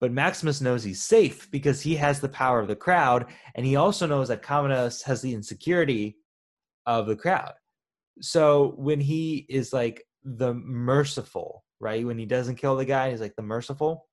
But 0.00 0.12
Maximus 0.12 0.60
knows 0.60 0.84
he's 0.84 1.02
safe 1.02 1.50
because 1.50 1.80
he 1.80 1.96
has 1.96 2.20
the 2.20 2.28
power 2.28 2.60
of 2.60 2.68
the 2.68 2.76
crowd. 2.76 3.26
And 3.54 3.66
he 3.66 3.76
also 3.76 4.06
knows 4.06 4.28
that 4.28 4.42
Commodus 4.42 5.02
has 5.02 5.22
the 5.22 5.34
insecurity 5.34 6.18
of 6.86 7.06
the 7.06 7.16
crowd. 7.16 7.52
So 8.20 8.74
when 8.76 9.00
he 9.00 9.46
is 9.48 9.72
like 9.72 10.04
the 10.24 10.54
merciful, 10.54 11.64
right? 11.80 12.04
When 12.04 12.18
he 12.18 12.26
doesn't 12.26 12.56
kill 12.56 12.76
the 12.76 12.84
guy, 12.84 13.10
he's 13.10 13.20
like 13.20 13.36
the 13.36 13.42
merciful. 13.42 14.06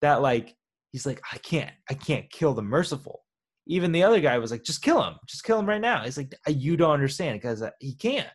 That 0.00 0.22
like 0.22 0.54
he's 0.90 1.06
like, 1.06 1.22
I 1.32 1.38
can't, 1.38 1.70
I 1.88 1.94
can't 1.94 2.30
kill 2.30 2.54
the 2.54 2.62
merciful. 2.62 3.20
Even 3.68 3.92
the 3.92 4.02
other 4.02 4.20
guy 4.20 4.38
was 4.38 4.50
like, 4.50 4.64
just 4.64 4.82
kill 4.82 5.02
him, 5.02 5.14
just 5.28 5.44
kill 5.44 5.58
him 5.58 5.68
right 5.68 5.80
now. 5.80 6.02
He's 6.02 6.16
like, 6.18 6.34
you 6.48 6.76
don't 6.76 6.90
understand 6.90 7.40
because 7.40 7.62
uh, 7.62 7.70
he 7.78 7.94
can't, 7.94 8.28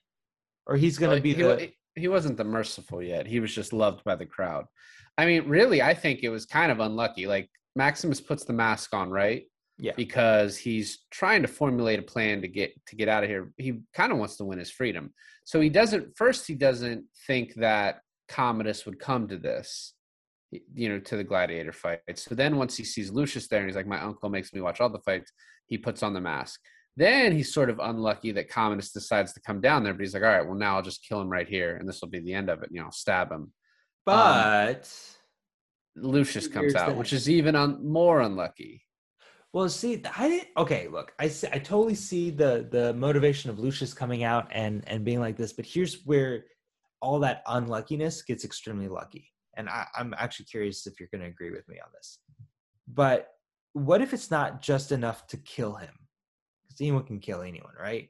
or 0.65 0.77
he's 0.77 0.97
gonna 0.97 1.13
Well, 1.13 1.21
be 1.21 1.33
he, 1.33 1.41
the. 1.41 1.71
he 1.95 2.07
wasn't 2.07 2.37
the 2.37 2.45
merciful 2.45 3.03
yet. 3.03 3.27
He 3.27 3.41
was 3.41 3.53
just 3.53 3.73
loved 3.73 4.03
by 4.05 4.15
the 4.15 4.25
crowd. 4.25 4.65
I 5.17 5.25
mean, 5.25 5.49
really, 5.49 5.81
I 5.81 5.93
think 5.93 6.21
it 6.23 6.29
was 6.29 6.45
kind 6.45 6.71
of 6.71 6.79
unlucky. 6.79 7.27
Like 7.27 7.49
Maximus 7.75 8.21
puts 8.21 8.45
the 8.45 8.53
mask 8.53 8.93
on, 8.93 9.09
right? 9.09 9.43
Yeah. 9.79 9.91
Because 9.95 10.57
he's 10.57 11.05
trying 11.11 11.43
to 11.43 11.47
formulate 11.47 11.99
a 11.99 12.03
plan 12.03 12.41
to 12.41 12.47
get 12.47 12.73
to 12.87 12.95
get 12.95 13.07
out 13.09 13.23
of 13.23 13.29
here. 13.29 13.51
He 13.57 13.79
kind 13.93 14.11
of 14.11 14.17
wants 14.17 14.37
to 14.37 14.45
win 14.45 14.57
his 14.59 14.71
freedom. 14.71 15.13
So 15.43 15.61
he 15.61 15.69
doesn't 15.69 16.17
first 16.17 16.47
he 16.47 16.55
doesn't 16.55 17.05
think 17.27 17.53
that 17.55 17.99
Commodus 18.27 18.85
would 18.85 18.99
come 18.99 19.27
to 19.27 19.37
this, 19.37 19.93
you 20.73 20.89
know, 20.89 20.99
to 20.99 21.15
the 21.17 21.23
gladiator 21.23 21.71
fight. 21.71 21.99
So 22.15 22.33
then 22.33 22.57
once 22.57 22.75
he 22.75 22.83
sees 22.83 23.11
Lucius 23.11 23.47
there 23.47 23.59
and 23.59 23.69
he's 23.69 23.75
like, 23.75 23.85
My 23.87 24.01
uncle 24.01 24.29
makes 24.29 24.51
me 24.51 24.61
watch 24.61 24.81
all 24.81 24.89
the 24.89 24.99
fights, 24.99 25.31
he 25.67 25.77
puts 25.77 26.01
on 26.01 26.13
the 26.13 26.21
mask. 26.21 26.59
Then 26.95 27.31
he's 27.31 27.53
sort 27.53 27.69
of 27.69 27.77
unlucky 27.79 28.31
that 28.31 28.49
Commodus 28.49 28.91
decides 28.91 29.31
to 29.33 29.41
come 29.41 29.61
down 29.61 29.83
there, 29.83 29.93
but 29.93 30.01
he's 30.01 30.15
like, 30.15 30.23
All 30.23 30.29
right, 30.29 30.43
well 30.45 30.55
now 30.57 30.77
I'll 30.77 30.81
just 30.81 31.05
kill 31.07 31.21
him 31.21 31.29
right 31.29 31.47
here, 31.47 31.77
and 31.77 31.87
this 31.87 32.01
will 32.01 32.09
be 32.09 32.19
the 32.19 32.33
end 32.33 32.49
of 32.49 32.63
it, 32.63 32.69
you 32.71 32.81
know, 32.81 32.89
stab 32.91 33.31
him. 33.31 33.41
Um, 33.41 33.51
but 34.05 34.89
Lucius 35.95 36.47
comes 36.47 36.73
out, 36.73 36.89
the- 36.89 36.95
which 36.95 37.13
is 37.13 37.29
even 37.29 37.55
un- 37.55 37.85
more 37.87 38.21
unlucky. 38.21 38.81
Well, 39.57 39.69
see, 39.69 40.03
I 40.15 40.29
didn't. 40.29 40.49
Okay, 40.55 40.87
look, 40.87 41.13
I 41.17 41.29
see, 41.29 41.47
I 41.51 41.57
totally 41.57 41.95
see 41.95 42.29
the 42.29 42.67
the 42.69 42.93
motivation 42.93 43.49
of 43.49 43.57
Lucius 43.57 43.91
coming 43.91 44.23
out 44.23 44.47
and 44.51 44.83
and 44.85 45.03
being 45.03 45.19
like 45.19 45.35
this, 45.35 45.51
but 45.51 45.65
here's 45.65 46.05
where 46.05 46.45
all 47.01 47.17
that 47.21 47.41
unluckiness 47.47 48.21
gets 48.21 48.45
extremely 48.45 48.87
lucky, 48.87 49.33
and 49.55 49.67
I, 49.67 49.87
I'm 49.97 50.13
actually 50.15 50.45
curious 50.45 50.85
if 50.85 50.99
you're 50.99 51.09
going 51.11 51.23
to 51.23 51.27
agree 51.27 51.49
with 51.49 51.67
me 51.67 51.79
on 51.83 51.89
this. 51.91 52.19
But 52.87 53.29
what 53.73 54.01
if 54.01 54.13
it's 54.13 54.29
not 54.29 54.61
just 54.61 54.91
enough 54.91 55.25
to 55.29 55.37
kill 55.37 55.73
him? 55.73 56.05
Because 56.67 56.79
anyone 56.79 57.05
can 57.05 57.19
kill 57.19 57.41
anyone, 57.41 57.73
right? 57.81 58.09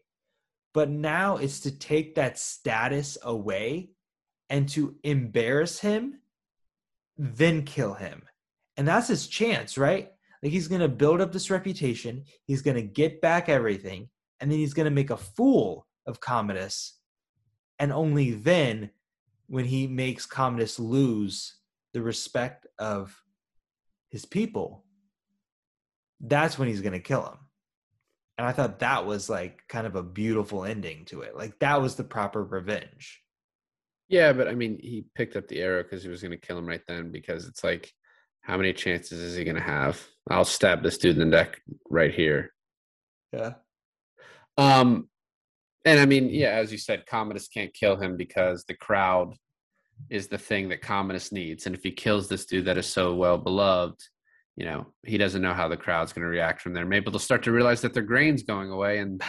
But 0.74 0.90
now 0.90 1.38
it's 1.38 1.62
to 1.62 1.72
take 1.72 2.16
that 2.16 2.38
status 2.38 3.18
away 3.24 3.92
and 4.50 4.68
to 4.72 4.98
embarrass 5.02 5.80
him, 5.80 6.20
then 7.18 7.64
kill 7.64 7.94
him, 7.94 8.24
and 8.76 8.86
that's 8.86 9.08
his 9.08 9.28
chance, 9.28 9.78
right? 9.78 10.12
Like 10.42 10.52
he's 10.52 10.68
gonna 10.68 10.88
build 10.88 11.22
up 11.22 11.32
this 11.32 11.50
reputation, 11.50 12.24
he's 12.46 12.62
gonna 12.62 12.82
get 12.82 13.22
back 13.22 13.50
everything, 13.50 14.10
and 14.40 14.52
then 14.52 14.60
he's 14.60 14.74
gonna 14.74 14.92
make 14.92 15.10
a 15.10 15.18
fool 15.18 15.88
of 16.06 16.20
Commodus. 16.20 17.00
And 17.80 17.92
only 17.92 18.32
then, 18.32 18.92
when 19.48 19.66
he 19.66 19.88
makes 19.88 20.26
Commodus 20.26 20.80
lose 20.80 21.58
the 21.94 22.02
respect 22.02 22.68
of 22.80 23.22
his 24.10 24.26
people, 24.26 24.86
that's 26.20 26.58
when 26.58 26.68
he's 26.68 26.82
gonna 26.82 27.00
kill 27.00 27.26
him. 27.26 27.38
And 28.38 28.46
I 28.46 28.52
thought 28.52 28.80
that 28.80 29.06
was 29.06 29.30
like 29.30 29.64
kind 29.68 29.88
of 29.88 29.96
a 29.96 30.04
beautiful 30.04 30.64
ending 30.64 31.06
to 31.06 31.22
it. 31.22 31.36
Like 31.36 31.58
that 31.60 31.82
was 31.82 31.96
the 31.96 32.04
proper 32.04 32.44
revenge. 32.44 33.22
Yeah, 34.10 34.32
but 34.32 34.48
I 34.48 34.54
mean, 34.54 34.80
he 34.82 35.06
picked 35.16 35.36
up 35.36 35.48
the 35.48 35.60
arrow 35.60 35.84
because 35.84 36.04
he 36.04 36.10
was 36.10 36.22
going 36.22 36.32
to 36.32 36.38
kill 36.38 36.58
him 36.58 36.68
right 36.68 36.86
then. 36.88 37.12
Because 37.12 37.46
it's 37.46 37.64
like, 37.64 37.94
how 38.48 38.56
many 38.56 38.72
chances 38.72 39.20
is 39.20 39.36
he 39.36 39.44
going 39.44 39.58
to 39.58 39.62
have? 39.62 40.02
I'll 40.30 40.46
stab 40.46 40.82
this 40.82 40.98
dude 40.98 41.18
in 41.18 41.20
the 41.20 41.38
neck 41.38 41.62
right 41.90 42.14
here. 42.14 42.54
Yeah. 43.34 43.56
Um, 44.58 45.10
and 45.84 46.00
I 46.00 46.06
mean, 46.06 46.30
yeah, 46.30 46.52
as 46.52 46.72
you 46.72 46.78
said, 46.78 47.06
Commodus 47.06 47.50
can't 47.50 47.74
kill 47.74 47.98
him 47.98 48.16
because 48.16 48.64
the 48.64 48.74
crowd 48.74 49.36
is 50.10 50.28
the 50.28 50.38
thing 50.38 50.70
that 50.70 50.82
Commodus 50.82 51.34
needs. 51.34 51.66
And 51.66 51.76
if 51.76 51.84
he 51.84 51.92
kills 51.92 52.30
this 52.30 52.46
dude 52.46 52.66
that 52.66 52.78
is 52.78 52.88
so 52.88 53.14
well 53.16 53.38
beloved, 53.38 54.00
you 54.56 54.66
know, 54.66 54.88
he 55.04 55.18
doesn't 55.18 55.42
know 55.42 55.54
how 55.54 55.68
the 55.68 55.78
crowd's 55.78 56.14
going 56.14 56.24
to 56.24 56.30
react 56.30 56.62
from 56.62 56.74
there. 56.74 56.86
Maybe 56.86 57.12
they'll 57.12 57.20
start 57.20 57.44
to 57.44 57.52
realize 57.52 57.82
that 57.82 57.94
their 57.94 58.04
grain's 58.04 58.44
going 58.44 58.72
away 58.72 59.00
and 59.00 59.22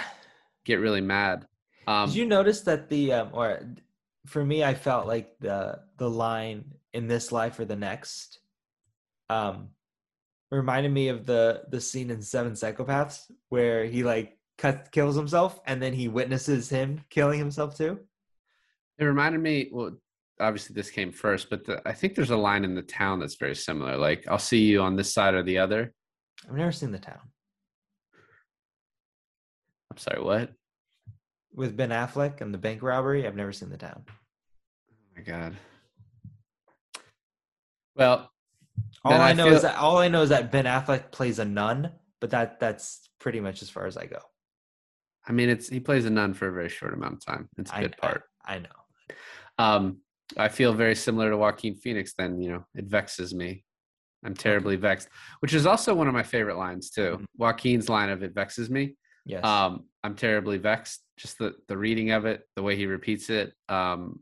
get 0.64 0.76
really 0.76 1.00
mad. 1.00 1.44
Um, 1.88 2.08
Did 2.08 2.16
you 2.16 2.26
notice 2.26 2.60
that 2.62 2.88
the 2.88 3.12
um, 3.14 3.30
or 3.32 3.60
for 4.26 4.44
me, 4.44 4.62
I 4.62 4.74
felt 4.74 5.06
like 5.08 5.38
the 5.40 5.80
the 5.96 6.08
line 6.08 6.64
in 6.92 7.08
this 7.08 7.32
life 7.32 7.58
or 7.58 7.64
the 7.64 7.76
next, 7.76 8.38
um, 9.30 9.68
reminded 10.50 10.92
me 10.92 11.08
of 11.08 11.26
the 11.26 11.62
the 11.68 11.80
scene 11.80 12.10
in 12.10 12.22
Seven 12.22 12.52
Psychopaths 12.52 13.30
where 13.48 13.84
he 13.84 14.02
like 14.02 14.38
cut 14.56 14.90
kills 14.92 15.14
himself 15.14 15.60
and 15.66 15.82
then 15.82 15.92
he 15.92 16.08
witnesses 16.08 16.68
him 16.68 17.00
killing 17.10 17.38
himself 17.38 17.76
too. 17.76 18.00
It 18.98 19.04
reminded 19.04 19.40
me. 19.40 19.68
Well, 19.72 19.96
obviously 20.40 20.74
this 20.74 20.90
came 20.90 21.12
first, 21.12 21.50
but 21.50 21.64
the, 21.64 21.80
I 21.86 21.92
think 21.92 22.14
there's 22.14 22.30
a 22.30 22.36
line 22.36 22.64
in 22.64 22.74
the 22.74 22.82
town 22.82 23.20
that's 23.20 23.36
very 23.36 23.54
similar. 23.54 23.96
Like, 23.96 24.26
I'll 24.28 24.38
see 24.38 24.64
you 24.64 24.82
on 24.82 24.96
this 24.96 25.12
side 25.12 25.34
or 25.34 25.42
the 25.42 25.58
other. 25.58 25.92
I've 26.48 26.56
never 26.56 26.72
seen 26.72 26.92
the 26.92 26.98
town 26.98 27.20
I'm 29.90 29.98
sorry, 29.98 30.22
what? 30.22 30.52
with 31.58 31.76
Ben 31.76 31.90
Affleck 31.90 32.40
and 32.40 32.54
the 32.54 32.58
bank 32.58 32.82
robbery. 32.82 33.26
I've 33.26 33.34
never 33.34 33.52
seen 33.52 33.68
the 33.68 33.76
town. 33.76 34.04
Oh 34.06 34.94
my 35.16 35.22
god. 35.22 35.56
Well, 37.96 38.30
All 39.04 39.12
I, 39.12 39.30
I 39.30 39.32
know 39.32 39.44
feel- 39.46 39.54
is 39.54 39.62
that 39.62 39.76
all 39.76 39.98
I 39.98 40.08
know 40.08 40.22
is 40.22 40.28
that 40.30 40.50
Ben 40.52 40.64
Affleck 40.64 41.10
plays 41.12 41.38
a 41.38 41.44
nun, 41.44 41.92
but 42.20 42.30
that 42.30 42.58
that's 42.60 43.08
pretty 43.20 43.40
much 43.40 43.62
as 43.62 43.70
far 43.70 43.86
as 43.86 43.96
I 43.96 44.06
go. 44.06 44.18
I 45.26 45.32
mean, 45.32 45.48
it's 45.48 45.68
he 45.68 45.80
plays 45.80 46.04
a 46.06 46.10
nun 46.10 46.34
for 46.34 46.48
a 46.48 46.52
very 46.52 46.68
short 46.68 46.94
amount 46.94 47.14
of 47.14 47.24
time. 47.24 47.48
It's 47.58 47.70
a 47.72 47.80
good 47.80 47.96
part. 47.96 48.22
I, 48.44 48.54
I 48.54 48.58
know. 48.60 48.68
Um, 49.58 49.98
I 50.36 50.48
feel 50.48 50.72
very 50.72 50.94
similar 50.94 51.30
to 51.30 51.36
Joaquin 51.36 51.74
Phoenix. 51.74 52.14
Then 52.16 52.40
you 52.40 52.50
know, 52.52 52.64
it 52.74 52.86
vexes 52.86 53.34
me. 53.34 53.64
I'm 54.24 54.34
terribly 54.34 54.76
vexed, 54.76 55.08
which 55.40 55.54
is 55.54 55.64
also 55.66 55.94
one 55.94 56.08
of 56.08 56.14
my 56.14 56.22
favorite 56.24 56.56
lines 56.56 56.90
too. 56.90 57.18
Mhm. 57.20 57.24
Joaquin's 57.36 57.88
line 57.88 58.10
of 58.10 58.22
"It 58.22 58.34
vexes 58.34 58.68
me." 58.70 58.94
Yes. 59.24 59.44
Um, 59.44 59.84
I'm 60.02 60.14
terribly 60.16 60.58
vexed. 60.58 61.02
Just 61.16 61.38
the 61.38 61.54
the 61.68 61.76
reading 61.76 62.10
of 62.10 62.24
it, 62.24 62.42
the 62.56 62.62
way 62.62 62.74
he 62.76 62.86
repeats 62.86 63.30
it. 63.30 63.52
Um, 63.68 64.20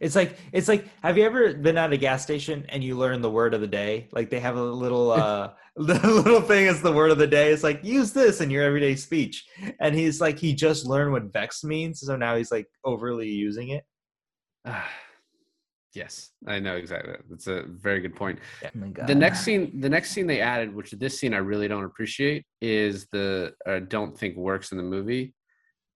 It's 0.00 0.16
like 0.16 0.38
it's 0.52 0.66
like 0.66 0.86
have 1.02 1.18
you 1.18 1.24
ever 1.24 1.52
been 1.52 1.76
at 1.76 1.92
a 1.92 1.96
gas 1.96 2.22
station 2.22 2.64
and 2.70 2.82
you 2.82 2.96
learn 2.96 3.20
the 3.20 3.30
word 3.30 3.52
of 3.52 3.60
the 3.60 3.66
day? 3.66 4.08
Like 4.12 4.30
they 4.30 4.40
have 4.40 4.56
a 4.56 4.62
little 4.62 5.10
uh 5.12 5.52
the 5.76 5.94
little 5.94 6.40
thing 6.40 6.66
as 6.68 6.80
the 6.80 6.92
word 6.92 7.10
of 7.10 7.18
the 7.18 7.26
day. 7.26 7.52
It's 7.52 7.62
like 7.62 7.84
use 7.84 8.12
this 8.12 8.40
in 8.40 8.50
your 8.50 8.64
everyday 8.64 8.96
speech. 8.96 9.46
And 9.78 9.94
he's 9.94 10.20
like 10.20 10.38
he 10.38 10.54
just 10.54 10.86
learned 10.86 11.12
what 11.12 11.32
vex 11.32 11.62
means, 11.62 12.00
so 12.00 12.16
now 12.16 12.34
he's 12.36 12.50
like 12.50 12.66
overly 12.84 13.28
using 13.28 13.70
it. 13.70 13.84
yes, 15.94 16.30
I 16.46 16.60
know 16.60 16.76
exactly. 16.76 17.16
That's 17.28 17.46
a 17.46 17.64
very 17.68 18.00
good 18.00 18.16
point. 18.16 18.38
Oh 18.64 19.06
the 19.06 19.14
next 19.14 19.40
scene 19.40 19.80
the 19.80 19.88
next 19.90 20.12
scene 20.12 20.26
they 20.26 20.40
added 20.40 20.74
which 20.74 20.92
this 20.92 21.18
scene 21.18 21.34
i 21.34 21.38
really 21.38 21.68
don't 21.68 21.84
appreciate 21.84 22.46
is 22.62 23.06
the 23.12 23.52
uh, 23.66 23.80
don't 23.80 24.16
think 24.16 24.36
works 24.36 24.72
in 24.72 24.78
the 24.78 24.84
movie 24.84 25.34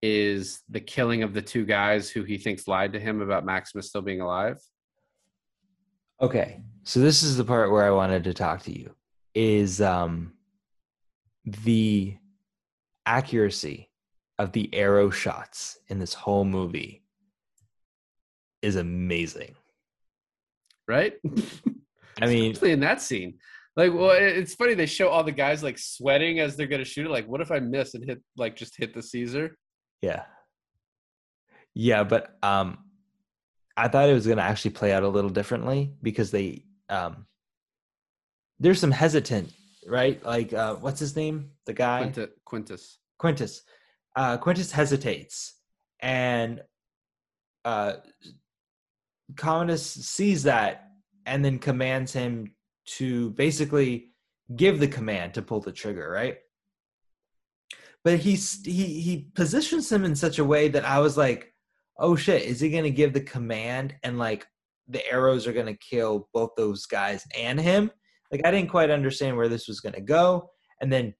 is 0.05 0.61
the 0.69 0.81
killing 0.81 1.23
of 1.23 1.33
the 1.33 1.41
two 1.43 1.65
guys 1.65 2.11
who 2.11 2.23
he 2.23 2.37
thinks 2.37 2.69
lied 2.69 2.93
to 2.93 3.01
him 3.01 3.23
about 3.23 3.45
maximus 3.45 3.89
still 3.89 4.03
being 4.03 4.21
alive 4.21 4.59
Okay. 6.21 6.61
So 6.85 7.01
this 7.01 7.23
is 7.23 7.37
the 7.37 7.45
part 7.45 7.71
where 7.71 7.85
I 7.85 7.91
wanted 7.91 8.25
to 8.25 8.35
talk 8.35 8.63
to 8.63 8.79
you 8.79 8.95
is 9.35 9.81
um 9.81 10.33
the 11.45 12.17
accuracy 13.05 13.91
of 14.39 14.53
the 14.53 14.73
arrow 14.75 15.11
shots 15.11 15.79
in 15.89 15.99
this 15.99 16.15
whole 16.15 16.45
movie 16.45 17.03
is 18.63 18.77
amazing. 18.77 19.55
right 20.89 21.15
I 22.23 22.27
mean, 22.27 22.53
especially 22.53 22.73
in 22.73 22.81
that 22.81 23.03
scene 23.03 23.39
like 23.77 23.93
well 23.93 24.13
it's 24.13 24.55
funny 24.55 24.75
they 24.75 24.87
show 24.87 25.09
all 25.09 25.25
the 25.25 25.33
guys 25.33 25.63
like 25.63 25.79
sweating 25.79 26.39
as 26.39 26.57
they're 26.57 26.69
gonna 26.69 26.85
shoot 26.85 27.07
it 27.07 27.11
like 27.11 27.27
what 27.27 27.41
if 27.41 27.51
i 27.51 27.59
miss 27.59 27.95
and 27.95 28.05
hit 28.05 28.23
like 28.37 28.55
just 28.55 28.77
hit 28.77 28.95
the 28.95 29.03
caesar 29.03 29.57
yeah. 30.01 30.24
Yeah, 31.74 32.05
but 32.05 32.36
um 32.42 32.78
I 33.76 33.88
thought 33.88 34.09
it 34.09 34.14
was 34.14 34.26
going 34.26 34.38
to 34.38 34.45
actually 34.45 34.70
play 34.70 34.92
out 34.92 35.03
a 35.03 35.09
little 35.09 35.30
differently 35.30 35.95
because 36.03 36.30
they 36.30 36.64
um 36.88 37.26
there's 38.61 38.78
some 38.78 38.92
hesitant, 38.92 39.53
right? 39.86 40.24
Like 40.24 40.53
uh 40.53 40.76
what's 40.76 41.01
his 41.01 41.16
name? 41.16 41.51
The 41.66 41.72
guy 41.72 42.12
quintus 42.45 42.99
Quintus. 43.18 43.62
Uh, 44.16 44.36
Quintus 44.36 44.70
hesitates, 44.70 45.55
and 46.01 46.62
uh, 47.64 47.95
Commodus 49.36 49.84
sees 49.84 50.45
that 50.45 50.90
and 51.26 51.45
then 51.45 51.59
commands 51.59 52.12
him 52.12 52.55
to 52.86 53.30
basically 53.30 54.12
give 54.55 54.78
the 54.78 54.86
command 54.86 55.34
to 55.34 55.42
pull 55.42 55.61
the 55.61 55.72
trigger, 55.72 56.09
right? 56.09 56.36
But 58.05 58.19
he's 58.19 58.65
he 58.65 59.01
he 59.01 59.29
positions 59.35 59.91
him 59.91 60.05
in 60.05 60.15
such 60.15 60.39
a 60.39 60.45
way 60.45 60.69
that 60.69 60.85
I 60.85 61.01
was 61.01 61.17
like, 61.17 61.53
"Oh 61.99 62.17
shit! 62.17 62.43
Is 62.43 62.61
he 62.61 62.71
going 62.71 62.85
to 62.85 62.91
give 62.91 63.13
the 63.13 63.21
command 63.21 63.97
and 64.03 64.19
like 64.19 64.47
the 64.89 65.07
arrows 65.11 65.47
are 65.47 65.55
going 65.55 65.67
to 65.67 65.75
kill 65.75 66.29
both 66.35 66.51
those 66.57 66.87
guys 66.87 67.25
and 67.37 67.59
him?" 67.59 67.91
Like 68.31 68.43
I 68.45 68.51
didn't 68.51 68.71
quite 68.71 68.91
understand 68.91 69.37
where 69.37 69.49
this 69.49 69.69
was 69.69 69.81
going 69.81 69.95
to 69.95 70.01
go, 70.01 70.51
and 70.81 70.93
then 70.93 71.15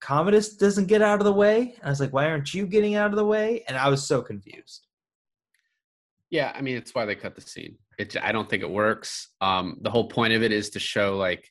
Commodus 0.00 0.56
doesn't 0.56 0.86
get 0.86 1.02
out 1.02 1.20
of 1.20 1.24
the 1.24 1.32
way. 1.32 1.74
I 1.82 1.88
was 1.88 2.00
like, 2.00 2.12
why 2.12 2.26
aren't 2.26 2.52
you 2.52 2.66
getting 2.66 2.94
out 2.94 3.10
of 3.10 3.16
the 3.16 3.24
way? 3.24 3.64
And 3.66 3.76
I 3.76 3.88
was 3.88 4.06
so 4.06 4.22
confused. 4.22 4.86
Yeah, 6.30 6.52
I 6.54 6.60
mean 6.60 6.76
it's 6.76 6.94
why 6.94 7.06
they 7.06 7.14
cut 7.14 7.34
the 7.34 7.40
scene. 7.40 7.76
It 7.98 8.16
I 8.22 8.32
don't 8.32 8.48
think 8.48 8.62
it 8.62 8.70
works. 8.70 9.30
Um 9.40 9.78
the 9.80 9.90
whole 9.90 10.08
point 10.08 10.32
of 10.32 10.42
it 10.42 10.52
is 10.52 10.70
to 10.70 10.80
show 10.80 11.16
like 11.16 11.50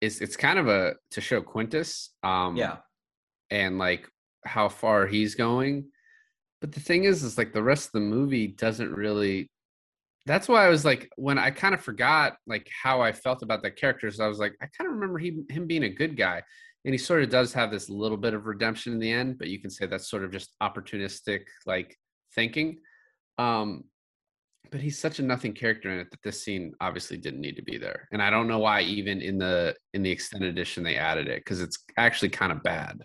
it's 0.00 0.20
it's 0.20 0.36
kind 0.36 0.58
of 0.58 0.68
a 0.68 0.94
to 1.10 1.20
show 1.20 1.42
Quintus 1.42 2.10
um 2.22 2.56
and 3.50 3.78
like 3.78 4.08
how 4.44 4.68
far 4.68 5.06
he's 5.06 5.34
going. 5.34 5.86
But 6.60 6.72
the 6.72 6.80
thing 6.80 7.04
is 7.04 7.22
is 7.22 7.38
like 7.38 7.52
the 7.52 7.62
rest 7.62 7.86
of 7.86 7.92
the 7.92 8.00
movie 8.00 8.48
doesn't 8.48 8.92
really 8.92 9.50
that's 10.26 10.48
why 10.48 10.64
I 10.64 10.68
was 10.68 10.84
like 10.84 11.10
when 11.16 11.38
I 11.38 11.50
kind 11.50 11.74
of 11.74 11.80
forgot 11.80 12.36
like 12.46 12.68
how 12.82 13.00
I 13.00 13.12
felt 13.12 13.42
about 13.42 13.62
the 13.62 13.70
characters, 13.70 14.20
I 14.20 14.28
was 14.28 14.38
like, 14.38 14.54
I 14.60 14.66
kind 14.66 14.88
of 14.88 14.94
remember 14.94 15.18
he, 15.18 15.42
him 15.48 15.66
being 15.66 15.84
a 15.84 15.88
good 15.88 16.16
guy. 16.16 16.42
And 16.84 16.94
he 16.94 16.98
sort 16.98 17.22
of 17.22 17.30
does 17.30 17.52
have 17.52 17.70
this 17.70 17.90
little 17.90 18.16
bit 18.16 18.32
of 18.32 18.46
redemption 18.46 18.92
in 18.92 18.98
the 18.98 19.10
end, 19.10 19.38
but 19.38 19.48
you 19.48 19.58
can 19.60 19.70
say 19.70 19.86
that's 19.86 20.08
sort 20.08 20.24
of 20.24 20.32
just 20.32 20.54
opportunistic 20.62 21.40
like 21.66 21.96
thinking. 22.34 22.78
Um, 23.38 23.84
but 24.70 24.80
he's 24.80 24.98
such 24.98 25.18
a 25.18 25.22
nothing 25.22 25.52
character 25.52 25.90
in 25.90 25.98
it 25.98 26.10
that 26.10 26.22
this 26.22 26.42
scene 26.42 26.72
obviously 26.80 27.16
didn't 27.16 27.40
need 27.40 27.56
to 27.56 27.62
be 27.62 27.76
there. 27.76 28.08
And 28.12 28.22
I 28.22 28.30
don't 28.30 28.46
know 28.46 28.60
why 28.60 28.82
even 28.82 29.20
in 29.20 29.38
the 29.38 29.74
in 29.94 30.02
the 30.02 30.10
extended 30.10 30.48
edition 30.48 30.84
they 30.84 30.96
added 30.96 31.28
it 31.28 31.40
because 31.40 31.60
it's 31.60 31.78
actually 31.96 32.28
kind 32.28 32.52
of 32.52 32.62
bad. 32.62 33.02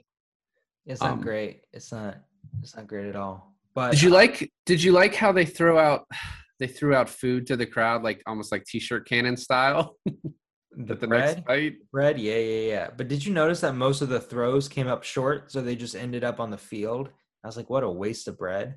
It's 0.85 1.01
not 1.01 1.13
Um, 1.13 1.21
great. 1.21 1.61
It's 1.73 1.91
not. 1.91 2.17
It's 2.61 2.75
not 2.75 2.87
great 2.87 3.07
at 3.07 3.15
all. 3.15 3.55
But 3.73 3.91
Did 3.91 4.01
you 4.03 4.09
like 4.09 4.51
did 4.65 4.81
you 4.81 4.91
like 4.93 5.15
how 5.15 5.31
they 5.31 5.45
throw 5.45 5.77
out 5.77 6.05
they 6.59 6.67
threw 6.67 6.95
out 6.95 7.09
food 7.09 7.45
to 7.47 7.57
the 7.57 7.65
crowd 7.65 8.01
like 8.03 8.21
almost 8.25 8.51
like 8.51 8.63
t-shirt 8.63 9.05
cannon 9.07 9.35
style 9.35 9.97
the 10.05 10.95
the 10.95 11.07
bread? 11.07 11.37
next 11.37 11.47
fight? 11.47 11.73
Bread, 11.91 12.19
yeah, 12.19 12.37
yeah, 12.37 12.67
yeah. 12.71 12.89
But 12.95 13.07
did 13.09 13.25
you 13.25 13.33
notice 13.33 13.59
that 13.61 13.75
most 13.75 14.01
of 14.01 14.09
the 14.09 14.19
throws 14.21 14.67
came 14.69 14.87
up 14.87 15.03
short, 15.03 15.51
so 15.51 15.61
they 15.61 15.75
just 15.75 15.95
ended 15.95 16.23
up 16.23 16.39
on 16.39 16.51
the 16.51 16.57
field? 16.57 17.09
I 17.43 17.47
was 17.47 17.57
like, 17.57 17.69
what 17.69 17.83
a 17.83 17.89
waste 17.89 18.27
of 18.27 18.37
bread. 18.37 18.75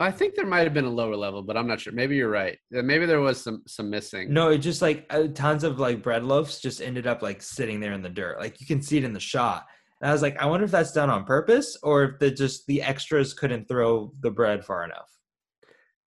I 0.00 0.10
think 0.10 0.34
there 0.34 0.46
might 0.46 0.64
have 0.64 0.74
been 0.74 0.84
a 0.84 0.90
lower 0.90 1.16
level, 1.16 1.42
but 1.42 1.56
I'm 1.56 1.66
not 1.68 1.80
sure. 1.80 1.92
Maybe 1.92 2.16
you're 2.16 2.28
right. 2.28 2.58
Uh, 2.76 2.82
Maybe 2.82 3.06
there 3.06 3.20
was 3.20 3.40
some 3.40 3.62
some 3.66 3.88
missing. 3.90 4.32
No, 4.32 4.50
it 4.50 4.58
just 4.58 4.82
like 4.82 5.06
uh, 5.08 5.28
tons 5.28 5.64
of 5.64 5.78
like 5.78 6.02
bread 6.02 6.24
loaves 6.24 6.60
just 6.60 6.82
ended 6.82 7.06
up 7.06 7.22
like 7.22 7.40
sitting 7.40 7.80
there 7.80 7.92
in 7.92 8.02
the 8.02 8.08
dirt. 8.10 8.38
Like 8.38 8.60
you 8.60 8.66
can 8.66 8.82
see 8.82 8.98
it 8.98 9.04
in 9.04 9.12
the 9.12 9.20
shot. 9.20 9.66
And 10.04 10.10
I 10.10 10.12
was 10.12 10.20
like, 10.20 10.36
I 10.36 10.44
wonder 10.44 10.64
if 10.64 10.70
that's 10.70 10.92
done 10.92 11.08
on 11.08 11.24
purpose 11.24 11.78
or 11.82 12.04
if 12.04 12.18
the 12.18 12.30
just 12.30 12.66
the 12.66 12.82
extras 12.82 13.32
couldn't 13.32 13.66
throw 13.66 14.12
the 14.20 14.30
bread 14.30 14.62
far 14.62 14.84
enough. 14.84 15.10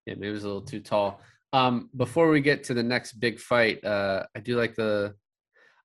Yeah, 0.06 0.14
maybe 0.14 0.28
it 0.28 0.34
was 0.34 0.44
a 0.44 0.48
little 0.48 0.62
too 0.62 0.82
tall. 0.82 1.20
Um, 1.52 1.90
before 1.98 2.30
we 2.30 2.40
get 2.40 2.64
to 2.66 2.76
the 2.76 2.84
next 2.84 3.14
big 3.14 3.40
fight, 3.40 3.84
uh, 3.84 4.28
I 4.36 4.40
do 4.42 4.56
like 4.56 4.76
the. 4.76 5.16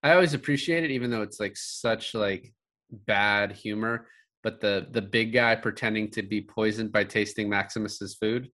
I 0.02 0.12
always 0.12 0.34
appreciate 0.34 0.84
it, 0.84 0.90
even 0.90 1.10
though 1.10 1.22
it's 1.22 1.40
like 1.40 1.56
such 1.56 2.12
like 2.12 2.52
bad 2.90 3.52
humor. 3.52 4.06
But 4.42 4.60
the 4.60 4.88
the 4.90 5.00
big 5.00 5.32
guy 5.32 5.54
pretending 5.54 6.10
to 6.10 6.22
be 6.22 6.42
poisoned 6.42 6.92
by 6.92 7.04
tasting 7.04 7.48
Maximus's 7.48 8.16
food. 8.20 8.50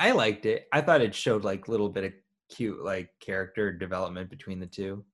I 0.00 0.10
liked 0.10 0.46
it. 0.46 0.66
I 0.72 0.80
thought 0.80 1.00
it 1.00 1.14
showed 1.14 1.44
like 1.44 1.68
a 1.68 1.70
little 1.70 1.88
bit 1.88 2.02
of 2.02 2.12
cute 2.48 2.84
like 2.84 3.10
character 3.20 3.72
development 3.72 4.30
between 4.30 4.58
the 4.58 4.66
two. 4.66 5.04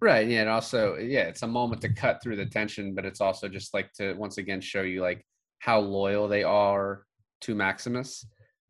Right. 0.00 0.28
Yeah. 0.28 0.42
And 0.42 0.50
also, 0.50 0.96
yeah, 0.96 1.22
it's 1.22 1.42
a 1.42 1.46
moment 1.46 1.80
to 1.82 1.92
cut 1.92 2.22
through 2.22 2.36
the 2.36 2.46
tension, 2.46 2.94
but 2.94 3.04
it's 3.06 3.20
also 3.20 3.48
just 3.48 3.72
like 3.72 3.92
to 3.94 4.12
once 4.14 4.38
again 4.38 4.60
show 4.60 4.82
you 4.82 5.00
like 5.00 5.24
how 5.58 5.80
loyal 5.80 6.28
they 6.28 6.42
are 6.44 7.04
to 7.42 7.54
Maximus. 7.54 8.26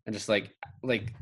and 0.07 0.15
just 0.15 0.28
like 0.28 0.55
like 0.82 1.12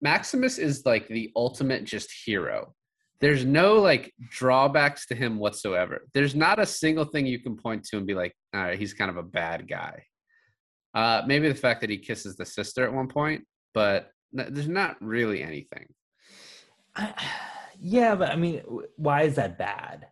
Maximus 0.00 0.58
is 0.58 0.86
like 0.86 1.08
the 1.08 1.30
ultimate 1.36 1.84
just 1.84 2.10
hero. 2.24 2.74
There's 3.20 3.44
no 3.44 3.74
like 3.80 4.14
drawbacks 4.30 5.06
to 5.06 5.14
him 5.14 5.38
whatsoever. 5.38 6.06
There's 6.14 6.34
not 6.34 6.58
a 6.58 6.64
single 6.64 7.04
thing 7.04 7.26
you 7.26 7.38
can 7.38 7.56
point 7.56 7.84
to 7.84 7.98
and 7.98 8.06
be 8.06 8.14
like, 8.14 8.34
all 8.54 8.62
right, 8.62 8.78
he's 8.78 8.94
kind 8.94 9.10
of 9.10 9.18
a 9.18 9.22
bad 9.22 9.68
guy. 9.68 10.04
Uh, 10.94 11.22
maybe 11.26 11.48
the 11.48 11.54
fact 11.54 11.82
that 11.82 11.90
he 11.90 11.98
kisses 11.98 12.36
the 12.36 12.46
sister 12.46 12.84
at 12.84 12.92
one 12.92 13.08
point, 13.08 13.44
but 13.74 14.10
there's 14.32 14.68
not 14.68 14.96
really 15.02 15.42
anything. 15.42 15.86
I, 16.96 17.12
yeah, 17.80 18.14
but 18.14 18.30
I 18.30 18.36
mean, 18.36 18.62
why 18.96 19.22
is 19.22 19.36
that 19.36 19.58
bad? 19.58 20.06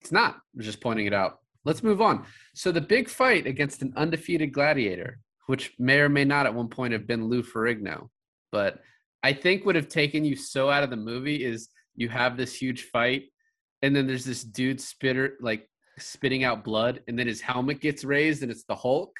It's 0.00 0.12
not. 0.12 0.36
I'm 0.54 0.62
just 0.62 0.80
pointing 0.80 1.06
it 1.06 1.14
out. 1.14 1.38
Let's 1.64 1.82
move 1.82 2.02
on. 2.02 2.26
So 2.54 2.72
the 2.72 2.80
big 2.80 3.08
fight 3.08 3.46
against 3.46 3.82
an 3.82 3.94
undefeated 3.96 4.52
gladiator, 4.52 5.18
which 5.46 5.72
may 5.78 6.00
or 6.00 6.08
may 6.08 6.24
not 6.24 6.46
at 6.46 6.54
one 6.54 6.68
point 6.68 6.92
have 6.92 7.06
been 7.06 7.28
Lou 7.28 7.42
Ferrigno, 7.42 8.08
but 8.52 8.80
I 9.22 9.32
think 9.32 9.64
would 9.64 9.76
have 9.76 9.88
taken 9.88 10.24
you 10.24 10.36
so 10.36 10.70
out 10.70 10.82
of 10.82 10.90
the 10.90 10.96
movie 10.96 11.42
is 11.42 11.68
you 11.96 12.08
have 12.10 12.36
this 12.36 12.54
huge 12.54 12.82
fight, 12.84 13.24
and 13.80 13.96
then 13.96 14.06
there's 14.06 14.24
this 14.24 14.44
dude 14.44 14.80
spitter 14.80 15.36
like 15.40 15.68
spitting 15.98 16.44
out 16.44 16.64
blood, 16.64 17.02
and 17.08 17.18
then 17.18 17.26
his 17.26 17.40
helmet 17.40 17.80
gets 17.80 18.04
raised, 18.04 18.42
and 18.42 18.50
it's 18.50 18.64
the 18.64 18.74
Hulk. 18.74 19.16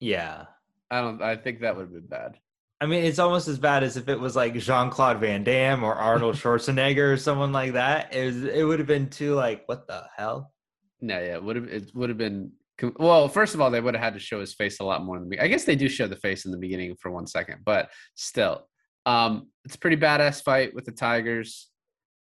Yeah, 0.00 0.44
I 0.90 1.00
don't. 1.00 1.22
I 1.22 1.36
think 1.36 1.60
that 1.60 1.76
would 1.76 1.82
have 1.82 1.92
been 1.92 2.06
bad. 2.06 2.38
I 2.80 2.86
mean, 2.86 3.04
it's 3.04 3.18
almost 3.18 3.48
as 3.48 3.58
bad 3.58 3.82
as 3.82 3.96
if 3.96 4.08
it 4.08 4.18
was 4.18 4.36
like 4.36 4.54
Jean 4.54 4.90
Claude 4.90 5.20
Van 5.20 5.44
Damme 5.44 5.84
or 5.84 5.94
Arnold 5.94 6.36
Schwarzenegger 6.36 7.12
or 7.12 7.16
someone 7.16 7.52
like 7.52 7.74
that. 7.74 8.14
It 8.14 8.26
was. 8.26 8.44
It 8.44 8.64
would 8.64 8.78
have 8.78 8.88
been 8.88 9.08
too 9.08 9.34
like, 9.34 9.62
what 9.66 9.86
the 9.86 10.04
hell? 10.16 10.52
No, 11.00 11.18
yeah, 11.18 11.34
it 11.34 11.42
would 11.42 11.56
have. 11.56 11.68
It 11.68 11.94
would 11.94 12.10
have 12.10 12.18
been. 12.18 12.52
Well, 12.98 13.28
first 13.28 13.54
of 13.54 13.60
all, 13.60 13.70
they 13.70 13.80
would 13.80 13.94
have 13.94 14.02
had 14.02 14.14
to 14.14 14.20
show 14.20 14.40
his 14.40 14.52
face 14.52 14.80
a 14.80 14.84
lot 14.84 15.04
more 15.04 15.18
than 15.18 15.28
me. 15.28 15.38
I 15.38 15.46
guess 15.46 15.64
they 15.64 15.76
do 15.76 15.88
show 15.88 16.08
the 16.08 16.16
face 16.16 16.44
in 16.44 16.50
the 16.50 16.58
beginning 16.58 16.96
for 17.00 17.10
one 17.10 17.26
second, 17.26 17.60
but 17.64 17.90
still, 18.16 18.68
um, 19.06 19.48
it's 19.64 19.76
a 19.76 19.78
pretty 19.78 19.96
badass 19.96 20.42
fight 20.42 20.74
with 20.74 20.84
the 20.84 20.92
Tigers. 20.92 21.68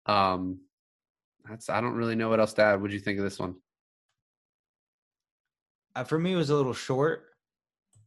Um, 0.06 0.60
that's 1.50 1.70
I 1.70 1.82
don't 1.82 1.96
really 1.96 2.16
know 2.16 2.30
what 2.30 2.40
else 2.40 2.54
to 2.54 2.64
add. 2.64 2.82
What 2.82 2.90
do 2.90 2.96
you 2.96 3.02
think 3.02 3.18
of 3.18 3.24
this 3.24 3.40
one? 3.40 3.56
Uh, 5.96 6.04
for 6.04 6.18
me, 6.18 6.34
it 6.34 6.38
was 6.38 6.50
a 6.50 6.56
little 6.56 6.74
short, 6.74 7.26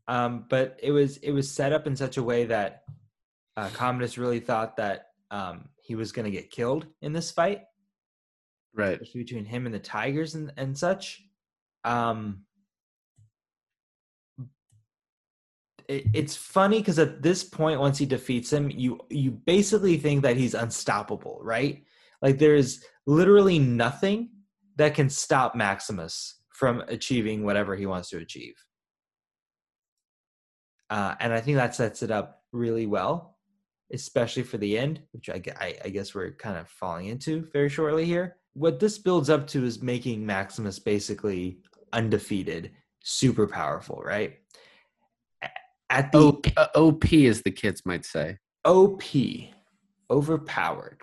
um, 0.09 0.45
but 0.49 0.79
it 0.83 0.93
was 0.93 1.17
it 1.19 1.33
was 1.33 1.51
set 1.51 1.73
up 1.73 1.87
in 1.87 1.97
such 1.97 2.17
a 2.17 2.23
way 2.23 2.45
that 2.47 2.85
uh, 3.57 3.69
Commodus 3.73 4.19
really 4.19 4.41
thought 4.41 4.77
that 4.77 5.09
um, 5.31 5.69
he 5.83 5.95
was 5.95 6.13
going 6.13 6.25
to 6.25 6.31
get 6.31 6.51
killed 6.51 6.87
in 7.03 7.13
this 7.13 7.31
fight, 7.31 7.63
right? 8.75 9.01
Between 9.15 9.45
him 9.45 9.67
and 9.67 9.75
the 9.75 9.81
Tigers 9.81 10.35
and 10.35 10.53
and 10.57 10.77
such. 10.77 11.23
Um, 11.85 12.43
it, 15.89 16.07
it's 16.15 16.37
funny 16.37 16.79
because 16.79 16.99
at 16.99 17.23
this 17.23 17.43
point, 17.43 17.81
once 17.81 17.99
he 17.99 18.07
defeats 18.07 18.53
him, 18.53 18.71
you 18.71 19.01
you 19.11 19.31
basically 19.31 19.97
think 19.97 20.23
that 20.23 20.37
he's 20.37 20.55
unstoppable, 20.55 21.41
right? 21.43 21.85
Like 22.23 22.39
there's 22.39 22.85
literally 23.07 23.59
nothing 23.59 24.31
that 24.77 24.95
can 24.95 25.11
stop 25.11 25.55
Maximus 25.55 26.41
from 26.53 26.83
achieving 26.89 27.45
whatever 27.45 27.77
he 27.77 27.87
wants 27.87 28.09
to 28.11 28.19
achieve. 28.19 28.55
Uh, 30.91 31.15
and 31.21 31.33
I 31.33 31.41
think 31.41 31.57
that 31.57 31.75
sets 31.75 32.03
it 32.03 32.11
up 32.11 32.43
really 32.53 32.87
well, 32.87 33.37
especially 33.93 34.43
for 34.43 34.59
the 34.59 34.79
end, 34.79 35.01
which 35.13 35.29
I, 35.29 35.43
I, 35.61 35.77
I 35.85 35.89
guess 35.89 36.15
we're 36.15 36.33
kind 36.33 36.59
of 36.59 36.69
falling 36.69 37.07
into 37.07 37.49
very 37.53 37.69
shortly 37.69 38.05
here. 38.05 38.37
What 38.55 38.81
this 38.81 38.99
builds 38.99 39.29
up 39.29 39.47
to 39.49 39.65
is 39.65 39.83
making 39.83 40.25
Maximus 40.25 40.79
basically 40.79 41.59
undefeated, 41.93 42.71
super 43.03 43.47
powerful, 43.47 44.01
right? 44.05 44.39
at 45.91 46.13
the 46.13 46.19
OP, 46.19 46.47
uh, 46.57 46.67
OP 46.75 47.13
as 47.13 47.43
the 47.43 47.51
kids 47.51 47.83
might 47.85 48.05
say. 48.05 48.39
OP, 48.65 49.03
overpowered. 50.11 51.03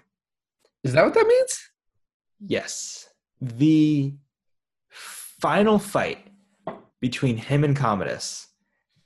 Is 0.83 0.93
that 0.93 1.05
what 1.05 1.13
that 1.13 1.27
means? 1.27 1.69
Yes. 2.45 3.07
The 3.39 4.13
final 4.89 5.79
fight 5.79 6.27
between 6.99 7.37
him 7.37 7.63
and 7.63 7.75
Commodus, 7.75 8.47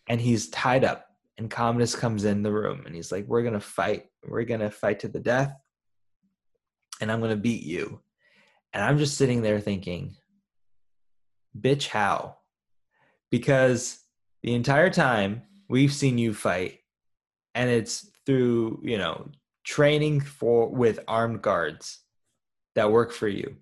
and 0.08 0.22
he's 0.22 0.50
tied 0.50 0.84
up, 0.84 1.06
and 1.38 1.50
Commodus 1.50 1.96
comes 1.96 2.26
in 2.26 2.44
the 2.44 2.52
room, 2.52 2.84
and 2.86 2.96
he's 2.96 3.12
like, 3.12 3.26
"We're 3.28 3.44
gonna 3.44 3.60
fight. 3.60 4.06
We're 4.28 4.44
gonna 4.44 4.72
fight 4.72 5.02
to 5.02 5.08
the 5.08 5.20
death, 5.20 5.54
and 7.02 7.12
I'm 7.12 7.22
gonna 7.22 7.36
beat 7.36 7.64
you." 7.64 8.02
And 8.74 8.84
I'm 8.84 8.98
just 8.98 9.18
sitting 9.18 9.42
there 9.42 9.60
thinking, 9.60 10.16
"Bitch, 11.60 11.88
how?" 11.88 12.38
Because 13.32 14.04
the 14.44 14.54
entire 14.54 14.90
time 14.90 15.44
we've 15.68 15.94
seen 15.94 16.18
you 16.18 16.34
fight 16.34 16.80
and 17.56 17.70
it's 17.70 18.10
through 18.26 18.80
you 18.84 18.98
know 18.98 19.30
training 19.64 20.22
for 20.22 20.70
with 20.70 21.00
armed 21.08 21.42
guards 21.42 22.00
that 22.76 22.92
work 22.92 23.12
for 23.12 23.28
you 23.28 23.58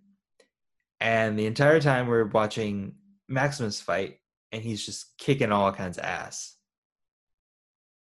and 1.00 1.38
the 1.40 1.46
entire 1.46 1.80
time 1.80 2.08
we're 2.08 2.26
watching 2.26 2.94
maximus 3.28 3.82
fight 3.82 4.20
and 4.56 4.64
he's 4.64 4.86
just 4.86 5.14
kicking 5.18 5.52
all 5.52 5.72
kinds 5.72 5.98
of 5.98 6.06
ass 6.06 6.56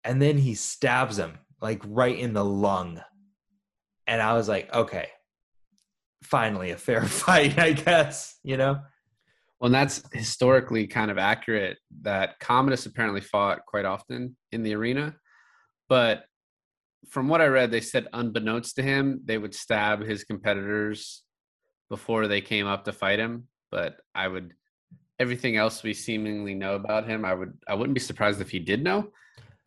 and 0.04 0.20
then 0.20 0.36
he 0.36 0.54
stabs 0.54 1.18
him 1.18 1.38
like 1.60 1.80
right 1.86 2.18
in 2.18 2.32
the 2.32 2.44
lung 2.44 3.00
and 4.06 4.20
i 4.20 4.34
was 4.34 4.48
like 4.48 4.72
okay 4.74 5.08
finally 6.22 6.70
a 6.70 6.76
fair 6.76 7.04
fight 7.06 7.58
i 7.58 7.72
guess 7.72 8.38
you 8.42 8.56
know 8.56 8.80
well, 9.62 9.68
and 9.68 9.74
that's 9.76 10.02
historically 10.12 10.88
kind 10.88 11.08
of 11.08 11.18
accurate 11.18 11.78
that 12.00 12.40
Commodus 12.40 12.84
apparently 12.84 13.20
fought 13.20 13.64
quite 13.64 13.84
often 13.84 14.36
in 14.50 14.64
the 14.64 14.74
arena. 14.74 15.14
But 15.88 16.24
from 17.08 17.28
what 17.28 17.40
I 17.40 17.46
read, 17.46 17.70
they 17.70 17.80
said 17.80 18.08
unbeknownst 18.12 18.74
to 18.74 18.82
him, 18.82 19.20
they 19.24 19.38
would 19.38 19.54
stab 19.54 20.02
his 20.02 20.24
competitors 20.24 21.22
before 21.90 22.26
they 22.26 22.40
came 22.40 22.66
up 22.66 22.86
to 22.86 22.92
fight 22.92 23.20
him. 23.20 23.46
But 23.70 23.98
I 24.16 24.26
would 24.26 24.52
everything 25.22 25.56
else 25.56 25.82
we 25.82 25.94
seemingly 25.94 26.54
know 26.54 26.74
about 26.74 27.08
him, 27.08 27.24
I 27.24 27.32
would 27.32 27.56
I 27.66 27.74
wouldn't 27.74 27.94
be 27.94 28.00
surprised 28.00 28.40
if 28.40 28.50
he 28.50 28.58
did 28.58 28.82
know. 28.82 29.08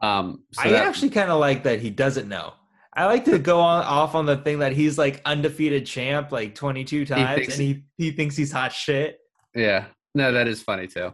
Um 0.01 0.43
so 0.51 0.63
I 0.63 0.69
that, 0.71 0.85
actually 0.85 1.09
kind 1.09 1.31
of 1.31 1.39
like 1.39 1.63
that 1.63 1.79
he 1.79 1.89
doesn't 1.89 2.27
know. 2.27 2.53
I 2.93 3.05
like 3.05 3.25
to 3.25 3.39
go 3.39 3.59
on 3.59 3.83
off 3.83 4.13
on 4.13 4.25
the 4.25 4.37
thing 4.37 4.59
that 4.59 4.73
he's 4.73 4.97
like 4.97 5.21
undefeated 5.25 5.85
champ 5.85 6.31
like 6.31 6.53
22 6.55 7.05
times 7.05 7.39
he 7.39 7.51
and 7.51 7.61
he 7.61 7.85
he 7.97 8.11
thinks 8.11 8.35
he's 8.35 8.51
hot 8.51 8.71
shit. 8.71 9.19
Yeah. 9.55 9.85
No, 10.13 10.31
that 10.33 10.47
is 10.47 10.61
funny 10.61 10.87
too. 10.87 11.13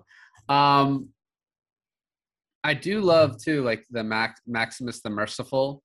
Um 0.49 1.09
I 2.63 2.73
do 2.73 3.01
love 3.01 3.41
too 3.41 3.63
like 3.63 3.85
the 3.89 4.03
Max, 4.03 4.41
Maximus 4.45 5.01
the 5.01 5.09
Merciful 5.09 5.84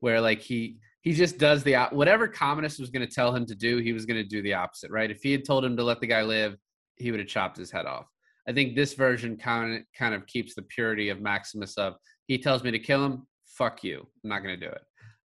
where 0.00 0.20
like 0.20 0.40
he 0.40 0.78
he 1.02 1.12
just 1.12 1.38
does 1.38 1.62
the 1.62 1.76
whatever 1.92 2.28
Commodus 2.28 2.78
was 2.78 2.90
going 2.90 3.06
to 3.06 3.12
tell 3.12 3.34
him 3.34 3.46
to 3.46 3.54
do, 3.54 3.78
he 3.78 3.92
was 3.92 4.04
going 4.04 4.18
to 4.18 4.28
do 4.28 4.42
the 4.42 4.54
opposite, 4.54 4.90
right? 4.90 5.10
If 5.10 5.22
he 5.22 5.32
had 5.32 5.44
told 5.44 5.64
him 5.64 5.76
to 5.76 5.82
let 5.82 6.00
the 6.00 6.06
guy 6.06 6.22
live, 6.22 6.56
he 7.00 7.10
would 7.10 7.20
have 7.20 7.28
chopped 7.28 7.56
his 7.56 7.70
head 7.70 7.86
off. 7.86 8.06
I 8.48 8.52
think 8.52 8.74
this 8.74 8.94
version 8.94 9.36
kind 9.36 9.76
of 9.76 9.82
kind 9.96 10.14
of 10.14 10.26
keeps 10.26 10.54
the 10.54 10.62
purity 10.62 11.08
of 11.08 11.20
Maximus 11.20 11.76
of 11.78 11.94
he 12.26 12.38
tells 12.38 12.62
me 12.62 12.70
to 12.70 12.78
kill 12.78 13.04
him, 13.04 13.26
fuck 13.44 13.82
you. 13.82 14.06
I'm 14.22 14.30
not 14.30 14.42
going 14.42 14.58
to 14.58 14.66
do 14.66 14.72
it. 14.72 14.82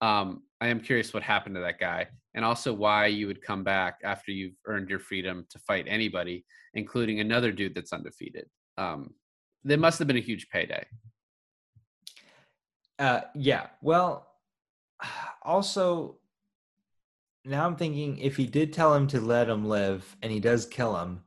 Um, 0.02 0.44
I 0.62 0.68
am 0.68 0.80
curious 0.80 1.14
what 1.14 1.24
happened 1.24 1.56
to 1.56 1.62
that 1.62 1.80
guy 1.80 2.08
and 2.34 2.44
also 2.44 2.74
why 2.74 3.08
you 3.08 3.28
would 3.28 3.42
come 3.42 3.64
back 3.64 4.00
after 4.04 4.32
you've 4.32 4.56
earned 4.66 4.90
your 4.90 5.00
freedom 5.00 5.46
to 5.50 5.60
fight 5.60 5.86
anybody, 5.88 6.46
including 6.74 7.20
another 7.20 7.52
dude 7.52 7.76
that's 7.76 7.94
undefeated. 7.94 8.46
Um, 8.78 9.14
there 9.64 9.78
must 9.78 10.00
have 10.00 10.08
been 10.08 10.18
a 10.18 10.22
huge 10.22 10.50
payday. 10.50 10.86
Uh, 13.00 13.22
yeah. 13.36 13.68
Well, 13.82 14.28
also, 15.44 16.18
now 17.46 17.66
I'm 17.66 17.76
thinking 17.76 18.18
if 18.18 18.36
he 18.36 18.46
did 18.46 18.74
tell 18.74 18.94
him 18.94 19.08
to 19.08 19.22
let 19.22 19.50
him 19.50 19.66
live 19.66 20.16
and 20.22 20.32
he 20.32 20.40
does 20.40 20.66
kill 20.66 20.96
him, 20.98 21.22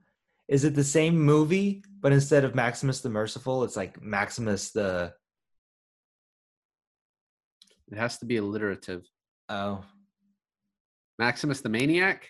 is 0.51 0.65
it 0.65 0.75
the 0.75 0.85
same 0.85 1.17
movie, 1.17 1.85
but 2.01 2.13
instead 2.13 2.45
of 2.45 2.57
Maximus 2.57 3.01
the 3.01 3.09
Merciful, 3.09 3.63
it's 3.63 3.77
like 3.77 4.03
Maximus 4.03 4.73
the. 4.73 5.15
It 7.93 7.97
has 7.97 8.19
to 8.19 8.27
be 8.27 8.37
alliterative. 8.37 9.05
Oh, 9.49 9.85
Maximus 11.21 11.61
the 11.61 11.69
Maniac? 11.69 12.29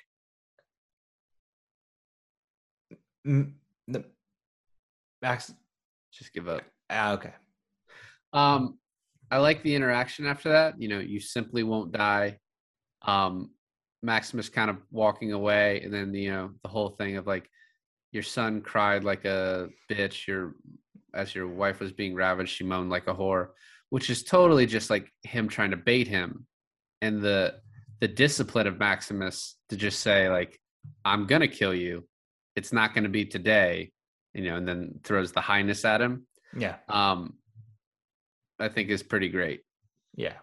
Mm, 3.26 3.54
the 3.88 4.04
Max 5.22 5.54
just 6.12 6.34
give 6.34 6.46
up. 6.46 6.62
Ah, 6.90 7.12
okay. 7.12 7.32
Um 8.34 8.78
I 9.30 9.38
like 9.38 9.62
the 9.62 9.74
interaction 9.74 10.26
after 10.26 10.50
that. 10.50 10.74
You 10.78 10.88
know, 10.88 10.98
you 10.98 11.20
simply 11.20 11.62
won't 11.62 11.92
die. 11.92 12.38
Um 13.02 13.50
Maximus 14.02 14.48
kind 14.48 14.70
of 14.70 14.78
walking 14.90 15.32
away 15.32 15.82
and 15.82 15.92
then 15.92 16.12
you 16.12 16.32
know 16.32 16.50
the 16.62 16.68
whole 16.68 16.90
thing 16.90 17.16
of 17.16 17.26
like 17.26 17.48
your 18.12 18.22
son 18.22 18.60
cried 18.60 19.04
like 19.04 19.24
a 19.24 19.68
bitch, 19.90 20.26
your 20.26 20.54
as 21.14 21.34
your 21.34 21.48
wife 21.48 21.80
was 21.80 21.92
being 21.92 22.14
ravaged, 22.14 22.50
she 22.50 22.64
moaned 22.64 22.90
like 22.90 23.08
a 23.08 23.14
whore, 23.14 23.48
which 23.90 24.10
is 24.10 24.22
totally 24.22 24.66
just 24.66 24.90
like 24.90 25.10
him 25.22 25.48
trying 25.48 25.70
to 25.72 25.76
bait 25.76 26.08
him. 26.08 26.46
And 27.02 27.20
the 27.20 27.60
the 28.00 28.08
discipline 28.08 28.66
of 28.66 28.78
Maximus 28.78 29.56
to 29.68 29.76
just 29.76 30.00
say 30.00 30.28
like, 30.30 30.58
"I'm 31.04 31.26
gonna 31.26 31.48
kill 31.48 31.74
you. 31.74 32.06
It's 32.56 32.72
not 32.72 32.94
gonna 32.94 33.08
be 33.08 33.24
today," 33.24 33.92
you 34.34 34.42
know, 34.44 34.56
and 34.56 34.66
then 34.66 35.00
throws 35.04 35.32
the 35.32 35.40
highness 35.40 35.84
at 35.84 36.00
him. 36.00 36.26
Yeah. 36.56 36.76
Um, 36.88 37.34
I 38.58 38.68
think 38.68 38.90
is 38.90 39.02
pretty 39.02 39.28
great. 39.28 39.62
Yeah. 40.14 40.34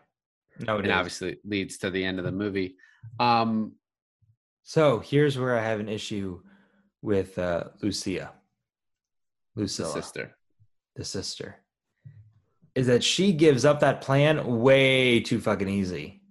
No, 0.60 0.76
it 0.76 0.80
and 0.80 0.88
is. 0.88 0.94
obviously 0.94 1.38
leads 1.44 1.77
to 1.80 1.91
the 1.91 2.03
end 2.03 2.18
of 2.19 2.26
the 2.26 2.31
movie. 2.31 2.77
Um, 3.19 3.73
So 4.64 4.99
here's 4.99 5.38
where 5.38 5.57
I 5.57 5.64
have 5.64 5.80
an 5.80 5.88
issue 5.88 6.41
with 7.07 7.39
uh, 7.39 7.63
Lucia, 7.81 8.34
the 9.55 9.65
sister. 9.65 10.35
the 10.97 11.05
sister, 11.05 11.55
is 12.75 12.88
that 12.88 13.01
she 13.01 13.31
gives 13.31 13.63
up 13.63 13.79
that 13.79 14.01
plan 14.01 14.59
way 14.59 15.21
too 15.21 15.39
fucking 15.39 15.69
easy. 15.69 16.21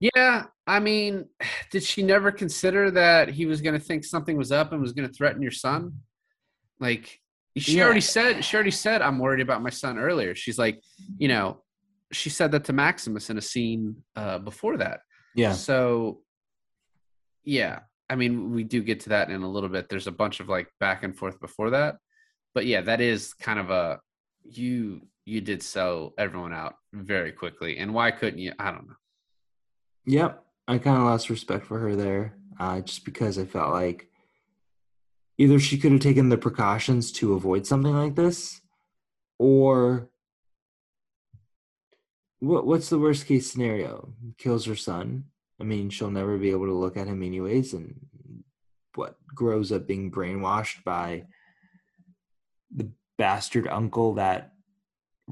Yeah, 0.00 0.46
I 0.66 0.80
mean, 0.80 1.26
did 1.70 1.84
she 1.84 2.02
never 2.02 2.32
consider 2.32 2.90
that 2.90 3.28
he 3.28 3.46
was 3.46 3.60
going 3.60 3.78
to 3.78 3.84
think 3.88 4.04
something 4.04 4.36
was 4.36 4.50
up 4.50 4.72
and 4.72 4.80
was 4.82 4.92
going 4.92 5.06
to 5.08 5.14
threaten 5.14 5.40
your 5.40 5.52
son? 5.52 6.00
Like 6.80 7.20
she 7.56 7.76
Yeah. 7.78 7.84
already 7.84 8.00
said, 8.00 8.44
she 8.44 8.56
already 8.56 8.72
said, 8.72 9.02
I'm 9.02 9.20
worried 9.20 9.40
about 9.40 9.62
my 9.62 9.70
son 9.70 9.98
earlier. 9.98 10.34
She's 10.34 10.58
like, 10.58 10.82
you 11.16 11.28
know, 11.28 11.62
she 12.10 12.28
said 12.28 12.50
that 12.52 12.64
to 12.64 12.72
Maximus 12.72 13.30
in 13.30 13.38
a 13.38 13.42
scene 13.42 14.02
uh, 14.16 14.38
before 14.38 14.78
that. 14.78 15.00
Yeah. 15.36 15.52
So, 15.52 16.22
yeah, 17.44 17.80
I 18.10 18.16
mean, 18.16 18.52
we 18.52 18.64
do 18.64 18.82
get 18.82 19.00
to 19.00 19.10
that 19.10 19.30
in 19.30 19.42
a 19.42 19.48
little 19.48 19.68
bit. 19.68 19.88
There's 19.88 20.08
a 20.08 20.12
bunch 20.12 20.40
of 20.40 20.48
like 20.48 20.68
back 20.80 21.04
and 21.04 21.16
forth 21.16 21.40
before 21.40 21.70
that, 21.70 21.96
but 22.54 22.66
yeah, 22.66 22.80
that 22.80 23.00
is 23.00 23.32
kind 23.34 23.60
of 23.60 23.70
a 23.70 24.00
you 24.42 25.02
you 25.24 25.40
did 25.40 25.62
sell 25.62 26.12
everyone 26.18 26.52
out 26.52 26.74
very 26.92 27.30
quickly, 27.30 27.78
and 27.78 27.94
why 27.94 28.10
couldn't 28.10 28.40
you? 28.40 28.52
I 28.58 28.72
don't 28.72 28.88
know. 28.88 28.94
Yep. 30.06 30.44
I 30.66 30.78
kind 30.78 30.96
of 30.96 31.04
lost 31.04 31.30
respect 31.30 31.66
for 31.66 31.78
her 31.78 31.94
there, 31.94 32.34
uh, 32.58 32.80
just 32.80 33.04
because 33.04 33.38
I 33.38 33.44
felt 33.44 33.72
like 33.72 34.08
either 35.38 35.60
she 35.60 35.78
could 35.78 35.92
have 35.92 36.00
taken 36.00 36.28
the 36.28 36.38
precautions 36.38 37.12
to 37.12 37.34
avoid 37.34 37.66
something 37.66 37.94
like 37.94 38.16
this, 38.16 38.60
or 39.38 40.08
what? 42.40 42.66
What's 42.66 42.88
the 42.88 42.98
worst 42.98 43.26
case 43.26 43.50
scenario? 43.50 44.14
Kills 44.36 44.66
her 44.66 44.76
son. 44.76 45.26
I 45.60 45.64
mean, 45.64 45.90
she'll 45.90 46.10
never 46.10 46.38
be 46.38 46.50
able 46.50 46.66
to 46.66 46.74
look 46.74 46.96
at 46.96 47.06
him 47.06 47.22
anyways, 47.22 47.74
and 47.74 47.94
what 48.94 49.16
grows 49.34 49.72
up 49.72 49.86
being 49.86 50.10
brainwashed 50.10 50.82
by 50.84 51.24
the 52.74 52.90
bastard 53.18 53.68
uncle 53.68 54.14
that 54.14 54.52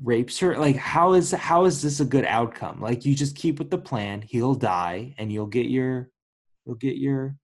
rapes 0.02 0.38
her? 0.40 0.56
Like 0.56 0.76
how 0.76 1.14
is 1.14 1.32
how 1.32 1.64
is 1.64 1.82
this 1.82 2.00
a 2.00 2.04
good 2.04 2.24
outcome? 2.24 2.80
Like 2.80 3.04
you 3.04 3.14
just 3.14 3.36
keep 3.36 3.58
with 3.58 3.70
the 3.70 3.78
plan 3.78 4.22
he'll 4.22 4.54
die 4.54 5.14
and 5.18 5.32
you'll 5.32 5.46
get 5.46 5.66
your 5.66 6.10
you'll 6.64 6.76
get 6.76 6.96
your 6.96 7.36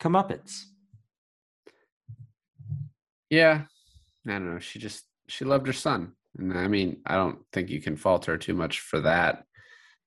comeuppance. 0.00 0.62
Yeah, 3.30 3.62
I 4.26 4.30
don't 4.30 4.52
know. 4.54 4.58
She 4.58 4.78
just 4.78 5.04
she 5.28 5.44
loved 5.44 5.66
her 5.66 5.72
son, 5.72 6.12
and 6.38 6.52
I 6.52 6.68
mean, 6.68 6.98
I 7.06 7.14
don't 7.14 7.38
think 7.52 7.70
you 7.70 7.80
can 7.80 7.96
fault 7.96 8.26
her 8.26 8.36
too 8.36 8.54
much 8.54 8.80
for 8.80 9.00
that. 9.00 9.44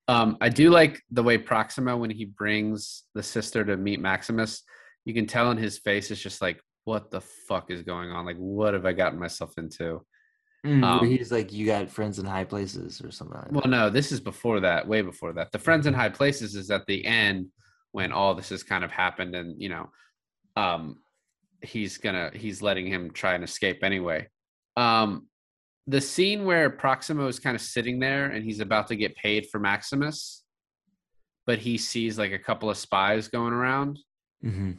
Um, 0.08 0.36
I 0.40 0.48
do 0.48 0.70
like 0.70 1.02
the 1.10 1.22
way 1.22 1.36
Proximo 1.38 1.96
when 1.96 2.10
he 2.10 2.24
brings 2.26 3.04
the 3.14 3.22
sister 3.22 3.64
to 3.64 3.76
meet 3.76 4.00
Maximus. 4.00 4.62
You 5.04 5.14
can 5.14 5.26
tell 5.26 5.50
in 5.50 5.56
his 5.56 5.78
face 5.78 6.10
it's 6.10 6.22
just 6.22 6.40
like, 6.40 6.60
what 6.84 7.10
the 7.10 7.20
fuck 7.20 7.70
is 7.70 7.82
going 7.82 8.10
on? 8.10 8.24
Like, 8.24 8.36
what 8.36 8.74
have 8.74 8.86
I 8.86 8.92
gotten 8.92 9.18
myself 9.18 9.52
into? 9.58 10.02
Mm, 10.64 10.84
Um, 10.84 11.06
he's 11.06 11.30
like 11.32 11.52
you 11.52 11.66
got 11.66 11.90
friends 11.90 12.18
in 12.18 12.26
high 12.26 12.44
places 12.44 13.00
or 13.00 13.10
something 13.10 13.36
like 13.36 13.52
Well, 13.52 13.70
no, 13.70 13.90
this 13.90 14.12
is 14.12 14.20
before 14.20 14.60
that, 14.60 14.86
way 14.86 15.02
before 15.02 15.32
that. 15.34 15.52
The 15.52 15.58
friends 15.58 15.86
in 15.86 15.94
high 15.94 16.08
places 16.08 16.54
is 16.54 16.70
at 16.70 16.86
the 16.86 17.04
end 17.04 17.48
when 17.92 18.12
all 18.12 18.34
this 18.34 18.48
has 18.50 18.62
kind 18.62 18.84
of 18.84 18.90
happened, 18.90 19.34
and 19.34 19.60
you 19.60 19.68
know, 19.68 19.90
um, 20.56 20.98
he's 21.62 21.98
gonna 21.98 22.30
he's 22.34 22.62
letting 22.62 22.86
him 22.86 23.10
try 23.12 23.34
and 23.34 23.44
escape 23.44 23.82
anyway. 23.82 24.28
Um, 24.76 25.28
the 25.86 26.00
scene 26.00 26.44
where 26.44 26.68
Proximo 26.70 27.26
is 27.28 27.38
kind 27.38 27.54
of 27.54 27.62
sitting 27.62 27.98
there 28.00 28.26
and 28.26 28.44
he's 28.44 28.60
about 28.60 28.88
to 28.88 28.96
get 28.96 29.14
paid 29.16 29.46
for 29.50 29.58
Maximus, 29.60 30.42
but 31.46 31.58
he 31.58 31.78
sees 31.78 32.18
like 32.18 32.32
a 32.32 32.38
couple 32.38 32.68
of 32.70 32.76
spies 32.76 33.28
going 33.28 33.52
around. 33.52 33.98
Mhm. 34.44 34.78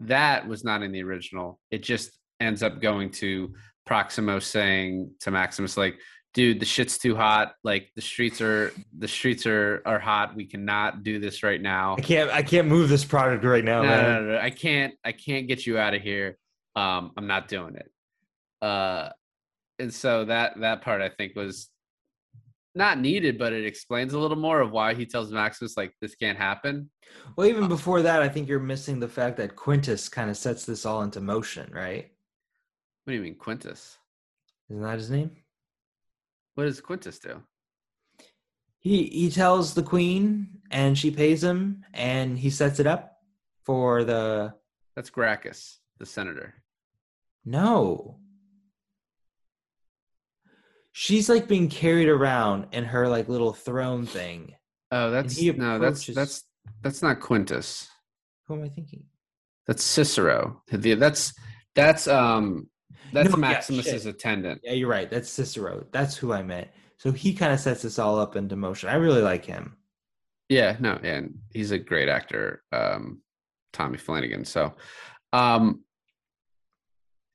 That 0.00 0.48
was 0.48 0.64
not 0.64 0.82
in 0.82 0.92
the 0.92 1.02
original. 1.02 1.60
It 1.70 1.82
just 1.82 2.18
ends 2.40 2.62
up 2.62 2.80
going 2.80 3.10
to 3.12 3.54
Proximo 3.86 4.38
saying 4.38 5.12
to 5.20 5.30
Maximus, 5.30 5.76
like, 5.76 6.00
dude, 6.34 6.58
the 6.60 6.66
shit's 6.66 6.96
too 6.98 7.14
hot. 7.16 7.54
Like 7.64 7.90
the 7.96 8.00
streets 8.02 8.40
are 8.40 8.72
the 8.98 9.08
streets 9.08 9.46
are 9.46 9.82
are 9.86 9.98
hot. 9.98 10.34
We 10.34 10.46
cannot 10.46 11.02
do 11.02 11.18
this 11.18 11.42
right 11.42 11.60
now. 11.60 11.96
i 11.98 12.00
can't 12.00 12.30
i 12.30 12.42
can't 12.42 12.66
move 12.68 12.88
this 12.88 13.04
product 13.04 13.44
right 13.44 13.64
now 13.64 13.82
No, 13.82 13.88
man. 13.88 14.02
no, 14.04 14.20
no, 14.22 14.32
no, 14.32 14.38
I 14.38 14.50
can't 14.50 14.94
I 15.04 15.12
can't 15.12 15.46
get 15.48 15.66
you 15.66 15.78
out 15.78 15.94
of 15.94 16.02
here. 16.02 16.38
Um, 16.76 17.12
I'm 17.16 17.26
not 17.26 17.48
doing 17.48 17.74
it. 17.76 17.90
Uh 18.62 19.10
and 19.80 19.92
so 19.92 20.24
that 20.26 20.60
that 20.60 20.82
part 20.82 21.00
I 21.02 21.08
think 21.08 21.34
was 21.34 21.68
not 22.74 23.00
needed, 23.00 23.36
but 23.36 23.52
it 23.52 23.66
explains 23.66 24.12
a 24.12 24.18
little 24.18 24.36
more 24.36 24.60
of 24.60 24.70
why 24.70 24.94
he 24.94 25.04
tells 25.04 25.32
Maximus 25.32 25.76
like 25.76 25.92
this 26.00 26.14
can't 26.14 26.38
happen. 26.38 26.88
well 27.36 27.48
even 27.48 27.66
before 27.66 28.02
that 28.02 28.22
i 28.22 28.28
think 28.28 28.48
you're 28.48 28.60
missing 28.60 29.00
the 29.00 29.08
fact 29.08 29.36
that 29.36 29.56
quintus 29.56 30.08
kind 30.08 30.30
of 30.30 30.36
sets 30.36 30.64
this 30.64 30.86
all 30.86 31.02
into 31.02 31.20
motion 31.20 31.68
right 31.72 32.12
What 33.04 33.10
do 33.12 33.16
you 33.16 33.22
mean, 33.22 33.34
Quintus? 33.34 33.98
isn't 34.68 34.82
that 34.82 34.98
his 34.98 35.10
name 35.10 35.30
What 36.54 36.64
does 36.66 36.80
Quintus 36.80 37.18
do? 37.18 37.42
He 38.78 39.04
he 39.20 39.30
tells 39.30 39.74
the 39.74 39.82
queen, 39.82 40.60
and 40.70 40.96
she 40.96 41.10
pays 41.10 41.42
him, 41.42 41.84
and 41.92 42.38
he 42.38 42.50
sets 42.50 42.78
it 42.80 42.86
up 42.86 43.16
for 43.66 44.04
the 44.04 44.54
That's 44.94 45.10
Gracchus, 45.10 45.80
the 45.98 46.06
senator. 46.06 46.54
no. 47.44 48.19
She's 50.92 51.28
like 51.28 51.46
being 51.48 51.68
carried 51.68 52.08
around 52.08 52.66
in 52.72 52.84
her 52.84 53.08
like 53.08 53.28
little 53.28 53.52
throne 53.52 54.06
thing. 54.06 54.54
Oh, 54.90 55.10
that's 55.10 55.40
no, 55.40 55.78
that's 55.78 56.06
that's 56.06 56.44
that's 56.82 57.02
not 57.02 57.20
Quintus. 57.20 57.88
Who 58.46 58.54
am 58.54 58.64
I 58.64 58.68
thinking? 58.68 59.04
That's 59.66 59.84
Cicero. 59.84 60.62
The- 60.68 60.94
That's 60.94 61.32
that's 61.76 62.08
um 62.08 62.68
that's 63.12 63.30
No, 63.30 63.36
Maximus's 63.36 64.02
shit. 64.02 64.06
attendant. 64.14 64.60
Yeah, 64.64 64.72
you're 64.72 64.88
right. 64.88 65.08
That's 65.08 65.28
Cicero. 65.30 65.86
That's 65.92 66.16
who 66.16 66.32
I 66.32 66.42
meant. 66.42 66.68
So 66.98 67.12
he 67.12 67.34
kind 67.34 67.52
of 67.52 67.60
sets 67.60 67.82
this 67.82 67.98
all 67.98 68.18
up 68.18 68.34
into 68.36 68.56
motion. 68.56 68.88
I 68.88 68.94
really 68.94 69.22
like 69.22 69.44
him. 69.44 69.76
Yeah, 70.48 70.76
no, 70.80 70.98
and 71.02 71.38
he's 71.54 71.70
a 71.70 71.78
great 71.78 72.08
actor, 72.08 72.62
um, 72.72 73.22
Tommy 73.72 73.96
Flanagan. 73.98 74.44
So, 74.44 74.74
um, 75.32 75.84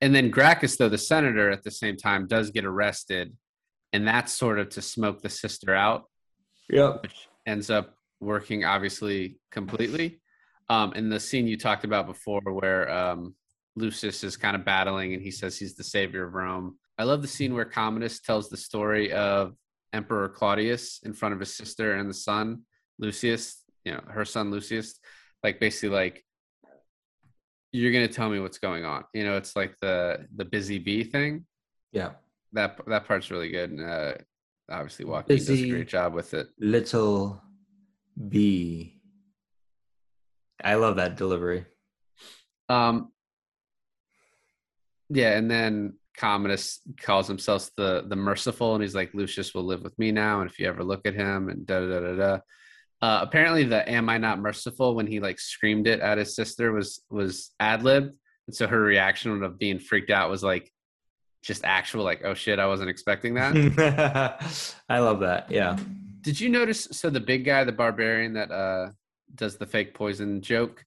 and 0.02 0.14
then 0.14 0.30
Gracchus, 0.30 0.76
though 0.78 0.90
the 0.90 0.98
senator, 0.98 1.50
at 1.50 1.64
the 1.64 1.72
same 1.72 1.96
time 1.96 2.28
does 2.28 2.52
get 2.52 2.66
arrested, 2.66 3.34
and 3.94 4.08
that's 4.08 4.34
sort 4.34 4.60
of 4.60 4.70
to 4.70 4.82
smoke 4.82 5.22
the 5.22 5.30
sister 5.30 5.74
out, 5.74 6.06
Yep. 6.70 7.04
which 7.04 7.28
ends 7.46 7.70
up 7.70 7.96
working 8.20 8.66
obviously 8.66 9.40
completely. 9.52 10.22
Um, 10.70 10.94
in 10.94 11.10
the 11.10 11.20
scene 11.20 11.48
you 11.48 11.58
talked 11.58 11.84
about 11.86 12.08
before, 12.08 12.42
where 12.42 12.90
um, 12.92 13.36
Lucius 13.76 14.24
is 14.24 14.36
kind 14.36 14.56
of 14.56 14.66
battling, 14.66 15.14
and 15.14 15.22
he 15.22 15.32
says 15.32 15.58
he's 15.58 15.76
the 15.76 15.84
savior 15.84 16.26
of 16.26 16.34
Rome. 16.34 16.78
I 16.98 17.04
love 17.04 17.22
the 17.22 17.28
scene 17.28 17.54
where 17.54 17.66
Commodus 17.66 18.20
tells 18.20 18.50
the 18.50 18.58
story 18.58 19.12
of 19.12 19.54
Emperor 19.94 20.28
Claudius 20.30 21.02
in 21.04 21.14
front 21.14 21.34
of 21.34 21.40
his 21.40 21.56
sister 21.56 21.96
and 21.96 22.10
the 22.10 22.14
son 22.14 22.64
Lucius, 22.98 23.62
you 23.84 23.92
know, 23.92 24.02
her 24.08 24.26
son 24.26 24.50
Lucius, 24.52 25.00
like 25.44 25.60
basically 25.60 25.90
like 25.90 26.26
you're 27.72 27.92
gonna 27.92 28.08
tell 28.08 28.30
me 28.30 28.40
what's 28.40 28.58
going 28.58 28.86
on. 28.86 29.04
You 29.14 29.26
know, 29.26 29.36
it's 29.38 29.56
like 29.56 29.76
the 29.82 30.26
the 30.36 30.46
busy 30.46 30.80
bee 30.80 31.04
thing. 31.04 31.46
Yeah. 31.92 32.12
That 32.56 32.80
that 32.88 33.06
part's 33.06 33.30
really 33.30 33.50
good. 33.50 33.70
And 33.70 33.82
uh 33.82 34.14
obviously 34.70 35.06
Joaquin 35.06 35.38
does 35.38 35.50
a 35.50 35.70
great 35.70 35.88
job 35.88 36.14
with 36.14 36.34
it. 36.34 36.48
Little 36.60 37.42
bee. 38.30 39.00
I 40.64 40.76
love 40.76 40.96
that 40.96 41.18
delivery. 41.18 41.66
Um 42.70 43.12
yeah, 45.10 45.38
and 45.38 45.50
then 45.50 45.94
Commodus 46.18 46.80
calls 47.02 47.28
himself 47.28 47.70
the 47.78 48.06
the 48.08 48.16
merciful, 48.16 48.74
and 48.74 48.82
he's 48.82 48.96
like, 48.96 49.14
Lucius 49.14 49.54
will 49.54 49.64
live 49.66 49.84
with 49.84 49.98
me 50.00 50.12
now, 50.12 50.42
and 50.42 50.50
if 50.50 50.60
you 50.60 50.68
ever 50.68 50.84
look 50.84 51.06
at 51.06 51.14
him, 51.14 51.50
and 51.50 51.66
da 51.66 51.80
da 51.80 51.88
da 51.88 52.00
da 52.00 52.16
da. 52.16 52.40
Uh, 53.02 53.20
apparently, 53.22 53.66
the 53.66 53.88
"Am 53.90 54.10
I 54.10 54.18
not 54.18 54.40
merciful?" 54.40 54.96
when 54.96 55.08
he 55.08 55.20
like 55.20 55.40
screamed 55.40 55.88
it 55.88 56.00
at 56.00 56.18
his 56.18 56.36
sister 56.36 56.72
was 56.72 57.04
was 57.10 57.52
ad 57.60 57.84
libbed, 57.84 58.14
and 58.48 58.56
so 58.56 58.66
her 58.68 58.82
reaction 58.82 59.44
of 59.44 59.60
being 59.60 59.80
freaked 59.80 60.10
out 60.10 60.30
was 60.30 60.44
like 60.44 60.72
just 61.46 61.64
actual 61.64 62.04
like, 62.04 62.22
"Oh 62.26 62.34
shit, 62.34 62.60
I 62.60 62.66
wasn't 62.66 62.90
expecting 62.90 63.36
that." 63.36 63.56
I 64.90 65.00
love 65.00 65.20
that. 65.22 65.50
Yeah. 65.52 65.78
Did 66.22 66.40
you 66.42 66.50
notice? 66.50 66.88
So 66.92 67.10
the 67.10 67.20
big 67.20 67.46
guy, 67.46 67.64
the 67.64 67.72
barbarian 67.72 68.34
that 68.34 68.52
uh 68.52 68.90
does 69.34 69.58
the 69.58 69.66
fake 69.66 69.94
poison 69.94 70.42
joke, 70.42 70.84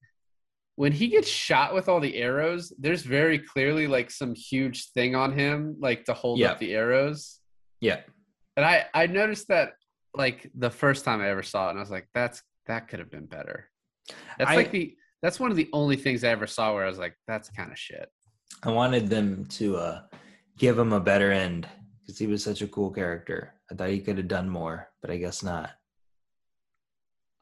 when 0.74 0.93
he 0.93 1.09
gets 1.09 1.28
shot 1.28 1.74
with 1.74 1.89
all 1.89 2.01
the 2.01 2.16
arrows, 2.16 2.72
there's 2.78 3.02
very 3.02 3.39
clearly 3.39 3.86
like 3.86 4.10
some 4.10 4.35
huge 4.35 4.90
thing 4.93 5.14
on 5.14 5.32
him, 5.32 5.76
like 5.78 6.05
to 6.06 6.12
hold 6.14 6.39
Yeah. 6.40 6.52
up 6.52 6.59
the 6.59 6.74
arrows. 6.74 7.39
Yeah. 7.80 8.01
And 8.56 8.66
I 8.66 8.86
I 8.93 9.06
noticed 9.06 9.48
that 9.48 9.74
like 10.14 10.51
the 10.56 10.70
first 10.70 11.05
time 11.05 11.20
I 11.20 11.28
ever 11.30 11.44
saw 11.44 11.68
it, 11.68 11.70
and 11.70 11.78
I 11.78 11.82
was 11.82 11.90
like, 11.90 12.09
that's 12.14 12.43
that 12.66 12.89
could 12.89 12.98
have 12.98 13.10
been 13.10 13.26
better. 13.26 13.68
That's 14.39 14.51
I- 14.51 14.56
like 14.56 14.72
the 14.72 14.97
that's 15.22 15.39
one 15.40 15.51
of 15.51 15.56
the 15.56 15.68
only 15.72 15.97
things 15.97 16.22
I 16.24 16.28
ever 16.28 16.47
saw 16.47 16.74
where 16.74 16.85
I 16.85 16.89
was 16.89 16.98
like, 16.98 17.14
that's 17.28 17.48
kind 17.51 17.70
of 17.72 17.78
shit. 17.78 18.09
I 18.64 18.70
wanted 18.70 19.09
them 19.09 19.44
to 19.59 19.76
uh, 19.76 20.01
give 20.59 20.78
him 20.78 20.93
a 20.93 21.01
better 21.01 21.30
end 21.32 21.68
because 22.01 22.18
he 22.18 22.26
was 22.26 22.43
such 22.43 22.62
a 22.62 22.68
cool 22.68 22.90
character. 22.90 23.55
I 23.70 23.74
thought 23.74 23.90
he 23.90 24.01
could 24.01 24.18
have 24.18 24.28
done 24.28 24.48
more, 24.48 24.89
but 25.01 25.10
I 25.10 25.16
guess 25.16 25.43
not. 25.43 25.70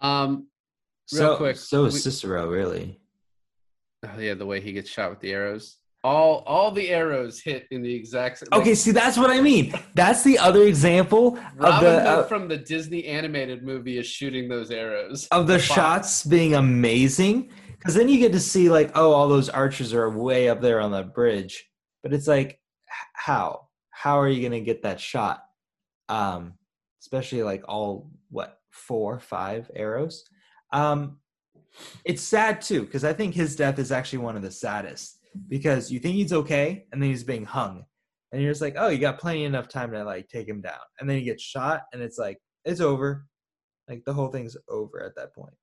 Um, 0.01 0.49
real 1.13 1.21
so, 1.33 1.37
quick, 1.37 1.57
so 1.57 1.85
is 1.87 1.95
we- 1.95 2.01
Cicero 2.01 2.49
really. 2.49 3.01
oh, 4.05 4.19
yeah, 4.19 4.35
the 4.35 4.47
way 4.47 4.61
he 4.61 4.73
gets 4.73 4.91
shot 4.91 5.11
with 5.11 5.21
the 5.21 5.33
arrows. 5.33 5.79
All 6.05 6.45
all 6.47 6.71
the 6.71 6.89
arrows 6.91 7.41
hit 7.43 7.67
in 7.73 7.83
the 7.83 7.93
exact. 7.93 8.39
same 8.39 8.49
Okay, 8.53 8.77
see 8.77 8.93
that's 8.93 9.19
what 9.19 9.31
I 9.31 9.41
mean. 9.41 9.73
That's 9.95 10.23
the 10.23 10.39
other 10.39 10.63
example 10.63 11.37
of 11.59 11.81
the 11.81 11.89
uh, 12.09 12.23
from 12.29 12.47
the 12.47 12.59
Disney 12.59 13.07
animated 13.07 13.65
movie 13.65 13.99
is 13.99 14.07
shooting 14.07 14.49
those 14.49 14.71
arrows. 14.71 15.27
of 15.33 15.49
the 15.49 15.59
Fox. 15.59 15.65
shots 15.65 16.25
being 16.25 16.55
amazing 16.55 17.51
because 17.71 17.95
then 17.95 18.09
you 18.09 18.19
get 18.21 18.31
to 18.33 18.41
see 18.41 18.69
like 18.69 18.93
oh 18.95 19.11
all 19.11 19.27
those 19.29 19.49
archers 19.49 19.93
are 19.93 20.09
way 20.11 20.49
up 20.49 20.61
there 20.61 20.81
on 20.81 20.93
the 20.93 21.03
bridge 21.03 21.69
but 22.05 22.13
it's 22.13 22.29
like 22.29 22.61
how? 23.15 23.69
How 23.91 24.19
are 24.21 24.29
you 24.29 24.41
going 24.41 24.53
to 24.53 24.65
get 24.65 24.83
that 24.83 25.01
shot? 25.01 25.43
Um 26.09 26.55
especially 27.01 27.43
like 27.43 27.63
all 27.69 28.11
what 28.31 28.59
four 28.71 29.19
five 29.19 29.71
arrows? 29.75 30.25
Um 30.73 31.19
it's 32.05 32.23
sad 32.23 32.63
too 32.63 32.83
because 32.83 33.05
i 33.05 33.13
think 33.13 33.35
his 33.35 33.55
death 33.55 33.79
is 33.79 33.93
actually 33.93 34.19
one 34.19 34.35
of 34.35 34.41
the 34.41 34.51
saddest 34.51 35.19
because 35.47 35.91
you 35.91 35.99
think 35.99 36.15
he's 36.15 36.33
okay 36.33 36.87
and 36.91 37.03
then 37.03 37.11
he's 37.11 37.23
being 37.23 37.45
hung 37.45 37.85
and 38.33 38.41
you're 38.41 38.51
just 38.51 38.63
like 38.63 38.77
oh 38.79 38.89
you 38.89 38.97
got 38.97 39.19
plenty 39.19 39.45
enough 39.45 39.69
time 39.69 39.93
to 39.93 40.03
like 40.03 40.27
take 40.29 40.49
him 40.49 40.63
down 40.63 40.79
and 40.99 41.11
then 41.11 41.19
he 41.19 41.23
gets 41.23 41.43
shot 41.43 41.83
and 41.93 42.01
it's 42.01 42.17
like 42.17 42.39
it's 42.67 42.81
over. 42.81 43.27
Like 43.89 44.05
the 44.05 44.13
whole 44.13 44.29
thing's 44.29 44.57
over 44.69 45.03
at 45.03 45.15
that 45.15 45.35
point. 45.35 45.55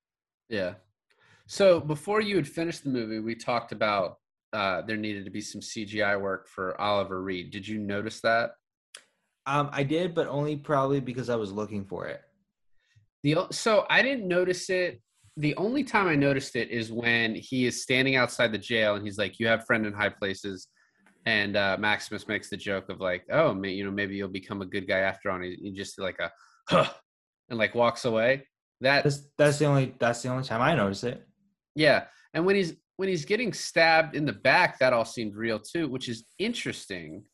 Yeah. 0.48 0.74
So 1.46 1.78
before 1.78 2.22
you 2.22 2.36
had 2.36 2.48
finished 2.48 2.82
the 2.82 2.90
movie, 2.90 3.20
we 3.20 3.34
talked 3.34 3.70
about 3.70 4.18
uh, 4.54 4.82
there 4.82 4.96
needed 4.96 5.24
to 5.24 5.30
be 5.30 5.40
some 5.40 5.60
CGI 5.60 6.20
work 6.20 6.48
for 6.48 6.80
Oliver 6.80 7.20
Reed. 7.22 7.50
Did 7.50 7.66
you 7.66 7.78
notice 7.78 8.20
that? 8.20 8.52
Um, 9.46 9.68
I 9.72 9.82
did, 9.82 10.14
but 10.14 10.28
only 10.28 10.56
probably 10.56 11.00
because 11.00 11.28
I 11.28 11.36
was 11.36 11.52
looking 11.52 11.84
for 11.84 12.06
it. 12.06 12.22
The 13.24 13.36
so 13.50 13.84
I 13.90 14.00
didn't 14.00 14.28
notice 14.28 14.70
it. 14.70 15.00
The 15.36 15.56
only 15.56 15.82
time 15.82 16.06
I 16.06 16.14
noticed 16.14 16.54
it 16.54 16.70
is 16.70 16.92
when 16.92 17.34
he 17.34 17.66
is 17.66 17.82
standing 17.82 18.16
outside 18.16 18.52
the 18.52 18.58
jail 18.58 18.94
and 18.94 19.04
he's 19.04 19.18
like, 19.18 19.40
"You 19.40 19.48
have 19.48 19.66
friend 19.66 19.84
in 19.86 19.92
high 19.92 20.10
places," 20.10 20.68
and 21.26 21.56
uh, 21.56 21.76
Maximus 21.78 22.28
makes 22.28 22.48
the 22.48 22.56
joke 22.56 22.88
of 22.88 23.00
like, 23.00 23.24
"Oh, 23.30 23.52
may, 23.52 23.72
you 23.72 23.84
know, 23.84 23.90
maybe 23.90 24.14
you'll 24.14 24.28
become 24.28 24.62
a 24.62 24.66
good 24.66 24.86
guy 24.86 25.00
after 25.00 25.30
all." 25.30 25.36
And 25.36 25.44
he, 25.44 25.72
just 25.72 25.98
like 25.98 26.18
a, 26.20 26.30
huh, 26.68 26.88
and 27.48 27.58
like 27.58 27.74
walks 27.74 28.04
away. 28.04 28.46
That 28.80 29.02
That's 29.02 29.26
that's 29.36 29.58
the 29.58 29.64
only 29.66 29.94
that's 29.98 30.22
the 30.22 30.28
only 30.28 30.44
time 30.44 30.62
I 30.62 30.74
noticed 30.74 31.04
it. 31.04 31.26
Yeah, 31.74 32.04
and 32.32 32.46
when 32.46 32.56
he's 32.56 32.74
when 32.96 33.08
he's 33.08 33.24
getting 33.24 33.52
stabbed 33.52 34.14
in 34.14 34.24
the 34.24 34.32
back, 34.32 34.78
that 34.78 34.92
all 34.92 35.04
seemed 35.04 35.34
real 35.34 35.58
too, 35.58 35.88
which 35.88 36.08
is 36.08 36.24
interesting 36.38 37.24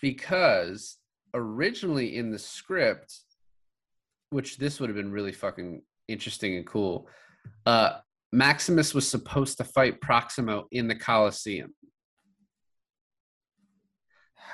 because 0.00 0.98
originally 1.32 2.16
in 2.16 2.30
the 2.30 2.38
script, 2.38 3.20
which 4.30 4.58
this 4.58 4.80
would 4.80 4.90
have 4.90 4.96
been 4.96 5.12
really 5.12 5.32
fucking 5.32 5.82
interesting 6.08 6.56
and 6.56 6.66
cool, 6.66 7.08
uh, 7.64 7.98
Maximus 8.32 8.92
was 8.92 9.08
supposed 9.08 9.56
to 9.58 9.64
fight 9.64 10.00
Proximo 10.00 10.66
in 10.72 10.88
the 10.88 10.94
Colosseum 10.94 11.72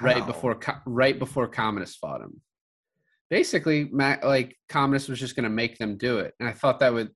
right 0.01 0.27
before 0.27 0.59
right 0.87 1.19
before 1.19 1.49
Commodus 1.49 1.97
fought 1.97 2.21
him. 2.21 2.41
Basically, 3.29 3.89
like 3.93 4.57
Commodus 4.69 5.09
was 5.09 5.21
just 5.21 5.37
going 5.37 5.45
to 5.45 5.51
make 5.51 5.79
them 5.79 5.97
do 5.97 6.19
it, 6.19 6.35
and 6.41 6.49
I 6.49 6.53
thought 6.53 6.81
that 6.81 6.93
would 6.93 7.11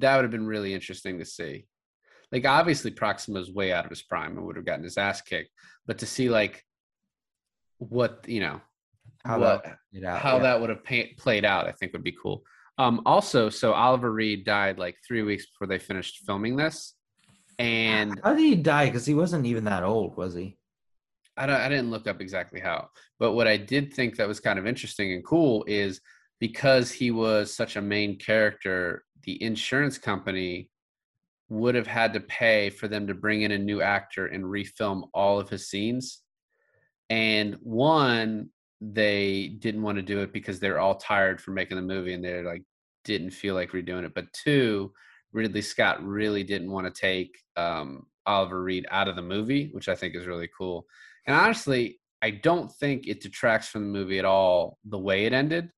that 0.00 0.16
would 0.16 0.24
have 0.24 0.30
been 0.30 0.46
really 0.46 0.74
interesting 0.74 1.18
to 1.18 1.24
see. 1.24 1.66
Like 2.30 2.46
obviously, 2.46 2.90
Proximo's 2.90 3.52
way 3.52 3.72
out 3.72 3.84
of 3.84 3.90
his 3.90 4.02
prime 4.02 4.36
and 4.36 4.46
would 4.46 4.56
have 4.56 4.66
gotten 4.66 4.84
his 4.84 4.98
ass 4.98 5.22
kicked, 5.22 5.50
but 5.86 5.98
to 5.98 6.06
see 6.06 6.28
like 6.28 6.64
what 7.78 8.24
you 8.26 8.40
know 8.40 8.60
how 9.24 9.40
what 9.40 9.64
that 9.92 10.04
out, 10.04 10.20
how 10.20 10.36
yeah. 10.36 10.42
that 10.42 10.60
would 10.60 10.70
have 10.70 10.84
pa- 10.84 11.14
played 11.16 11.44
out, 11.44 11.66
I 11.66 11.72
think 11.72 11.92
would 11.92 12.04
be 12.04 12.16
cool. 12.20 12.42
Um, 12.76 13.02
also, 13.06 13.48
so 13.48 13.72
Oliver 13.72 14.12
Reed 14.12 14.44
died 14.44 14.78
like 14.78 14.96
three 15.06 15.22
weeks 15.22 15.46
before 15.46 15.66
they 15.66 15.78
finished 15.78 16.24
filming 16.26 16.56
this, 16.56 16.94
and 17.58 18.20
how 18.22 18.34
did 18.34 18.40
he 18.40 18.54
die? 18.56 18.86
Because 18.86 19.06
he 19.06 19.14
wasn't 19.14 19.46
even 19.46 19.64
that 19.64 19.82
old, 19.82 20.16
was 20.16 20.34
he? 20.34 20.58
I 21.36 21.46
don't, 21.46 21.60
I 21.60 21.68
didn't 21.68 21.90
look 21.90 22.06
up 22.06 22.20
exactly 22.20 22.60
how, 22.60 22.88
but 23.18 23.32
what 23.32 23.48
I 23.48 23.56
did 23.56 23.94
think 23.94 24.16
that 24.16 24.28
was 24.28 24.40
kind 24.40 24.58
of 24.58 24.66
interesting 24.66 25.12
and 25.12 25.24
cool 25.24 25.64
is 25.66 26.00
because 26.40 26.90
he 26.90 27.10
was 27.10 27.52
such 27.54 27.76
a 27.76 27.82
main 27.82 28.16
character, 28.18 29.04
the 29.28 29.42
insurance 29.42 29.98
company 29.98 30.70
would 31.50 31.74
have 31.74 31.86
had 31.86 32.14
to 32.14 32.20
pay 32.20 32.70
for 32.70 32.88
them 32.88 33.06
to 33.06 33.12
bring 33.12 33.42
in 33.42 33.50
a 33.50 33.58
new 33.58 33.82
actor 33.82 34.24
and 34.24 34.42
refilm 34.42 35.02
all 35.12 35.38
of 35.38 35.50
his 35.50 35.68
scenes. 35.68 36.22
And 37.10 37.54
one, 37.60 38.48
they 38.80 39.48
didn't 39.58 39.82
want 39.82 39.96
to 39.96 40.02
do 40.02 40.20
it 40.20 40.32
because 40.32 40.58
they're 40.58 40.78
all 40.78 40.94
tired 40.94 41.42
from 41.42 41.52
making 41.52 41.76
the 41.76 41.82
movie 41.82 42.14
and 42.14 42.24
they're 42.24 42.42
like 42.42 42.62
didn't 43.04 43.32
feel 43.32 43.54
like 43.54 43.72
redoing 43.72 44.06
it. 44.06 44.14
But 44.14 44.32
two, 44.32 44.94
Ridley 45.34 45.60
Scott 45.60 46.02
really 46.02 46.42
didn't 46.42 46.72
want 46.72 46.86
to 46.86 47.00
take 47.00 47.36
um, 47.54 48.06
Oliver 48.24 48.62
Reed 48.62 48.86
out 48.90 49.08
of 49.08 49.16
the 49.16 49.20
movie, 49.20 49.68
which 49.72 49.90
I 49.90 49.94
think 49.94 50.16
is 50.16 50.26
really 50.26 50.48
cool. 50.56 50.86
And 51.26 51.36
honestly, 51.36 52.00
I 52.22 52.30
don't 52.30 52.72
think 52.72 53.06
it 53.06 53.20
detracts 53.20 53.68
from 53.68 53.82
the 53.92 53.98
movie 53.98 54.18
at 54.18 54.24
all 54.24 54.78
the 54.86 54.98
way 54.98 55.26
it 55.26 55.34
ended. 55.34 55.68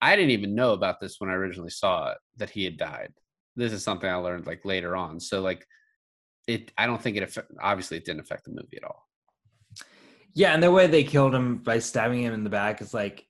I 0.00 0.16
didn't 0.16 0.32
even 0.32 0.54
know 0.54 0.72
about 0.72 1.00
this 1.00 1.16
when 1.18 1.30
I 1.30 1.34
originally 1.34 1.70
saw 1.70 2.10
it 2.12 2.18
that 2.36 2.50
he 2.50 2.64
had 2.64 2.76
died. 2.76 3.12
This 3.56 3.72
is 3.72 3.82
something 3.82 4.08
I 4.08 4.16
learned 4.16 4.46
like 4.46 4.64
later 4.64 4.96
on. 4.96 5.20
So 5.20 5.40
like 5.40 5.66
it 6.46 6.72
I 6.76 6.86
don't 6.86 7.00
think 7.00 7.16
it 7.16 7.22
affect, 7.22 7.50
obviously 7.60 7.96
it 7.96 8.04
didn't 8.04 8.20
affect 8.20 8.44
the 8.44 8.50
movie 8.50 8.76
at 8.76 8.84
all. 8.84 9.06
Yeah, 10.34 10.52
and 10.52 10.62
the 10.62 10.70
way 10.70 10.86
they 10.86 11.02
killed 11.02 11.34
him 11.34 11.58
by 11.58 11.78
stabbing 11.78 12.22
him 12.22 12.34
in 12.34 12.44
the 12.44 12.50
back 12.50 12.82
is 12.82 12.92
like 12.92 13.26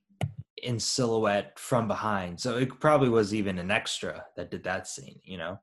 in 0.63 0.81
silhouette 0.81 1.59
from 1.59 1.87
behind. 1.87 2.41
So 2.41 2.57
it 2.59 2.81
probably 2.81 3.09
was 3.09 3.33
even 3.33 3.59
an 3.59 3.71
extra 3.71 4.25
that 4.37 4.51
did 4.51 4.65
that 4.65 4.89
scene, 4.89 5.21
you 5.23 5.39
know? 5.39 5.61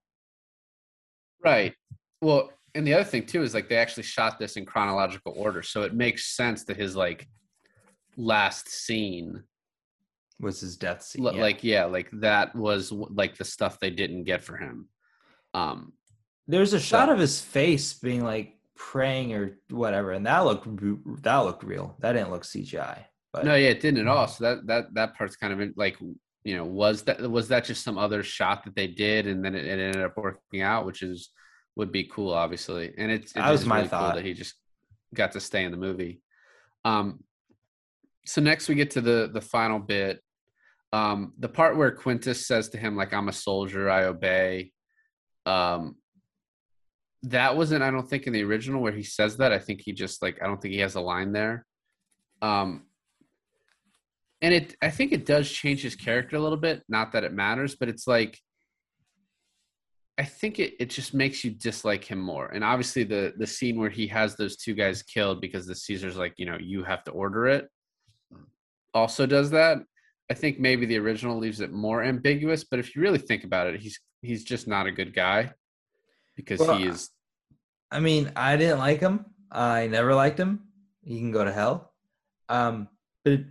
Right. 1.43 1.73
Well, 2.21 2.51
and 2.75 2.87
the 2.87 2.93
other 2.93 3.03
thing 3.03 3.25
too 3.25 3.43
is 3.43 3.53
like 3.53 3.67
they 3.67 3.75
actually 3.75 4.03
shot 4.03 4.39
this 4.39 4.55
in 4.55 4.65
chronological 4.65 5.33
order, 5.35 5.61
so 5.61 5.83
it 5.83 5.93
makes 5.93 6.35
sense 6.35 6.63
that 6.65 6.77
his 6.77 6.95
like 6.95 7.27
last 8.15 8.69
scene 8.69 9.43
Was 10.39 10.59
his 10.59 10.75
death 10.77 11.03
scene. 11.03 11.23
Li- 11.23 11.35
yeah. 11.35 11.41
like 11.41 11.63
yeah 11.63 11.85
like 11.85 12.09
that 12.13 12.55
was 12.55 12.91
like 12.91 13.37
the 13.37 13.45
stuff 13.45 13.79
they 13.79 13.89
didn't 13.91 14.23
get 14.25 14.43
for 14.43 14.57
him 14.57 14.87
um 15.53 15.93
There's 16.47 16.73
a 16.73 16.79
shot 16.79 17.07
So- 17.07 17.13
of 17.13 17.19
his 17.19 17.39
face 17.41 17.93
being 17.93 18.23
like 18.23 18.57
praying 18.75 19.33
or 19.33 19.57
whatever, 19.69 20.11
and 20.11 20.25
that 20.25 20.39
looked 20.39 20.67
that 21.23 21.37
looked 21.37 21.63
real. 21.63 21.95
That 21.99 22.13
didn't 22.13 22.31
look 22.31 22.43
CGI. 22.43 23.05
But 23.31 23.45
no 23.45 23.55
yeah 23.55 23.69
it 23.69 23.79
didn't 23.81 24.01
at 24.01 24.07
all 24.07 24.27
so 24.27 24.43
that 24.43 24.67
that 24.67 24.93
that 24.93 25.15
part's 25.17 25.35
kind 25.35 25.53
of 25.59 25.69
like 25.77 25.97
you 26.43 26.55
know 26.57 26.65
was 26.65 27.03
that 27.03 27.21
was 27.31 27.47
that 27.47 27.63
just 27.65 27.83
some 27.83 27.97
other 27.97 28.21
shot 28.23 28.63
that 28.65 28.75
they 28.75 28.87
did 28.87 29.25
and 29.27 29.43
then 29.45 29.55
it, 29.55 29.65
it 29.65 29.79
ended 29.79 30.03
up 30.03 30.15
working 30.17 30.61
out 30.61 30.85
which 30.85 31.01
is 31.01 31.29
would 31.75 31.91
be 31.91 32.03
cool 32.03 32.31
obviously 32.33 32.93
and 32.97 33.11
it's 33.11 33.31
it 33.31 33.35
That 33.35 33.49
was 33.51 33.65
my 33.65 33.77
really 33.77 33.89
cool 33.89 33.99
thought. 33.99 34.15
that 34.15 34.25
he 34.25 34.33
just 34.33 34.55
got 35.15 35.31
to 35.31 35.39
stay 35.39 35.63
in 35.63 35.71
the 35.71 35.77
movie 35.77 36.21
um 36.85 37.23
so 38.25 38.41
next 38.41 38.69
we 38.69 38.75
get 38.75 38.91
to 38.91 39.01
the 39.01 39.29
the 39.33 39.41
final 39.41 39.79
bit. 39.79 40.21
Um 40.91 41.33
the 41.39 41.49
part 41.49 41.75
where 41.75 41.91
quintus 41.91 42.45
says 42.45 42.69
to 42.69 42.77
him 42.77 42.95
like 42.95 43.13
i'm 43.13 43.27
a 43.27 43.33
soldier 43.33 43.89
i 43.89 44.03
obey 44.03 44.71
um 45.45 45.95
that 47.23 47.57
wasn't 47.57 47.81
i 47.83 47.89
don't 47.89 48.07
think 48.07 48.27
in 48.27 48.33
the 48.33 48.43
original 48.43 48.81
where 48.81 48.91
he 48.91 49.03
says 49.03 49.37
that. 49.37 49.51
I 49.51 49.59
think 49.59 49.81
he 49.81 49.91
just 49.91 50.21
like 50.21 50.41
i 50.41 50.45
don't 50.45 50.61
think 50.61 50.73
he 50.73 50.81
has 50.81 50.95
a 50.95 51.01
line 51.01 51.31
there. 51.31 51.65
Um 52.41 52.83
and 54.43 54.53
it 54.53 54.75
i 54.81 54.89
think 54.89 55.11
it 55.11 55.25
does 55.25 55.49
change 55.49 55.81
his 55.81 55.95
character 55.95 56.35
a 56.35 56.39
little 56.39 56.57
bit 56.57 56.83
not 56.87 57.13
that 57.13 57.23
it 57.23 57.33
matters 57.33 57.75
but 57.75 57.87
it's 57.89 58.05
like 58.05 58.37
i 60.17 60.23
think 60.23 60.59
it, 60.59 60.73
it 60.79 60.89
just 60.89 61.13
makes 61.13 61.43
you 61.43 61.49
dislike 61.49 62.03
him 62.03 62.19
more. 62.19 62.47
And 62.47 62.63
obviously 62.63 63.03
the 63.03 63.33
the 63.37 63.47
scene 63.47 63.79
where 63.79 63.89
he 63.89 64.05
has 64.07 64.35
those 64.35 64.57
two 64.57 64.75
guys 64.75 65.01
killed 65.01 65.41
because 65.41 65.65
the 65.65 65.73
caesar's 65.73 66.17
like 66.17 66.33
you 66.37 66.45
know 66.45 66.57
you 66.59 66.83
have 66.83 67.03
to 67.05 67.11
order 67.11 67.47
it 67.47 67.67
also 68.93 69.25
does 69.25 69.51
that 69.51 69.79
i 70.29 70.33
think 70.33 70.59
maybe 70.59 70.85
the 70.85 70.97
original 70.97 71.37
leaves 71.37 71.59
it 71.61 71.71
more 71.71 72.03
ambiguous 72.03 72.63
but 72.63 72.79
if 72.79 72.95
you 72.95 73.01
really 73.01 73.17
think 73.17 73.43
about 73.43 73.67
it 73.67 73.79
he's 73.79 73.99
he's 74.21 74.43
just 74.43 74.67
not 74.67 74.87
a 74.87 74.91
good 74.91 75.13
guy 75.13 75.51
because 76.35 76.59
Well, 76.59 76.77
he 76.77 76.85
is 76.85 77.09
I 77.93 77.99
mean, 77.99 78.31
I 78.35 78.57
didn't 78.57 78.79
like 78.79 78.99
him. 78.99 79.25
I 79.51 79.85
never 79.85 80.15
liked 80.15 80.39
him. 80.39 80.61
He 81.03 81.19
can 81.19 81.31
go 81.31 81.45
to 81.45 81.53
hell. 81.53 81.93
Um, 82.49 82.87
but 83.23 83.41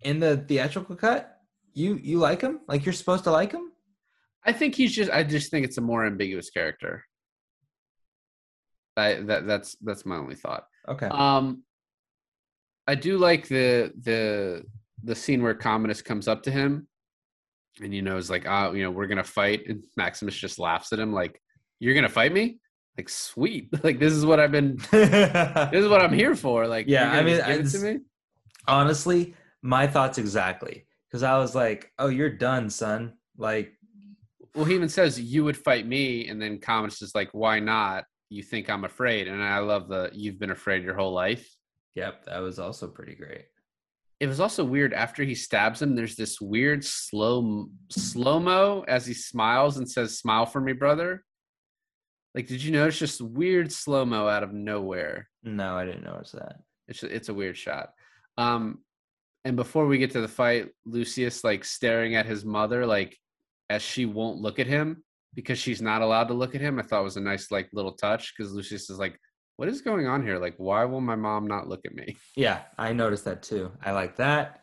in 0.00 0.20
the 0.20 0.38
theatrical 0.38 0.96
cut, 0.96 1.38
you 1.74 2.00
you 2.02 2.18
like 2.18 2.40
him? 2.40 2.60
Like 2.66 2.86
you're 2.86 2.94
supposed 2.94 3.24
to 3.24 3.30
like 3.30 3.52
him? 3.52 3.72
I 4.42 4.52
think 4.52 4.74
he's 4.74 4.94
just. 4.94 5.10
I 5.10 5.22
just 5.22 5.50
think 5.50 5.66
it's 5.66 5.76
a 5.76 5.82
more 5.82 6.06
ambiguous 6.06 6.48
character. 6.48 7.04
I 8.96 9.14
that 9.14 9.46
that's 9.46 9.76
that's 9.82 10.06
my 10.06 10.16
only 10.16 10.36
thought. 10.36 10.64
Okay. 10.88 11.08
Um, 11.08 11.62
I 12.86 12.94
do 12.94 13.18
like 13.18 13.48
the 13.48 13.92
the 14.00 14.64
the 15.02 15.14
scene 15.14 15.42
where 15.42 15.54
Commodus 15.54 16.02
comes 16.02 16.28
up 16.28 16.42
to 16.44 16.50
him, 16.50 16.88
and 17.82 17.94
you 17.94 18.02
know 18.02 18.16
is 18.16 18.30
like, 18.30 18.46
oh, 18.46 18.72
you 18.72 18.82
know, 18.82 18.90
we're 18.90 19.06
gonna 19.06 19.24
fight, 19.24 19.68
and 19.68 19.84
Maximus 19.96 20.36
just 20.36 20.58
laughs 20.58 20.92
at 20.92 20.98
him 20.98 21.12
like, 21.12 21.40
"You're 21.80 21.94
gonna 21.94 22.08
fight 22.08 22.32
me?" 22.32 22.60
like 22.96 23.08
sweet. 23.08 23.68
Like 23.84 23.98
this 23.98 24.12
is 24.12 24.24
what 24.24 24.40
I've 24.40 24.52
been. 24.52 24.76
this 24.90 25.72
is 25.72 25.88
what 25.88 26.02
I'm 26.02 26.12
here 26.12 26.34
for. 26.34 26.66
Like 26.66 26.86
Yeah, 26.88 27.10
I 27.10 27.22
mean, 27.22 27.36
just 27.36 27.46
give 27.46 27.60
it 27.60 27.70
to 27.70 27.94
me. 27.94 28.00
Honestly, 28.66 29.34
my 29.62 29.86
thoughts 29.86 30.18
exactly. 30.18 30.86
Because 31.08 31.22
I 31.22 31.38
was 31.38 31.54
like, 31.54 31.92
"Oh, 31.98 32.08
you're 32.08 32.30
done, 32.30 32.68
son." 32.68 33.14
Like, 33.38 33.72
Well, 34.54 34.64
he 34.64 34.74
even 34.74 34.88
says 34.88 35.20
you 35.20 35.44
would 35.44 35.56
fight 35.56 35.86
me, 35.86 36.28
and 36.28 36.40
then 36.42 36.58
Commodus 36.58 37.00
is 37.02 37.14
like, 37.14 37.30
"Why 37.32 37.60
not? 37.60 38.04
You 38.28 38.42
think 38.42 38.68
I'm 38.68 38.84
afraid?" 38.84 39.28
And 39.28 39.42
I 39.42 39.58
love 39.58 39.88
the 39.88 40.10
"You've 40.12 40.38
been 40.38 40.50
afraid 40.50 40.82
your 40.82 40.96
whole 40.96 41.12
life." 41.12 41.48
Yep, 41.96 42.24
that 42.26 42.38
was 42.38 42.60
also 42.60 42.86
pretty 42.86 43.16
great. 43.16 43.46
It 44.20 44.28
was 44.28 44.40
also 44.40 44.64
weird 44.64 44.94
after 44.94 45.24
he 45.24 45.34
stabs 45.34 45.82
him. 45.82 45.96
There's 45.96 46.16
this 46.16 46.40
weird 46.40 46.84
slow 46.84 47.68
slow 47.90 48.38
mo 48.38 48.84
as 48.86 49.04
he 49.04 49.12
smiles 49.12 49.76
and 49.76 49.90
says, 49.90 50.18
"Smile 50.18 50.46
for 50.46 50.60
me, 50.60 50.72
brother." 50.72 51.24
Like, 52.34 52.46
did 52.46 52.62
you 52.62 52.70
notice 52.70 52.98
just 52.98 53.20
weird 53.20 53.72
slow 53.72 54.04
mo 54.04 54.28
out 54.28 54.42
of 54.42 54.52
nowhere? 54.52 55.28
No, 55.42 55.76
I 55.76 55.84
didn't 55.84 56.04
notice 56.04 56.32
that. 56.32 56.56
It's 56.86 57.02
it's 57.02 57.28
a 57.28 57.34
weird 57.34 57.56
shot. 57.56 57.90
Um, 58.38 58.78
and 59.44 59.56
before 59.56 59.86
we 59.86 59.98
get 59.98 60.10
to 60.12 60.20
the 60.20 60.28
fight, 60.28 60.70
Lucius 60.84 61.44
like 61.44 61.64
staring 61.64 62.14
at 62.14 62.26
his 62.26 62.44
mother, 62.44 62.86
like 62.86 63.16
as 63.70 63.82
she 63.82 64.04
won't 64.04 64.40
look 64.40 64.58
at 64.58 64.66
him 64.66 65.02
because 65.34 65.58
she's 65.58 65.82
not 65.82 66.02
allowed 66.02 66.28
to 66.28 66.34
look 66.34 66.54
at 66.54 66.60
him. 66.60 66.78
I 66.78 66.82
thought 66.82 67.04
was 67.04 67.16
a 67.16 67.20
nice 67.20 67.50
like 67.50 67.68
little 67.72 67.92
touch 67.92 68.34
because 68.36 68.52
Lucius 68.52 68.90
is 68.90 68.98
like, 68.98 69.18
"What 69.56 69.68
is 69.68 69.80
going 69.80 70.06
on 70.06 70.22
here? 70.22 70.38
Like, 70.38 70.54
why 70.58 70.84
will 70.84 71.00
my 71.00 71.16
mom 71.16 71.46
not 71.46 71.68
look 71.68 71.84
at 71.84 71.94
me?" 71.94 72.16
Yeah, 72.36 72.62
I 72.78 72.92
noticed 72.92 73.24
that 73.24 73.42
too. 73.42 73.72
I 73.82 73.92
like 73.92 74.16
that. 74.16 74.62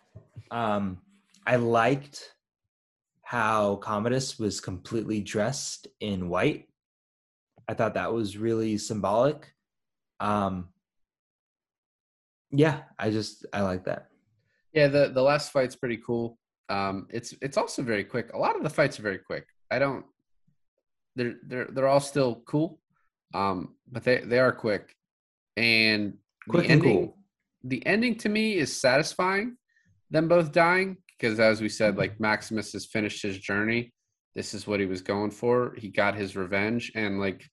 Um, 0.51 0.99
I 1.45 1.55
liked 1.55 2.33
how 3.23 3.77
Commodus 3.77 4.37
was 4.37 4.61
completely 4.61 5.21
dressed 5.21 5.87
in 5.99 6.29
white. 6.29 6.67
I 7.67 7.73
thought 7.73 7.95
that 7.95 8.13
was 8.13 8.37
really 8.37 8.77
symbolic. 8.77 9.53
Um, 10.19 10.69
yeah, 12.51 12.83
I 12.99 13.09
just 13.09 13.45
I 13.51 13.61
like 13.61 13.85
that. 13.85 14.09
Yeah, 14.73 14.87
the 14.87 15.09
the 15.09 15.21
last 15.21 15.51
fight's 15.51 15.75
pretty 15.75 15.97
cool. 15.97 16.37
Um, 16.69 17.07
it's 17.09 17.33
it's 17.41 17.57
also 17.57 17.81
very 17.81 18.03
quick. 18.03 18.31
A 18.33 18.37
lot 18.37 18.55
of 18.55 18.63
the 18.63 18.69
fights 18.69 18.99
are 18.99 19.03
very 19.03 19.17
quick. 19.19 19.47
I 19.71 19.79
don't. 19.79 20.05
They're 21.15 21.35
they're 21.43 21.67
they're 21.71 21.87
all 21.87 21.99
still 21.99 22.43
cool, 22.45 22.79
um, 23.33 23.75
but 23.91 24.03
they 24.03 24.19
they 24.19 24.39
are 24.39 24.51
quick, 24.51 24.95
and 25.57 26.13
Quick 26.49 26.67
the 26.67 26.73
and 26.73 26.81
ending 26.83 26.97
cool. 26.97 27.17
the 27.63 27.85
ending 27.85 28.15
to 28.19 28.29
me 28.29 28.57
is 28.57 28.79
satisfying. 28.79 29.57
Them 30.11 30.27
both 30.27 30.51
dying 30.51 30.97
because, 31.07 31.39
as 31.39 31.61
we 31.61 31.69
said, 31.69 31.97
like 31.97 32.19
Maximus 32.19 32.73
has 32.73 32.85
finished 32.85 33.21
his 33.23 33.37
journey. 33.37 33.93
This 34.35 34.53
is 34.53 34.67
what 34.67 34.79
he 34.79 34.85
was 34.85 35.01
going 35.01 35.31
for. 35.31 35.75
He 35.77 35.89
got 35.89 36.15
his 36.15 36.35
revenge, 36.35 36.91
and 36.95 37.19
like 37.19 37.43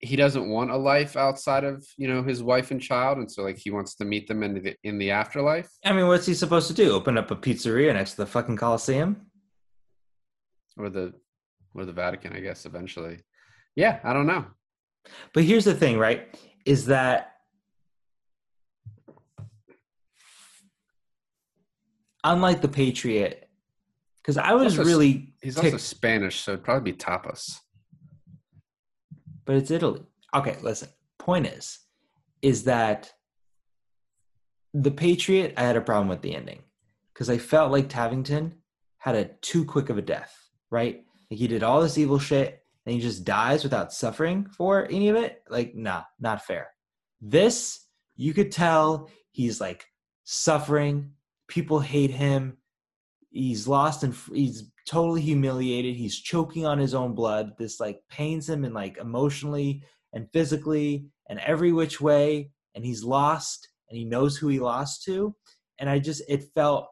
he 0.00 0.16
doesn't 0.16 0.48
want 0.48 0.70
a 0.70 0.76
life 0.76 1.16
outside 1.16 1.64
of 1.64 1.86
you 1.96 2.08
know 2.08 2.22
his 2.22 2.42
wife 2.42 2.70
and 2.70 2.80
child, 2.80 3.18
and 3.18 3.30
so 3.30 3.42
like 3.42 3.58
he 3.58 3.70
wants 3.70 3.94
to 3.96 4.04
meet 4.04 4.28
them 4.28 4.42
in 4.42 4.54
the 4.54 4.76
in 4.84 4.98
the 4.98 5.10
afterlife. 5.10 5.70
I 5.84 5.92
mean, 5.92 6.08
what's 6.08 6.26
he 6.26 6.34
supposed 6.34 6.68
to 6.68 6.74
do? 6.74 6.92
Open 6.92 7.16
up 7.16 7.30
a 7.30 7.36
pizzeria 7.36 7.92
next 7.94 8.12
to 8.12 8.16
the 8.18 8.26
fucking 8.26 8.56
Coliseum? 8.56 9.26
or 10.76 10.88
the 10.88 11.12
or 11.74 11.84
the 11.84 11.92
Vatican, 11.92 12.32
I 12.34 12.40
guess, 12.40 12.66
eventually. 12.66 13.20
Yeah, 13.76 14.00
I 14.04 14.12
don't 14.12 14.26
know. 14.26 14.46
But 15.32 15.44
here's 15.44 15.64
the 15.64 15.74
thing, 15.74 15.98
right? 15.98 16.28
Is 16.64 16.86
that 16.86 17.32
unlike 22.24 22.60
the 22.60 22.68
Patriot, 22.68 23.48
because 24.18 24.36
I 24.36 24.52
was 24.52 24.78
Also 24.78 24.88
really 24.88 25.34
He's 25.42 25.56
also 25.56 25.76
Spanish, 25.76 26.40
so 26.40 26.52
it'd 26.52 26.64
probably 26.64 26.92
be 26.92 26.98
tapas. 26.98 27.58
but 29.44 29.56
it's 29.56 29.70
Italy. 29.70 30.02
Okay, 30.34 30.56
listen. 30.62 30.88
Point 31.18 31.46
is, 31.46 31.78
is 32.42 32.64
that 32.64 33.12
the 34.72 34.90
Patriot, 34.90 35.54
I 35.56 35.62
had 35.62 35.76
a 35.76 35.80
problem 35.80 36.08
with 36.08 36.22
the 36.22 36.34
ending 36.34 36.60
because 37.12 37.28
I 37.28 37.38
felt 37.38 37.72
like 37.72 37.88
Tavington 37.88 38.52
had 38.98 39.14
a 39.14 39.24
too 39.42 39.64
quick 39.64 39.90
of 39.90 39.98
a 39.98 40.02
death, 40.02 40.32
right? 40.70 41.04
Like 41.30 41.38
he 41.38 41.48
did 41.48 41.62
all 41.62 41.82
this 41.82 41.98
evil 41.98 42.18
shit 42.18 42.61
and 42.84 42.94
he 42.94 43.00
just 43.00 43.24
dies 43.24 43.62
without 43.62 43.92
suffering 43.92 44.46
for 44.46 44.86
any 44.90 45.08
of 45.08 45.16
it. 45.16 45.42
Like, 45.48 45.74
nah, 45.74 46.02
not 46.18 46.44
fair. 46.44 46.70
This, 47.20 47.86
you 48.16 48.34
could 48.34 48.50
tell 48.50 49.08
he's 49.30 49.60
like 49.60 49.86
suffering. 50.24 51.12
People 51.48 51.80
hate 51.80 52.10
him. 52.10 52.56
He's 53.30 53.68
lost 53.68 54.02
and 54.02 54.14
he's 54.32 54.70
totally 54.86 55.20
humiliated. 55.20 55.94
He's 55.94 56.18
choking 56.18 56.66
on 56.66 56.78
his 56.78 56.94
own 56.94 57.14
blood. 57.14 57.52
This 57.56 57.78
like 57.78 58.00
pains 58.10 58.48
him 58.48 58.64
and 58.64 58.74
like 58.74 58.98
emotionally 58.98 59.82
and 60.12 60.28
physically 60.32 61.06
and 61.28 61.38
every 61.40 61.72
which 61.72 62.00
way. 62.00 62.50
And 62.74 62.84
he's 62.84 63.04
lost 63.04 63.68
and 63.88 63.96
he 63.96 64.04
knows 64.04 64.36
who 64.36 64.48
he 64.48 64.58
lost 64.58 65.04
to. 65.04 65.34
And 65.78 65.88
I 65.88 65.98
just, 65.98 66.22
it 66.28 66.44
felt 66.54 66.88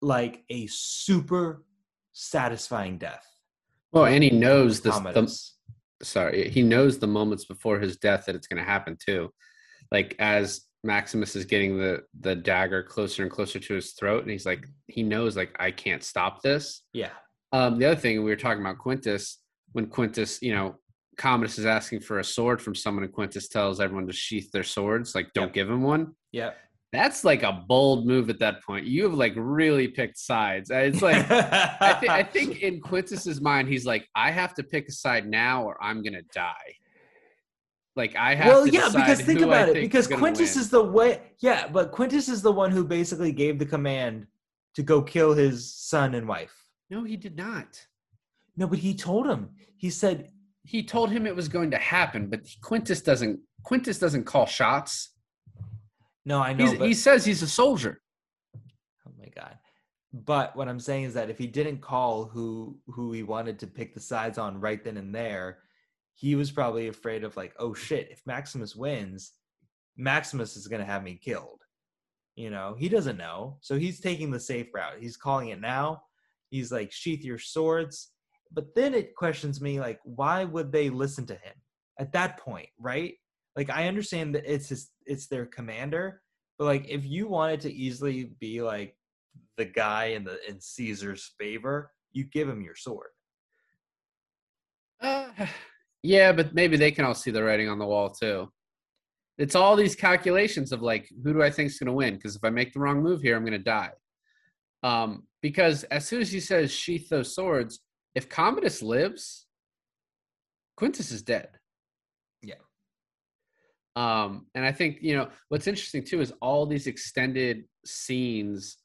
like 0.00 0.44
a 0.48 0.66
super 0.68 1.64
satisfying 2.12 2.98
death. 2.98 3.24
Well, 3.92 4.04
and 4.06 4.22
he 4.22 4.30
knows 4.30 4.80
this. 4.80 4.94
The, 4.98 6.04
sorry, 6.04 6.50
he 6.50 6.62
knows 6.62 6.98
the 6.98 7.06
moments 7.06 7.44
before 7.46 7.78
his 7.78 7.96
death 7.96 8.26
that 8.26 8.34
it's 8.34 8.46
going 8.46 8.62
to 8.62 8.68
happen 8.70 8.96
too. 9.04 9.30
Like 9.90 10.14
as 10.18 10.62
Maximus 10.84 11.34
is 11.34 11.44
getting 11.44 11.78
the 11.78 12.02
the 12.20 12.34
dagger 12.36 12.82
closer 12.82 13.22
and 13.22 13.30
closer 13.32 13.58
to 13.58 13.74
his 13.74 13.92
throat, 13.92 14.22
and 14.22 14.30
he's 14.30 14.46
like, 14.46 14.66
he 14.86 15.02
knows 15.02 15.36
like 15.36 15.56
I 15.58 15.70
can't 15.70 16.02
stop 16.04 16.42
this. 16.42 16.82
yeah. 16.92 17.10
Um, 17.50 17.78
the 17.78 17.86
other 17.86 17.98
thing 18.00 18.18
we 18.22 18.30
were 18.30 18.36
talking 18.36 18.60
about 18.60 18.76
Quintus 18.76 19.38
when 19.72 19.86
Quintus, 19.86 20.42
you 20.42 20.54
know, 20.54 20.76
Commodus 21.16 21.58
is 21.58 21.64
asking 21.64 22.00
for 22.00 22.18
a 22.18 22.24
sword 22.24 22.60
from 22.60 22.74
someone, 22.74 23.04
and 23.04 23.12
Quintus 23.12 23.48
tells 23.48 23.80
everyone 23.80 24.06
to 24.06 24.12
sheath 24.12 24.50
their 24.52 24.62
swords, 24.62 25.14
like 25.14 25.32
don't 25.32 25.44
Yep. 25.46 25.54
give 25.54 25.70
him 25.70 25.82
one. 25.82 26.12
Yeah. 26.30 26.50
That's 26.92 27.22
like 27.22 27.42
a 27.42 27.64
bold 27.68 28.06
move 28.06 28.30
at 28.30 28.38
that 28.38 28.62
point. 28.62 28.86
You 28.86 29.04
have 29.04 29.14
like 29.14 29.34
really 29.36 29.88
picked 29.88 30.18
sides. 30.18 30.70
It's 30.72 31.02
like 31.02 31.16
I, 31.30 31.96
th- 32.00 32.10
I 32.10 32.22
think 32.22 32.62
in 32.62 32.80
Quintus's 32.80 33.40
mind, 33.42 33.68
he's 33.68 33.84
like, 33.84 34.08
I 34.14 34.30
have 34.30 34.54
to 34.54 34.62
pick 34.62 34.88
a 34.88 34.92
side 34.92 35.28
now, 35.28 35.64
or 35.64 35.82
I'm 35.82 36.02
gonna 36.02 36.22
die. 36.32 36.74
Like 37.94 38.16
I 38.16 38.34
have. 38.36 38.46
well, 38.46 38.66
yeah, 38.66 38.88
because 38.94 39.20
think 39.20 39.40
I 39.40 39.44
about 39.44 39.68
it. 39.68 39.72
think 39.74 39.90
Because 39.90 40.06
Quintus 40.06 40.54
win. 40.54 40.60
is 40.62 40.70
the 40.70 40.82
way. 40.82 41.20
Yeah, 41.40 41.68
but 41.68 41.90
Quintus 41.92 42.28
is 42.28 42.40
the 42.42 42.52
one 42.52 42.70
who 42.70 42.84
basically 42.84 43.32
gave 43.32 43.58
the 43.58 43.66
command 43.66 44.26
to 44.76 44.82
go 44.82 45.02
kill 45.02 45.34
his 45.34 45.74
son 45.74 46.14
and 46.14 46.26
wife. 46.28 46.54
No, 46.88 47.02
he 47.04 47.16
did 47.16 47.36
not. 47.36 47.86
No, 48.56 48.66
but 48.66 48.78
he 48.78 48.94
told 48.94 49.26
him. 49.26 49.50
He 49.76 49.90
said, 49.90 50.30
He 50.64 50.82
told 50.82 51.10
him 51.10 51.26
it 51.26 51.34
was 51.36 51.48
going 51.48 51.70
to 51.72 51.76
happen, 51.78 52.28
but 52.30 52.40
Quintus 52.62 53.02
doesn't. 53.02 53.40
Quintus 53.64 53.98
doesn't 53.98 54.24
call 54.24 54.46
shots. 54.46 55.10
"No, 56.28 56.40
I 56.40 56.52
know." 56.52 56.76
But, 56.76 56.86
he 56.86 56.94
says 56.94 57.24
he's 57.24 57.42
a 57.42 57.48
soldier. 57.48 58.02
oh 58.54 59.12
my 59.18 59.28
god! 59.34 59.56
But 60.12 60.54
what 60.54 60.68
I'm 60.68 60.78
saying 60.78 61.04
is 61.04 61.14
that 61.14 61.30
if 61.30 61.38
he 61.38 61.46
didn't 61.46 61.80
call 61.80 62.26
who 62.26 62.78
who 62.86 63.12
he 63.12 63.22
wanted 63.22 63.58
to 63.60 63.66
pick 63.66 63.94
the 63.94 64.00
sides 64.00 64.36
on 64.36 64.60
right 64.60 64.84
then 64.84 64.98
and 64.98 65.14
there, 65.14 65.60
he 66.14 66.34
was 66.34 66.50
probably 66.50 66.88
afraid 66.88 67.24
of 67.24 67.36
like, 67.36 67.54
"Oh 67.58 67.72
shit! 67.72 68.10
If 68.10 68.26
Maximus 68.26 68.76
wins, 68.76 69.32
Maximus 69.96 70.54
is 70.56 70.68
gonna 70.68 70.84
have 70.84 71.02
me 71.02 71.14
killed." 71.14 71.62
You 72.36 72.50
know, 72.50 72.76
he 72.78 72.88
doesn't 72.88 73.16
know, 73.16 73.56
so 73.62 73.78
he's 73.78 74.00
taking 74.00 74.30
the 74.30 74.38
safe 74.38 74.68
route. 74.74 75.00
He's 75.00 75.16
calling 75.16 75.48
it 75.48 75.60
now. 75.60 76.02
He's 76.50 76.70
like, 76.70 76.92
"Sheath 76.92 77.24
your 77.24 77.38
swords." 77.38 78.12
But 78.52 78.74
then 78.74 78.94
it 78.94 79.14
questions 79.14 79.60
me, 79.60 79.80
like, 79.80 80.00
why 80.04 80.44
would 80.44 80.72
they 80.72 80.88
listen 80.88 81.26
to 81.26 81.34
him 81.34 81.54
at 81.98 82.12
that 82.12 82.38
point, 82.38 82.68
right? 82.78 83.14
Like, 83.58 83.70
I 83.70 83.88
understand 83.88 84.36
that 84.36 84.44
it's 84.46 84.68
his, 84.68 84.92
it's 85.04 85.26
their 85.26 85.44
commander, 85.44 86.22
but 86.60 86.66
like, 86.66 86.88
if 86.88 87.04
you 87.04 87.26
wanted 87.26 87.60
to 87.62 87.72
easily 87.72 88.30
be 88.38 88.62
like 88.62 88.94
the 89.56 89.64
guy 89.64 90.04
in 90.10 90.22
the 90.22 90.38
in 90.48 90.60
Caesar's 90.60 91.34
favor, 91.40 91.90
you 92.12 92.22
give 92.22 92.48
him 92.48 92.62
your 92.62 92.76
sword. 92.76 93.08
Uh, 95.00 95.30
yeah, 96.04 96.30
but 96.30 96.54
maybe 96.54 96.76
they 96.76 96.92
can 96.92 97.04
all 97.04 97.16
see 97.16 97.32
the 97.32 97.42
writing 97.42 97.68
on 97.68 97.80
the 97.80 97.84
wall 97.84 98.10
too. 98.10 98.48
It's 99.38 99.56
all 99.56 99.74
these 99.74 99.96
calculations 99.96 100.70
of 100.70 100.80
like, 100.80 101.08
who 101.24 101.32
do 101.32 101.42
I 101.42 101.50
think 101.50 101.70
is 101.70 101.80
going 101.80 101.88
to 101.88 101.92
win? 101.92 102.14
Because 102.14 102.36
if 102.36 102.44
I 102.44 102.50
make 102.50 102.72
the 102.72 102.78
wrong 102.78 103.02
move 103.02 103.22
here, 103.22 103.34
I'm 103.34 103.42
going 103.42 103.52
to 103.54 103.58
die. 103.58 103.90
Um, 104.84 105.24
because 105.42 105.82
as 105.82 106.06
soon 106.06 106.20
as 106.20 106.30
he 106.30 106.38
says 106.38 106.70
sheath 106.70 107.08
those 107.08 107.34
swords, 107.34 107.80
if 108.14 108.28
Commodus 108.28 108.84
lives, 108.84 109.46
Quintus 110.76 111.10
is 111.10 111.22
dead. 111.22 111.48
Um, 114.02 114.46
and 114.54 114.64
I 114.64 114.72
think 114.78 114.98
you 115.00 115.14
know 115.16 115.26
what's 115.50 115.66
interesting 115.66 116.04
too 116.04 116.20
is 116.20 116.32
all 116.40 116.64
these 116.66 116.86
extended 116.86 117.64
scenes 117.84 118.76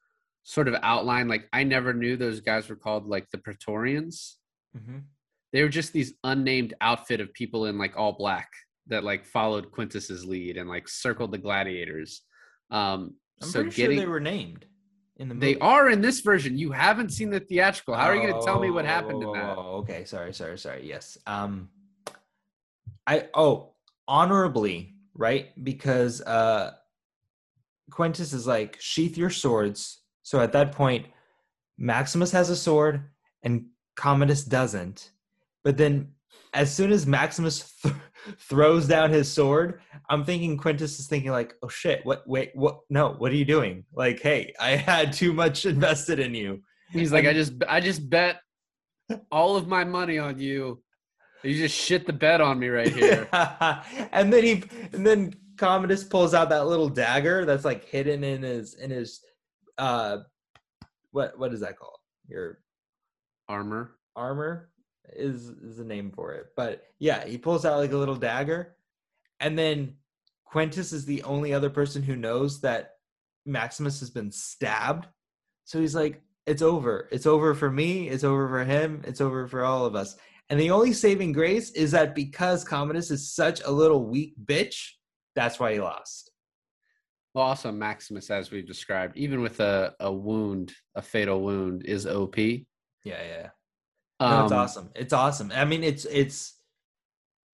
sort 0.43 0.67
of 0.67 0.75
outline 0.81 1.27
like 1.33 1.43
I 1.53 1.63
never 1.63 1.93
knew 1.93 2.13
those 2.17 2.39
guys 2.41 2.67
were 2.69 2.75
called 2.85 3.03
like 3.07 3.25
the 3.31 3.37
Praetorians 3.45 4.37
Mm-hmm. 4.77 4.99
they 5.53 5.61
were 5.61 5.69
just 5.69 5.93
these 5.93 6.11
unnamed 6.23 6.73
outfit 6.81 7.19
of 7.21 7.31
people 7.33 7.67
in 7.67 7.77
like 7.77 7.93
all 7.95 8.13
black 8.23 8.49
that 8.87 9.03
like 9.03 9.23
followed 9.23 9.69
Quintus's 9.71 10.25
lead 10.25 10.57
and 10.57 10.67
like 10.67 10.87
circled 10.89 11.31
the 11.31 11.37
gladiators. 11.47 12.23
Um, 12.71 12.99
I'm 13.41 13.47
so 13.49 13.61
pretty 13.61 13.75
getting 13.75 13.97
sure 13.97 14.05
they 14.05 14.11
were 14.11 14.19
named 14.35 14.65
in 15.17 15.27
the 15.29 15.35
movie. 15.35 15.53
they 15.53 15.59
are 15.59 15.89
in 15.91 16.01
this 16.01 16.21
version. 16.21 16.57
You 16.57 16.71
haven't 16.71 17.11
seen 17.17 17.29
the 17.29 17.39
theatrical. 17.39 17.93
How 17.93 18.07
are 18.07 18.15
you 18.15 18.23
going 18.27 18.39
to 18.39 18.45
tell 18.45 18.59
me 18.59 18.71
what 18.71 18.85
Oh, 18.85 18.95
happened 18.95 19.23
whoa, 19.23 19.33
in 19.33 19.39
that? 19.39 19.55
whoa, 19.57 19.75
Okay, 19.81 20.05
sorry, 20.05 20.33
sorry, 20.33 20.57
sorry. 20.57 20.87
Yes. 20.87 21.17
Um, 21.27 21.69
I 23.05 23.27
oh 23.35 23.73
honorably 24.07 24.92
right 25.15 25.51
because 25.63 26.21
uh 26.21 26.71
Quintus 27.91 28.33
is 28.33 28.47
like 28.47 28.77
sheath 28.79 29.17
your 29.17 29.29
swords. 29.29 30.01
So 30.23 30.39
at 30.39 30.53
that 30.53 30.71
point, 30.71 31.07
Maximus 31.77 32.31
has 32.31 32.49
a 32.49 32.55
sword 32.55 33.09
and 33.43 33.65
Commodus 33.95 34.43
doesn't. 34.43 35.11
But 35.63 35.77
then 35.77 36.13
as 36.53 36.73
soon 36.73 36.91
as 36.91 37.05
Maximus 37.05 37.73
th- 37.83 37.95
throws 38.39 38.87
down 38.87 39.11
his 39.11 39.29
sword, 39.29 39.81
I'm 40.09 40.23
thinking 40.23 40.57
Quintus 40.57 40.99
is 40.99 41.07
thinking 41.07 41.31
like, 41.31 41.55
"Oh 41.61 41.67
shit! 41.67 42.05
What? 42.05 42.27
Wait! 42.27 42.51
What? 42.53 42.79
No! 42.89 43.15
What 43.17 43.31
are 43.31 43.35
you 43.35 43.45
doing? 43.45 43.85
Like, 43.93 44.21
hey, 44.21 44.53
I 44.59 44.71
had 44.75 45.13
too 45.13 45.33
much 45.33 45.65
invested 45.65 46.19
in 46.19 46.33
you." 46.33 46.61
He's 46.91 47.11
like, 47.11 47.25
I 47.25 47.33
just 47.33 47.53
I 47.67 47.79
just 47.79 48.09
bet 48.09 48.39
all 49.31 49.55
of 49.55 49.67
my 49.67 49.83
money 49.83 50.19
on 50.19 50.39
you. 50.39 50.81
You 51.43 51.55
just 51.55 51.75
shit 51.75 52.05
the 52.05 52.13
bed 52.13 52.41
on 52.41 52.57
me 52.59 52.69
right 52.69 52.91
here. 52.91 53.27
and 54.11 54.31
then 54.31 54.43
he 54.43 54.63
and 54.93 55.05
then 55.05 55.33
Commodus 55.57 56.03
pulls 56.03 56.33
out 56.33 56.49
that 56.49 56.67
little 56.67 56.89
dagger 56.89 57.45
that's 57.45 57.65
like 57.65 57.85
hidden 57.85 58.23
in 58.23 58.43
his 58.43 58.75
in 58.75 58.89
his 58.89 59.21
uh 59.77 60.19
what 61.11 61.37
what 61.37 61.53
is 61.53 61.59
that 61.59 61.77
called? 61.77 61.99
Your 62.27 62.59
Armor. 63.49 63.95
armor 64.15 64.69
is 65.11 65.49
is 65.49 65.77
the 65.77 65.83
name 65.83 66.11
for 66.11 66.33
it. 66.33 66.47
But 66.55 66.85
yeah, 66.99 67.25
he 67.25 67.37
pulls 67.37 67.65
out 67.65 67.79
like 67.79 67.91
a 67.91 67.97
little 67.97 68.15
dagger, 68.15 68.75
and 69.39 69.57
then 69.57 69.95
Quintus 70.45 70.93
is 70.93 71.05
the 71.05 71.23
only 71.23 71.53
other 71.53 71.69
person 71.69 72.03
who 72.03 72.15
knows 72.15 72.61
that 72.61 72.91
Maximus 73.45 73.99
has 73.99 74.09
been 74.09 74.31
stabbed. 74.31 75.07
So 75.65 75.79
he's 75.79 75.95
like, 75.95 76.21
"It's 76.45 76.61
over. 76.61 77.09
It's 77.11 77.25
over 77.25 77.53
for 77.53 77.69
me. 77.69 78.07
It's 78.07 78.23
over 78.23 78.47
for 78.47 78.63
him. 78.63 79.01
It's 79.05 79.21
over 79.21 79.47
for 79.47 79.63
all 79.63 79.85
of 79.85 79.95
us." 79.95 80.15
And 80.53 80.61
the 80.61 80.69
only 80.69 80.93
saving 80.93 81.31
grace 81.31 81.71
is 81.71 81.89
that 81.93 82.13
because 82.13 82.63
Commodus 82.63 83.09
is 83.09 83.33
such 83.33 83.63
a 83.63 83.71
little 83.71 84.05
weak 84.05 84.35
bitch, 84.45 84.91
that's 85.33 85.59
why 85.59 85.73
he 85.73 85.79
lost. 85.79 86.29
Well, 87.33 87.45
also 87.45 87.71
Maximus, 87.71 88.29
as 88.29 88.51
we've 88.51 88.67
described, 88.67 89.17
even 89.17 89.41
with 89.41 89.59
a, 89.61 89.95
a 89.99 90.13
wound, 90.13 90.71
a 90.93 91.01
fatal 91.01 91.41
wound, 91.41 91.87
is 91.87 92.05
OP. 92.05 92.37
Yeah, 92.37 92.63
yeah. 93.03 93.49
No, 94.21 94.43
it's 94.43 94.51
Um, 94.51 94.59
awesome. 94.59 94.89
It's 94.95 95.11
awesome. 95.11 95.51
I 95.55 95.65
mean, 95.65 95.83
it's 95.83 96.05
it's 96.05 96.55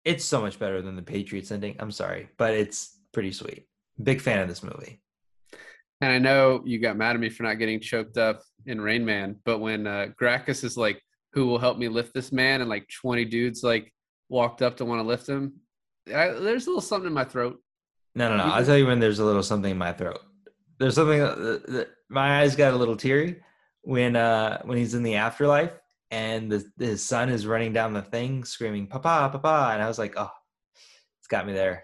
it's 0.06 0.24
so 0.24 0.40
much 0.40 0.58
better 0.58 0.82
than 0.82 0.96
the 0.96 1.02
Patriots 1.04 1.52
ending. 1.52 1.76
I'm 1.80 1.92
sorry, 1.92 2.30
but 2.38 2.54
it's 2.54 2.98
pretty 3.12 3.34
sweet. 3.34 3.68
Big 4.02 4.22
fan 4.22 4.40
of 4.40 4.48
this 4.48 4.64
movie. 4.64 5.02
And 6.00 6.14
I 6.14 6.18
know 6.18 6.62
you 6.66 6.80
got 6.80 6.96
mad 6.96 7.18
at 7.18 7.20
me 7.20 7.28
for 7.30 7.44
not 7.44 7.56
getting 7.56 7.82
choked 7.82 8.18
up 8.18 8.42
in 8.66 8.80
Rain 8.80 9.04
Man, 9.04 9.36
but 9.44 9.60
when 9.60 9.86
uh, 9.86 10.08
Gracchus 10.16 10.64
is 10.64 10.78
like, 10.78 11.02
"Who 11.36 11.46
will 11.46 11.60
help 11.60 11.78
me 11.78 11.88
lift 11.88 12.14
this 12.14 12.32
man?" 12.32 12.62
and 12.62 12.70
like 12.70 12.90
twenty 13.02 13.26
dudes 13.26 13.64
like 13.64 13.94
walked 14.30 14.62
up 14.62 14.78
to 14.78 14.86
want 14.86 15.00
to 15.02 15.08
lift 15.08 15.30
him, 15.30 15.54
I, 16.08 16.30
there's 16.30 16.66
a 16.66 16.70
little 16.70 16.82
something 16.82 17.08
in 17.08 17.14
my 17.14 17.26
throat. 17.26 17.60
No, 18.16 18.30
no, 18.30 18.38
no. 18.38 18.44
I'll 18.46 18.66
tell 18.66 18.78
you 18.78 18.88
when 18.88 19.00
there's 19.00 19.20
a 19.20 19.26
little 19.26 19.44
something 19.44 19.72
in 19.72 19.78
my 19.78 19.94
throat. 19.94 20.20
There's 20.80 20.96
something 20.96 21.20
that, 21.20 21.64
that 21.68 21.88
my 22.10 22.42
eyes 22.42 22.56
got 22.56 22.74
a 22.74 22.78
little 22.78 22.98
teary 22.98 23.42
when 23.82 24.16
uh 24.16 24.62
when 24.64 24.78
he's 24.78 24.96
in 24.96 25.04
the 25.04 25.16
afterlife 25.16 25.72
and 26.12 26.52
the, 26.52 26.66
his 26.80 27.04
son 27.04 27.30
is 27.30 27.48
running 27.48 27.74
down 27.74 27.94
the 27.94 28.02
thing 28.02 28.44
screaming 28.44 28.88
"Papa, 28.88 29.30
Papa," 29.32 29.74
and 29.74 29.82
I 29.82 29.88
was 29.88 30.00
like, 30.00 30.14
oh, 30.18 30.32
it's 31.20 31.28
got 31.28 31.46
me 31.46 31.54
there. 31.54 31.84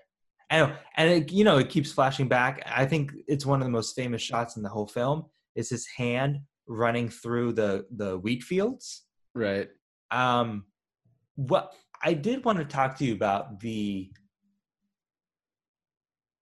I 0.49 0.57
know, 0.57 0.75
and 0.97 1.09
it, 1.09 1.31
you 1.31 1.43
know, 1.43 1.57
it 1.57 1.69
keeps 1.69 1.91
flashing 1.91 2.27
back. 2.27 2.61
I 2.65 2.85
think 2.85 3.13
it's 3.27 3.45
one 3.45 3.61
of 3.61 3.65
the 3.65 3.71
most 3.71 3.95
famous 3.95 4.21
shots 4.21 4.57
in 4.57 4.63
the 4.63 4.69
whole 4.69 4.87
film. 4.87 5.25
Is 5.55 5.69
his 5.69 5.87
hand 5.87 6.39
running 6.67 7.09
through 7.09 7.53
the 7.53 7.85
the 7.95 8.17
wheat 8.17 8.43
fields? 8.43 9.03
Right. 9.33 9.69
Um, 10.11 10.65
what 11.35 11.73
I 12.03 12.13
did 12.13 12.43
want 12.43 12.59
to 12.59 12.65
talk 12.65 12.97
to 12.97 13.05
you 13.05 13.13
about 13.13 13.59
the 13.59 14.11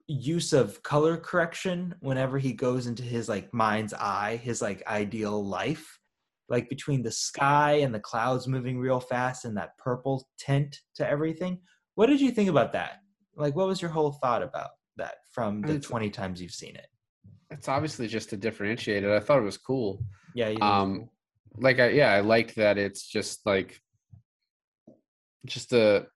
use 0.06 0.52
of 0.54 0.82
color 0.82 1.16
correction 1.18 1.94
whenever 2.00 2.38
he 2.38 2.52
goes 2.52 2.86
into 2.86 3.02
his 3.02 3.28
like 3.28 3.52
mind's 3.52 3.92
eye, 3.92 4.36
his 4.42 4.62
like 4.62 4.82
ideal 4.86 5.44
life, 5.44 5.98
like 6.48 6.68
between 6.70 7.02
the 7.02 7.10
sky 7.10 7.72
and 7.82 7.94
the 7.94 8.00
clouds 8.00 8.48
moving 8.48 8.78
real 8.78 9.00
fast 9.00 9.44
and 9.44 9.56
that 9.56 9.76
purple 9.76 10.26
tint 10.38 10.80
to 10.94 11.06
everything. 11.06 11.60
What 11.94 12.06
did 12.06 12.20
you 12.20 12.30
think 12.30 12.48
about 12.48 12.72
that? 12.72 13.00
Like, 13.36 13.54
what 13.54 13.66
was 13.68 13.82
your 13.82 13.90
whole 13.90 14.12
thought 14.12 14.42
about 14.42 14.70
that 14.96 15.16
from 15.30 15.60
the 15.60 15.74
It's- 15.74 15.84
20 15.84 16.10
times 16.10 16.40
you've 16.40 16.52
seen 16.52 16.74
it? 16.76 16.86
It's 17.50 17.68
obviously 17.68 18.08
just 18.08 18.30
to 18.30 18.36
differentiate 18.36 19.04
it. 19.04 19.10
I 19.10 19.20
thought 19.20 19.38
it 19.38 19.42
was 19.44 19.58
cool. 19.58 20.04
Yeah, 20.34 20.48
you 20.48 20.58
Um, 20.60 21.08
like 21.56 21.80
I 21.80 21.90
yeah, 21.90 22.12
I 22.12 22.20
like 22.20 22.54
that 22.54 22.78
it's 22.78 23.06
just 23.06 23.44
like 23.46 23.80
just 25.46 25.72
a 25.72 26.06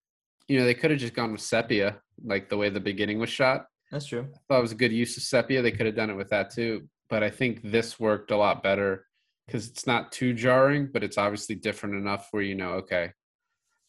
you 0.49 0.59
know, 0.59 0.65
they 0.65 0.75
could 0.75 0.91
have 0.91 1.01
just 1.01 1.15
gone 1.15 1.33
with 1.33 1.41
sepia, 1.41 1.97
like 2.25 2.49
the 2.49 2.57
way 2.57 2.69
the 2.69 2.81
beginning 2.81 3.19
was 3.19 3.31
shot. 3.31 3.67
that's 3.91 4.07
true. 4.07 4.27
I 4.35 4.39
thought 4.49 4.59
it 4.59 4.63
was 4.63 4.73
a 4.73 4.77
good 4.77 4.93
use 4.93 5.17
of 5.17 5.23
sepia. 5.23 5.63
They 5.63 5.73
could 5.73 5.87
have 5.87 5.95
done 5.97 6.11
it 6.11 6.17
with 6.17 6.31
that 6.31 6.51
too. 6.51 6.89
But 7.09 7.23
I 7.23 7.31
think 7.31 7.61
this 7.63 8.01
worked 8.01 8.31
a 8.31 8.37
lot 8.37 8.63
better 8.63 9.07
because 9.47 9.69
it's 9.69 9.87
not 9.87 10.13
too 10.13 10.35
jarring, 10.35 10.89
but 10.93 11.03
it's 11.03 11.19
obviously 11.19 11.55
different 11.55 11.95
enough 11.95 12.29
where 12.31 12.43
you 12.43 12.55
know, 12.55 12.73
okay. 12.73 13.13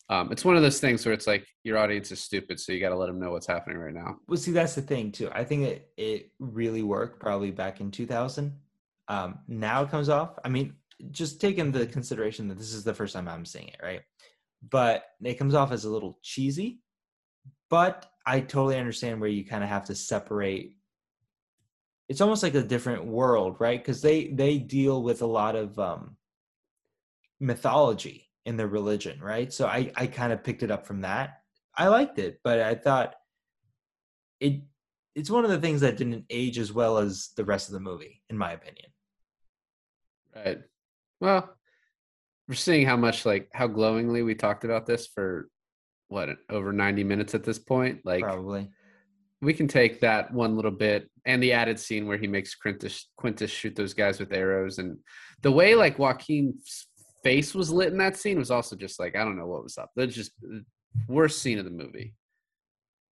Um, 0.10 0.32
it's 0.32 0.44
one 0.44 0.57
of 0.57 0.61
those 0.61 0.80
things 0.82 1.06
where 1.06 1.14
it's 1.14 1.28
like 1.28 1.48
your 1.64 1.78
audience 1.78 2.11
is 2.11 2.22
stupid, 2.22 2.60
so 2.60 2.72
you 2.72 2.80
got 2.80 2.90
to 2.90 2.95
let 2.95 3.07
them 3.07 3.20
know 3.20 3.32
what's 3.32 3.48
happening 3.48 3.78
right 3.78 3.94
now. 3.94 4.18
Well, 4.28 4.38
see, 4.38 4.52
that's 4.52 4.76
the 4.76 4.82
thing 4.82 5.11
too. 5.11 5.30
I 5.32 5.44
think 5.44 5.64
it 5.64 5.91
it 5.98 6.32
really 6.40 6.84
worked 6.84 7.20
probably 7.20 7.52
back 7.52 7.80
in 7.80 7.90
2000. 7.90 8.53
Um, 9.07 9.40
now 9.48 9.84
it 9.84 9.90
comes 9.90 10.10
off. 10.10 10.38
I 10.44 10.49
mean, 10.49 10.76
just 11.11 11.41
taking 11.41 11.72
the 11.72 11.86
consideration 11.86 12.48
that 12.48 12.57
this 12.57 12.74
is 12.74 12.84
the 12.84 12.94
first 12.94 13.14
time 13.14 13.28
I'm 13.28 13.45
seeing 13.45 13.68
it, 13.68 13.80
right? 13.82 14.02
But 14.70 15.03
it 15.22 15.36
comes 15.36 15.56
off 15.56 15.72
as 15.72 15.86
a 15.86 15.90
little 15.90 16.20
cheesy. 16.22 16.80
But 17.70 18.06
I 18.26 18.40
totally 18.40 18.78
understand 18.78 19.20
where 19.20 19.30
you 19.30 19.45
kind 19.45 19.64
of 19.64 19.70
have 19.70 19.86
to 19.86 19.95
separate. 19.95 20.78
It's 22.07 22.22
almost 22.22 22.44
like 22.44 22.56
a 22.56 22.61
different 22.61 23.06
world, 23.06 23.57
right? 23.60 23.80
Because 23.80 24.02
they 24.02 24.28
they 24.28 24.57
deal 24.57 25.03
with 25.03 25.22
a 25.22 25.28
lot 25.28 25.56
of 25.56 25.78
um, 25.80 26.18
mythology 27.40 28.30
in 28.45 28.57
their 28.57 28.68
religion, 28.68 29.20
right? 29.22 29.52
So 29.52 29.68
I 29.68 29.91
I 29.95 30.07
kind 30.07 30.32
of 30.32 30.44
picked 30.44 30.64
it 30.64 30.72
up 30.72 30.86
from 30.86 31.02
that. 31.02 31.41
I 31.76 31.88
liked 31.88 32.20
it, 32.20 32.40
but 32.44 32.60
I 32.60 32.76
thought 32.76 33.15
it 34.40 34.61
it's 35.15 35.30
one 35.30 35.45
of 35.45 35.52
the 35.52 35.60
things 35.60 35.82
that 35.82 35.98
didn't 35.98 36.26
age 36.30 36.57
as 36.57 36.74
well 36.74 36.98
as 36.98 37.30
the 37.38 37.45
rest 37.45 37.70
of 37.70 37.74
the 37.74 37.80
movie, 37.80 38.22
in 38.30 38.38
my 38.38 38.52
opinion. 38.52 38.88
Right. 40.36 40.60
Well, 41.24 41.50
we're 42.50 42.56
seeing 42.56 42.86
how 42.86 42.98
much 42.98 43.26
like 43.26 43.48
how 43.54 43.68
glowingly 43.68 44.24
we 44.24 44.36
talked 44.36 44.66
about 44.66 44.86
this 44.86 45.08
for 45.08 45.48
what 46.10 46.28
over 46.50 46.74
90 46.74 47.06
minutes 47.06 47.34
at 47.34 47.45
this 47.45 47.58
point. 47.58 48.02
Like 48.04 48.24
Probably. 48.24 48.70
we 49.41 49.54
can 49.54 49.70
take 49.70 50.02
that 50.02 50.34
one 50.34 50.58
little 50.58 50.70
bit 50.70 51.10
and 51.26 51.41
the 51.41 51.54
added 51.54 51.80
scene 51.80 52.08
where 52.08 52.18
he 52.18 52.28
makes 52.28 52.56
Quintus 52.56 53.10
Quintus 53.16 53.50
shoot 53.50 53.74
those 53.74 53.94
guys 53.94 54.20
with 54.20 54.34
arrows 54.34 54.80
and 54.80 54.98
the 55.44 55.52
way 55.52 55.76
like 55.76 55.98
Joaquin's 55.98 56.88
face 57.24 57.56
was 57.56 57.72
lit 57.72 57.94
in 57.94 58.00
that 58.00 58.18
scene 58.18 58.38
was 58.38 58.52
also 58.52 58.76
just 58.76 59.00
like 59.00 59.16
I 59.16 59.24
don't 59.24 59.38
know 59.38 59.48
what 59.48 59.64
was 59.64 59.78
up. 59.78 59.91
That's 59.95 60.14
just 60.14 60.34
the 60.41 60.66
worst 61.08 61.41
scene 61.41 61.58
of 61.58 61.64
the 61.64 61.72
movie. 61.72 62.16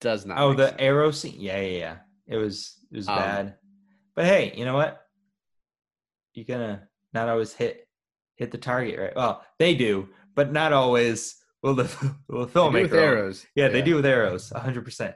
Does 0.01 0.25
not. 0.25 0.37
Oh, 0.37 0.53
the 0.53 0.67
sense. 0.67 0.81
arrow 0.81 1.11
scene. 1.11 1.37
Yeah, 1.39 1.61
yeah, 1.61 1.77
yeah. 1.77 1.95
It 2.27 2.35
was 2.35 2.75
it 2.91 2.97
was 2.97 3.07
Um, 3.07 3.15
bad. 3.15 3.55
But 4.17 4.25
hey, 4.25 4.53
you 4.57 4.65
know 4.65 4.75
what? 4.75 4.99
You're 6.33 6.43
gonna 6.43 6.89
not 7.13 7.29
always 7.29 7.53
hit 7.53 7.87
hit 8.41 8.51
the 8.51 8.57
target, 8.57 8.99
right? 8.99 9.15
Well, 9.15 9.43
they 9.59 9.75
do, 9.75 10.09
but 10.35 10.51
not 10.51 10.73
always 10.73 11.35
will 11.61 11.75
the 11.75 12.15
will 12.27 12.47
the 12.47 12.51
filmmaker. 12.51 12.81
with 12.81 12.93
arrows. 12.93 13.45
Yeah, 13.55 13.69
they 13.69 13.83
do 13.83 13.95
with 13.95 14.05
arrows, 14.05 14.49
hundred 14.49 14.83
percent. 14.83 15.15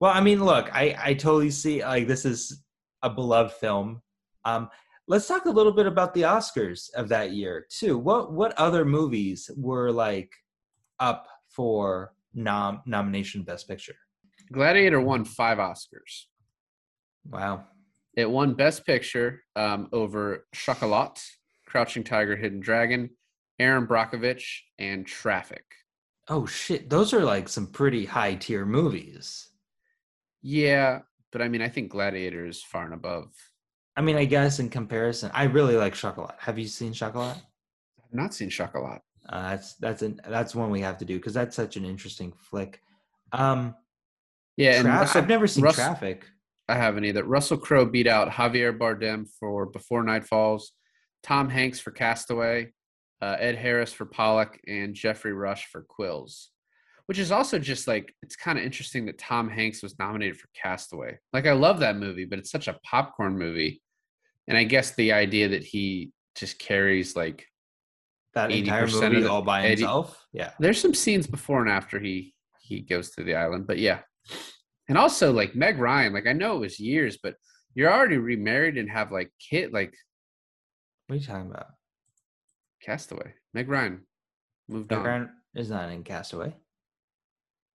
Well, 0.00 0.12
I 0.12 0.20
mean, 0.20 0.44
look, 0.44 0.68
I 0.74 0.96
I 0.98 1.14
totally 1.14 1.50
see 1.50 1.82
like 1.82 2.08
this 2.08 2.24
is 2.24 2.62
a 3.02 3.08
beloved 3.08 3.52
film. 3.52 4.02
Um, 4.44 4.68
let's 5.06 5.28
talk 5.28 5.46
a 5.46 5.50
little 5.50 5.72
bit 5.72 5.86
about 5.86 6.12
the 6.12 6.22
Oscars 6.22 6.92
of 6.94 7.08
that 7.08 7.30
year 7.30 7.66
too. 7.70 7.96
What 7.96 8.32
what 8.32 8.52
other 8.58 8.84
movies 8.84 9.48
were 9.56 9.92
like 9.92 10.32
up 10.98 11.28
for 11.48 12.12
nom 12.34 12.82
nomination 12.84 13.44
Best 13.44 13.68
Picture? 13.68 13.94
Gladiator 14.52 15.00
won 15.00 15.24
five 15.24 15.58
Oscars. 15.58 16.26
Wow. 17.24 17.64
It 18.14 18.28
won 18.30 18.54
Best 18.54 18.86
Picture 18.86 19.42
um, 19.54 19.88
over 19.92 20.46
Chocolat, 20.54 21.20
Crouching 21.66 22.04
Tiger, 22.04 22.36
Hidden 22.36 22.60
Dragon, 22.60 23.10
Erin 23.58 23.86
Brockovich, 23.86 24.60
and 24.78 25.06
Traffic. 25.06 25.64
Oh 26.28 26.46
shit, 26.46 26.88
those 26.90 27.12
are 27.14 27.24
like 27.24 27.48
some 27.48 27.66
pretty 27.68 28.04
high 28.04 28.34
tier 28.34 28.64
movies. 28.64 29.48
Yeah, 30.42 31.00
but 31.32 31.42
I 31.42 31.48
mean, 31.48 31.62
I 31.62 31.68
think 31.68 31.90
Gladiator 31.90 32.46
is 32.46 32.62
far 32.62 32.84
and 32.84 32.94
above. 32.94 33.32
I 33.96 34.02
mean, 34.02 34.16
I 34.16 34.24
guess 34.26 34.58
in 34.58 34.68
comparison, 34.68 35.30
I 35.34 35.44
really 35.44 35.76
like 35.76 35.94
Chocolat. 35.94 36.36
Have 36.38 36.58
you 36.58 36.66
seen 36.66 36.92
Chocolat? 36.92 37.36
I've 37.36 38.14
not 38.14 38.34
seen 38.34 38.50
Chocolat. 38.50 39.00
Uh, 39.28 39.50
that's 39.50 39.74
that's 39.74 40.02
an 40.02 40.20
that's 40.28 40.54
one 40.54 40.70
we 40.70 40.80
have 40.80 40.98
to 40.98 41.04
do 41.04 41.16
because 41.16 41.34
that's 41.34 41.56
such 41.56 41.76
an 41.76 41.84
interesting 41.84 42.32
flick. 42.32 42.80
Um, 43.32 43.74
Yeah, 44.56 44.72
and 44.76 44.84
Tra- 44.84 44.92
Russell, 44.98 45.22
I've 45.22 45.28
never 45.28 45.46
seen 45.46 45.64
Russ- 45.64 45.74
Traffic. 45.76 46.26
I 46.68 46.74
haven't 46.74 47.04
either. 47.04 47.22
Russell 47.24 47.58
Crowe 47.58 47.86
beat 47.86 48.06
out 48.08 48.28
Javier 48.30 48.76
Bardem 48.76 49.26
for 49.38 49.66
Before 49.66 50.02
Night 50.02 50.24
Falls, 50.26 50.72
Tom 51.22 51.48
Hanks 51.48 51.80
for 51.80 51.90
Castaway, 51.90 52.72
uh, 53.22 53.36
Ed 53.38 53.56
Harris 53.56 53.92
for 53.92 54.04
Pollock, 54.06 54.58
and 54.66 54.94
Geoffrey 54.94 55.32
Rush 55.32 55.66
for 55.66 55.82
Quills. 55.82 56.48
which 57.06 57.18
is 57.20 57.30
also 57.30 57.56
just 57.58 57.86
like 57.86 58.12
it's 58.22 58.34
kind 58.34 58.58
of 58.58 58.64
interesting 58.64 59.06
that 59.06 59.16
Tom 59.18 59.48
Hanks 59.48 59.80
was 59.82 59.96
nominated 59.98 60.36
for 60.38 60.48
Castaway. 60.60 61.18
Like 61.32 61.46
I 61.46 61.52
love 61.52 61.78
that 61.80 61.96
movie, 61.96 62.24
but 62.24 62.38
it's 62.40 62.50
such 62.50 62.66
a 62.68 62.78
popcorn 62.84 63.38
movie. 63.38 63.80
And 64.48 64.56
I 64.58 64.64
guess 64.64 64.90
the 64.92 65.12
idea 65.12 65.48
that 65.50 65.62
he 65.64 66.10
just 66.34 66.58
carries 66.58 67.14
like 67.16 67.46
That 68.34 68.50
entire 68.50 68.86
80% 68.86 68.94
of 69.06 69.12
movie 69.12 69.22
the- 69.22 69.30
all 69.30 69.42
by 69.42 69.60
80 69.66 69.68
himself. 69.82 70.26
Yeah. 70.32 70.50
there's 70.58 70.80
some 70.80 70.94
scenes 70.94 71.26
before 71.28 71.60
and 71.62 71.70
after 71.70 71.98
he 72.00 72.34
he 72.60 72.80
goes 72.80 73.10
to 73.12 73.22
the 73.22 73.36
island, 73.36 73.66
but 73.68 73.78
yeah. 73.78 74.00
And 74.88 74.98
also 74.98 75.32
like 75.32 75.54
Meg 75.54 75.78
Ryan, 75.78 76.12
like 76.12 76.26
I 76.26 76.32
know 76.32 76.56
it 76.56 76.60
was 76.60 76.80
years, 76.80 77.18
but 77.22 77.34
you're 77.74 77.92
already 77.92 78.16
remarried 78.18 78.76
and 78.78 78.90
have 78.90 79.12
like 79.12 79.30
kid 79.38 79.72
like 79.72 79.94
What 81.06 81.14
are 81.14 81.18
you 81.18 81.24
talking 81.24 81.50
about? 81.50 81.68
Castaway. 82.82 83.34
Meg 83.54 83.68
Ryan 83.68 84.02
moved 84.68 84.90
Meg 84.90 84.98
on. 84.98 85.04
Ryan 85.04 85.30
is 85.54 85.70
not 85.70 85.90
in 85.90 86.02
Castaway. 86.02 86.54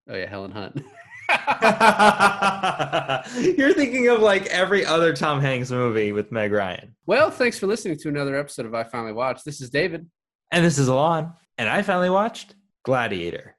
Oh 0.10 0.16
yeah, 0.16 0.30
Helen 0.30 0.52
Hunt. 0.52 0.82
You're 3.58 3.74
thinking 3.74 4.10
of 4.10 4.20
like 4.20 4.48
every 4.48 4.86
other 4.86 5.16
Tom 5.16 5.40
Hanks 5.40 5.72
movie 5.72 6.12
with 6.12 6.32
Meg 6.32 6.52
Ryan. 6.52 6.96
well, 7.06 7.32
thanks 7.32 7.58
for 7.58 7.68
listening 7.68 7.98
to 8.00 8.10
another 8.10 8.36
episode 8.36 8.66
of 8.66 8.74
I 8.74 8.84
Finally 8.84 9.14
Watched. 9.14 9.46
This 9.46 9.62
is 9.62 9.70
David. 9.70 10.08
And 10.52 10.66
this 10.66 10.78
is 10.78 10.90
Alon. 10.90 11.32
And 11.58 11.70
I 11.70 11.84
finally 11.84 12.10
watched 12.10 12.56
Gladiator. 12.84 13.56